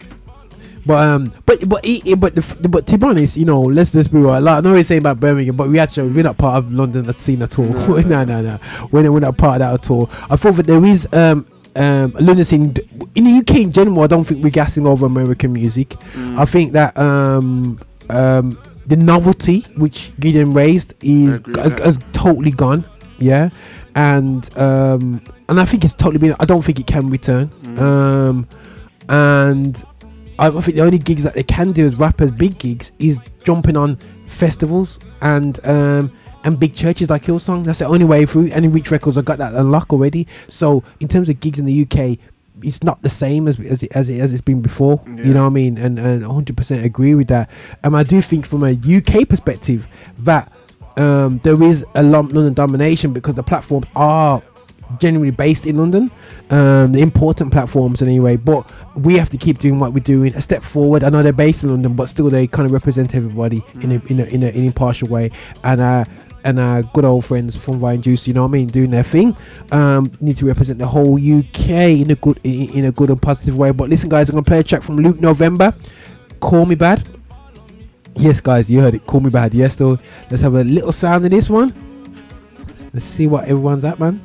But 0.89 1.07
um, 1.07 1.35
but 1.45 1.69
but 1.69 1.85
he, 1.85 2.15
but 2.15 2.35
the, 2.35 2.69
but 2.69 2.87
to 2.87 2.97
be 2.97 3.07
honest, 3.07 3.37
you 3.37 3.45
know, 3.45 3.61
let's 3.61 3.93
just 3.93 4.11
be 4.11 4.19
real. 4.19 4.41
Like, 4.41 4.57
I 4.57 4.61
know 4.63 4.75
he's 4.75 4.87
saying 4.87 5.01
about 5.03 5.21
Birmingham, 5.21 5.55
but 5.55 5.69
we 5.69 5.79
actually 5.79 6.09
we're 6.09 6.25
not 6.25 6.39
part 6.39 6.57
of 6.57 6.73
London 6.73 7.15
scene 7.19 7.43
at 7.43 7.59
all. 7.59 7.67
No, 7.69 8.01
no, 8.01 8.25
no, 8.25 8.41
no. 8.41 8.59
We're, 8.91 9.03
not- 9.03 9.13
we're 9.13 9.21
not 9.21 9.37
part 9.37 9.61
of 9.61 9.69
that 9.69 9.85
at 9.85 9.91
all. 9.91 10.09
I 10.31 10.37
thought 10.37 10.55
that 10.57 10.67
there 10.67 10.83
is 10.83 11.07
um 11.13 11.47
um 11.77 12.13
London 12.19 12.43
scene 12.47 12.75
in 13.15 13.25
the 13.25 13.33
UK 13.41 13.57
in 13.57 13.73
general. 13.73 14.01
I 14.03 14.07
don't 14.07 14.25
think 14.25 14.43
we're 14.43 14.49
gassing 14.49 14.87
over 14.87 15.05
American 15.05 15.53
music. 15.53 15.91
Mm. 16.15 16.39
I 16.39 16.47
think 16.47 16.73
that 16.73 16.97
um 16.97 17.79
um 18.09 18.59
the 18.87 18.97
novelty 18.97 19.67
which 19.77 20.11
Gideon 20.19 20.55
raised 20.55 20.95
is 21.03 21.43
has, 21.57 21.75
has 21.81 21.99
totally 22.15 22.51
gone. 22.51 22.87
Yeah, 23.19 23.51
and 23.95 24.49
um 24.59 25.21
and 25.51 25.61
I 25.61 25.67
think 25.67 25.85
it's 25.85 25.93
totally 25.93 26.17
been. 26.19 26.35
I 26.41 26.47
don't 26.47 26.65
think 26.65 26.81
it 26.81 26.87
can 26.87 27.11
return. 27.11 27.51
Mm. 27.63 27.79
Um 27.79 28.49
and 29.11 29.85
I 30.39 30.49
I 30.49 30.61
think 30.61 30.77
the 30.77 30.83
only 30.83 30.99
gigs 30.99 31.23
that 31.23 31.35
they 31.35 31.43
can 31.43 31.73
do 31.73 31.87
as 31.87 31.99
rappers, 31.99 32.31
big 32.31 32.59
gigs, 32.59 32.93
is 32.99 33.21
jumping 33.45 33.77
on 33.77 33.97
festivals 34.27 34.99
and 35.21 35.59
um 35.67 36.13
and 36.45 36.59
big 36.59 36.75
churches 36.75 37.11
like 37.11 37.25
Hillsong. 37.25 37.65
That's 37.65 37.81
the 37.81 37.87
only 37.87 38.05
way 38.05 38.25
through. 38.25 38.51
And 38.53 38.65
in 38.65 38.73
Reach 38.73 38.91
Records, 38.91 39.19
I 39.19 39.23
got 39.23 39.39
that 39.39 39.55
unlocked 39.55 39.93
already. 39.93 40.27
So 40.49 40.85
in 41.01 41.09
terms 41.09 41.29
of 41.29 41.41
gigs 41.41 41.59
in 41.59 41.67
the 41.67 41.83
UK, 41.83 42.19
it's 42.63 42.83
not 42.83 43.03
the 43.03 43.11
same 43.11 43.49
as 43.49 43.59
as 43.61 43.83
it, 43.83 43.93
as, 43.93 44.09
it, 44.09 44.21
as 44.21 44.33
it's 44.33 44.41
been 44.41 44.63
before. 44.63 45.03
You 45.07 45.35
know 45.35 45.43
what 45.43 45.51
I 45.51 45.51
mean? 45.51 45.79
And 45.79 45.99
and 45.99 46.23
100% 46.23 46.85
agree 46.85 47.15
with 47.15 47.29
that. 47.29 47.51
And 47.83 47.97
I 47.97 48.03
do 48.03 48.21
think 48.23 48.47
from 48.47 48.63
a 48.65 48.73
UK 48.73 49.29
perspective 49.29 49.87
that 50.19 50.53
um, 50.97 51.41
there 51.45 51.63
is 51.63 51.85
a 51.95 52.03
lump 52.03 52.33
London 52.33 52.55
domination 52.55 53.13
because 53.13 53.37
the 53.37 53.43
platforms 53.43 53.87
are 53.95 54.43
generally 54.99 55.31
based 55.31 55.67
in 55.67 55.77
London, 55.77 56.11
um, 56.51 56.93
the 56.93 57.01
important 57.01 57.53
platforms 57.53 58.03
anyway. 58.03 58.37
But 58.37 58.71
we 58.97 59.17
have 59.19 59.31
to 59.31 59.39
keep 59.39 59.59
doing 59.59 59.79
what 59.79 59.93
we're 59.93 60.01
doing, 60.01 60.35
a 60.35 60.41
step 60.41 60.63
forward. 60.63 61.05
I 61.05 61.11
know 61.11 61.23
they're 61.23 61.33
based 61.33 61.63
in 61.63 61.71
London, 61.71 61.95
but 61.95 62.09
still 62.09 62.31
they 62.31 62.47
kind 62.47 62.67
of 62.67 62.73
represent 62.73 63.15
everybody 63.15 63.65
in 63.81 63.93
a 63.93 64.03
in 64.07 64.21
a 64.21 64.25
in, 64.25 64.43
a, 64.43 64.47
in 64.47 64.57
an 64.61 64.65
impartial 64.65 65.09
way. 65.09 65.31
And 65.63 65.81
uh, 65.81 66.05
and 66.45 66.59
our 66.59 66.83
good 66.83 67.05
old 67.05 67.25
friends 67.25 67.57
from 67.57 67.79
Vine 67.79 68.01
Juice, 68.01 68.27
you 68.27 68.35
know 68.35 68.43
what 68.43 68.49
I 68.49 68.53
mean, 68.53 68.69
doing 68.69 68.91
their 68.91 69.03
thing. 69.03 69.37
Um, 69.73 70.13
need 70.21 70.37
to 70.39 70.47
represent 70.47 70.79
the 70.79 70.87
whole 70.87 71.15
UK 71.17 71.69
in 71.71 72.11
a 72.11 72.15
good 72.15 72.41
in, 72.45 72.71
in 72.71 72.85
a 72.87 72.93
good 72.93 73.11
and 73.11 73.21
positive 73.21 73.57
way. 73.57 73.71
But 73.71 73.91
listen, 73.91 74.09
guys, 74.09 74.29
I'm 74.29 74.35
gonna 74.35 74.45
play 74.45 74.61
a 74.61 74.63
track 74.63 74.83
from 74.83 74.97
Luke 74.97 75.21
November. 75.21 75.75
Call 76.41 76.67
me 76.67 76.75
bad. 76.75 77.07
Yes, 78.15 78.41
guys, 78.41 78.71
you 78.71 78.81
heard 78.81 78.95
it. 78.95 79.07
Call 79.07 79.21
me 79.21 79.31
bad. 79.31 79.55
Yes, 79.55 79.77
though. 79.77 79.99
Let's 80.31 80.43
have 80.43 80.55
a 80.55 80.65
little 80.65 80.93
sound 80.93 81.25
in 81.25 81.31
this 81.31 81.49
one. 81.49 81.73
Let's 82.93 83.05
see 83.05 83.27
what 83.27 83.45
everyone's 83.45 83.85
at, 83.85 84.01
man. 84.01 84.21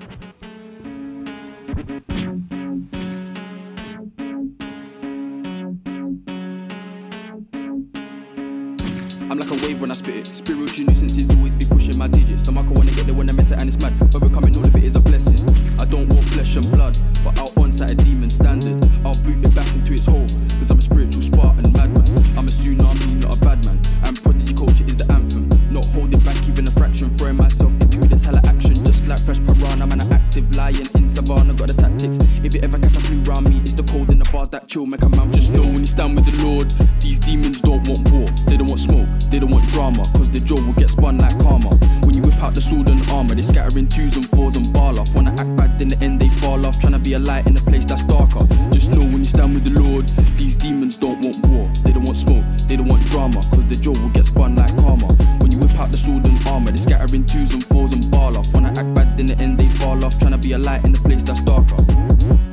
Marker 13.14 13.18
wanna 13.18 13.32
I 13.32 13.36
mess 13.36 13.52
it 13.52 13.60
and 13.60 13.68
it's 13.68 13.80
mad. 13.80 13.94
Overcoming 14.16 14.56
all 14.58 14.66
of 14.66 14.76
it 14.76 14.84
is 14.84 14.96
a 14.96 15.00
blessing. 15.00 15.40
I 15.80 15.86
don't 15.86 16.08
want 16.10 16.26
flesh 16.26 16.56
and 16.56 16.70
blood, 16.72 16.98
but 17.24 17.38
out 17.38 17.56
on 17.58 17.72
side 17.72 17.92
a 17.92 17.96
demon 17.96 18.30
standard. 18.30 18.84
I'll 19.06 19.16
boot 19.24 19.44
it 19.46 19.56
back 19.56 19.68
into 19.76 19.94
its 19.94 20.06
hole, 20.06 20.28
cause 20.58 20.72
I'm 20.72 20.80
a 20.80 20.82
spiritual 20.82 21.22
Spartan 21.22 21.72
madman. 21.72 22.08
I'm 22.38 22.48
a 22.48 22.52
tsunami, 22.52 23.22
not 23.22 23.38
a 23.38 23.40
bad 23.40 23.66
man. 23.66 23.80
And 24.04 24.22
prodigy 24.22 24.54
culture 24.54 24.86
is 24.86 24.98
the 24.98 25.12
anthem. 25.12 25.50
Not 25.72 25.86
holding 25.86 26.20
back 26.20 26.38
even 26.48 26.68
a 26.68 26.72
fraction, 26.72 27.16
throwing 27.18 27.38
myself 27.38 27.74
into 27.82 28.00
this 28.08 28.26
hella 28.26 28.42
action. 28.46 28.76
Just 28.86 29.08
like 29.08 29.20
fresh 29.20 29.40
piranha, 29.40 29.88
man, 29.88 30.02
an 30.02 30.23
active 30.34 30.56
lion 30.56 30.88
in 30.96 31.08
savannah, 31.08 31.54
got 31.54 31.68
the 31.68 31.76
tactics. 31.76 32.18
If 32.44 32.56
you 32.56 32.62
ever 32.62 32.80
catch 32.80 32.96
a 32.96 33.00
flu 33.02 33.22
round 33.22 33.48
me, 33.50 33.60
it's 33.62 33.74
the 33.74 33.84
cold 33.84 34.10
in 34.10 34.18
the 34.18 34.26
bars 34.32 34.50
that 34.50 34.68
chill, 34.68 34.88
make 34.88 35.04
a 35.04 35.10
man 35.10 35.32
just 35.32 35.54
know 35.54 35.62
when 35.62 35.82
you 35.82 35.86
stand 35.86 36.16
with 36.16 36.26
the 36.26 36.44
Lord. 36.44 36.72
These 37.00 37.20
demons 37.20 37.62
don't 37.62 37.88
want 37.88 38.10
war, 38.10 38.26
they 38.48 38.58
don't 38.58 38.68
want 38.68 38.82
smoke, 38.82 39.10
they 39.30 39.38
don't 39.38 39.52
want 39.52 39.68
drama, 39.70 40.04
cause 40.18 40.32
the 40.32 40.40
jaw 40.40 40.56
will 40.56 40.74
get 40.74 40.90
spun 40.90 41.20
like 41.20 41.38
karma. 41.40 41.70
When 42.02 42.16
you 42.18 42.24
whip 42.24 42.42
out 42.42 42.56
the 42.56 42.62
sword 42.62 42.90
and 42.90 43.08
armor, 43.12 43.36
they 43.36 43.44
scatter 43.44 43.78
in 43.78 43.88
twos 43.88 44.16
and 44.16 44.28
fours 44.30 44.56
and 44.56 44.74
bar 44.74 44.98
off. 45.00 45.14
Wanna 45.14 45.36
act 45.38 45.56
bad, 45.56 45.80
in 45.80 45.90
the 45.90 46.02
end 46.02 46.20
they 46.20 46.30
fall 46.30 46.66
off, 46.66 46.80
trying 46.80 46.94
to 46.94 47.00
be 47.00 47.14
a 47.14 47.20
light 47.20 47.46
in 47.46 47.56
a 47.56 47.62
place 47.62 47.86
that's 47.86 48.02
darker. 48.02 48.42
Just 48.72 48.90
know 48.90 49.06
when 49.06 49.20
you 49.20 49.30
stand 49.30 49.54
with 49.54 49.66
the 49.66 49.80
Lord, 49.80 50.10
these 50.38 50.56
demons 50.56 50.98
don't 50.98 51.22
want 51.22 51.46
war, 51.46 51.70
they 51.84 51.92
don't 51.92 52.06
want 52.06 52.18
smoke, 52.18 52.48
they 52.68 52.76
don't 52.76 52.88
want 52.88 53.06
drama, 53.06 53.40
cause 53.54 53.68
the 53.68 53.76
jaw 53.76 53.94
will 54.02 54.10
get 54.10 54.26
spun 54.26 54.56
like 54.56 54.76
karma. 54.78 55.14
Whip 55.56 55.80
out 55.80 55.92
the 55.92 55.98
sword 55.98 56.26
and 56.26 56.48
armor, 56.48 56.72
they 56.72 56.78
scatter 56.78 57.16
in 57.16 57.26
twos 57.26 57.54
and 57.54 57.64
fours 57.66 57.94
and 57.94 58.10
ball 58.10 58.38
off. 58.38 58.52
Wanna 58.54 58.70
act 58.70 58.94
bad, 58.94 59.20
in 59.20 59.28
the 59.28 59.38
end 59.38 59.60
they 59.60 59.70
fall 59.70 60.04
off, 60.04 60.18
trying 60.20 60.32
to 60.32 60.38
be 60.38 60.54
a 60.54 60.58
light 60.58 60.84
in 60.86 60.96
a 60.96 61.00
place 61.00 61.24
that's 61.24 61.42
darker. 61.42 61.78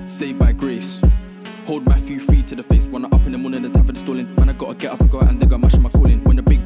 Saved 0.07 0.39
by 0.39 0.53
grace. 0.53 1.03
Hold 1.67 1.87
Matthew 1.87 2.19
free 2.19 2.43
to 2.43 2.55
the 2.55 2.63
face. 2.63 2.87
I 2.93 2.97
up 2.97 3.27
in 3.27 3.33
the 3.33 3.39
morning, 3.39 3.63
the 3.63 3.69
time 3.69 3.87
for 3.87 3.93
the 3.93 4.01
stalling. 4.01 4.35
Man, 4.35 4.49
I 4.49 4.53
gotta 4.53 4.75
get 4.75 4.93
up 4.93 5.01
and 5.01 5.11
go 5.11 5.21
out 5.21 5.29
and 5.29 5.41
dig 5.41 5.53
up, 5.53 5.61
mashing 5.61 5.83
my 5.83 5.89
calling. 5.89 6.20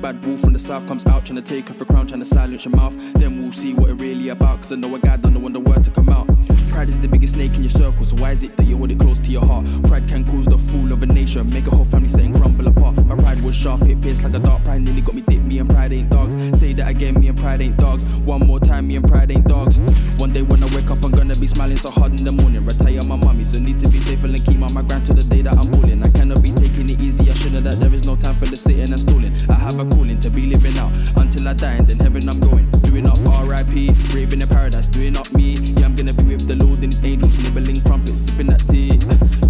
Bad 0.05 0.23
wolf 0.23 0.41
from 0.41 0.53
the 0.53 0.59
south 0.59 0.87
comes 0.87 1.07
out, 1.07 1.25
trying 1.25 1.37
to 1.37 1.41
take 1.41 1.71
off 1.71 1.79
your 1.79 1.87
crown, 1.87 2.07
trying 2.07 2.21
to 2.21 2.27
silence 2.27 2.67
your 2.67 2.77
mouth, 2.77 2.95
then 3.15 3.41
we'll 3.41 3.51
see 3.51 3.73
what 3.73 3.89
it 3.89 3.95
really 3.95 4.29
about. 4.29 4.61
Cause 4.61 4.71
I 4.71 4.77
know 4.77 4.95
a 4.95 4.99
guy 4.99 5.17
don't 5.17 5.33
know 5.33 5.49
the 5.49 5.59
word 5.59 5.83
to 5.83 5.91
come 5.91 6.11
out. 6.11 6.27
Pride 6.69 6.91
is 6.91 6.99
the 6.99 7.09
biggest 7.09 7.33
snake 7.33 7.55
in 7.55 7.63
your 7.63 7.71
circle, 7.71 8.05
so 8.05 8.15
why 8.17 8.33
is 8.33 8.43
it 8.43 8.55
that 8.59 8.67
you 8.67 8.77
hold 8.77 8.91
it 8.91 9.01
close 9.01 9.19
to 9.21 9.31
your 9.31 9.47
heart? 9.47 9.65
Pride 9.85 10.07
can 10.07 10.27
cause 10.27 10.45
the 10.45 10.59
fool 10.59 10.93
of 10.93 11.03
a 11.03 11.07
nation, 11.07 11.51
make 11.51 11.67
a 11.69 11.71
whole 11.71 11.87
family 11.87 12.11
sit 12.11 12.27
and 12.27 12.35
crumble 12.35 12.67
apart. 12.67 13.03
My 13.07 13.17
pride 13.17 13.41
was 13.41 13.55
sharp, 13.57 13.81
it 13.89 13.99
pierced 14.03 14.25
like 14.25 14.35
a 14.35 14.41
dark 14.41 14.63
pride, 14.65 14.83
nearly 14.83 15.01
got 15.01 15.15
me 15.15 15.23
dipped. 15.23 15.43
Me 15.43 15.57
and 15.57 15.71
pride 15.71 15.95
ain't 15.95 16.11
dogs. 16.11 16.35
Say 16.59 16.75
that 16.75 16.87
again, 16.87 17.19
me 17.19 17.29
and 17.29 17.39
pride 17.39 17.63
ain't 17.63 17.79
dogs. 17.79 18.05
One 18.27 18.47
more 18.47 18.61
time, 18.61 18.87
me 18.87 18.97
and 18.97 19.09
pride 19.09 19.31
ain't 19.31 19.47
dogs. 19.47 19.79
One 20.19 20.35
day 20.35 20.43
when 20.43 20.63
I 20.63 20.67
wake 20.75 20.91
up, 20.91 21.03
I'm 21.03 21.13
gonna 21.13 21.35
be 21.35 21.47
smiling 21.47 21.79
so 21.79 21.89
hard 21.89 22.13
in 22.13 22.27
the 22.27 22.33
morning. 22.33 22.67
Retire 22.67 23.03
my 23.05 23.17
mommy, 23.17 23.45
so 23.45 23.59
need 23.59 23.81
to 23.81 23.89
be 23.89 24.01
faithful 24.01 24.29
and 24.29 24.45
keep 24.45 24.61
on 24.61 24.75
my 24.75 24.83
grind 24.83 25.07
till 25.07 25.15
the 25.15 25.23
day 25.23 25.41
that 25.41 25.55
I'm 25.55 25.71
balling. 25.71 26.03
I 26.03 26.11
cannot 26.11 26.43
be 26.43 26.51
taking 26.75 26.91
it 26.91 27.01
easy, 27.01 27.31
I 27.31 27.35
should 27.35 27.53
know 27.53 27.61
that 27.61 27.79
there 27.79 27.93
is 27.95 28.05
no 28.05 28.17
time 28.17 28.35
for 28.37 28.47
the 28.47 28.57
sitting 28.57 28.91
and 28.91 29.01
stalling. 29.01 29.33
I 29.49 29.55
have 29.55 29.79
a 29.79 29.85
calling 29.85 30.19
to 30.19 30.31
be 30.31 30.47
living 30.47 30.77
out 30.77 30.93
until 31.17 31.47
I 31.47 31.53
die, 31.53 31.75
and 31.75 31.87
then 31.87 31.99
heaven 31.99 32.29
I'm 32.29 32.41
going. 32.41 32.69
Doing 32.83 33.07
up 33.07 33.19
RIP, 33.47 33.95
raving 34.13 34.43
in 34.43 34.49
paradise, 34.49 34.89
doing 34.89 35.17
up 35.17 35.33
me. 35.33 35.55
Yeah, 35.55 35.87
I'm 35.87 35.95
gonna 35.95 36.13
be 36.13 36.25
with 36.25 36.49
the 36.49 36.57
Lord 36.57 36.83
and 36.83 36.93
his 36.93 37.03
angels, 37.05 37.39
nibbling 37.39 37.81
crumpets, 37.83 38.23
sipping 38.23 38.49
that 38.49 38.67
tea. 38.69 38.99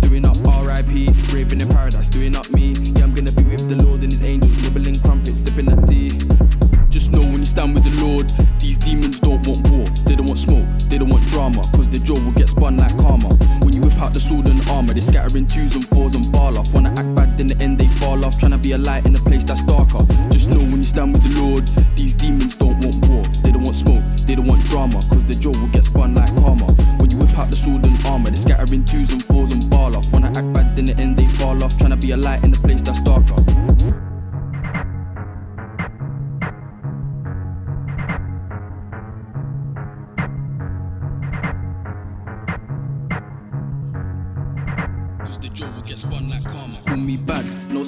Doing 0.07 0.27
up 0.27 0.37
RIP, 0.45 1.33
raving 1.33 1.61
in 1.61 1.69
paradise, 1.69 2.09
doing 2.11 2.37
up 2.37 2.51
me. 2.51 2.73
Yeah, 2.73 3.05
I'm 3.05 3.15
gonna 3.15 3.33
be 3.33 3.45
with 3.45 3.69
the 3.69 3.77
Lord 3.77 4.03
and 4.03 4.13
his 4.13 4.23
angels, 4.23 4.57
nibbling 4.59 5.01
crumpets, 5.01 5.41
sipping 5.41 5.67
that 5.67 5.87
tea 5.87 6.54
stand 7.47 7.75
with 7.75 7.85
the 7.85 8.03
Lord. 8.03 8.31
These 8.59 8.79
demons 8.79 9.21
don't 9.21 9.47
want 9.47 9.69
war, 9.69 9.85
they 10.07 10.17
don't 10.17 10.27
want 10.27 10.39
smoke, 10.39 10.69
they 10.89 10.99
don't 10.99 11.11
want 11.11 11.27
drama, 11.29 11.63
cause 11.75 11.89
the 11.89 11.99
jaw 11.99 12.15
will 12.15 12.33
get 12.33 12.49
spun 12.49 12.77
like 12.77 12.97
karma. 12.99 13.29
When 13.65 13.73
you 13.75 13.83
whip 13.83 13.99
out 13.99 14.13
the 14.15 14.21
sword 14.21 14.47
and 14.47 14.67
armor, 14.69 14.95
they 14.95 15.01
scatter 15.01 15.37
in 15.37 15.47
twos 15.47 15.75
and 15.75 15.87
fours 15.89 16.15
and 16.15 16.31
ball 16.33 16.59
off. 16.59 16.73
Wanna 16.73 16.91
act 16.91 17.15
bad, 17.15 17.41
in 17.41 17.47
the 17.47 17.57
end 17.61 17.79
they 17.79 17.89
fall 17.89 18.25
off. 18.25 18.39
Tryna 18.39 18.63
be 18.63 18.73
a 18.73 18.79
light 18.79 19.07
in 19.07 19.15
a 19.15 19.19
place 19.19 19.45
that's 19.45 19.63
darker. 19.63 20.05
Just 20.31 20.49
know 20.51 20.59
when 20.59 20.79
you 20.79 20.85
stand 20.85 21.13
with 21.13 21.25
the 21.25 21.41
Lord, 21.41 21.69
these 21.97 22.15
demons 22.15 22.57
don't 22.57 22.79
want 22.85 23.07
war, 23.07 23.23
they 23.43 23.53
don't 23.53 23.65
want 23.65 23.77
smoke, 23.77 24.05
they 24.27 24.35
don't 24.35 24.47
want 24.47 24.65
drama, 24.65 25.01
cause 25.11 25.25
the 25.25 25.35
jaw 25.35 25.53
will 25.61 25.69
get 25.69 25.85
spun 25.85 26.15
like 26.15 26.35
karma. 26.37 26.67
When 26.99 27.11
you 27.11 27.19
whip 27.19 27.37
out 27.39 27.51
the 27.51 27.57
sword 27.57 27.85
and 27.85 28.07
armor, 28.07 28.31
they 28.31 28.37
scatter 28.37 28.73
in 28.73 28.85
twos 28.85 29.11
and 29.11 29.23
fours 29.23 29.53
and 29.53 29.69
ball 29.69 29.97
off. 29.97 30.11
Wanna 30.13 30.29
act 30.29 30.53
bad, 30.53 30.79
in 30.79 30.87
the 30.87 30.97
end 30.99 31.19
they 31.19 31.29
fall 31.29 31.63
off. 31.63 31.75
Tryna 31.77 32.01
be 32.01 32.13
a 32.13 32.17
light 32.17 32.45
in 32.45 32.53
a 32.53 32.57
place 32.57 32.83
that's 32.83 33.03
darker. 33.03 33.54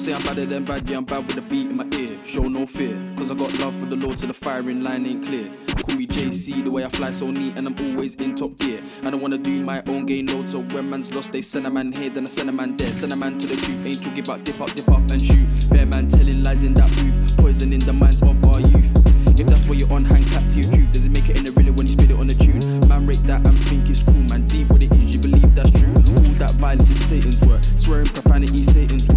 Say 0.07 0.13
I'm 0.13 0.23
badder 0.23 0.45
than 0.45 0.63
bad, 0.63 0.89
yeah, 0.89 0.97
I'm 0.97 1.03
bad 1.03 1.27
with 1.27 1.37
a 1.37 1.41
beat 1.41 1.67
in 1.67 1.75
my 1.75 1.85
ear. 1.91 2.17
Show 2.23 2.43
no 2.43 2.65
fear, 2.65 2.95
cause 3.17 3.29
I 3.29 3.33
got 3.33 3.51
love 3.59 3.77
for 3.77 3.87
the 3.87 3.97
Lord, 3.97 4.17
so 4.17 4.27
the 4.27 4.33
firing 4.33 4.81
line 4.81 5.05
ain't 5.05 5.25
clear. 5.25 5.51
Call 5.67 5.95
me 5.95 6.07
JC, 6.07 6.63
the 6.63 6.71
way 6.71 6.85
I 6.85 6.87
fly 6.87 7.11
so 7.11 7.29
neat, 7.29 7.57
and 7.57 7.67
I'm 7.67 7.77
always 7.91 8.15
in 8.15 8.33
top 8.33 8.57
gear. 8.57 8.81
I 9.03 9.09
don't 9.09 9.19
wanna 9.21 9.37
do 9.37 9.59
my 9.59 9.83
own 9.85 10.05
game 10.05 10.27
load, 10.27 10.49
so 10.49 10.59
when 10.59 10.89
man's 10.89 11.11
lost, 11.11 11.33
they 11.33 11.41
send 11.41 11.67
a 11.67 11.69
man 11.69 11.91
here, 11.91 12.09
then 12.09 12.23
I 12.23 12.29
send 12.29 12.49
a 12.49 12.53
man 12.53 12.77
there. 12.77 12.93
Send 12.93 13.11
a 13.11 13.17
man 13.17 13.37
to 13.39 13.47
the 13.47 13.57
truth, 13.57 13.85
ain't 13.85 14.01
talking 14.01 14.23
about 14.23 14.45
dip 14.45 14.61
up, 14.61 14.73
dip 14.73 14.87
up 14.87 15.11
and 15.11 15.21
shoot. 15.21 15.47
Bear 15.69 15.85
man 15.85 16.07
telling 16.07 16.41
lies 16.41 16.63
in 16.63 16.73
that 16.75 16.89
booth, 16.95 17.37
poison 17.37 17.73
in 17.73 17.81
the 17.81 17.91
minds 17.91 18.21
of 18.21 18.45
our 18.45 18.61
youth. 18.61 18.89
If 19.37 19.47
that's 19.47 19.65
what 19.67 19.77
you're 19.77 19.91
on, 19.91 20.05
hand 20.05 20.31
clap 20.31 20.49
to 20.53 20.61
your 20.61 20.71
truth. 20.71 20.93
Does 20.93 21.05
it 21.05 21.11
make 21.11 21.27
it 21.29 21.35
in 21.35 21.43
the 21.43 21.51
realer 21.51 21.73
when 21.73 21.85
you 21.85 21.91
spit 21.91 22.11
it 22.11 22.17
on 22.17 22.27
the 22.27 22.33
tune? 22.33 22.87
Man, 22.87 23.05
rate 23.05 23.21
that 23.23 23.45
and 23.45 23.59
think 23.67 23.89
it's 23.89 24.03
cool, 24.03 24.23
man. 24.31 24.47
Deep 24.47 24.69
what 24.69 24.81
it 24.81 24.91
is, 24.93 25.13
you 25.13 25.19
believe 25.19 25.53
that's 25.53 25.71
true. 25.71 25.93
All 25.93 26.33
that 26.39 26.51
violence 26.55 26.89
is 26.89 27.03
Satan's 27.05 27.41
work. 27.41 27.61
Swearing 27.75 28.07
profanity, 28.07 28.63
Satan's 28.63 29.05
work. 29.09 29.16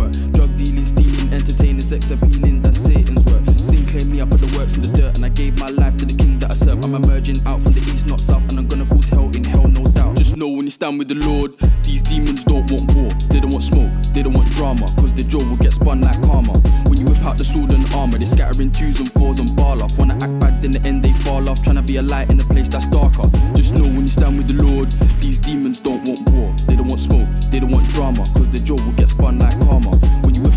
Entertaining, 1.51 1.81
sex 1.81 2.13
appealing, 2.13 2.63
that's 2.63 2.79
Satan's 2.79 3.25
work. 3.25 3.43
Sin 3.59 3.85
claim 3.85 4.09
me, 4.09 4.23
I 4.23 4.25
put 4.25 4.41
the 4.41 4.57
works 4.57 4.77
in 4.77 4.83
the 4.83 4.97
dirt, 4.97 5.17
and 5.17 5.25
I 5.27 5.31
gave 5.31 5.59
my 5.59 5.67
life 5.67 5.97
to 5.97 6.05
the 6.05 6.15
king 6.15 6.39
that 6.39 6.53
I 6.53 6.55
serve. 6.55 6.85
I'm 6.85 6.95
emerging 6.95 7.45
out 7.45 7.61
from 7.61 7.73
the 7.73 7.81
east, 7.91 8.07
not 8.07 8.21
south, 8.21 8.49
and 8.51 8.57
I'm 8.57 8.69
gonna 8.69 8.87
cause 8.87 9.09
hell 9.09 9.29
in 9.35 9.43
hell, 9.43 9.67
no 9.67 9.83
doubt. 9.91 10.17
Just 10.17 10.37
know 10.37 10.47
when 10.47 10.67
you 10.67 10.71
stand 10.71 11.01
with 11.01 11.09
the 11.09 11.17
Lord, 11.17 11.59
these 11.83 12.05
demons 12.05 12.45
don't 12.45 12.71
want 12.71 12.95
war. 12.95 13.11
They 13.31 13.41
don't 13.41 13.51
want 13.51 13.65
smoke, 13.65 13.93
they 14.15 14.23
don't 14.23 14.35
want 14.35 14.49
drama, 14.53 14.87
cause 14.95 15.13
the 15.13 15.25
jaw 15.25 15.43
will 15.43 15.57
get 15.57 15.73
spun 15.73 16.03
like 16.03 16.23
karma. 16.23 16.57
When 16.87 17.01
you 17.01 17.07
whip 17.07 17.19
out 17.25 17.37
the 17.37 17.43
sword 17.43 17.73
and 17.73 17.83
armor, 17.95 18.19
they 18.19 18.27
scatter 18.27 18.55
twos 18.55 19.01
and 19.01 19.11
fours 19.11 19.41
and 19.41 19.51
ball 19.57 19.83
off. 19.83 19.99
Wanna 19.99 20.15
act 20.23 20.39
bad, 20.39 20.65
in 20.65 20.71
the 20.71 20.81
end 20.87 21.05
they 21.05 21.13
fall 21.13 21.49
off. 21.49 21.65
Trying 21.65 21.77
to 21.77 21.83
be 21.83 21.97
a 21.97 22.03
light 22.03 22.31
in 22.31 22.39
a 22.39 22.45
place 22.45 22.69
that's 22.69 22.87
darker. 22.87 23.27
Just 23.57 23.75
know 23.75 23.91
when 23.91 24.03
you 24.03 24.15
stand 24.15 24.39
with 24.39 24.47
the 24.47 24.63
Lord, 24.63 24.93
these 25.19 25.41
demons 25.41 25.81
don't 25.81 26.07
want 26.07 26.23
war. 26.31 26.55
They 26.69 26.77
don't 26.77 26.87
want 26.87 27.01
smoke, 27.01 27.29
they 27.51 27.59
don't 27.59 27.73
want 27.73 27.89
drama, 27.91 28.23
cause 28.39 28.49
the 28.51 28.61
jaw 28.61 28.79
will 28.87 28.93
get 28.93 29.09
spun 29.09 29.41
like 29.41 29.59
karma. 29.67 29.91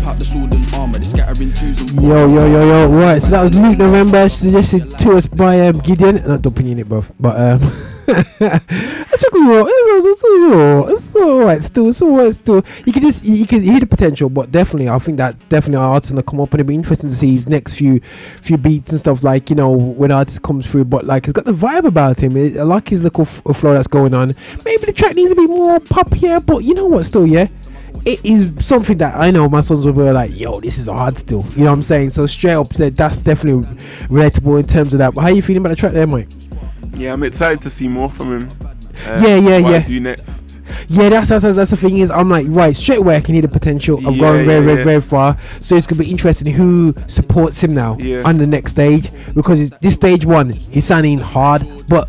Out 0.06 0.18
the 0.18 0.24
sword 0.24 0.52
and 0.52 0.74
armor, 0.74 0.98
they 0.98 1.04
scatter 1.04 1.42
in 1.42 1.50
twos 1.52 1.80
and. 1.80 1.90
Yo, 1.92 2.28
yo, 2.28 2.46
yo, 2.46 2.66
yo. 2.66 2.88
Right, 2.88 3.22
so 3.22 3.30
that 3.30 3.42
was 3.42 3.54
Luke 3.54 3.78
November, 3.78 4.28
suggested 4.28 4.98
to 4.98 5.12
us 5.12 5.26
by 5.26 5.66
um, 5.66 5.78
Gideon. 5.78 6.16
Not 6.16 6.42
put 6.42 6.60
in 6.60 6.78
it, 6.78 6.86
bruv. 6.86 7.10
But 7.18 7.40
um, 7.40 7.60
it's 8.06 9.24
all, 9.24 9.66
it's, 9.66 10.24
all, 10.24 10.88
it's 10.88 11.16
alright 11.16 11.64
still. 11.64 11.88
It's 11.88 12.02
alright 12.02 12.34
still. 12.34 12.62
You 12.84 12.92
can 12.92 13.02
just 13.02 13.24
you 13.24 13.46
can 13.46 13.62
hear 13.62 13.80
the 13.80 13.86
potential, 13.86 14.28
but 14.28 14.52
definitely, 14.52 14.90
I 14.90 14.98
think 14.98 15.16
that 15.16 15.48
definitely 15.48 15.78
our 15.78 15.94
artists 15.94 16.12
gonna 16.12 16.22
come 16.22 16.38
up, 16.42 16.52
and 16.52 16.60
it'll 16.60 16.68
be 16.68 16.74
interesting 16.74 17.08
to 17.08 17.16
see 17.16 17.32
his 17.32 17.48
next 17.48 17.72
few 17.72 18.00
few 18.42 18.58
beats 18.58 18.90
and 18.90 19.00
stuff. 19.00 19.24
Like 19.24 19.48
you 19.48 19.56
know 19.56 19.70
when 19.70 20.10
artist 20.10 20.42
comes 20.42 20.70
through, 20.70 20.84
but 20.84 21.06
like 21.06 21.24
he's 21.24 21.32
got 21.32 21.46
the 21.46 21.54
vibe 21.54 21.86
about 21.86 22.22
him. 22.22 22.36
It, 22.36 22.58
I 22.58 22.62
like 22.64 22.90
his 22.90 23.02
little 23.02 23.22
f- 23.22 23.42
flow 23.54 23.72
that's 23.72 23.88
going 23.88 24.12
on. 24.12 24.36
Maybe 24.66 24.84
the 24.84 24.92
track 24.92 25.14
needs 25.14 25.30
to 25.30 25.36
be 25.36 25.46
more 25.46 25.78
poppier, 25.78 26.44
but 26.44 26.58
you 26.58 26.74
know 26.74 26.84
what? 26.84 27.06
Still, 27.06 27.26
yeah 27.26 27.48
it 28.04 28.20
is 28.24 28.52
something 28.64 28.98
that 28.98 29.14
I 29.16 29.30
know 29.30 29.48
my 29.48 29.60
sons 29.60 29.86
will 29.86 29.92
be 29.92 30.02
like, 30.10 30.38
yo, 30.38 30.60
this 30.60 30.78
is 30.78 30.86
hard 30.86 31.16
still. 31.18 31.44
You 31.52 31.58
know 31.60 31.64
what 31.66 31.72
I'm 31.72 31.82
saying? 31.82 32.10
So 32.10 32.26
straight 32.26 32.52
up, 32.54 32.68
that's 32.70 33.18
definitely 33.18 33.66
relatable 34.08 34.60
in 34.60 34.66
terms 34.66 34.92
of 34.92 34.98
that. 34.98 35.14
But 35.14 35.22
how 35.22 35.28
you 35.28 35.42
feeling 35.42 35.60
about 35.62 35.70
the 35.70 35.76
track 35.76 35.92
there, 35.92 36.06
Mike? 36.06 36.28
Yeah, 36.94 37.12
I'm 37.12 37.22
excited 37.22 37.60
to 37.62 37.70
see 37.70 37.88
more 37.88 38.10
from 38.10 38.42
him. 38.42 38.50
Uh, 39.06 39.20
Yeah, 39.24 39.36
yeah, 39.36 39.60
what 39.60 39.74
I 39.74 39.76
yeah. 39.78 39.82
do 39.84 40.00
next. 40.00 40.44
Yeah, 40.88 41.08
that's, 41.10 41.28
that's 41.28 41.42
that's 41.56 41.70
the 41.70 41.76
thing 41.76 41.98
is 41.98 42.10
I'm 42.10 42.28
like 42.30 42.46
right 42.48 42.74
straight 42.74 42.98
away 42.98 43.16
I 43.16 43.20
can 43.20 43.34
hear 43.34 43.42
the 43.42 43.48
potential 43.48 43.98
of 44.06 44.14
Yeah, 44.16 44.20
going 44.20 44.44
very 44.46 44.60
yeah, 44.60 44.64
very 44.66 44.78
yeah. 44.78 44.84
very 44.84 45.00
far. 45.00 45.36
So 45.60 45.76
it's 45.76 45.86
gonna 45.86 46.02
be 46.02 46.10
interesting 46.10 46.52
who 46.52 46.94
supports 47.06 47.62
him 47.62 47.74
now 47.74 47.96
Yeah. 48.00 48.22
on 48.24 48.38
the 48.38 48.46
next 48.46 48.72
stage 48.72 49.10
because 49.34 49.60
it's, 49.60 49.72
this 49.80 49.94
stage 49.94 50.24
one 50.24 50.50
he's 50.50 50.84
sounding 50.86 51.18
hard, 51.18 51.86
but 51.86 52.08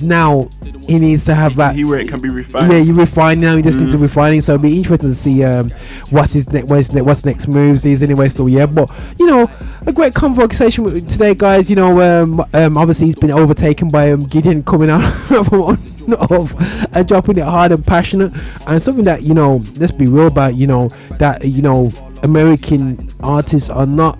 now 0.00 0.48
he 0.86 0.98
needs 0.98 1.24
to 1.26 1.34
have 1.34 1.56
that. 1.56 1.74
He 1.74 1.84
where 1.84 2.00
it 2.00 2.08
can 2.08 2.20
be 2.20 2.28
refined. 2.28 2.72
Yeah, 2.72 2.78
you 2.78 2.94
refine 2.94 3.40
now. 3.40 3.56
He 3.56 3.62
just 3.62 3.78
needs 3.78 3.92
to 3.92 3.98
Mm. 3.98 4.02
refining. 4.02 4.40
So 4.40 4.54
it'll 4.54 4.62
be 4.62 4.76
interesting 4.78 5.08
to 5.10 5.14
see 5.14 5.44
um, 5.44 5.70
what 6.10 6.32
his 6.32 6.48
next, 6.50 6.66
what's, 6.68 6.92
ne- 6.92 7.02
what's 7.02 7.24
next 7.24 7.48
moves 7.48 7.84
is 7.84 8.02
anyway. 8.02 8.28
Still, 8.28 8.48
yeah, 8.48 8.66
but 8.66 8.90
you 9.18 9.26
know, 9.26 9.48
a 9.86 9.92
great 9.92 10.14
conversation 10.14 10.84
today, 11.06 11.34
guys. 11.34 11.68
You 11.70 11.76
know, 11.76 12.00
um, 12.00 12.40
um, 12.54 12.76
obviously 12.76 13.06
he's 13.06 13.14
been 13.16 13.30
overtaken 13.30 13.88
by 13.88 14.12
um, 14.12 14.24
Gideon 14.24 14.62
coming 14.62 14.90
out 14.90 15.02
of 15.30 16.54
and 16.94 17.06
dropping 17.08 17.38
it 17.38 17.44
hard 17.44 17.72
and 17.72 17.86
passionate, 17.86 18.32
and 18.66 18.80
something 18.82 19.04
that 19.04 19.22
you 19.22 19.34
know, 19.34 19.56
let's 19.76 19.92
be 19.92 20.06
real 20.06 20.26
about. 20.28 20.54
You 20.54 20.66
know 20.66 20.88
that 21.18 21.44
you 21.44 21.62
know 21.62 21.92
American 22.22 23.10
artists 23.20 23.68
are 23.70 23.86
not 23.86 24.18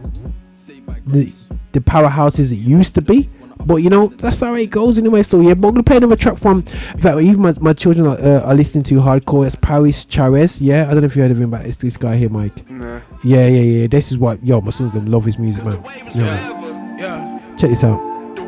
the 1.06 1.32
the 1.72 1.80
powerhouses 1.80 2.52
it 2.52 2.56
used 2.56 2.94
to 2.96 3.02
be. 3.02 3.28
But 3.66 3.76
you 3.76 3.90
know 3.90 4.08
that's 4.18 4.40
how 4.40 4.54
it 4.54 4.70
goes 4.70 4.98
anyway. 4.98 5.22
So 5.22 5.40
yeah, 5.40 5.54
but 5.54 5.68
I'm 5.68 5.74
gonna 5.74 5.82
play 5.82 5.96
another 5.98 6.16
track 6.16 6.38
from 6.38 6.64
that 6.96 7.18
even 7.20 7.40
my, 7.42 7.54
my 7.60 7.72
children 7.72 8.06
are, 8.06 8.18
uh, 8.18 8.40
are 8.48 8.54
listening 8.54 8.84
to 8.84 8.94
hardcore. 8.96 9.46
It's 9.46 9.54
Parris 9.56 10.04
Chariz. 10.06 10.58
Yeah, 10.60 10.84
I 10.88 10.92
don't 10.92 11.00
know 11.00 11.06
if 11.06 11.16
you 11.16 11.22
heard 11.22 11.30
of 11.30 11.40
him, 11.40 11.50
but 11.50 11.64
it's 11.66 11.76
this 11.76 11.96
guy 11.96 12.16
here, 12.16 12.28
Mike. 12.28 12.68
Nah. 12.70 13.00
Yeah, 13.22 13.46
yeah, 13.46 13.60
yeah. 13.60 13.86
This 13.86 14.10
is 14.12 14.18
what 14.18 14.44
yo 14.44 14.60
my 14.60 14.70
sons 14.70 14.92
them 14.92 15.06
love 15.06 15.24
his 15.24 15.38
music, 15.38 15.64
man. 15.64 15.82
You 16.14 16.20
know, 16.22 16.96
Yeah. 16.98 17.56
check 17.56 17.70
this 17.70 17.84
out. 17.84 18.00
You 18.36 18.46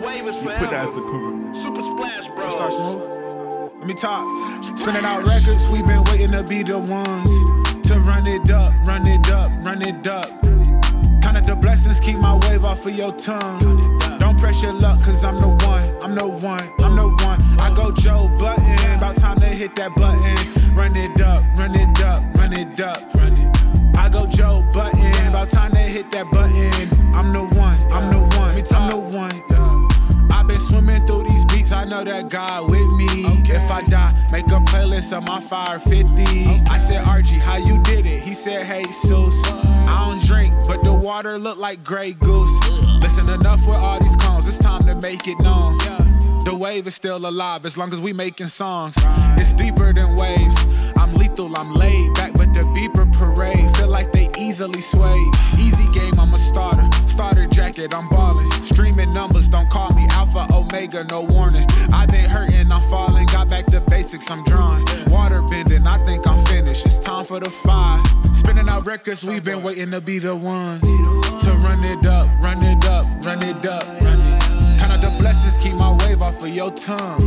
put 0.58 0.70
that 0.70 0.88
as 0.88 0.92
the 0.94 1.02
cover. 1.02 1.54
Super 1.54 1.82
splash, 1.82 2.28
bro. 2.28 2.50
Start 2.50 2.72
smooth. 2.72 3.02
Let 3.78 3.86
me 3.86 3.94
talk. 3.94 4.26
Spinning 4.78 5.04
out 5.04 5.24
records, 5.24 5.70
we 5.72 5.82
been 5.82 6.02
waiting 6.04 6.28
to 6.28 6.42
be 6.44 6.62
the 6.62 6.78
ones 6.78 7.30
to 7.88 7.98
run 8.00 8.26
it 8.26 8.50
up, 8.50 8.72
run 8.86 9.06
it 9.06 9.28
up, 9.30 9.48
run 9.66 9.82
it 9.82 10.06
up. 10.06 10.91
Up 11.43 11.49
the 11.49 11.57
blessings, 11.57 11.99
keep 11.99 12.18
my 12.18 12.36
wave 12.47 12.64
off 12.64 12.86
of 12.86 12.95
your 12.95 13.11
tongue. 13.11 13.59
Don't 14.20 14.38
press 14.38 14.62
your 14.62 14.74
luck, 14.74 15.01
cause 15.03 15.24
I'm 15.24 15.40
the 15.40 15.49
one, 15.49 15.82
I'm 16.01 16.14
the 16.14 16.28
one, 16.28 16.62
I'm 16.78 16.95
the 16.95 17.09
one. 17.24 17.40
I 17.59 17.74
go 17.74 17.90
Joe 17.90 18.28
Budden, 18.38 18.95
about 18.95 19.16
time 19.16 19.38
to 19.38 19.47
hit 19.47 19.74
that 19.74 19.93
button. 19.97 20.36
Run 20.76 20.95
it 20.95 21.20
up, 21.20 21.40
run 21.59 21.74
it 21.74 22.01
up, 22.01 22.20
run 22.38 22.53
it 22.53 22.78
up. 22.78 22.99
I 23.99 24.09
go 24.09 24.24
Joe 24.26 24.62
Budden, 24.72 25.26
about 25.26 25.49
time 25.49 25.72
to 25.72 25.80
hit 25.80 26.12
that 26.12 26.30
button. 26.30 26.70
I'm 27.16 27.32
the 27.32 27.43
one, 27.43 27.51
know 31.93 32.05
that 32.05 32.30
God 32.30 32.70
with 32.70 32.90
me. 32.95 33.07
If 33.53 33.70
I 33.70 33.82
die, 33.82 34.11
make 34.32 34.47
a 34.47 34.61
playlist 34.70 35.14
of 35.14 35.24
my 35.24 35.40
fire 35.40 35.78
50. 35.78 36.22
I 36.22 36.78
said, 36.78 37.07
Archie, 37.07 37.38
how 37.38 37.57
you 37.57 37.82
did 37.82 38.07
it? 38.07 38.22
He 38.22 38.32
said, 38.32 38.66
Hey, 38.66 38.84
Seuss. 38.84 39.36
I 39.86 40.05
don't 40.05 40.22
drink, 40.24 40.55
but 40.66 40.82
the 40.82 40.95
water 40.95 41.38
look 41.38 41.59
like 41.59 41.84
Grey 41.84 42.14
Goose. 42.14 42.68
Listen, 43.03 43.28
enough 43.38 43.66
with 43.66 43.76
all 43.84 44.01
these 44.01 44.16
clones, 44.16 44.47
it's 44.47 44.59
time 44.59 44.80
to 44.82 44.95
make 44.97 45.28
it 45.28 45.38
known. 45.40 45.76
The 46.45 46.57
wave 46.57 46.86
is 46.86 46.95
still 46.95 47.18
alive 47.18 47.66
as 47.66 47.76
long 47.76 47.93
as 47.93 48.01
we 48.01 48.14
making 48.14 48.49
songs. 48.49 48.95
It's 49.36 49.53
deeper 49.53 49.93
than 49.93 50.16
waves. 50.16 50.57
I'm 50.97 51.14
lethal, 51.14 51.55
I'm 51.57 51.74
laid 51.74 52.14
back, 52.14 52.32
but 52.32 52.55
the 52.55 52.64
beeper 52.74 53.07
parade 53.12 53.76
feel 53.76 53.88
like 53.88 54.12
they 54.12 54.30
easily 54.38 54.80
sway. 54.80 55.20
Game, 55.93 56.18
I'm 56.18 56.32
a 56.32 56.38
starter. 56.38 56.88
Starter 57.07 57.47
jacket, 57.47 57.95
I'm 57.95 58.09
ballin'. 58.09 58.51
Streaming 58.62 59.11
numbers, 59.11 59.49
don't 59.49 59.70
call 59.70 59.90
me 59.90 60.06
Alpha 60.10 60.47
Omega, 60.52 61.05
no 61.05 61.23
warning. 61.23 61.66
I've 61.93 62.09
been 62.09 62.28
hurting, 62.28 62.73
I'm 62.73 62.89
falling. 62.89 63.27
Got 63.27 63.48
back 63.51 63.66
to 63.66 63.81
basics, 63.82 64.31
I'm 64.31 64.43
drawing. 64.44 64.86
Water 65.09 65.43
bending, 65.43 65.86
I 65.86 66.02
think 66.05 66.27
I'm 66.27 66.44
finished. 66.47 66.86
It's 66.86 66.98
time 66.98 67.24
for 67.24 67.40
the 67.40 67.51
five. 67.51 68.05
Spinning 68.35 68.69
out 68.69 68.86
records, 68.86 69.24
we've 69.24 69.44
been 69.44 69.62
waiting 69.62 69.90
to 69.90 70.01
be 70.01 70.19
the 70.19 70.35
ones 70.35 70.82
to 71.44 71.52
run 71.52 71.85
it 71.85 72.06
up, 72.06 72.27
run 72.43 72.62
it 72.64 72.85
up, 72.86 73.05
run 73.24 73.43
it 73.43 73.66
up. 73.66 73.86
Run 74.02 74.20
it. 74.20 74.62
Count 74.78 74.93
out 74.93 75.01
the 75.01 75.14
blessings, 75.19 75.56
keep 75.59 75.74
my 75.74 75.93
wave 76.05 76.23
off 76.23 76.43
of 76.43 76.48
your 76.48 76.70
tongue. 76.70 77.19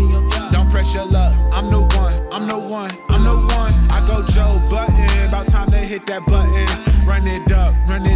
Don't 0.52 0.70
press 0.72 0.94
your 0.94 1.06
luck, 1.06 1.34
I'm 1.54 1.70
the 1.70 1.82
one, 1.82 2.14
I'm 2.34 2.48
the 2.48 2.58
one, 2.58 2.92
I'm 3.10 3.24
the 3.24 3.36
one. 3.56 3.74
I 3.92 4.06
go 4.08 4.26
Joe 4.26 4.62
Budden, 4.70 5.28
about 5.28 5.48
time 5.48 5.70
to 5.70 5.78
hit 5.78 6.06
that 6.08 6.26
button. 6.26 6.68
Run 7.06 7.28
it 7.28 7.52
up, 7.52 7.72
run 7.90 8.06
it 8.06 8.15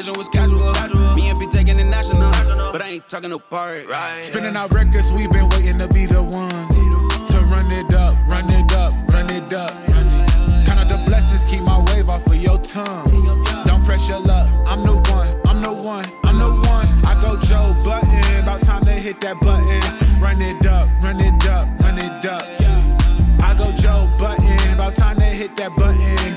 collision 0.00 0.18
was 0.18 0.28
casual. 0.28 1.14
Me 1.14 1.28
and 1.28 1.38
be 1.38 1.46
taking 1.46 1.78
it 1.78 1.84
national, 1.84 2.30
but 2.72 2.82
I 2.82 2.88
ain't 2.88 3.08
talking 3.08 3.30
no 3.30 3.38
part. 3.38 3.86
Spinning 4.20 4.56
out 4.56 4.70
records, 4.72 5.12
we 5.12 5.28
been 5.28 5.48
waiting 5.50 5.78
to 5.78 5.88
be 5.88 6.06
the 6.06 6.22
ones 6.22 6.76
to 7.30 7.38
run 7.52 7.70
it 7.72 7.92
up, 7.94 8.14
run 8.28 8.50
it 8.50 8.72
up, 8.72 8.92
run 9.12 9.28
it 9.30 9.52
up. 9.52 9.70
Count 10.66 10.80
out 10.80 10.88
the 10.88 11.02
blessings, 11.06 11.44
keep 11.44 11.62
my 11.62 11.78
wave 11.92 12.08
off 12.08 12.26
of 12.26 12.36
your 12.36 12.58
tongue. 12.58 13.06
Don't 13.66 13.84
press 13.84 14.08
your 14.08 14.20
luck, 14.20 14.48
I'm 14.66 14.84
the 14.84 14.94
one, 15.10 15.28
I'm 15.46 15.62
the 15.62 15.72
one, 15.72 16.06
I'm 16.24 16.38
the 16.38 16.50
one. 16.68 16.86
I 17.04 17.20
go 17.22 17.38
Joe 17.40 17.74
Budden, 17.84 18.42
about 18.42 18.62
time 18.62 18.82
to 18.84 18.92
hit 18.92 19.20
that 19.20 19.40
button. 19.40 19.80
Run 20.20 20.40
it 20.40 20.64
up, 20.66 20.86
run 21.02 21.20
it 21.20 21.46
up, 21.46 21.64
run 21.80 21.98
it 21.98 22.24
up. 22.24 22.42
I 23.42 23.54
go 23.58 23.70
Joe 23.76 24.08
Budden, 24.18 24.74
about 24.74 24.94
time 24.94 25.18
to 25.18 25.24
hit 25.26 25.56
that 25.56 25.76
button. 25.76 26.29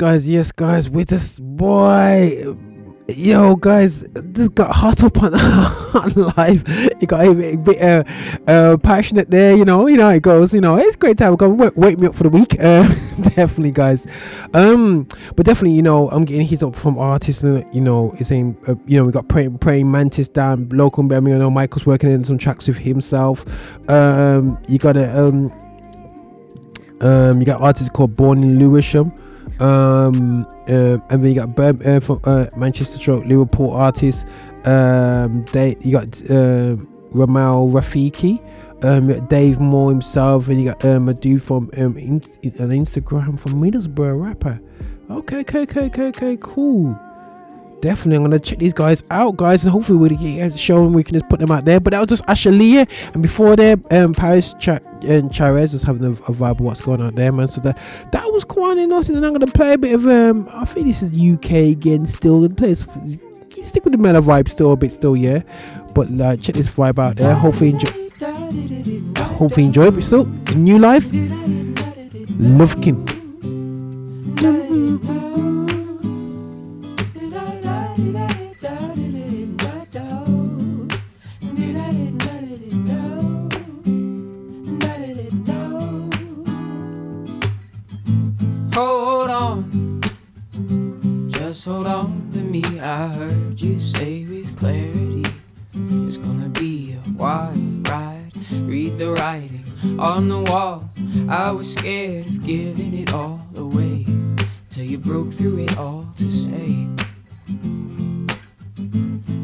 Guys. 0.00 0.26
Yes, 0.26 0.50
guys. 0.50 0.88
With 0.88 1.08
this 1.08 1.38
boy, 1.38 2.42
yo, 3.06 3.54
guys, 3.56 4.00
this 4.14 4.48
got 4.48 4.74
hot 4.74 5.04
up 5.04 5.22
on, 5.22 5.34
on 5.94 6.12
live. 6.38 6.62
It 6.66 7.06
got 7.06 7.26
a 7.26 7.34
bit, 7.34 7.54
a 7.54 7.58
bit 7.58 7.82
uh, 7.82 8.04
uh, 8.50 8.76
passionate 8.78 9.30
there. 9.30 9.54
You 9.54 9.66
know, 9.66 9.86
you 9.88 9.98
know 9.98 10.08
it 10.08 10.22
goes. 10.22 10.54
You 10.54 10.62
know, 10.62 10.78
it's 10.78 10.96
great 10.96 11.18
time. 11.18 11.36
Go 11.36 11.50
wake, 11.50 11.76
wake 11.76 11.98
me 11.98 12.06
up 12.06 12.14
for 12.16 12.22
the 12.22 12.30
week. 12.30 12.54
Uh, 12.58 12.88
definitely, 13.36 13.72
guys. 13.72 14.06
Um, 14.54 15.06
but 15.36 15.44
definitely, 15.44 15.72
you 15.72 15.82
know, 15.82 16.08
I'm 16.08 16.24
getting 16.24 16.46
hit 16.46 16.62
up 16.62 16.76
from 16.76 16.96
artists. 16.98 17.44
uh, 17.44 17.62
You 17.70 17.82
know, 17.82 18.14
it's 18.18 18.30
saying, 18.30 18.56
uh, 18.66 18.76
you 18.86 18.96
know, 18.96 19.04
we 19.04 19.12
got 19.12 19.28
praying, 19.28 19.58
praying 19.58 19.90
mantis 19.90 20.28
down 20.28 20.70
local 20.70 21.02
in 21.02 21.08
Birmingham. 21.08 21.40
You 21.40 21.44
know, 21.44 21.50
Michael's 21.50 21.84
working 21.84 22.10
in 22.10 22.24
some 22.24 22.38
tracks 22.38 22.66
with 22.66 22.78
himself. 22.78 23.44
Um, 23.90 24.58
you 24.66 24.78
got 24.78 24.96
a 24.96 25.20
um. 25.20 25.52
Um, 27.02 27.40
you 27.40 27.46
got 27.46 27.60
artists 27.62 27.90
called 27.90 28.14
Born 28.16 28.42
in 28.42 28.58
Lewisham. 28.58 29.12
Um, 29.60 30.46
um, 30.68 31.02
and 31.10 31.24
then 31.24 31.26
you 31.26 31.34
got 31.34 31.58
uh, 31.58 32.00
from 32.00 32.20
uh, 32.24 32.46
Manchester 32.56 32.98
stroke 32.98 33.24
Liverpool 33.26 33.70
artists. 33.70 34.24
Um, 34.64 35.44
they 35.52 35.76
you 35.80 35.92
got 35.92 36.30
um 36.30 36.88
Ramal 37.12 37.68
Rafiki. 37.68 38.40
Um, 38.82 39.26
Dave 39.26 39.60
Moore 39.60 39.90
himself, 39.90 40.48
and 40.48 40.58
you 40.58 40.70
got 40.70 40.82
um, 40.86 41.10
a 41.10 41.12
dude 41.12 41.42
from 41.42 41.70
um, 41.76 41.98
in- 41.98 42.22
an 42.42 42.70
Instagram 42.70 43.38
from 43.38 43.60
Middlesbrough 43.60 44.18
rapper. 44.24 44.58
Okay, 45.10 45.40
okay, 45.40 45.60
okay, 45.62 45.80
okay, 45.86 46.06
okay, 46.06 46.38
cool. 46.40 46.98
Definitely, 47.80 48.16
I'm 48.16 48.22
gonna 48.24 48.38
check 48.38 48.58
these 48.58 48.74
guys 48.74 49.02
out, 49.10 49.36
guys, 49.38 49.64
and 49.64 49.72
hopefully 49.72 49.98
we'll 49.98 50.10
get 50.10 50.52
a 50.52 50.56
show 50.56 50.84
and 50.84 50.94
we 50.94 51.02
can 51.02 51.14
just 51.14 51.28
put 51.30 51.40
them 51.40 51.50
out 51.50 51.64
there. 51.64 51.80
But 51.80 51.92
that 51.92 52.00
was 52.00 52.08
just 52.08 52.26
Asha 52.26 52.52
Elia, 52.52 52.86
and 53.14 53.22
before 53.22 53.56
that, 53.56 53.80
um, 53.92 54.12
Parris 54.12 54.54
Cha- 54.58 54.80
and 55.02 55.30
Chariz 55.30 55.72
was 55.72 55.82
having 55.82 56.04
a, 56.04 56.10
a 56.10 56.32
vibe 56.32 56.52
of 56.52 56.60
what's 56.60 56.82
going 56.82 57.00
on 57.00 57.14
there, 57.14 57.32
man. 57.32 57.48
So 57.48 57.62
that 57.62 57.78
that 58.12 58.24
was 58.32 58.44
quite 58.44 58.76
enough, 58.76 59.08
and 59.08 59.24
I'm 59.24 59.32
gonna 59.32 59.46
play 59.46 59.72
a 59.74 59.78
bit 59.78 59.94
of 59.94 60.06
um, 60.06 60.46
I 60.52 60.66
think 60.66 60.86
this 60.86 61.00
is 61.02 61.10
UK 61.12 61.52
again, 61.72 62.06
still 62.06 62.44
in 62.44 62.54
place. 62.54 62.86
Stick 63.62 63.84
with 63.84 63.92
the 63.92 63.98
mellow 63.98 64.20
vibe, 64.20 64.48
still 64.50 64.72
a 64.72 64.76
bit, 64.76 64.92
still, 64.92 65.16
yeah. 65.16 65.42
But 65.94 66.08
uh, 66.20 66.36
check 66.36 66.54
this 66.56 66.68
vibe 66.68 66.98
out 66.98 67.16
there. 67.16 67.34
Hopefully 67.34 67.70
enjoy. 67.70 67.90
Hopefully 69.22 69.66
enjoy. 69.66 69.90
But 69.90 70.04
still, 70.04 70.26
new 70.54 70.78
life, 70.78 71.06
Lovkn. 72.38 73.08
Hold 73.08 73.19
just 91.60 91.68
hold 91.68 91.86
on 91.86 92.30
to 92.32 92.38
me. 92.38 92.62
I 92.80 93.08
heard 93.08 93.60
you 93.60 93.76
say 93.76 94.24
with 94.24 94.56
clarity, 94.56 95.26
it's 95.74 96.16
gonna 96.16 96.48
be 96.48 96.94
a 96.94 97.10
wild 97.10 97.86
ride. 97.86 98.32
Read 98.50 98.96
the 98.96 99.10
writing 99.10 99.66
on 99.98 100.30
the 100.30 100.38
wall. 100.38 100.88
I 101.28 101.50
was 101.50 101.70
scared 101.70 102.24
of 102.28 102.46
giving 102.46 102.94
it 102.94 103.12
all 103.12 103.42
away 103.54 104.06
till 104.70 104.84
you 104.84 104.96
broke 104.96 105.34
through 105.34 105.58
it 105.58 105.76
all 105.76 106.06
to 106.16 106.30
say, 106.30 106.88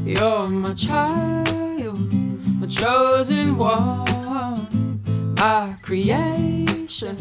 You're 0.07 0.49
my 0.49 0.73
child, 0.73 2.15
my 2.61 2.67
chosen 2.67 3.59
one, 3.59 5.35
my 5.37 5.77
creation, 5.83 7.17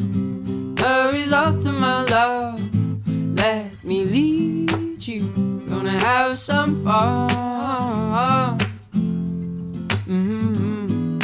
the 0.75 1.09
result 1.11 1.65
of 1.65 1.73
my 1.73 2.05
love. 2.05 2.61
Let 3.35 3.83
me 3.83 4.05
you, 5.07 5.27
gonna 5.69 5.99
have 5.99 6.37
some 6.37 6.77
fun. 6.77 8.57
Mhm. 10.07 11.21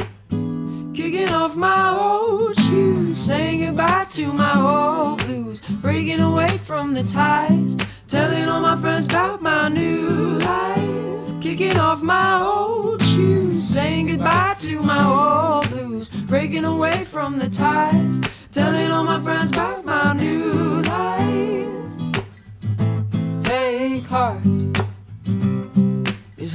Kicking 0.94 1.30
off 1.30 1.56
my 1.56 1.90
old 1.98 2.56
shoes, 2.56 3.18
saying 3.18 3.66
goodbye 3.66 4.06
to 4.12 4.34
my 4.34 4.56
old 4.60 5.26
blues, 5.26 5.62
breaking 5.82 6.20
away 6.20 6.60
from 6.64 6.94
the 6.94 7.04
ties, 7.04 7.76
telling 8.08 8.48
all 8.50 8.62
my 8.62 8.76
friends 8.76 9.06
about 9.08 9.42
my 9.42 9.68
new 9.68 10.40
life. 10.40 11.42
Kicking 11.42 11.78
off 11.80 12.04
my 12.04 12.42
old 12.42 13.02
shoes, 13.02 13.68
saying 13.68 14.08
goodbye 14.08 14.56
to 14.60 14.82
my 14.84 15.04
old 15.04 15.70
blues, 15.70 16.10
breaking 16.28 16.66
away 16.66 17.04
from 17.06 17.40
the 17.40 17.50
ties, 17.50 18.20
telling 18.52 18.92
all 18.92 19.04
my 19.04 19.20
friends 19.22 19.50
about 19.52 19.84
my 19.86 20.14
new 20.14 20.81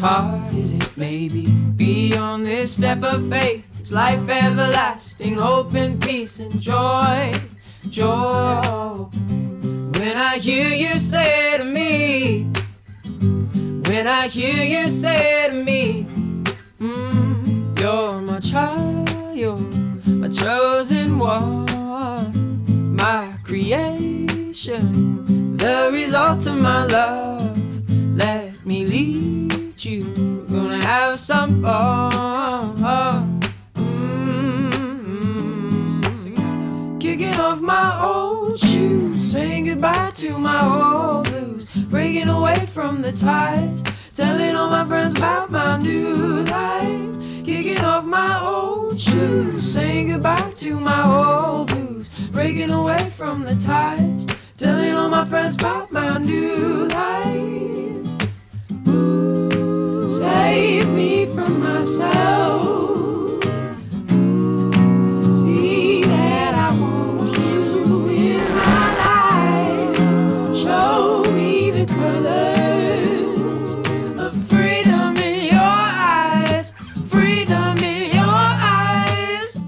hard 0.07 0.55
as 0.55 0.73
it 0.73 0.97
may 0.97 1.29
be. 1.29 1.47
Be 1.83 2.17
on 2.17 2.45
this 2.45 2.75
step 2.75 3.03
of 3.03 3.29
faith. 3.29 3.65
It's 3.81 3.91
life 3.91 4.29
everlasting, 4.29 5.35
hope 5.35 5.75
and 5.75 6.01
peace 6.01 6.39
and 6.39 6.61
joy, 6.61 7.33
joy. 7.91 9.09
When 9.99 10.17
I 10.31 10.39
hear 10.39 10.69
you 10.85 10.99
say 10.99 11.59
to 11.59 11.65
me, 11.65 12.45
when 13.89 14.07
I 14.07 14.29
hear 14.29 14.63
you 14.75 14.89
say 14.89 15.49
to 15.51 15.57
me, 15.69 16.07
mm, 16.81 17.81
you're 17.81 18.21
my 18.21 18.39
child, 18.39 19.09
my 20.07 20.29
chosen 20.29 21.19
one, 21.19 22.97
my 23.03 23.35
creation, 23.43 24.85
the 25.57 25.91
result 25.93 26.47
of 26.47 26.57
my 26.69 26.85
love. 26.87 27.59
Let 28.17 28.65
me 28.65 28.85
lead 29.77 29.85
you. 29.85 30.05
We're 30.49 30.61
gonna 30.63 30.85
have 30.85 31.19
some 31.19 31.63
fun. 31.63 33.41
Mm-hmm. 33.75 34.99
Kicking 36.99 37.35
off 37.35 37.61
my 37.61 38.03
old 38.03 38.59
shoes, 38.59 39.31
saying 39.33 39.67
goodbye 39.67 40.13
to 40.17 40.39
my 40.39 40.65
old 40.65 41.29
blues, 41.29 41.65
breaking 41.89 42.29
away 42.29 42.67
from 42.67 43.03
the 43.03 43.13
ties, 43.13 43.83
telling 44.13 44.57
all 44.57 44.71
my 44.71 44.85
friends 44.85 45.15
about 45.15 45.51
my 45.51 45.77
new 45.79 46.43
life. 46.45 47.45
Kicking 47.45 47.85
off 47.85 48.05
my 48.05 48.41
old 48.43 49.01
shoes, 49.01 49.73
saying 49.73 50.09
goodbye 50.09 50.53
to 50.57 50.81
my 50.81 51.05
old 51.07 51.69
blues, 51.69 52.09
breaking 52.33 52.71
away 52.71 53.11
from 53.11 53.45
the 53.45 53.55
ties, 53.57 54.27
telling 54.57 54.95
all 54.95 55.09
my 55.09 55.25
friends 55.25 55.55
about 55.55 55.93
my 55.93 56.19
new 56.19 56.89
life. 56.89 57.57
Save 60.19 60.89
me 60.91 61.27
from 61.35 61.61
myself. 61.61 63.43
See 65.43 66.03
that 66.03 66.55
I 66.55 66.71
want 66.81 67.37
you 67.39 68.09
in 68.09 68.43
my 68.55 68.87
life. 69.05 70.57
Show 70.57 71.23
me 71.33 71.71
the 71.71 71.87
colors 71.87 73.71
of 74.19 74.33
freedom 74.49 75.17
in 75.19 75.45
your 75.45 75.61
eyes. 75.61 76.73
Freedom 77.09 77.77
in 77.79 78.15
your 78.15 78.25
eyes. 78.25 79.59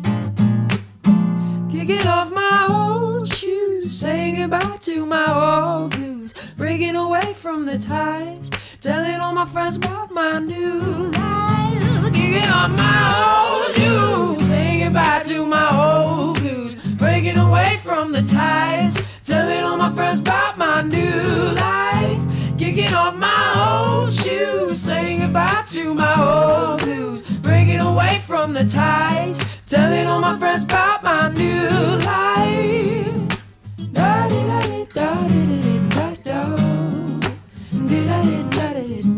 Off 2.07 2.31
my 2.33 2.67
old 2.71 3.29
shoes, 3.33 3.99
saying 3.99 4.37
goodbye 4.37 4.79
to 4.81 5.05
my 5.07 5.27
old 5.35 5.91
blues, 5.91 6.33
breaking 6.57 6.97
away 6.97 7.33
from 7.35 7.67
the 7.67 7.79
ties, 7.79 8.48
telling 8.81 9.17
all 9.17 9.33
my 9.33 9.47
friends 9.47 9.77
about 9.77 10.11
my 10.13 10.39
new 10.39 11.11
life. 11.11 12.13
Kicking 12.13 12.49
off 12.49 12.71
my 12.71 13.67
old 13.67 13.75
shoes, 13.75 14.49
saying 14.49 14.85
goodbye 14.85 15.23
to 15.25 15.47
my 15.47 15.69
old 15.73 16.39
blues, 16.39 16.77
breaking 16.97 17.37
away 17.37 17.81
from 17.83 18.13
the 18.13 18.23
ties, 18.23 18.97
telling 19.25 19.65
all 19.65 19.77
my 19.77 19.93
friends 19.95 20.21
about 20.21 20.59
my 20.59 20.83
new 20.83 21.55
life. 21.57 22.23
Kicking 22.59 22.95
off 22.95 23.17
my 23.17 24.01
old 24.01 24.13
shoes, 24.13 24.81
saying 24.81 25.21
goodbye 25.21 25.65
to 25.71 25.95
my 25.95 26.15
old 26.15 26.81
blues, 26.81 27.23
breaking 27.41 27.81
away 27.81 28.23
from 28.27 28.53
the 28.53 28.65
ties, 28.65 29.39
telling 29.67 30.07
all 30.07 30.21
my 30.21 30.39
friends 30.39 30.63
about 30.63 31.03
my 31.03 31.29
new 31.31 31.69
life. 32.05 32.29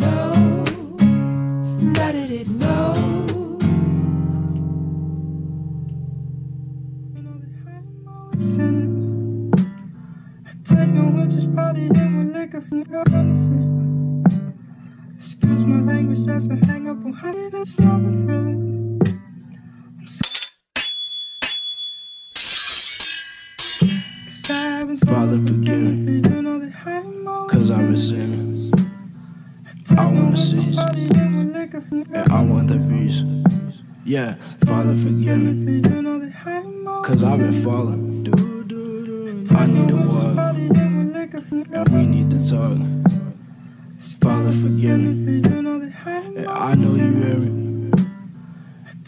Da-di-da-di-da-di-di-da-da. 0.00 2.94
Di-da-di-da-di-da. 7.14 9.58
Take 10.64 10.88
no 10.94 11.02
one 11.02 11.28
just 11.28 11.54
party 11.54 11.86
in 11.86 12.16
with 12.18 12.34
liquor 12.34 12.60
from 12.62 12.84
the 12.84 12.90
government 12.90 13.36
system. 13.36 14.24
Excuse 15.18 15.64
my 15.66 15.80
language, 15.80 16.24
that's 16.24 16.48
a 16.48 16.56
hang 16.66 16.88
up 16.88 17.04
on 17.04 17.12
how 17.12 17.32
did 17.32 17.54
I 17.54 17.64
stop 17.64 18.00
and 18.00 18.26
feeling? 18.26 18.60
Father, 25.06 25.38
forgive 25.46 25.80
me, 25.80 26.20
cause 27.48 27.70
I 27.70 27.82
resent 27.82 28.49
I 29.96 30.06
wanna 30.06 30.36
cease, 30.36 30.78
and 30.78 32.32
I 32.32 32.42
want 32.42 32.68
the 32.68 32.78
peace. 32.88 33.22
Yeah, 34.04 34.34
Father, 34.64 34.94
forgive 34.94 35.38
me, 35.40 35.82
cause 37.02 37.24
I've 37.24 37.38
been 37.38 37.52
falling. 37.62 38.26
I 39.52 39.66
need 39.66 39.88
to 39.88 39.96
walk, 39.96 40.38
and 41.72 41.88
we 41.88 42.06
need 42.06 42.30
to 42.30 42.38
talk. 42.48 42.78
Father, 44.20 44.52
forgive 44.52 44.98
me, 44.98 45.42
and 45.44 46.46
I 46.46 46.74
know 46.74 46.94
you 46.94 47.12
hear 47.12 47.38
me, 47.38 47.92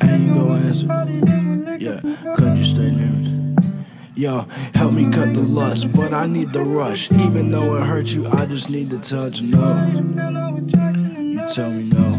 and 0.00 0.26
you 0.26 0.34
go 0.34 0.52
answer. 0.52 0.86
Yeah, 1.78 2.00
could 2.36 2.56
you 2.58 2.64
stay 2.64 2.90
near 2.90 3.10
me? 3.10 3.41
Yo, 4.14 4.42
help 4.74 4.92
me 4.92 5.10
cut 5.10 5.32
the 5.32 5.40
lust, 5.40 5.90
but 5.94 6.12
I 6.12 6.26
need 6.26 6.52
the 6.52 6.62
rush. 6.62 7.10
Even 7.12 7.50
though 7.50 7.76
it 7.76 7.86
hurts 7.86 8.12
you, 8.12 8.28
I 8.28 8.44
just 8.44 8.68
need 8.68 8.90
the 8.90 8.98
touch. 8.98 9.40
No, 9.40 9.88
you 11.16 11.40
tell 11.54 11.70
me 11.70 11.88
no, 11.88 12.18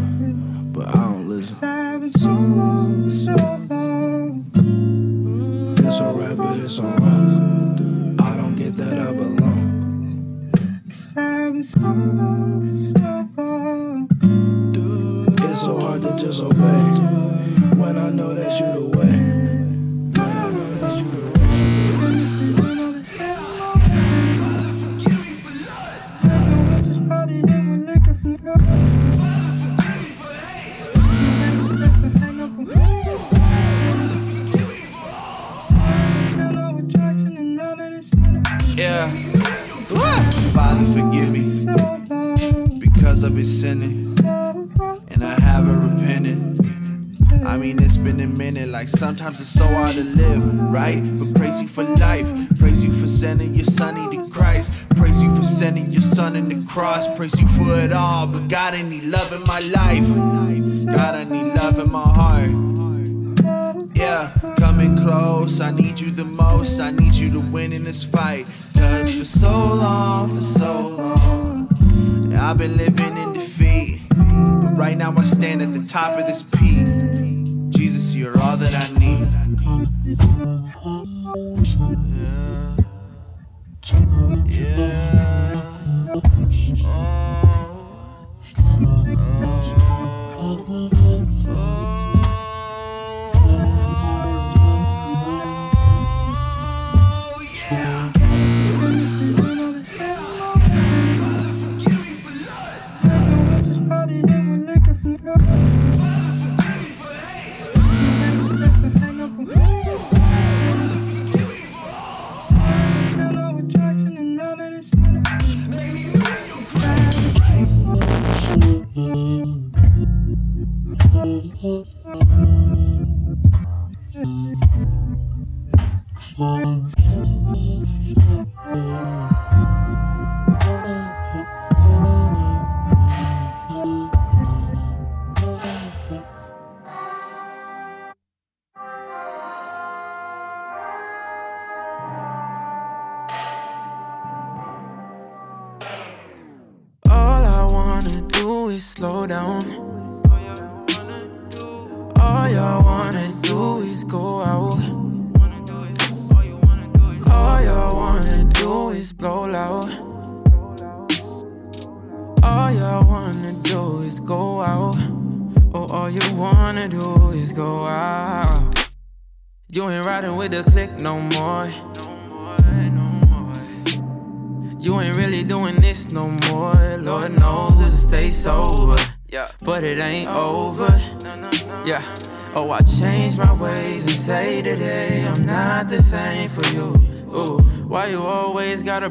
but 0.72 0.88
I 0.88 0.94
don't 0.94 1.30
listen. 1.30 2.03
It's 2.03 2.26
alright, 6.02 6.36
but 6.36 6.57
it's 6.57 6.80
alright. 6.80 7.80
I 8.20 8.36
don't 8.38 8.56
get 8.56 8.76
that 8.78 8.98
I 8.98 9.14
belong. 9.14 10.49
It's 10.88 11.14
so 15.61 15.80
hard 15.80 16.02
to 16.02 16.18
just 16.20 16.41
obey 16.41 16.82
when 17.78 17.99
I 17.99 18.10
know 18.10 18.34
that 18.34 18.60
you're 18.60 18.74
the 18.74 18.86
way. 18.98 19.23
Cross, 56.74 57.16
praise 57.16 57.40
you 57.40 57.48
for 57.50 57.80
it 57.80 57.94
all. 57.94 58.26
But 58.26 58.48
God, 58.48 58.74
I 58.74 58.82
need 58.82 59.04
love 59.04 59.32
in 59.32 59.44
my 59.44 59.60
life, 59.60 60.08
God, 60.88 61.14
I 61.14 61.24
need 61.24 61.54
love 61.54 61.78
in 61.78 61.91
my 61.91 62.02
heart. 62.02 62.50
Yeah, 63.95 64.32
coming 64.58 64.98
close. 64.98 65.62
I 65.62 65.70
need 65.70 66.00
you 66.00 66.10
the 66.10 66.26
most. 66.26 66.80
I 66.80 66.90
need 66.90 67.14
you 67.14 67.32
to 67.34 67.40
win 67.40 67.74
in 67.74 67.84
this 67.84 68.04
fight. 68.04 68.48
Cause 68.76 69.16
for 69.16 69.24
so 69.24 69.52
long, 69.52 70.36
for 70.36 70.41
so 70.41 70.88
long, 70.88 72.34
I've 72.34 72.58
been 72.58 72.76
living 72.76 73.18
in 73.18 73.34
defeat. 73.34 74.02
But 74.10 74.74
right 74.76 74.98
now 74.98 75.14
I 75.16 75.24
stand 75.26 75.62
at 75.62 75.74
the 75.74 75.86
top 75.86 76.18
of 76.18 76.26
this 76.26 76.41
peak. 76.41 76.88
Jesus, 77.70 78.16
you're 78.16 78.36
all 78.41 78.58
that 78.58 78.74
I 78.74 78.98
need. 78.98 80.62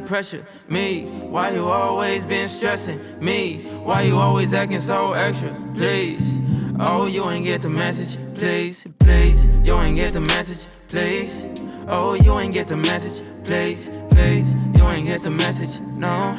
Pressure 0.07 0.47
me? 0.69 1.05
Why 1.05 1.51
you 1.51 1.67
always 1.67 2.27
been 2.27 2.49
stressing 2.49 3.01
me? 3.21 3.63
Why 3.83 4.03
you 4.03 4.17
always 4.19 4.55
acting 4.55 4.81
so 4.81 5.13
extra? 5.13 5.55
Please. 5.75 6.39
Oh, 6.79 7.07
you 7.07 7.29
ain't 7.31 7.45
get 7.45 7.63
the 7.63 7.69
message. 7.69 8.19
Please, 8.35 8.87
please. 8.99 9.47
You 9.65 9.79
ain't 9.81 9.97
get 9.97 10.13
the 10.13 10.21
message. 10.21 10.71
Please. 10.89 11.47
Oh, 11.89 12.15
you 12.15 12.39
ain't 12.39 12.53
get 12.53 12.69
the 12.69 12.77
message. 12.77 13.27
Please, 13.45 13.95
please. 14.11 14.55
You 14.77 14.89
ain't 14.89 15.07
get 15.07 15.23
the 15.23 15.31
message. 15.31 15.81
No. 15.97 16.37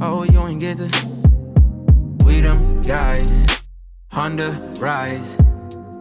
Oh, 0.00 0.24
you 0.24 0.46
ain't 0.46 0.60
get 0.60 0.78
the. 0.78 0.88
We 2.24 2.40
them 2.40 2.82
guys. 2.82 3.46
Honda 4.10 4.50
rise. 4.80 5.40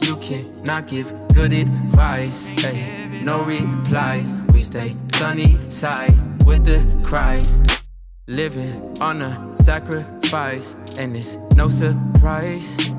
You 0.01 0.15
cannot 0.17 0.87
give 0.87 1.13
good 1.33 1.53
advice. 1.53 2.49
Hey, 2.61 3.21
no 3.23 3.43
replies. 3.43 4.45
We 4.47 4.61
stay 4.61 4.93
sunny 5.13 5.57
side 5.69 6.28
with 6.45 6.65
the 6.65 6.79
Christ. 7.03 7.83
Living 8.27 8.95
on 9.01 9.21
a 9.21 9.55
sacrifice, 9.55 10.75
and 10.99 11.15
it's 11.17 11.37
no 11.55 11.67
surprise. 11.67 12.91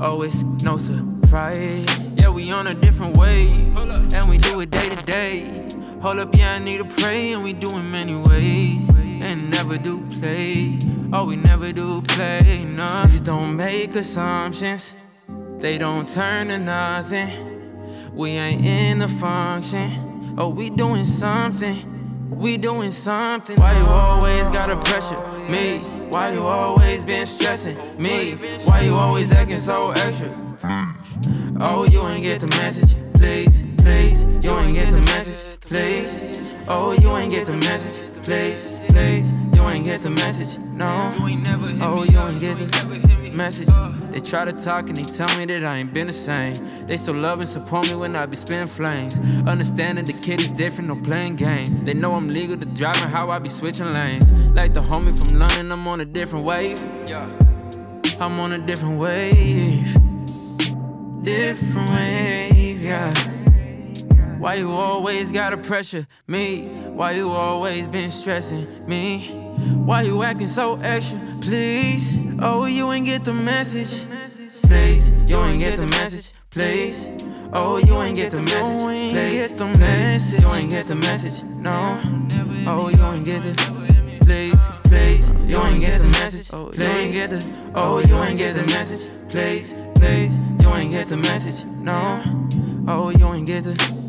Oh, 0.00 0.22
it's 0.22 0.42
no 0.64 0.76
surprise. 0.76 2.18
Yeah, 2.18 2.30
we 2.30 2.50
on 2.50 2.66
a 2.66 2.74
different 2.74 3.16
wave, 3.16 3.76
and 3.78 4.28
we 4.28 4.38
do 4.38 4.60
it 4.60 4.70
day 4.70 4.88
to 4.88 5.02
day. 5.04 5.68
Hold 6.00 6.18
up, 6.18 6.34
yeah, 6.34 6.54
I 6.54 6.58
need 6.58 6.78
to 6.78 6.84
pray, 6.84 7.32
and 7.32 7.44
we 7.44 7.52
do 7.52 7.70
it 7.76 7.82
many 7.82 8.16
ways. 8.16 8.88
And 8.90 9.50
never 9.52 9.78
do 9.78 10.04
play. 10.18 10.78
Oh, 11.12 11.26
we 11.26 11.36
never 11.36 11.70
do 11.70 12.02
play. 12.02 12.64
No, 12.64 12.88
please 13.06 13.20
don't 13.20 13.56
make 13.56 13.94
assumptions. 13.94 14.96
They 15.58 15.78
don't 15.78 16.08
turn 16.08 16.48
to 16.48 16.58
nothing. 16.58 17.30
We 18.12 18.30
ain't 18.30 18.66
in 18.66 18.98
the 18.98 19.06
function. 19.06 20.34
Oh, 20.36 20.48
we 20.48 20.70
doing 20.70 21.04
something. 21.04 21.91
We 22.32 22.56
doing 22.56 22.90
something. 22.90 23.56
Why 23.58 23.78
you 23.78 23.84
always 23.84 24.48
gotta 24.48 24.76
pressure 24.76 25.18
me? 25.50 25.78
Why 26.10 26.32
you 26.32 26.42
always 26.42 27.04
been 27.04 27.26
stressing 27.26 27.76
me? 27.98 28.34
Why 28.64 28.80
you 28.82 28.94
always 28.94 29.32
acting 29.32 29.58
so 29.58 29.92
extra? 29.92 30.30
Oh, 31.60 31.84
you 31.84 32.04
ain't 32.06 32.22
get 32.22 32.40
the 32.40 32.48
message, 32.48 32.96
please, 33.14 33.62
please. 33.78 34.24
You 34.44 34.58
ain't 34.58 34.74
get 34.74 34.88
the 34.88 35.00
message, 35.02 35.60
please. 35.60 36.56
Oh, 36.66 36.92
you 36.92 37.16
ain't 37.16 37.30
get 37.30 37.46
the 37.46 37.56
message, 37.56 38.08
please, 38.24 38.80
please. 38.88 39.34
You 39.54 39.62
ain't 39.68 39.84
get 39.84 40.00
the 40.00 40.10
message, 40.10 40.58
no. 40.58 41.14
Oh, 41.80 42.04
you 42.04 42.18
ain't 42.18 42.40
get 42.40 42.58
the 42.58 43.11
message. 43.34 43.68
They 44.10 44.20
try 44.20 44.44
to 44.44 44.52
talk 44.52 44.88
and 44.88 44.96
they 44.96 45.02
tell 45.02 45.38
me 45.38 45.46
that 45.46 45.64
I 45.64 45.78
ain't 45.78 45.92
been 45.92 46.06
the 46.06 46.12
same. 46.12 46.54
They 46.86 46.96
still 46.96 47.14
love 47.14 47.40
and 47.40 47.48
support 47.48 47.88
me 47.88 47.96
when 47.96 48.14
I 48.14 48.26
be 48.26 48.36
spinning 48.36 48.66
flames. 48.66 49.18
Understanding 49.46 50.04
the 50.04 50.12
kid 50.24 50.40
is 50.40 50.50
different, 50.50 50.88
no 50.88 50.96
playing 50.96 51.36
games. 51.36 51.78
They 51.78 51.94
know 51.94 52.14
I'm 52.14 52.28
legal 52.28 52.56
to 52.56 52.68
drive 52.68 52.96
and 53.02 53.10
how 53.10 53.30
I 53.30 53.38
be 53.38 53.48
switching 53.48 53.92
lanes. 53.92 54.32
Like 54.52 54.74
the 54.74 54.80
homie 54.80 55.16
from 55.18 55.38
London, 55.38 55.72
I'm 55.72 55.86
on 55.88 56.00
a 56.00 56.04
different 56.04 56.44
wave. 56.44 56.78
Yeah. 57.06 57.26
I'm 58.20 58.38
on 58.38 58.52
a 58.52 58.58
different 58.58 58.98
wave. 58.98 59.96
Different 61.22 61.90
wave, 61.90 62.84
yeah. 62.84 63.14
Why 64.38 64.54
you 64.54 64.72
always 64.72 65.30
gotta 65.30 65.56
pressure 65.56 66.06
me? 66.26 66.66
Why 66.66 67.12
you 67.12 67.30
always 67.30 67.86
been 67.88 68.10
stressing 68.10 68.66
me? 68.86 69.41
Why 69.84 70.02
you 70.02 70.22
acting 70.22 70.46
so 70.46 70.76
extra? 70.76 71.18
Please, 71.40 72.18
oh, 72.40 72.66
you 72.66 72.90
ain't 72.92 73.06
get 73.06 73.24
the 73.24 73.34
message. 73.34 74.06
Please, 74.62 75.10
you 75.28 75.38
ain't 75.42 75.60
get 75.60 75.76
the 75.76 75.86
message. 75.86 76.32
Please, 76.50 77.08
oh, 77.52 77.78
you 77.78 78.00
ain't 78.02 78.16
get 78.16 78.30
the 78.30 78.42
message. 78.42 79.12
Please, 79.12 79.56
please, 79.56 80.34
you 80.34 80.48
ain't 80.54 80.70
get 80.70 80.86
the 80.86 80.94
message. 80.94 81.42
No, 81.44 82.00
oh, 82.66 82.88
you 82.88 83.04
ain't 83.04 83.24
get 83.24 83.42
the. 83.42 83.52
Please, 84.20 84.68
please, 84.84 85.32
you 85.50 85.60
ain't 85.62 85.80
get 85.80 86.00
the 86.00 86.08
message. 86.08 86.48
Please, 86.48 86.78
you 86.78 86.84
ain't 86.84 87.12
get 87.12 87.30
the. 87.30 87.72
Oh, 87.74 87.98
you 87.98 88.16
ain't 88.22 88.38
get 88.38 88.54
the 88.54 88.64
message. 88.66 89.10
Please, 89.30 89.82
please, 89.94 90.40
you 90.60 90.72
ain't 90.74 90.92
get 90.92 91.06
the 91.06 91.16
message. 91.16 91.64
No, 91.64 92.22
oh, 92.88 93.10
you 93.10 93.32
ain't 93.32 93.46
get 93.46 93.64
the. 93.64 94.01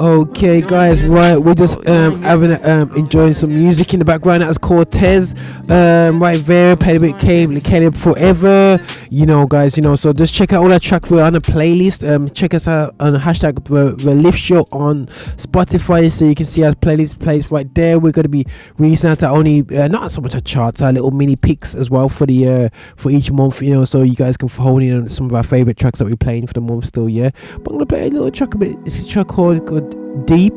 Okay, 0.00 0.62
guys, 0.62 1.06
right, 1.06 1.36
we're 1.36 1.52
just 1.52 1.76
um 1.86 2.22
having 2.22 2.52
um 2.64 2.90
enjoying 2.96 3.34
some 3.34 3.50
music 3.50 3.92
in 3.92 3.98
the 3.98 4.04
background. 4.06 4.42
That's 4.42 4.56
Cortes, 4.56 5.34
um 5.68 6.22
right 6.22 6.42
there, 6.46 6.74
Pedibit 6.74 7.20
Cave, 7.20 7.62
Caleb 7.62 7.94
Forever. 7.94 8.82
You 9.10 9.26
know, 9.26 9.46
guys, 9.46 9.76
you 9.76 9.82
know, 9.82 9.96
so 9.96 10.14
just 10.14 10.32
check 10.32 10.54
out 10.54 10.62
all 10.62 10.72
our 10.72 10.78
tracks. 10.78 11.10
We're 11.10 11.22
on 11.22 11.34
a 11.34 11.40
playlist. 11.42 12.08
Um, 12.08 12.30
check 12.30 12.54
us 12.54 12.66
out 12.66 12.94
on 12.98 13.14
hashtag 13.14 13.62
the, 13.64 13.94
the 14.02 14.14
Lift 14.14 14.38
Show 14.38 14.60
on 14.72 15.06
Spotify, 15.36 16.10
so 16.10 16.24
you 16.24 16.34
can 16.34 16.46
see 16.46 16.64
our 16.64 16.72
playlist 16.72 17.18
plays 17.18 17.50
right 17.50 17.72
there. 17.74 17.98
We're 17.98 18.12
gonna 18.12 18.28
be 18.28 18.46
releasing 18.78 19.10
out 19.10 19.22
only 19.22 19.66
uh, 19.76 19.88
not 19.88 20.12
so 20.12 20.22
much 20.22 20.34
a 20.34 20.40
charts, 20.40 20.80
our 20.80 20.94
little 20.94 21.10
mini 21.10 21.36
picks 21.36 21.74
as 21.74 21.90
well 21.90 22.08
for 22.08 22.24
the 22.24 22.48
uh 22.48 22.68
for 22.96 23.10
each 23.10 23.30
month. 23.30 23.60
You 23.60 23.74
know, 23.74 23.84
so 23.84 24.00
you 24.00 24.14
guys 24.14 24.38
can 24.38 24.48
hone 24.48 24.82
in 24.82 25.02
on 25.02 25.08
some 25.10 25.26
of 25.26 25.34
our 25.34 25.42
favorite 25.42 25.76
tracks 25.76 25.98
that 25.98 26.06
we're 26.06 26.16
playing 26.16 26.46
for 26.46 26.54
the 26.54 26.62
month 26.62 26.86
still. 26.86 27.06
Yeah, 27.06 27.30
but 27.58 27.72
I'm 27.72 27.78
gonna 27.78 27.84
play 27.84 28.06
a 28.06 28.10
little 28.10 28.30
track 28.30 28.54
a 28.54 28.58
bit. 28.58 28.78
It's 28.86 29.04
a 29.04 29.06
track 29.06 29.26
called, 29.26 29.66
called 29.66 29.89
Deep 30.26 30.54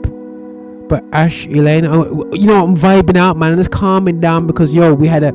but 0.88 1.10
Ashliann. 1.12 1.88
Oh, 1.88 2.32
you 2.34 2.46
know, 2.46 2.64
I'm 2.64 2.78
vibing 2.78 3.18
out, 3.18 3.38
man. 3.38 3.54
I'm 3.54 3.58
just 3.58 3.72
calming 3.72 4.20
down 4.20 4.48
because 4.48 4.74
yo, 4.76 4.94
we 4.94 5.08
had 5.08 5.24
a 5.24 5.32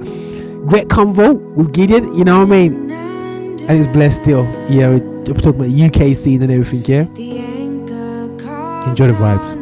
great 0.66 0.88
convo 0.88 1.34
with 1.54 1.72
Gideon. 1.72 2.14
You 2.16 2.24
know 2.24 2.38
what 2.38 2.48
I 2.48 2.50
mean? 2.50 2.90
And 2.92 3.70
it's 3.70 3.92
blessed 3.92 4.22
still. 4.22 4.44
Yeah, 4.70 4.90
I'm 4.90 5.24
talking 5.24 5.48
about 5.48 5.68
UK 5.68 6.16
scene 6.16 6.42
and 6.42 6.52
everything. 6.52 6.84
Yeah. 6.84 7.06
Enjoy 8.88 9.08
the 9.08 9.14
vibes. 9.14 9.57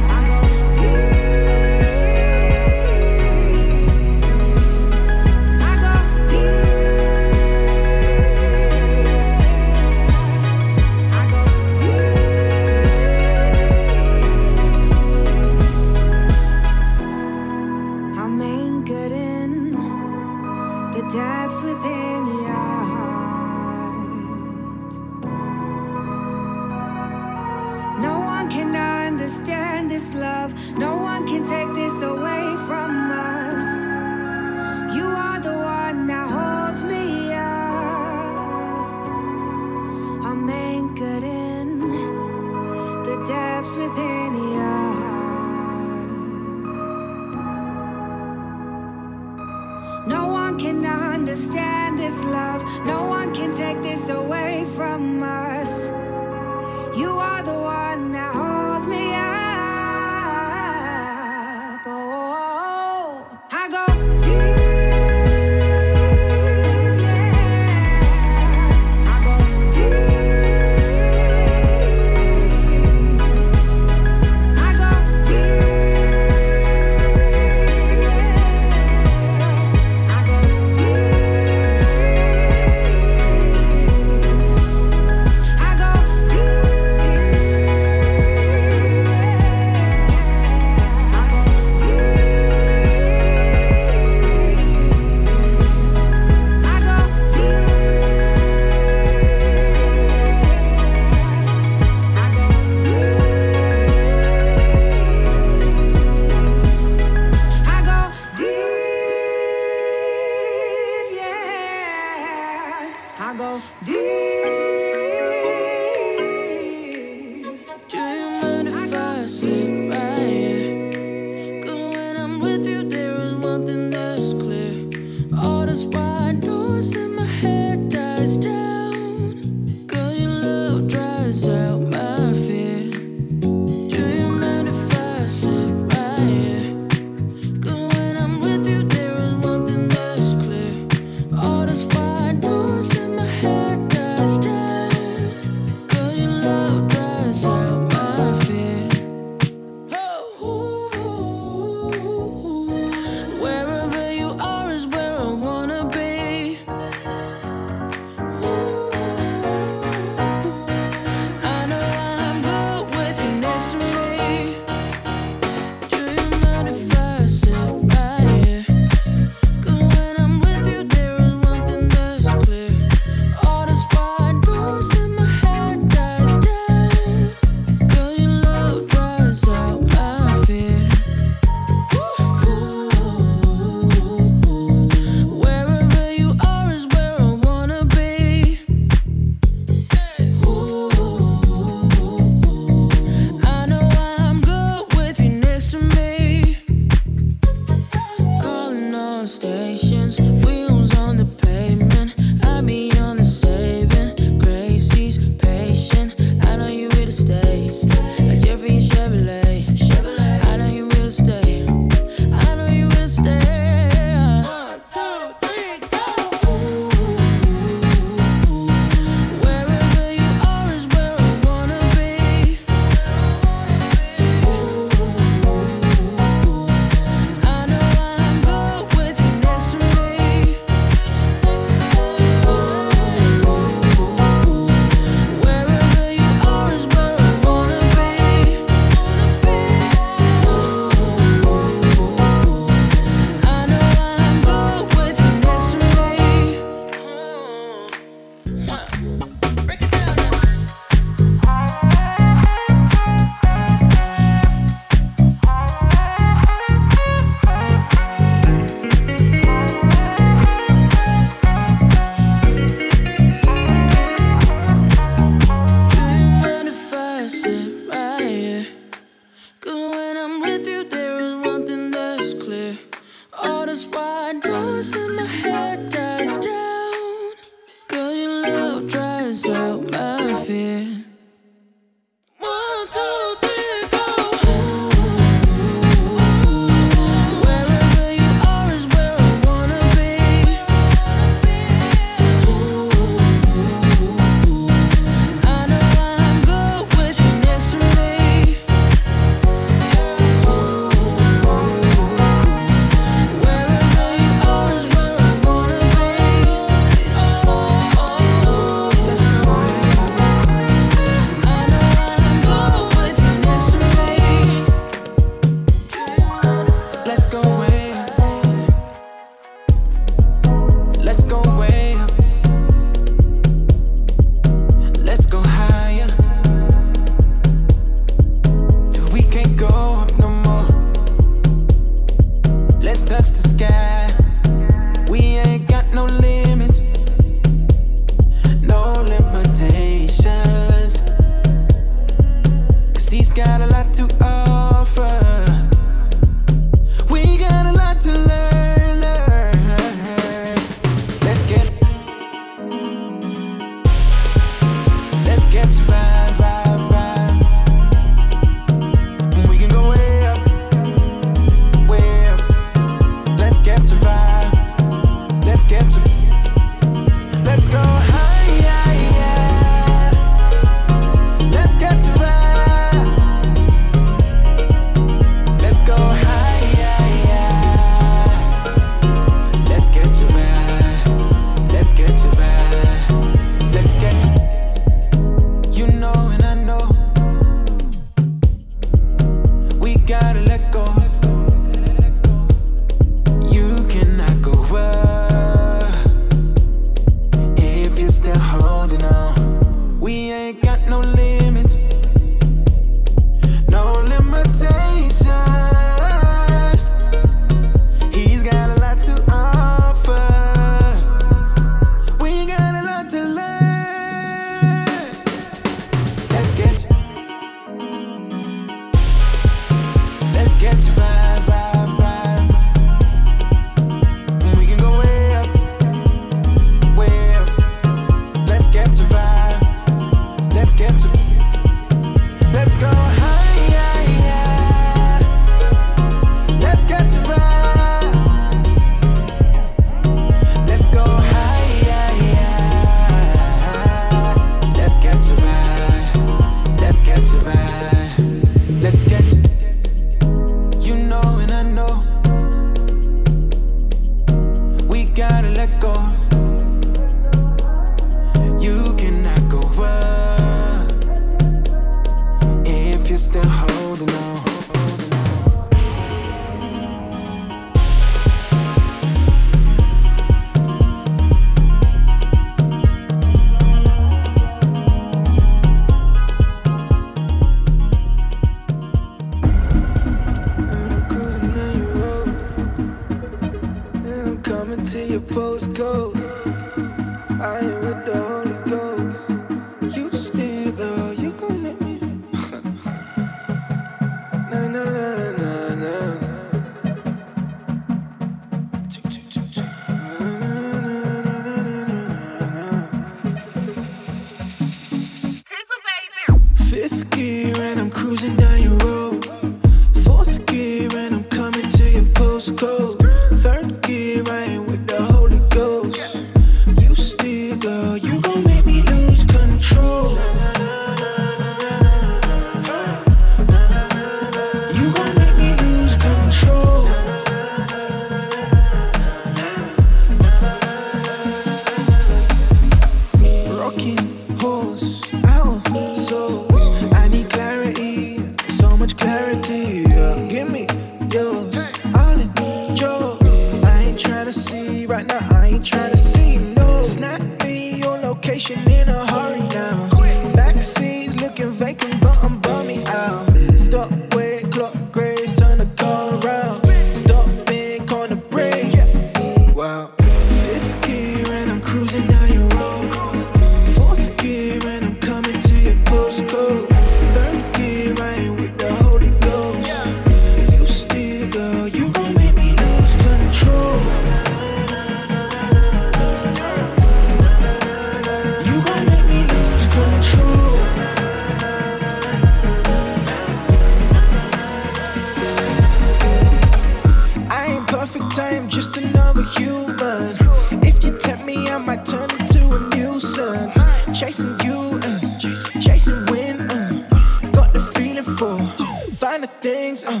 Things. 599.56 599.84
Uh, 599.84 600.00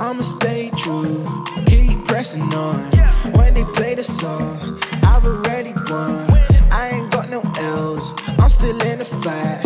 I'ma 0.00 0.22
stay 0.22 0.70
true, 0.82 1.44
keep 1.66 2.04
pressing 2.04 2.54
on. 2.54 2.78
When 3.36 3.54
they 3.54 3.64
play 3.78 3.94
the 3.96 4.04
song, 4.04 4.80
I've 5.02 5.24
already 5.24 5.72
won. 5.90 6.26
I 6.70 6.82
ain't 6.94 7.10
got 7.10 7.28
no 7.28 7.40
L's, 7.56 8.06
I'm 8.38 8.50
still 8.50 8.80
in 8.90 8.98
the 9.00 9.04
fight. 9.04 9.65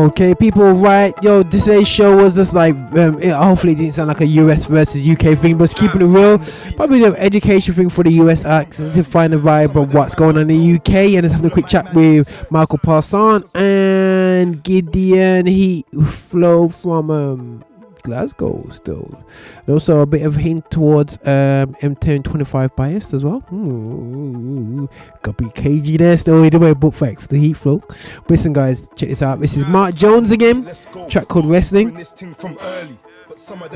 Okay, 0.00 0.34
people, 0.34 0.72
right? 0.72 1.12
Yo, 1.22 1.42
this 1.42 1.64
today's 1.64 1.86
show 1.86 2.16
was 2.16 2.34
just 2.34 2.54
like, 2.54 2.74
um, 2.74 3.20
it, 3.20 3.34
hopefully, 3.34 3.74
it 3.74 3.76
didn't 3.76 3.92
sound 3.92 4.08
like 4.08 4.22
a 4.22 4.26
US 4.26 4.64
versus 4.64 5.06
UK 5.06 5.36
thing, 5.38 5.58
but 5.58 5.64
it's 5.64 5.74
keeping 5.74 6.00
it 6.00 6.06
real. 6.06 6.38
Probably 6.74 7.04
an 7.04 7.14
education 7.16 7.74
thing 7.74 7.90
for 7.90 8.02
the 8.02 8.12
US 8.12 8.46
acts 8.46 8.78
to 8.78 9.04
find 9.04 9.30
the 9.30 9.36
vibe 9.36 9.76
of 9.76 9.92
what's 9.92 10.14
going 10.14 10.38
on 10.38 10.48
in 10.48 10.58
the 10.58 10.74
UK. 10.76 11.12
And 11.12 11.24
just 11.24 11.34
having 11.34 11.50
a 11.50 11.52
quick 11.52 11.66
chat 11.66 11.92
with 11.92 12.50
Michael 12.50 12.78
Parson 12.78 13.44
and 13.54 14.62
Gideon 14.62 15.46
Heat 15.46 15.84
Flow 16.08 16.70
from 16.70 17.10
um, 17.10 17.64
Glasgow 18.02 18.68
still. 18.70 19.24
And 19.66 19.74
also 19.74 20.00
a 20.00 20.06
bit 20.06 20.22
of 20.22 20.36
hint 20.36 20.70
towards 20.70 21.14
um, 21.24 21.74
M1025 21.80 22.76
biased 22.76 23.14
as 23.14 23.24
well. 23.24 23.44
Ooh, 23.52 24.88
got 25.22 25.38
to 25.38 25.44
be 25.44 25.50
KG 25.50 25.98
there 25.98 26.16
still. 26.16 26.44
Either 26.44 26.58
way, 26.58 26.72
book 26.74 26.94
facts, 26.94 27.26
the 27.26 27.38
heat 27.38 27.54
flow. 27.54 27.78
But 27.78 28.30
listen, 28.30 28.52
guys, 28.52 28.88
check 28.96 29.08
this 29.08 29.22
out. 29.22 29.40
This 29.40 29.56
is 29.56 29.66
Marc 29.66 29.94
Jones 29.94 30.30
again. 30.30 30.68
Track 31.08 31.28
called 31.28 31.46
Wrestling. 31.46 31.94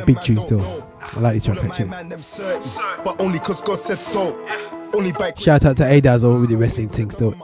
Big 0.06 0.20
tune 0.20 0.40
still. 0.40 0.86
I 1.00 1.20
like 1.20 1.34
this 1.34 1.44
track 1.44 1.64
actually. 1.64 1.88
But 3.04 3.20
only 3.20 3.38
cause 3.38 3.62
God 3.62 3.78
said 3.78 3.98
so. 3.98 4.36
Only 4.92 5.12
by 5.12 5.32
Shout 5.36 5.64
out 5.64 5.76
to 5.78 5.84
Adazzle 5.84 6.40
with 6.40 6.50
the 6.50 6.56
wrestling 6.56 6.88
thing 6.88 7.10
still. 7.10 7.34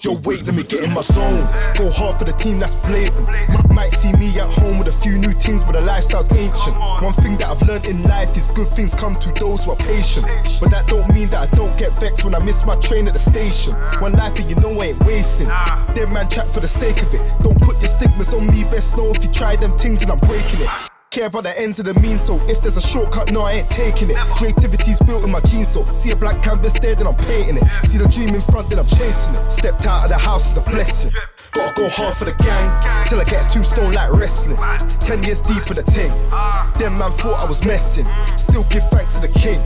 Yo, 0.00 0.12
wait, 0.24 0.44
let 0.44 0.54
me 0.54 0.62
get 0.62 0.82
in 0.84 0.92
my 0.92 1.00
zone. 1.00 1.46
Go 1.76 1.90
hard 1.90 2.18
for 2.18 2.24
the 2.24 2.32
team 2.32 2.58
that's 2.58 2.74
blatant. 2.74 3.28
Might 3.72 3.92
see 3.92 4.12
me 4.12 4.28
at 4.38 4.48
home 4.48 4.78
with 4.78 4.88
a 4.88 4.92
few 4.92 5.16
new 5.18 5.32
things, 5.32 5.62
but 5.62 5.72
the 5.72 5.80
lifestyle's 5.80 6.30
ancient. 6.32 6.76
One 6.76 7.12
thing 7.14 7.36
that 7.38 7.48
I've 7.48 7.62
learned 7.62 7.86
in 7.86 8.02
life 8.02 8.36
is 8.36 8.48
good 8.48 8.68
things 8.68 8.94
come 8.94 9.16
to 9.16 9.32
those 9.32 9.64
who 9.64 9.72
are 9.72 9.76
patient. 9.76 10.26
But 10.60 10.70
that 10.70 10.86
don't 10.86 11.12
mean 11.14 11.28
that 11.30 11.52
I 11.52 11.56
don't 11.56 11.76
get 11.78 11.92
vexed 12.00 12.24
when 12.24 12.34
I 12.34 12.40
miss 12.40 12.64
my 12.66 12.76
train 12.76 13.06
at 13.06 13.14
the 13.14 13.18
station. 13.18 13.74
One 14.00 14.12
life 14.12 14.38
and 14.38 14.48
you 14.48 14.56
know 14.56 14.80
I 14.80 14.86
ain't 14.86 15.04
wasting. 15.04 15.48
Dead 15.94 16.10
man 16.10 16.28
chat 16.28 16.46
for 16.52 16.60
the 16.60 16.68
sake 16.68 17.02
of 17.02 17.14
it. 17.14 17.20
Don't 17.42 17.60
put 17.60 17.80
your 17.80 17.88
stigmas 17.88 18.34
on 18.34 18.46
me, 18.46 18.64
best 18.64 18.96
know 18.96 19.10
if 19.10 19.24
you 19.24 19.30
try 19.30 19.56
them 19.56 19.76
things 19.78 20.02
and 20.02 20.10
I'm 20.10 20.18
breaking 20.18 20.60
it. 20.60 20.95
Care 21.10 21.26
about 21.26 21.44
the 21.44 21.58
ends 21.58 21.78
of 21.78 21.86
the 21.86 21.94
means, 21.94 22.20
so 22.20 22.38
if 22.46 22.60
there's 22.60 22.76
a 22.76 22.80
shortcut, 22.80 23.32
no, 23.32 23.42
I 23.42 23.52
ain't 23.52 23.70
taking 23.70 24.10
it. 24.10 24.16
Creativity's 24.36 24.98
built 25.00 25.24
in 25.24 25.30
my 25.30 25.40
genes, 25.40 25.68
so 25.68 25.90
see 25.92 26.10
a 26.10 26.16
blank 26.16 26.42
canvas 26.42 26.74
there, 26.78 26.94
then 26.94 27.06
I'm 27.06 27.16
painting 27.16 27.56
it. 27.56 27.64
See 27.84 27.96
the 27.96 28.08
dream 28.08 28.34
in 28.34 28.42
front, 28.42 28.68
then 28.68 28.78
I'm 28.78 28.86
chasing 28.86 29.34
it. 29.34 29.50
Stepped 29.50 29.86
out 29.86 30.04
of 30.04 30.10
the 30.10 30.18
house 30.18 30.50
is 30.50 30.58
a 30.58 30.62
blessing. 30.62 31.12
Gotta 31.52 31.72
go 31.74 31.88
hard 31.88 32.14
for 32.14 32.26
the 32.26 32.34
gang 32.34 33.04
till 33.06 33.18
I 33.18 33.24
get 33.24 33.42
a 33.42 33.46
tombstone 33.46 33.92
like 33.92 34.12
wrestling. 34.12 34.58
Ten 35.00 35.22
years 35.22 35.40
deep 35.40 35.64
in 35.70 35.76
the 35.76 35.84
ting. 35.84 36.10
Them 36.78 36.98
man 36.98 37.10
thought 37.16 37.42
I 37.42 37.46
was 37.46 37.64
messing. 37.64 38.06
Still 38.36 38.64
give 38.64 38.84
thanks 38.90 39.14
to 39.14 39.26
the 39.26 39.32
king. 39.32 39.60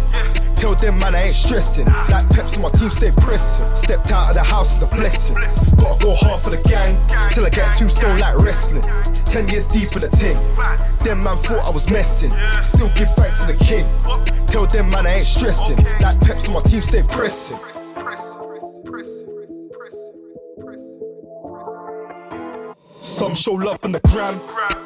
Tell 0.60 0.74
them 0.74 0.98
man 0.98 1.14
I 1.14 1.22
ain't 1.22 1.34
stressing. 1.34 1.86
Like 1.86 2.28
peps 2.28 2.56
on 2.56 2.62
my 2.62 2.68
team 2.68 2.90
stay 2.90 3.10
pressing. 3.16 3.64
Stepped 3.74 4.12
out 4.12 4.28
of 4.28 4.36
the 4.36 4.42
house 4.44 4.76
is 4.76 4.82
a 4.82 4.86
blessing. 4.88 5.34
Gotta 5.80 6.04
go 6.04 6.14
hard 6.14 6.42
for 6.42 6.50
the 6.50 6.60
gang 6.68 7.00
till 7.30 7.46
I 7.46 7.48
get 7.48 7.72
tombstone 7.74 8.18
like 8.18 8.36
wrestling. 8.36 8.82
Ten 9.24 9.48
years 9.48 9.66
deep 9.66 9.88
in 9.96 10.02
the 10.02 10.10
ting. 10.12 10.36
Them 11.02 11.24
man 11.24 11.36
thought 11.40 11.66
I 11.66 11.70
was 11.70 11.90
messing. 11.90 12.30
Still 12.60 12.90
give 12.92 13.08
thanks 13.16 13.40
to 13.40 13.52
the 13.52 13.56
king. 13.64 13.88
Tell 14.48 14.66
them 14.66 14.90
man 14.90 15.06
I 15.06 15.24
ain't 15.24 15.26
stressing. 15.26 15.78
Like 16.04 16.20
peps 16.20 16.46
on 16.46 16.52
my 16.52 16.60
team 16.60 16.82
stay 16.82 17.04
pressing. 17.08 17.58
Some 23.02 23.34
show 23.34 23.52
love 23.52 23.82
on 23.82 23.92
the 23.92 24.00
gram, 24.12 24.38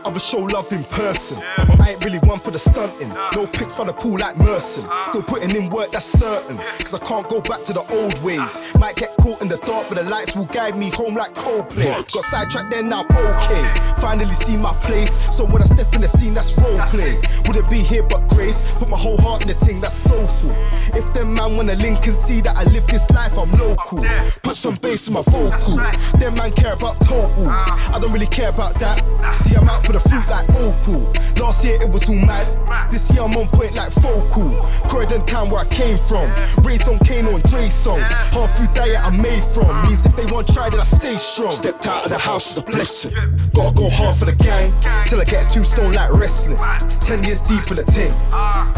others 0.04 0.24
show 0.24 0.38
love 0.38 0.72
in 0.72 0.84
person. 0.84 1.36
I 1.80 1.90
ain't 1.90 2.04
really 2.04 2.18
one 2.18 2.38
for 2.38 2.52
the 2.52 2.60
stunting. 2.60 3.08
No 3.34 3.44
pics 3.48 3.74
by 3.74 3.84
the 3.84 3.92
pool 3.92 4.18
like 4.18 4.38
Merson. 4.38 4.88
Still 5.04 5.24
putting 5.24 5.54
in 5.54 5.68
work, 5.68 5.90
that's 5.90 6.06
certain. 6.06 6.56
Cause 6.56 6.94
I 6.94 6.98
can't 7.00 7.28
go 7.28 7.40
back 7.40 7.64
to 7.64 7.72
the 7.72 7.82
old 7.92 8.16
ways. 8.22 8.74
Might 8.78 8.94
get 8.94 9.16
caught 9.16 9.42
in 9.42 9.48
the 9.48 9.56
dark, 9.58 9.88
but 9.88 9.96
the 9.96 10.04
lights 10.04 10.36
will 10.36 10.44
guide 10.46 10.76
me 10.76 10.90
home 10.90 11.14
like 11.14 11.34
Coldplay. 11.34 11.90
Got 12.12 12.24
sidetracked, 12.24 12.70
then 12.70 12.92
I'm 12.92 13.06
okay. 13.06 13.74
Finally 14.00 14.32
see 14.34 14.56
my 14.56 14.74
place. 14.84 15.12
So 15.36 15.44
when 15.44 15.60
I 15.62 15.64
step 15.64 15.92
in 15.94 16.00
the 16.00 16.08
scene, 16.08 16.34
that's 16.34 16.56
role 16.58 16.78
play. 16.86 17.20
Wouldn't 17.48 17.68
be 17.68 17.78
here 17.78 18.04
but 18.04 18.28
grace. 18.28 18.78
Put 18.78 18.88
my 18.90 18.96
whole 18.96 19.18
heart 19.18 19.42
in 19.42 19.48
the 19.48 19.54
thing, 19.54 19.80
that's 19.80 19.96
soulful. 19.96 20.54
If 20.94 21.12
them 21.14 21.34
man 21.34 21.56
wanna 21.56 21.74
link 21.74 22.06
and 22.06 22.14
see 22.16 22.40
that 22.42 22.56
I 22.56 22.62
live 22.64 22.86
this 22.86 23.10
life, 23.10 23.36
I'm 23.36 23.50
local. 23.58 24.04
Put 24.42 24.56
some 24.56 24.76
bass 24.76 25.08
in 25.08 25.14
my 25.14 25.22
vocal. 25.22 25.78
Them 26.20 26.34
man 26.34 26.52
care 26.52 26.74
about 26.74 27.00
totals. 27.00 27.64
I 27.90 27.98
don't 28.04 28.12
really 28.12 28.26
care 28.26 28.50
about 28.50 28.78
that. 28.80 29.00
See, 29.40 29.56
I'm 29.56 29.66
out 29.66 29.86
for 29.86 29.92
the 29.92 30.00
fruit 30.00 30.28
like 30.28 30.46
opal. 30.60 31.10
Last 31.40 31.64
year 31.64 31.80
it 31.80 31.88
was 31.88 32.06
all 32.06 32.14
mad. 32.14 32.46
This 32.90 33.10
year 33.10 33.22
I'm 33.22 33.34
on 33.34 33.48
point 33.48 33.74
like 33.74 33.92
focal. 33.92 34.50
Croydon 34.88 35.24
town 35.24 35.48
where 35.48 35.60
I 35.60 35.68
came 35.68 35.96
from. 35.96 36.28
Raised 36.62 36.86
on 36.86 36.98
Kano 36.98 37.34
and 37.34 37.42
Dre 37.44 37.64
songs. 37.64 38.10
Half 38.36 38.58
food 38.58 38.74
diet 38.74 39.00
I'm 39.02 39.16
made 39.16 39.42
from. 39.54 39.70
Means 39.88 40.04
if 40.04 40.14
they 40.16 40.30
want 40.30 40.52
try, 40.52 40.68
then 40.68 40.80
I 40.80 40.84
stay 40.84 41.14
strong. 41.14 41.50
Stepped 41.50 41.86
out 41.86 42.04
of 42.04 42.10
the 42.10 42.18
house 42.18 42.50
is 42.50 42.58
a 42.58 42.62
blessing. 42.62 43.12
Gotta 43.54 43.74
go 43.74 43.88
hard 43.88 44.16
for 44.16 44.26
the 44.26 44.36
gang. 44.36 44.70
Till 45.06 45.20
I 45.20 45.24
get 45.24 45.44
a 45.44 45.46
tombstone 45.46 45.92
like 45.92 46.12
wrestling. 46.12 46.58
Ten 47.00 47.22
years 47.22 47.40
deep 47.40 47.64
in 47.70 47.76
the 47.76 47.84
ting. 47.88 48.12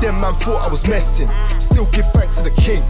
Them 0.01 0.21
man 0.21 0.35
thought 0.39 0.65
I 0.65 0.71
was 0.71 0.87
messing. 0.87 1.29
Still 1.59 1.87
give 1.87 2.07
thanks 2.13 2.37
to 2.37 2.45
the 2.45 2.55
king. 2.55 2.83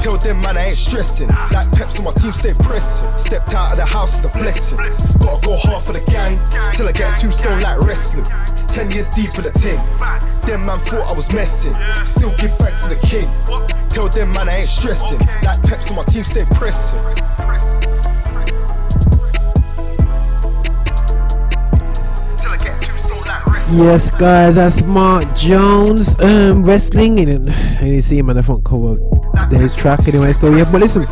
Tell 0.00 0.16
them 0.16 0.40
man 0.40 0.56
I 0.56 0.72
ain't 0.72 0.78
stressing. 0.78 1.28
Like 1.28 1.70
peps 1.72 1.98
on 1.98 2.06
my 2.06 2.12
team 2.12 2.32
stay 2.32 2.54
pressing. 2.54 3.06
Stepped 3.18 3.52
out 3.52 3.72
of 3.72 3.76
the 3.76 3.84
house 3.84 4.18
is 4.18 4.24
a 4.24 4.30
blessing. 4.30 4.78
Gotta 5.20 5.46
go 5.46 5.58
hard 5.58 5.84
for 5.84 5.92
the 5.92 6.00
gang. 6.08 6.40
Till 6.72 6.88
I 6.88 6.92
get 6.92 7.12
a 7.12 7.20
tombstone 7.20 7.60
like 7.60 7.78
wrestling. 7.80 8.24
Ten 8.66 8.90
years 8.90 9.10
deep 9.10 9.36
in 9.36 9.44
the 9.44 9.52
ting. 9.52 9.76
Them 10.48 10.64
man 10.64 10.78
thought 10.88 11.10
I 11.10 11.12
was 11.12 11.30
messing. 11.34 11.74
Still 12.06 12.32
give 12.36 12.50
thanks 12.56 12.84
to 12.84 12.94
the 12.94 13.00
king. 13.04 13.28
Tell 13.90 14.08
them 14.08 14.32
man 14.32 14.48
I 14.48 14.64
ain't 14.64 14.68
stressing. 14.70 15.18
Like 15.44 15.62
peps 15.68 15.90
on 15.90 15.96
my 15.96 16.04
team 16.04 16.24
stay 16.24 16.46
pressing. 16.54 16.96
Yes, 23.72 24.10
guys, 24.10 24.56
that's 24.56 24.82
Marc 24.82 25.36
Jones 25.36 26.18
um, 26.18 26.64
wrestling, 26.64 27.20
and, 27.20 27.48
and 27.48 27.94
you 27.94 28.02
see 28.02 28.18
him 28.18 28.28
on 28.28 28.34
the 28.36 28.42
front 28.42 28.64
cover 28.64 28.94
of 28.94 29.09
his 29.50 29.76
track 29.76 30.06
anyway. 30.08 30.32
So 30.32 30.54
yeah, 30.54 30.64
but 30.70 30.80
listen, 30.80 31.02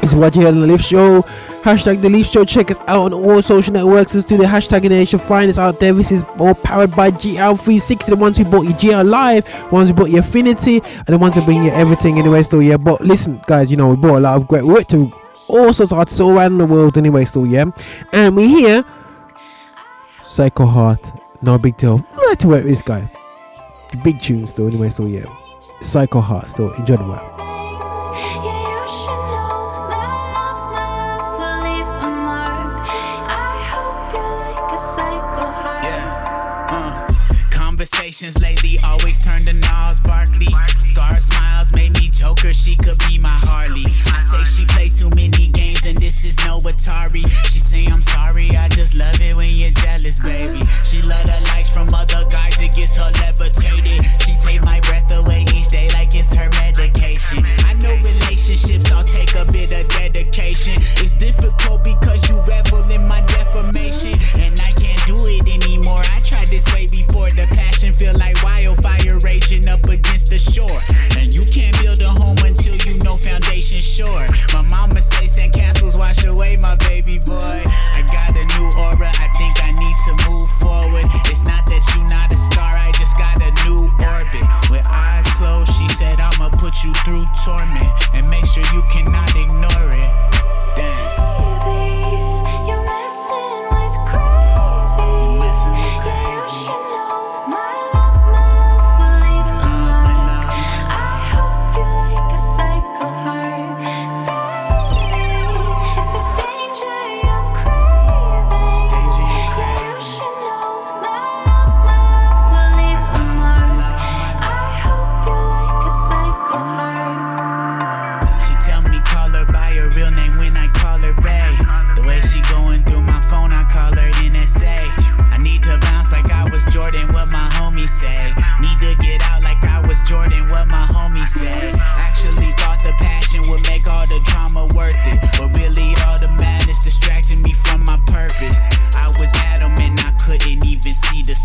this 0.00 0.12
is 0.12 0.14
what 0.14 0.34
you 0.34 0.42
hear 0.42 0.48
on 0.48 0.60
the 0.60 0.66
Lift 0.66 0.84
Show. 0.84 1.22
Hashtag 1.62 2.00
the 2.00 2.08
Lift 2.08 2.32
Show. 2.32 2.44
Check 2.44 2.70
us 2.70 2.78
out 2.88 3.12
on 3.12 3.14
all 3.14 3.42
social 3.42 3.72
networks. 3.72 4.14
Let's 4.14 4.26
do 4.26 4.38
the 4.38 4.44
hashtag 4.44 4.84
in. 4.84 4.92
You 4.92 5.04
should 5.04 5.20
find 5.20 5.50
us 5.50 5.58
out 5.58 5.78
there. 5.78 5.92
This 5.92 6.10
is 6.10 6.24
all 6.38 6.54
powered 6.54 6.90
by 6.96 7.10
GL360. 7.10 8.06
The 8.06 8.16
ones 8.16 8.38
who 8.38 8.44
bought 8.44 8.62
your 8.62 8.72
GL 8.74 9.08
Live, 9.08 9.72
ones 9.72 9.90
who 9.90 9.94
bought 9.94 10.10
your 10.10 10.20
Affinity, 10.20 10.80
and 10.84 11.06
the 11.06 11.18
ones 11.18 11.34
who 11.34 11.44
bring 11.44 11.62
you 11.62 11.70
everything 11.70 12.18
anyway. 12.18 12.42
So 12.42 12.60
yeah, 12.60 12.78
but 12.78 13.02
listen, 13.02 13.42
guys, 13.46 13.70
you 13.70 13.76
know 13.76 13.88
we 13.88 13.96
bought 13.96 14.16
a 14.16 14.20
lot 14.20 14.36
of 14.36 14.48
great 14.48 14.64
work 14.64 14.88
to 14.88 15.12
all 15.48 15.72
sorts 15.72 15.92
of 15.92 15.98
artists 15.98 16.20
all 16.20 16.30
around 16.30 16.58
the 16.58 16.66
world 16.66 16.96
anyway. 16.96 17.24
So 17.26 17.44
yeah, 17.44 17.66
and 18.12 18.34
we 18.36 18.48
here. 18.48 18.84
Psycho 20.24 20.64
Heart, 20.64 21.02
nobigdyl. 21.42 22.06
To 22.38 22.46
work 22.46 22.62
with 22.62 22.72
this 22.72 22.80
guy. 22.80 23.10
The 23.90 23.96
big 23.98 24.20
tune 24.20 24.46
still 24.46 24.68
anyway. 24.68 24.88
So 24.88 25.04
yeah, 25.04 25.24
Psycho 25.82 26.20
Heart. 26.20 26.50
So 26.50 26.72
enjoy 26.74 26.96
the 26.96 27.04
work. 27.04 27.22
Uh, 36.72 37.06
Conversations 37.50 38.40
lately 38.40 38.78
always 38.84 39.22
turn 39.24 39.42
to 39.42 39.52
Gnarls 39.52 40.00
Barkley. 40.00 40.46
Scar 40.78 41.18
smiles 41.20 41.72
made 41.72 41.92
me 41.94 42.08
Joker, 42.08 42.52
she 42.52 42.76
could 42.76 42.98
be 42.98 43.18
my 43.18 43.28
Harley. 43.30 43.86
I 44.06 44.20
say 44.20 44.44
she 44.44 44.66
play 44.66 44.88
too 44.88 45.10
many 45.10 45.48
games 45.48 45.84
and 45.86 45.98
this 45.98 46.24
is 46.24 46.36
no 46.44 46.58
Atari. 46.60 47.28
She 47.46 47.58
say 47.58 47.86
I'm 47.86 48.02
sorry, 48.02 48.50
I 48.56 48.68
just 48.68 48.94
love 48.94 49.20
it 49.20 49.34
when 49.34 49.50
you're 49.56 49.70
jealous, 49.70 50.18
baby. 50.20 50.60
She 50.84 51.00
love 51.02 51.24
the 51.24 51.42
likes 51.48 51.70
from 51.70 51.92
other 51.94 52.24
guys, 52.28 52.60
it 52.60 52.72
gets 52.74 52.96
her 52.96 53.10
levitated. 53.12 54.19
It's 56.20 56.34
her 56.34 56.48
medication. 56.50 57.42
I 57.64 57.72
know 57.72 57.94
relationships 57.96 58.92
all 58.92 59.02
take 59.02 59.34
a 59.34 59.44
bit 59.46 59.72
of 59.72 59.88
dedication. 59.88 60.74
It's 61.02 61.14
difficult 61.14 61.82
because 61.82 62.28
you 62.28 62.36
revel 62.42 62.88
in 62.90 63.08
my 63.08 63.22
defamation, 63.22 64.12
it 65.46 65.64
anymore. 65.64 66.02
I 66.12 66.20
tried 66.20 66.48
this 66.48 66.66
way 66.72 66.86
before. 66.86 67.30
The 67.30 67.46
passion 67.50 67.92
feel 67.92 68.14
like 68.18 68.42
wildfire 68.42 69.18
raging 69.18 69.68
up 69.68 69.84
against 69.84 70.30
the 70.30 70.38
shore, 70.38 70.80
and 71.16 71.32
you 71.34 71.44
can't 71.52 71.76
build 71.80 72.00
a 72.00 72.08
home 72.08 72.38
until 72.38 72.76
you 72.86 72.98
know 73.04 73.16
foundation 73.16 73.80
sure. 73.80 74.26
My 74.52 74.62
mama 74.62 75.02
say 75.02 75.26
sand 75.26 75.52
castles 75.52 75.96
wash 75.96 76.24
away 76.24 76.56
my 76.56 76.76
baby 76.76 77.18
boy. 77.18 77.62
I 77.66 78.02
got 78.02 78.30
a 78.36 78.44
new 78.56 78.68
aura. 78.78 79.10
I 79.18 79.28
think 79.38 79.62
I 79.62 79.70
need 79.72 79.96
to 80.08 80.30
move 80.30 80.50
forward. 80.62 81.06
It's 81.30 81.44
not 81.44 81.64
that 81.66 81.82
you 81.94 82.02
not 82.08 82.32
a 82.32 82.36
star. 82.36 82.72
I 82.76 82.92
just 82.98 83.16
got 83.16 83.36
a 83.40 83.50
new 83.64 83.90
orbit. 84.00 84.46
With 84.70 84.86
eyes 84.86 85.26
closed, 85.38 85.72
she 85.72 85.88
said 85.94 86.20
I'ma 86.20 86.50
put 86.50 86.84
you 86.84 86.92
through 87.04 87.26
torment 87.44 87.90
and 88.14 88.28
make 88.30 88.46
sure 88.46 88.64
you 88.74 88.82
cannot 88.90 89.34
ignore 89.36 89.92
it. 89.92 90.12
Damn. 90.76 91.09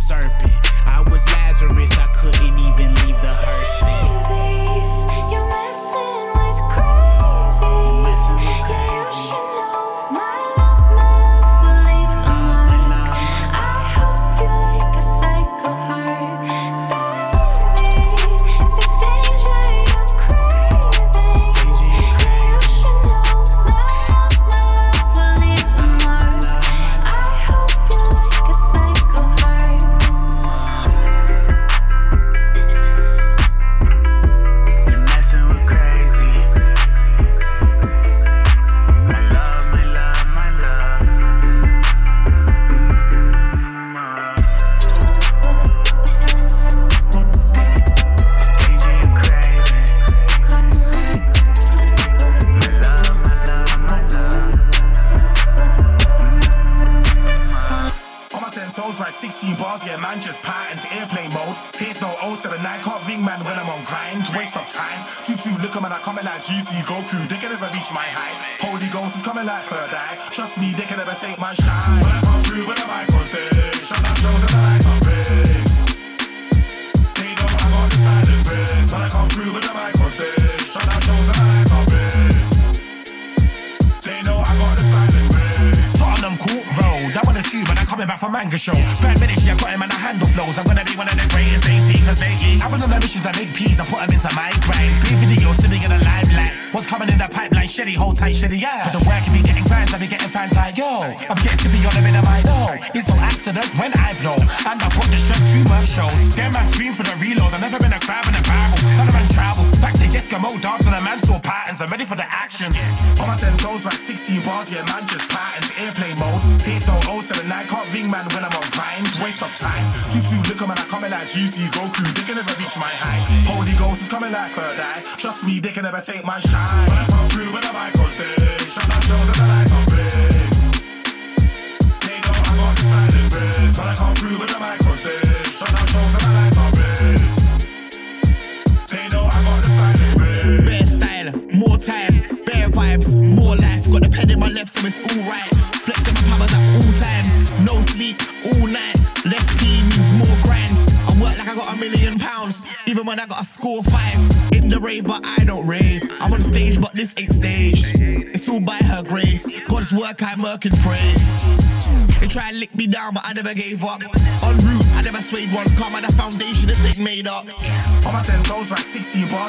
serpent. 0.05 0.44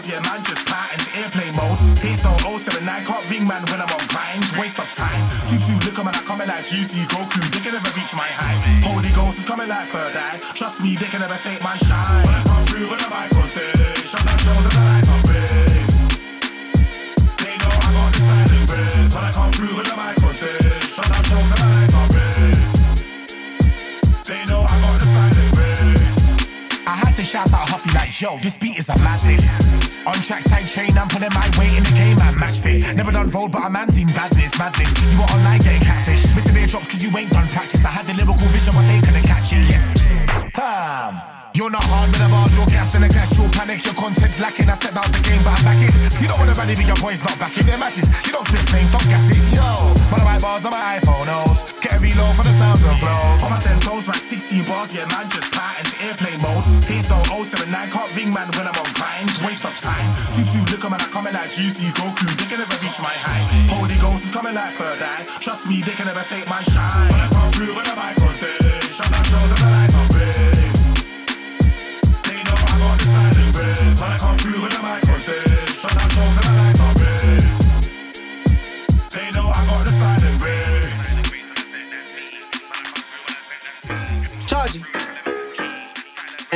Yeah, 0.08 0.20
man, 0.22 0.42
just 0.44 0.64
patterns. 0.66 1.06
Airplane 1.18 1.54
mode. 1.54 1.78
There's 1.98 2.22
no 2.22 2.32
079, 2.38 3.04
can't 3.04 3.24
ring 3.30 3.46
man 3.46 3.62
when 3.70 3.80
I'm 3.82 3.90
on 3.90 4.04
grind. 4.08 4.42
Waste 4.58 4.78
of 4.78 4.88
time. 4.94 5.26
T2 5.46 5.84
look 5.84 5.98
'em 5.98 6.06
and 6.08 6.16
I 6.16 6.22
coming 6.22 6.48
like 6.48 6.64
GT 6.64 7.06
Goku. 7.06 7.40
They 7.52 7.60
can 7.60 7.72
never 7.74 7.90
reach 7.98 8.14
my 8.14 8.30
height. 8.40 8.60
Holy 8.84 9.10
Ghost 9.10 9.38
is 9.38 9.44
coming 9.44 9.68
like 9.68 9.86
third 9.88 10.14
eye. 10.16 10.38
Trust 10.54 10.80
me, 10.80 10.96
they 10.96 11.06
can 11.06 11.20
never 11.20 11.38
take 11.42 11.62
my 11.62 11.76
shine. 11.76 12.25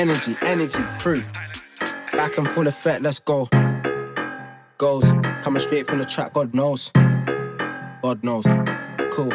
Energy, 0.00 0.34
energy, 0.40 0.82
true. 0.98 1.22
Back 2.12 2.38
and 2.38 2.48
full 2.48 2.66
effect, 2.66 3.02
let's 3.02 3.18
go. 3.18 3.50
Goes, 4.78 5.04
coming 5.42 5.60
straight 5.60 5.86
from 5.86 5.98
the 5.98 6.06
track, 6.06 6.32
God 6.32 6.54
knows. 6.54 6.90
God 6.94 8.24
knows. 8.24 8.46
Cool. 9.12 9.30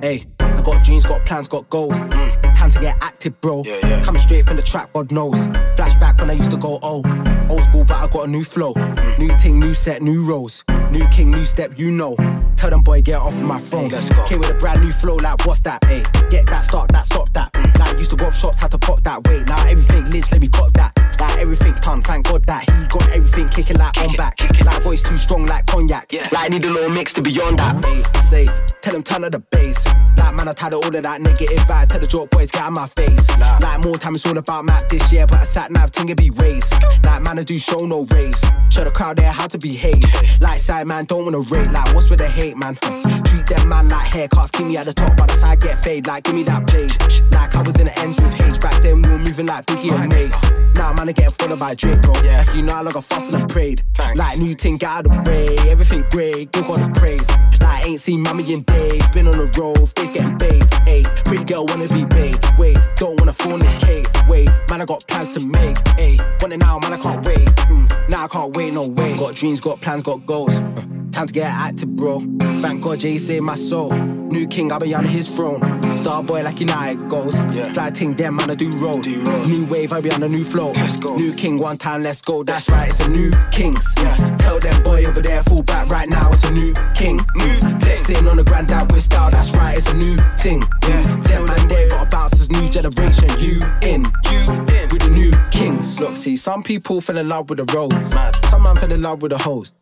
Hey, 0.00 0.26
I 0.40 0.60
got 0.60 0.82
dreams, 0.82 1.04
got 1.04 1.24
plans, 1.24 1.46
got 1.46 1.70
goals. 1.70 1.96
Mm, 2.00 2.54
time 2.56 2.72
to 2.72 2.80
get 2.80 2.96
active, 3.00 3.40
bro. 3.40 3.62
Coming 4.02 4.20
straight 4.20 4.44
from 4.44 4.56
the 4.56 4.62
track, 4.62 4.92
God 4.92 5.12
knows. 5.12 5.46
Flashback 5.76 6.18
when 6.18 6.30
I 6.30 6.32
used 6.32 6.50
to 6.50 6.56
go 6.56 6.80
old. 6.82 7.06
Old 7.48 7.62
school, 7.62 7.84
but 7.84 7.98
I 7.98 8.08
got 8.08 8.26
a 8.26 8.28
new 8.28 8.42
flow. 8.42 8.72
New 9.20 9.32
ting, 9.38 9.60
new 9.60 9.72
set, 9.72 10.02
new 10.02 10.24
roles. 10.24 10.64
New 10.90 11.06
king, 11.10 11.30
new 11.30 11.46
step, 11.46 11.78
you 11.78 11.92
know. 11.92 12.16
Tell 12.56 12.70
them 12.70 12.82
boy, 12.82 13.02
get 13.02 13.20
off 13.20 13.34
of 13.34 13.42
my 13.42 13.58
phone. 13.58 13.88
Let's 13.90 14.08
go. 14.08 14.24
Came 14.24 14.40
with 14.40 14.50
a 14.50 14.54
brand 14.54 14.82
new 14.82 14.92
flow, 14.92 15.16
like 15.16 15.44
what's 15.46 15.60
that? 15.60 15.84
Hey, 15.84 16.02
get 16.30 16.46
that, 16.46 16.64
start 16.64 16.90
that, 16.92 17.06
stop 17.06 17.32
that. 17.32 17.52
Mm. 17.52 17.78
Like 17.78 17.98
used 17.98 18.10
to 18.10 18.16
rob 18.16 18.34
shots, 18.34 18.58
had 18.58 18.70
to 18.70 18.78
pop 18.78 19.02
that 19.04 19.26
way. 19.26 19.42
Now 19.44 19.66
everything 19.66 20.10
lives, 20.10 20.30
let 20.32 20.40
me 20.40 20.48
cop 20.48 20.72
that. 20.74 20.92
Like 21.20 21.38
everything 21.38 21.72
done, 21.74 22.02
thank 22.02 22.26
God 22.26 22.44
that 22.46 22.68
he 22.68 22.86
got 22.86 23.08
everything 23.10 23.48
kicking 23.48 23.76
like 23.76 23.96
on 23.98 24.14
back. 24.16 24.40
Like 24.64 24.82
voice 24.82 25.02
too 25.02 25.16
strong, 25.16 25.46
like 25.46 25.66
cognac. 25.66 26.12
Yeah. 26.12 26.28
Like 26.32 26.50
need 26.50 26.64
a 26.64 26.70
little 26.70 26.90
mix 26.90 27.12
to 27.14 27.22
beyond 27.22 27.58
that. 27.58 27.84
Hey, 27.84 28.02
safe. 28.22 28.50
Tell 28.80 28.92
them 28.92 29.02
turn 29.02 29.24
of 29.24 29.32
the 29.32 29.38
bass. 29.38 29.86
Like 30.18 30.34
man, 30.34 30.48
I 30.48 30.52
tired 30.52 30.74
of 30.74 30.84
all 30.84 30.96
of 30.96 31.02
that 31.02 31.20
negative 31.20 31.58
vibe. 31.60 31.86
Tell 31.88 32.00
the 32.00 32.06
drop 32.06 32.30
boys 32.30 32.50
get 32.50 32.62
out 32.62 32.70
of 32.70 32.76
my 32.76 32.86
face. 32.86 33.28
Like 33.38 33.84
more 33.84 33.96
time, 33.96 34.14
it's 34.14 34.26
all 34.26 34.36
about 34.36 34.64
Matt 34.64 34.88
this 34.88 35.12
year, 35.12 35.26
but 35.26 35.38
I 35.38 35.44
sat 35.44 35.70
nav 35.70 35.92
ting 35.92 36.08
it 36.08 36.16
be 36.16 36.30
raised. 36.30 36.72
Like 37.04 37.22
man, 37.22 37.38
I 37.38 37.44
do 37.44 37.56
show 37.58 37.86
no 37.86 38.04
raves. 38.04 38.42
Show 38.70 38.84
the 38.84 38.90
crowd 38.90 39.18
there 39.18 39.30
how 39.30 39.46
to 39.46 39.58
behave. 39.58 40.02
Like 40.40 40.58
side 40.58 40.88
man, 40.88 41.04
don't 41.04 41.24
wanna 41.24 41.38
rate. 41.38 41.70
Like 41.70 41.94
what's 41.94 42.10
with 42.10 42.18
the 42.18 42.28
hate, 42.28 42.41
man? 42.50 42.76
Treat 42.76 43.46
them 43.46 43.68
man 43.68 43.88
like 43.88 44.10
haircuts. 44.10 44.50
Give 44.52 44.66
me 44.66 44.76
at 44.76 44.86
the 44.86 44.92
top, 44.92 45.16
but 45.16 45.28
the 45.28 45.34
side 45.34 45.60
get 45.60 45.78
fade. 45.78 46.06
Like 46.06 46.24
give 46.24 46.34
me 46.34 46.42
that 46.44 46.66
blade. 46.66 46.90
Like 47.32 47.54
I 47.54 47.62
was 47.62 47.74
in 47.76 47.84
the 47.84 47.98
ends 48.00 48.20
with 48.20 48.34
H 48.42 48.60
back 48.60 48.82
then. 48.82 49.02
We 49.02 49.10
were 49.10 49.18
moving 49.18 49.46
like 49.46 49.66
Biggie 49.66 49.92
and 49.92 50.12
Mace. 50.12 50.42
Now 50.76 50.92
man, 50.92 51.08
I 51.08 51.12
get 51.12 51.30
followed 51.38 51.60
by 51.60 51.74
Drake, 51.74 52.02
bro. 52.02 52.14
Like 52.14 52.52
you 52.54 52.62
know 52.62 52.74
I 52.74 52.80
like 52.80 52.96
a 52.96 53.02
fuss 53.02 53.32
and 53.34 53.48
prayed. 53.48 53.84
Like 54.16 54.38
new 54.38 54.54
thing, 54.54 54.76
get 54.76 54.90
out 54.90 55.06
of 55.06 55.12
the 55.12 55.30
way. 55.30 55.70
Everything 55.70 56.04
great, 56.10 56.50
give 56.52 56.66
God 56.66 56.78
the 56.78 56.90
praise. 56.98 57.28
Like 57.60 57.86
ain't 57.86 58.00
seen 58.00 58.22
mommy 58.22 58.42
in 58.52 58.62
days. 58.62 59.08
Been 59.10 59.28
on 59.28 59.38
the 59.38 59.46
road, 59.58 59.88
face 59.96 60.10
getting 60.10 60.36
paid. 60.36 60.62
Ayy, 60.90 61.04
pretty 61.24 61.44
girl 61.44 61.64
wanna 61.66 61.86
be 61.88 62.04
paid. 62.06 62.36
Wait, 62.58 62.76
don't 62.96 63.18
wanna 63.20 63.32
fornicate. 63.32 64.06
Wait, 64.28 64.50
man, 64.68 64.82
I 64.82 64.84
got 64.84 65.06
plans 65.06 65.30
to 65.30 65.40
make. 65.40 65.76
Ayy, 65.96 66.18
want 66.40 66.52
it 66.52 66.58
now, 66.58 66.78
man, 66.80 66.92
I 66.92 66.98
can't 66.98 67.24
wait. 67.24 67.46
Mm, 67.70 68.08
now 68.08 68.24
I 68.24 68.28
can't 68.28 68.56
wait, 68.56 68.72
no 68.72 68.88
way. 68.88 69.16
Got 69.16 69.36
dreams, 69.36 69.60
got 69.60 69.80
plans, 69.80 70.02
got 70.02 70.26
goals. 70.26 70.54
Uh, 70.54 70.91
Time 71.12 71.26
to 71.26 71.32
get 71.32 71.50
active, 71.50 71.94
bro. 71.94 72.20
Thank 72.62 72.82
God 72.82 73.00
Jay 73.00 73.18
saved 73.18 73.44
my 73.44 73.54
soul. 73.54 73.92
New 73.92 74.46
king, 74.46 74.72
I'll 74.72 74.80
be 74.80 74.94
on 74.94 75.04
his 75.04 75.28
throne. 75.28 75.60
Star 75.92 76.22
boy 76.22 76.42
like 76.42 76.58
United 76.58 77.06
goes. 77.10 77.36
Fly 77.74 77.90
ting, 77.90 78.14
them 78.14 78.36
man, 78.36 78.50
I 78.50 78.54
do 78.54 78.70
roll. 78.78 78.98
New 78.98 79.66
wave, 79.66 79.92
I'll 79.92 80.00
be 80.00 80.10
on 80.10 80.22
a 80.22 80.28
new 80.28 80.42
flow. 80.42 80.72
Let's 80.72 80.98
go. 80.98 81.14
New 81.16 81.34
king, 81.34 81.58
one 81.58 81.76
time, 81.76 82.02
let's 82.02 82.22
go. 82.22 82.42
That's 82.42 82.68
right, 82.70 82.88
it's 82.88 83.00
a 83.00 83.10
new 83.10 83.30
kings. 83.50 83.92
Tell 83.94 84.58
them 84.58 84.82
boy 84.82 85.04
over 85.04 85.20
there, 85.20 85.42
fall 85.42 85.62
back 85.62 85.88
right 85.90 86.08
now, 86.08 86.30
it's 86.30 86.44
a 86.44 86.52
new 86.52 86.72
king. 86.94 87.18
Mm. 87.18 87.82
Flexing 87.82 88.26
on 88.26 88.38
the 88.38 88.44
granddad 88.44 88.90
with 88.90 89.02
style, 89.02 89.30
that's 89.30 89.50
right, 89.50 89.76
it's 89.76 89.92
a 89.92 89.96
new 89.96 90.16
ting. 90.38 90.62
Yeah. 90.88 91.02
Ten 91.20 91.44
man 91.44 91.68
there, 91.68 91.90
got 91.90 92.06
a 92.06 92.08
bounce, 92.08 92.32
this 92.32 92.48
new 92.48 92.64
generation. 92.70 93.28
You 93.38 93.60
in, 93.82 94.06
you 94.30 94.40
in 94.40 94.88
with 94.90 95.02
the 95.02 95.10
new 95.12 95.32
kings. 95.50 96.00
Look, 96.00 96.16
see, 96.16 96.36
some 96.36 96.62
people 96.62 97.02
fell 97.02 97.18
in 97.18 97.28
love 97.28 97.50
with 97.50 97.58
the 97.58 97.70
roads. 97.76 98.14
Some 98.48 98.62
man 98.62 98.76
fell 98.76 98.92
in 98.92 99.02
love 99.02 99.20
with 99.20 99.32
the 99.32 99.38
hoes. 99.38 99.72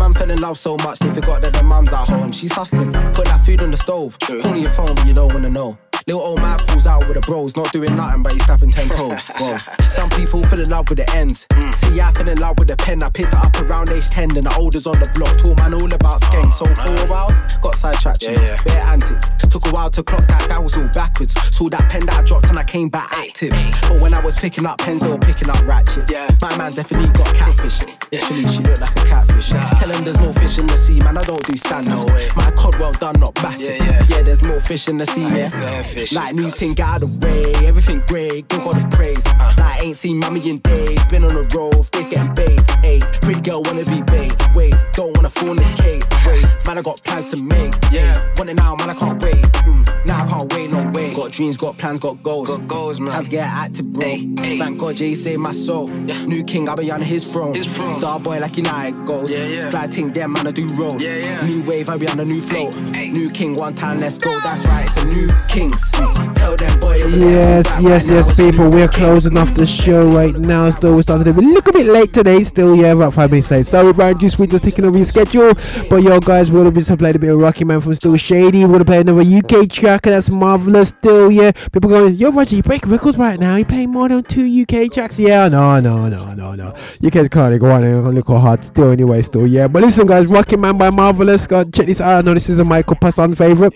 Man 0.00 0.14
fell 0.14 0.30
in 0.30 0.40
love 0.40 0.58
so 0.58 0.78
much 0.78 0.98
they 1.00 1.10
forgot 1.10 1.42
that 1.42 1.52
their 1.52 1.62
mum's 1.62 1.92
at 1.92 2.08
home. 2.08 2.32
She's 2.32 2.50
hustling, 2.50 2.90
put 3.12 3.26
that 3.26 3.44
food 3.44 3.60
on 3.60 3.70
the 3.70 3.76
stove. 3.76 4.18
Call 4.18 4.56
your 4.56 4.70
phone, 4.70 4.94
but 4.94 5.06
you 5.06 5.12
don't 5.12 5.30
wanna 5.30 5.50
know. 5.50 5.76
Little 6.10 6.26
old 6.26 6.40
Michael's 6.40 6.88
out 6.88 7.06
with 7.06 7.14
the 7.14 7.20
bros, 7.20 7.54
not 7.54 7.70
doing 7.70 7.94
nothing, 7.94 8.24
but 8.24 8.32
he's 8.32 8.44
snapping 8.44 8.72
ten 8.72 8.88
toes. 8.88 9.22
Whoa. 9.38 9.58
Some 9.88 10.10
people 10.10 10.42
fell 10.42 10.58
in 10.58 10.68
love 10.68 10.88
with 10.88 10.98
the 10.98 11.08
ends. 11.14 11.46
See, 11.76 12.00
I 12.00 12.10
fell 12.10 12.28
in 12.28 12.36
love 12.38 12.58
with 12.58 12.66
the 12.66 12.76
pen. 12.76 13.00
I 13.04 13.10
picked 13.10 13.32
it 13.32 13.38
up 13.38 13.54
around 13.62 13.90
age 13.90 14.08
10, 14.10 14.36
and 14.36 14.44
the 14.44 14.56
olders 14.56 14.88
on 14.88 14.94
the 14.94 15.08
block 15.14 15.38
taught 15.38 15.60
man 15.60 15.72
all 15.72 15.94
about 15.94 16.20
skank. 16.22 16.52
So 16.52 16.64
for 16.74 17.06
a 17.06 17.08
while, 17.08 17.30
got 17.62 17.76
sidetracked, 17.76 18.22
you 18.22 18.32
know, 18.34 18.56
bare 18.64 18.82
antics. 18.86 19.30
Took 19.50 19.66
a 19.66 19.70
while 19.70 19.90
to 19.90 20.02
clock 20.02 20.26
that, 20.26 20.48
that 20.48 20.60
was 20.60 20.76
all 20.76 20.88
backwards. 20.88 21.32
Saw 21.54 21.68
that 21.68 21.88
pen 21.88 22.06
that 22.06 22.18
I 22.18 22.22
dropped, 22.22 22.46
and 22.46 22.58
I 22.58 22.64
came 22.64 22.88
back 22.88 23.12
active. 23.12 23.50
But 23.82 24.00
when 24.00 24.12
I 24.12 24.20
was 24.20 24.34
picking 24.34 24.66
up 24.66 24.78
pens, 24.78 25.02
they 25.02 25.08
were 25.08 25.18
picking 25.18 25.48
up 25.48 25.62
ratchets. 25.62 26.10
Yeah. 26.10 26.28
My 26.42 26.56
man 26.56 26.72
definitely 26.72 27.12
got 27.12 27.32
catfish. 27.36 27.82
Literally, 28.10 28.42
she 28.42 28.58
looked 28.66 28.80
like 28.80 28.98
a 28.98 29.06
catfish. 29.06 29.50
Tell 29.50 29.90
him 29.92 30.04
there's 30.04 30.18
no 30.18 30.32
fish 30.32 30.58
in 30.58 30.66
the 30.66 30.76
sea, 30.76 30.98
man. 31.00 31.18
I 31.18 31.22
don't 31.22 31.44
do 31.46 31.56
stand 31.56 31.90
up. 31.90 32.10
My 32.34 32.50
cod 32.58 32.76
well 32.80 32.90
done, 32.92 33.20
not 33.20 33.32
battered. 33.36 33.60
Yeah, 33.60 33.78
yeah. 33.78 34.02
Yeah. 34.08 34.22
there's 34.22 34.44
more 34.44 34.58
fish 34.58 34.88
in 34.88 34.96
the 34.98 35.06
sea, 35.06 35.28
yeah. 35.30 35.82
Like 36.08 36.34
new 36.34 36.50
thing, 36.50 36.80
out 36.80 37.02
of 37.02 37.20
the 37.20 37.28
way. 37.28 37.66
Everything 37.66 38.02
great, 38.08 38.48
give 38.48 38.64
God 38.64 38.74
the 38.74 38.96
praise. 38.96 39.24
Like 39.26 39.60
I 39.60 39.78
ain't 39.84 39.96
seen 39.96 40.18
mommy 40.18 40.40
in 40.48 40.58
days. 40.58 41.04
Been 41.06 41.24
on 41.24 41.34
the 41.34 41.44
road, 41.54 41.86
face 41.92 42.08
getting 42.08 42.32
paid. 42.34 42.58
Ayy, 42.82 43.00
pretty 43.20 43.40
girl 43.42 43.62
wanna 43.62 43.84
be 43.84 44.00
babe. 44.02 44.32
Wait, 44.54 44.74
don't 44.92 45.14
wanna 45.14 45.28
fall 45.28 45.50
in 45.50 45.56
the 45.56 45.62
fornicate. 45.62 46.26
Wait, 46.26 46.46
man, 46.66 46.78
I 46.78 46.82
got 46.82 47.04
plans 47.04 47.26
to 47.28 47.36
make. 47.36 47.74
Yeah, 47.92 48.16
want 48.38 48.48
it 48.48 48.54
now, 48.54 48.76
man, 48.76 48.88
I 48.90 48.94
can't 48.94 49.22
wait. 49.22 49.44
Mm, 49.68 49.99
now 50.10 50.24
I 50.24 50.28
can't 50.28 50.52
wait, 50.52 50.70
no 50.70 50.90
way. 50.90 51.14
Got 51.14 51.32
dreams, 51.32 51.56
got 51.56 51.78
plans, 51.78 52.00
got 52.00 52.22
goals. 52.22 52.48
Got 52.48 52.66
goals, 52.66 53.00
man. 53.00 53.12
Time 53.12 53.24
to 53.24 53.30
get 53.30 53.46
active, 53.46 53.92
bro. 53.92 54.02
Thank 54.02 54.78
God, 54.78 54.96
Jay 54.96 55.14
saved 55.14 55.40
my 55.40 55.52
soul. 55.52 55.86
New 55.88 56.44
king, 56.44 56.68
I'll 56.68 56.76
be 56.76 56.90
on 56.90 57.00
his 57.00 57.24
throne. 57.24 57.54
Star 57.90 58.18
boy 58.18 58.40
like 58.40 58.56
United 58.56 59.06
goals. 59.06 59.32
Yeah, 59.32 59.44
yeah. 59.46 59.70
Fly 59.70 59.86
ting, 59.86 60.12
them 60.12 60.32
man, 60.32 60.46
I 60.46 60.50
do 60.50 60.66
roll. 60.74 61.00
Yeah, 61.00 61.16
yeah. 61.16 61.42
New 61.42 61.62
wave, 61.62 61.88
I'll 61.88 61.98
be 61.98 62.08
on 62.08 62.18
a 62.18 62.24
new 62.24 62.40
flow. 62.40 62.70
New 62.70 63.30
king, 63.30 63.54
one 63.54 63.74
time, 63.74 64.00
let's 64.00 64.18
go. 64.18 64.38
That's 64.40 64.66
right, 64.66 64.86
it's 64.86 64.96
a 64.96 65.06
new 65.06 65.28
kings. 65.48 65.90
Tell 65.90 66.56
them 66.56 66.80
boy. 66.80 66.96
Yes, 66.96 67.66
yes, 67.80 68.10
yes, 68.10 68.36
people. 68.36 68.70
We're 68.70 68.88
closing 68.88 69.36
off 69.38 69.54
the 69.54 69.66
show 69.66 70.10
right 70.10 70.34
now. 70.34 70.70
Still, 70.70 70.96
we 70.96 71.02
started 71.02 71.28
a 71.28 71.32
little 71.32 71.72
bit 71.72 71.86
late 71.86 72.12
today. 72.12 72.42
Still, 72.42 72.74
yeah, 72.74 72.92
about 72.92 73.14
five 73.14 73.30
minutes 73.30 73.50
late. 73.50 73.66
Sorry, 73.66 73.92
Brian 73.92 74.18
Juice, 74.18 74.38
we're 74.38 74.46
just 74.46 74.64
taking 74.64 74.84
over 74.84 74.98
your 74.98 75.04
schedule. 75.04 75.54
But 75.88 76.02
yo, 76.02 76.18
guys, 76.18 76.50
we're 76.50 76.64
gonna 76.64 76.72
be 76.72 76.82
playing 76.82 77.16
a 77.16 77.18
bit 77.18 77.30
of 77.30 77.38
Rocket 77.38 77.66
Man 77.66 77.80
from 77.80 77.94
Still 77.94 78.14
Shadey. 78.14 78.62
We're 78.62 78.72
gonna 78.72 78.84
play 78.84 79.00
another 79.00 79.22
UK 79.22 79.68
track, 79.68 79.99
and 80.06 80.14
that's 80.14 80.28
Melvillous. 80.28 80.88
Still, 80.88 81.30
yeah. 81.30 81.52
People 81.72 81.90
going, 81.90 82.14
yo, 82.14 82.30
Roger, 82.30 82.56
you 82.56 82.62
break 82.62 82.86
records 82.86 83.16
right 83.16 83.38
now. 83.38 83.56
You 83.56 83.64
playing 83.64 83.90
more 83.90 84.08
than 84.08 84.22
two 84.24 84.44
UK 84.62 84.92
tracks? 84.92 85.18
Yeah, 85.18 85.48
no, 85.48 85.80
no, 85.80 86.08
no, 86.08 86.34
no, 86.34 86.54
no. 86.54 86.74
You 87.00 87.10
guys 87.10 87.28
can't 87.28 87.58
go 87.60 87.70
on 87.70 87.84
and 87.84 88.14
look 88.14 88.26
hard. 88.26 88.64
Still, 88.64 88.90
anyway, 88.90 89.22
still, 89.22 89.46
yeah. 89.46 89.68
But 89.68 89.82
listen, 89.82 90.06
guys, 90.06 90.26
Rocket 90.26 90.58
Man 90.58 90.78
by 90.78 90.90
Melvillous. 90.90 91.46
God, 91.46 91.72
check 91.72 91.86
this 91.86 92.00
out. 92.00 92.18
I 92.18 92.22
know 92.22 92.34
this 92.34 92.48
is 92.48 92.58
a 92.58 92.64
Michael 92.64 92.96
Passon 92.96 93.34
favorite. 93.34 93.74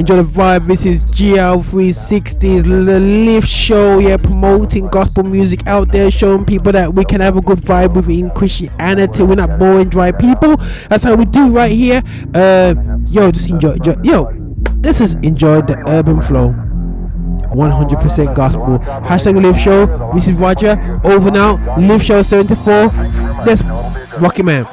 Enjoy 0.00 0.16
the 0.16 0.22
vibe. 0.22 0.66
This 0.66 0.86
is 0.86 1.00
GL360's 1.00 2.64
the 2.64 3.00
lift 3.00 3.46
show. 3.46 3.98
Yeah, 3.98 4.16
promoting 4.16 4.86
gospel 4.86 5.24
music 5.24 5.66
out 5.66 5.92
there, 5.92 6.10
showing 6.10 6.46
people 6.46 6.72
that 6.72 6.94
we 6.94 7.04
can 7.04 7.20
have 7.20 7.36
a 7.36 7.42
good 7.42 7.58
vibe 7.58 7.94
within 7.94 8.30
Christianity. 8.30 9.22
We're 9.22 9.34
not 9.34 9.58
boring, 9.58 9.90
dry 9.90 10.12
people. 10.12 10.56
That's 10.88 11.04
how 11.04 11.16
we 11.16 11.26
do 11.26 11.50
right 11.50 11.72
here. 11.72 12.02
Uh, 12.34 12.74
yo, 13.08 13.30
just 13.30 13.50
enjoy, 13.50 13.72
enjoy. 13.72 13.96
Yo, 14.02 14.32
this 14.80 15.00
is 15.00 15.14
enjoy 15.22 15.62
the 15.62 15.82
urban 15.88 16.20
flow. 16.20 16.54
100% 17.54 18.34
gospel. 18.34 18.78
Hashtag 18.78 19.42
live 19.42 19.58
show. 19.58 19.86
This 20.14 20.28
is 20.28 20.36
Roger. 20.38 21.00
Over 21.04 21.30
now. 21.30 21.56
Live 21.78 22.02
show 22.02 22.22
74. 22.22 22.86
Let's 23.44 23.62
Rocket 24.20 24.44
Man. 24.44 24.66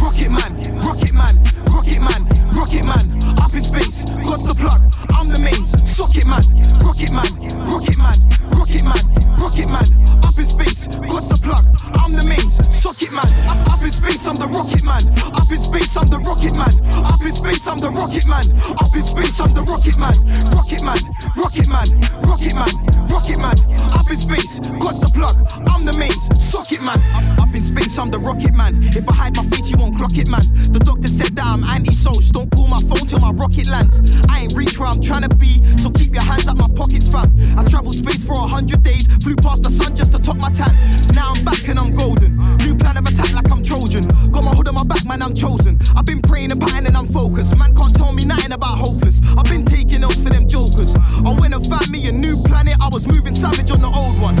Rocket 0.00 0.30
man, 0.30 0.78
rocket 0.78 1.12
man, 1.12 1.36
rocket 1.66 2.00
man, 2.00 2.26
rocket 2.52 2.84
man, 2.84 3.38
up 3.38 3.54
in 3.54 3.62
space, 3.62 4.04
God's 4.22 4.44
the 4.44 4.54
plug, 4.54 4.80
I'm 5.10 5.28
the 5.28 5.38
mains, 5.38 5.70
socket 5.88 6.26
man, 6.26 6.42
rocket 6.80 7.12
man, 7.12 7.30
rocket 7.64 7.96
man, 7.96 8.16
rocket 8.50 8.82
man, 8.82 9.36
rocket 9.36 9.68
man, 9.68 10.24
up 10.24 10.38
in 10.38 10.46
space, 10.46 10.86
God's 10.88 11.28
the 11.28 11.36
plug, 11.36 11.64
I'm 12.00 12.16
the 12.16 12.24
mains, 12.24 12.56
socket 12.74 13.12
man, 13.12 13.28
up, 13.68 13.82
in 13.82 13.92
space, 13.92 14.26
I'm 14.26 14.36
the 14.36 14.46
rocket 14.48 14.82
man, 14.82 15.06
up 15.36 15.50
in 15.52 15.60
space, 15.60 15.96
I'm 15.96 16.08
the 16.08 16.18
rocket 16.18 16.56
man, 16.56 16.72
up 17.04 17.20
in 17.20 17.32
space, 17.32 17.66
I'm 17.68 17.78
the 17.78 17.90
rocket 17.90 18.26
man, 18.26 18.46
up 18.80 18.96
in 18.96 19.04
space, 19.04 19.38
I'm 19.40 19.52
the 19.52 19.62
rocket 19.62 19.98
man, 19.98 20.16
rocket 20.50 20.82
man, 20.82 20.98
rocket 21.36 21.68
man, 21.68 21.88
rocket 22.24 22.54
man, 22.54 22.72
rocket 23.06 23.38
man, 23.38 23.56
up 23.92 24.10
in 24.10 24.16
space, 24.16 24.58
God's 24.80 25.00
the 25.00 25.10
plug, 25.12 25.36
I'm 25.68 25.84
the 25.84 25.92
mains, 25.92 26.24
socket 26.42 26.82
man, 26.82 26.98
up, 27.38 27.54
in 27.54 27.62
space, 27.62 27.98
I'm 27.98 28.10
the 28.10 28.18
rocket 28.18 28.54
man, 28.54 28.82
if 28.96 29.08
I 29.08 29.14
hide 29.14 29.36
my 29.36 29.44
face, 29.44 29.70
you 29.70 29.76
won't 29.76 29.96
clock 29.96 30.16
it, 30.16 30.28
man, 30.28 30.42
the 30.72 30.80
doctor 30.80 31.08
said 31.08 31.36
that 31.36 31.46
I'm 31.46 31.62
anti-social, 31.64 32.32
don't 32.32 32.50
call 32.50 32.66
my 32.66 32.80
phone 32.80 33.06
till 33.06 33.20
my 33.20 33.30
rocket 33.30 33.68
lands, 33.68 34.00
I 34.28 34.40
ain't 34.40 34.54
reach 34.54 34.78
where 34.78 34.88
I'm 34.88 35.02
trying 35.02 35.28
to 35.28 35.34
be, 35.34 35.62
so 35.78 35.90
keep 35.90 36.14
your 36.14 36.24
hands 36.24 36.48
out 36.48 36.56
my 36.56 36.68
pockets, 36.74 37.08
fam, 37.08 37.30
I 37.58 37.64
travel 37.64 37.92
space 37.92 38.24
for 38.24 38.34
a 38.34 38.48
hundred 38.48 38.82
days, 38.82 39.06
flew 39.22 39.36
past 39.36 39.62
the 39.62 39.70
sun 39.70 39.94
just 39.94 40.12
to 40.12 40.18
top 40.18 40.36
my 40.36 40.50
tan, 40.50 40.74
now 41.14 41.34
I'm 41.34 41.44
back 41.44 41.68
and 41.68 41.78
I'm 41.78 41.89
golden, 41.90 42.36
new 42.58 42.74
plan 42.74 42.96
of 42.96 43.06
attack 43.06 43.32
like 43.32 43.50
I'm 43.50 43.62
Trojan, 43.62 44.06
got 44.30 44.44
my 44.44 44.54
hood 44.54 44.68
on 44.68 44.74
my 44.74 44.84
back, 44.84 45.04
man, 45.04 45.22
I'm 45.22 45.34
chosen, 45.34 45.78
I've 45.96 46.06
been 46.06 46.22
praying 46.22 46.52
and 46.52 46.60
patting 46.60 46.86
and 46.86 46.96
I'm 46.96 47.06
focused, 47.06 47.56
man 47.56 47.74
can't 47.74 47.94
tell 47.94 48.12
me 48.12 48.24
nothing 48.24 48.52
about 48.52 48.78
hopeless, 48.78 49.20
I've 49.36 49.44
been 49.44 49.64
taking 49.64 50.00
notes 50.00 50.16
for 50.16 50.30
them 50.30 50.48
jokers, 50.48 50.94
I 50.94 51.36
went 51.38 51.54
and 51.54 51.66
found 51.66 51.90
me 51.90 52.08
a 52.08 52.12
new 52.12 52.42
planet, 52.42 52.76
I 52.80 52.88
was 52.88 53.06
moving 53.06 53.34
savage 53.34 53.70
on 53.70 53.80
the 53.82 53.88
old 53.88 54.20
one, 54.20 54.36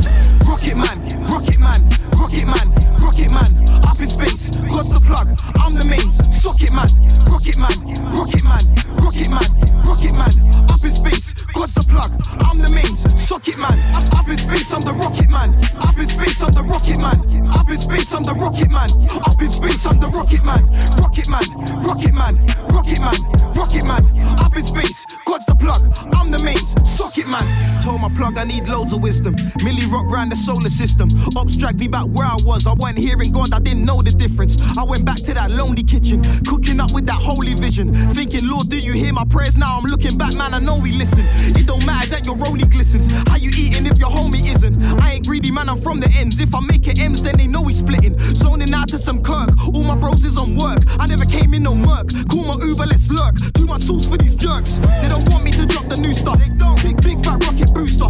rocket 0.46 0.76
man, 0.76 0.98
rocket 1.26 1.58
man, 1.58 1.88
rocket 2.12 2.46
man, 2.46 2.68
rocket 3.00 3.30
man, 3.30 3.68
up 3.84 4.00
in 4.00 4.08
space, 4.08 4.50
God's 4.68 4.90
the 4.90 5.00
plug, 5.00 5.38
I'm 5.56 5.74
the 5.74 5.84
mains, 5.84 6.20
socket 6.34 6.72
man, 6.72 6.88
rocket 7.30 7.56
man, 7.56 7.76
rocket 8.10 8.44
man, 8.44 8.64
rocket 8.96 9.28
man, 9.28 9.82
rocket 9.84 10.12
man, 10.12 10.70
up 10.70 10.84
in 10.84 10.92
space, 10.92 11.32
God's 11.54 11.74
the 11.74 11.82
plug, 11.82 12.12
I'm 12.40 12.58
the 12.58 12.70
mains, 12.70 13.00
socket 13.20 13.58
man, 13.58 13.78
up 14.14 14.28
in 14.28 14.38
space, 14.38 14.72
I'm 14.72 14.82
the 14.82 14.94
rocket 14.94 15.30
man, 15.30 15.54
up 15.78 15.98
in 15.98 16.06
space, 16.06 16.42
I'm 16.42 16.52
the 16.52 16.62
rocket 16.62 16.98
man, 16.98 17.29
up 17.50 17.68
in 17.68 17.78
space, 17.78 18.12
I'm 18.12 18.22
the 18.22 18.34
rocket 18.34 18.70
man, 18.70 18.90
up 19.24 19.40
in 19.40 19.50
space, 19.50 19.86
I'm 19.86 20.00
the 20.00 20.08
rocket 20.08 20.44
man, 20.44 20.66
rocket 21.00 21.28
man, 21.28 21.44
rocket 21.82 22.14
man, 22.14 22.46
rocket 22.68 23.00
man, 23.00 23.52
rocket 23.52 23.84
man, 23.84 24.04
up 24.38 24.56
in 24.56 24.64
space, 24.64 25.04
God's 25.24 25.46
the 25.46 25.54
plug, 25.54 25.92
I'm 26.14 26.30
the 26.30 26.38
mains, 26.38 26.74
socket 26.88 27.26
man. 27.28 27.70
Told 27.80 28.02
my 28.02 28.10
plug 28.10 28.36
I 28.36 28.44
need 28.44 28.68
loads 28.68 28.92
of 28.92 29.02
wisdom. 29.02 29.34
Millie 29.56 29.86
rock 29.86 30.04
round 30.06 30.30
the 30.30 30.36
solar 30.36 30.68
system. 30.68 31.08
Ops 31.34 31.56
dragged 31.56 31.80
me 31.80 31.88
back 31.88 32.04
where 32.06 32.26
I 32.26 32.36
was. 32.44 32.66
I 32.66 32.74
wasn't 32.74 32.98
hearing 32.98 33.32
God, 33.32 33.54
I 33.54 33.58
didn't 33.58 33.86
know 33.86 34.02
the 34.02 34.10
difference. 34.10 34.58
I 34.76 34.84
went 34.84 35.06
back 35.06 35.16
to 35.16 35.32
that 35.32 35.50
lonely 35.50 35.82
kitchen, 35.82 36.22
cooking 36.44 36.78
up 36.78 36.92
with 36.92 37.06
that 37.06 37.16
holy 37.16 37.54
vision. 37.54 37.94
Thinking, 38.10 38.46
Lord, 38.46 38.68
do 38.68 38.78
you 38.78 38.92
hear 38.92 39.14
my 39.14 39.24
prayers 39.24 39.56
now? 39.56 39.78
I'm 39.78 39.84
looking 39.84 40.18
back, 40.18 40.34
man, 40.34 40.52
I 40.52 40.58
know 40.58 40.76
we 40.76 40.92
listen. 40.92 41.24
It 41.56 41.66
don't 41.66 41.86
matter 41.86 42.10
that 42.10 42.26
your 42.26 42.36
rollie 42.36 42.70
glistens. 42.70 43.08
How 43.28 43.36
you 43.36 43.50
eating 43.56 43.86
if 43.86 43.98
your 43.98 44.10
homie 44.10 44.54
isn't? 44.54 44.82
I 45.00 45.14
ain't 45.14 45.26
greedy, 45.26 45.50
man, 45.50 45.70
I'm 45.70 45.80
from 45.80 46.00
the 46.00 46.10
ends. 46.10 46.38
If 46.38 46.54
I 46.54 46.60
make 46.60 46.86
it 46.86 46.98
M's, 46.98 47.19
then 47.22 47.36
they 47.36 47.46
know 47.46 47.62
we 47.62 47.72
splitting. 47.72 48.18
Zoning 48.18 48.72
out 48.72 48.88
to 48.88 48.98
some 48.98 49.22
Kirk. 49.22 49.50
All 49.74 49.82
my 49.82 49.96
bros 49.96 50.24
is 50.24 50.36
on 50.38 50.56
work. 50.56 50.82
I 50.98 51.06
never 51.06 51.24
came 51.24 51.54
in 51.54 51.62
no 51.62 51.74
murk. 51.74 52.08
Call 52.28 52.44
my 52.44 52.56
Uber, 52.64 52.86
let's 52.86 53.10
lurk. 53.10 53.34
Too 53.54 53.66
much 53.66 53.82
sauce 53.82 54.06
for 54.06 54.16
these 54.16 54.34
jerks. 54.34 54.78
They 55.00 55.08
don't 55.08 55.28
want 55.28 55.44
me 55.44 55.50
to 55.52 55.66
drop 55.66 55.88
the 55.88 55.96
new 55.96 56.14
stuff. 56.14 56.38
Big, 56.82 57.00
big 57.02 57.24
fat 57.24 57.44
rocket 57.44 57.72
booster. 57.74 58.08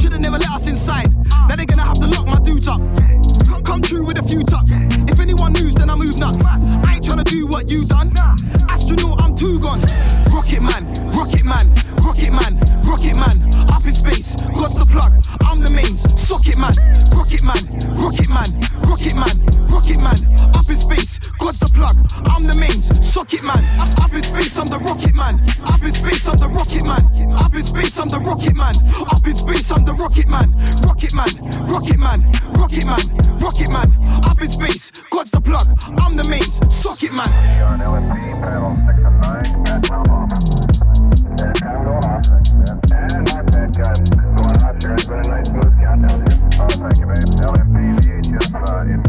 Should've 0.00 0.20
never 0.20 0.38
let 0.38 0.50
us 0.50 0.66
inside. 0.66 1.12
Now 1.48 1.56
they're 1.56 1.66
gonna 1.66 1.82
have 1.82 2.00
to 2.00 2.06
lock 2.06 2.26
my 2.26 2.40
dudes 2.40 2.68
up. 2.68 2.80
Come, 3.46 3.62
come 3.62 3.82
true 3.82 4.04
with 4.04 4.18
a 4.18 4.22
few 4.22 4.42
tucks. 4.44 4.70
If 5.10 5.20
anyone 5.20 5.52
moves, 5.52 5.74
then 5.74 5.90
I 5.90 5.94
move 5.94 6.16
nuts. 6.18 6.44
I 6.44 6.94
ain't 6.94 7.04
tryna 7.04 7.24
do 7.24 7.46
what 7.46 7.68
you 7.68 7.84
done. 7.84 8.12
Astronaut, 8.68 9.20
I'm 9.22 9.34
too 9.34 9.58
gone. 9.58 9.80
Rocket 10.48 10.62
man, 10.62 11.10
rocket 11.10 11.44
man, 11.44 11.74
rocket 12.02 12.32
man, 12.32 12.58
rocket 12.80 13.14
man. 13.14 13.68
Up 13.68 13.84
in 13.84 13.94
space, 13.94 14.34
God's 14.54 14.76
the 14.76 14.86
plug. 14.86 15.22
I'm 15.44 15.60
the 15.60 15.68
mains, 15.68 16.08
socket 16.18 16.56
man, 16.56 16.72
rocket 17.12 17.42
man, 17.42 17.60
rocket 18.00 18.30
man, 18.30 18.48
rocket 18.88 19.14
man, 19.14 19.44
rocket 19.68 20.00
man. 20.00 20.16
Up 20.56 20.70
in 20.70 20.78
space, 20.78 21.18
God's 21.38 21.58
the 21.58 21.66
plug. 21.66 21.98
I'm 22.32 22.46
the 22.46 22.54
mains, 22.54 22.88
socket 23.06 23.42
man. 23.42 23.62
Up, 24.00 24.14
in 24.14 24.22
space, 24.22 24.56
I'm 24.56 24.68
the 24.68 24.78
rocket 24.78 25.14
man. 25.14 25.38
Up 25.64 25.82
in 25.82 25.92
space, 25.92 26.26
I'm 26.26 26.38
the 26.38 26.48
rocket 26.48 26.82
man. 26.82 27.04
Up 27.36 27.54
in 27.54 27.62
space, 27.62 27.98
I'm 27.98 28.08
the 28.08 28.18
rocket 28.18 28.56
man. 28.56 28.74
Up 29.06 29.26
in 29.26 29.36
space, 29.36 29.70
I'm 29.70 29.84
the 29.84 29.92
rocket 29.92 30.28
man. 30.28 30.56
Rocket 30.80 31.12
man, 31.12 31.28
rocket 31.68 31.98
man, 31.98 32.32
rocket 32.56 32.86
man, 32.86 33.04
rocket 33.36 33.68
man. 33.68 33.92
Up 34.24 34.40
in 34.40 34.48
space, 34.48 34.92
God's 35.10 35.30
the 35.30 35.42
plug. 35.42 35.68
I'm 35.98 36.16
the 36.16 36.24
mains, 36.24 36.58
socket 36.74 37.12
man. 37.12 37.28
Thank 41.38 41.60
you. 41.62 41.78
LMB 47.48 48.00
VHF 48.00 48.68
uh, 48.68 48.82
in 48.82 49.02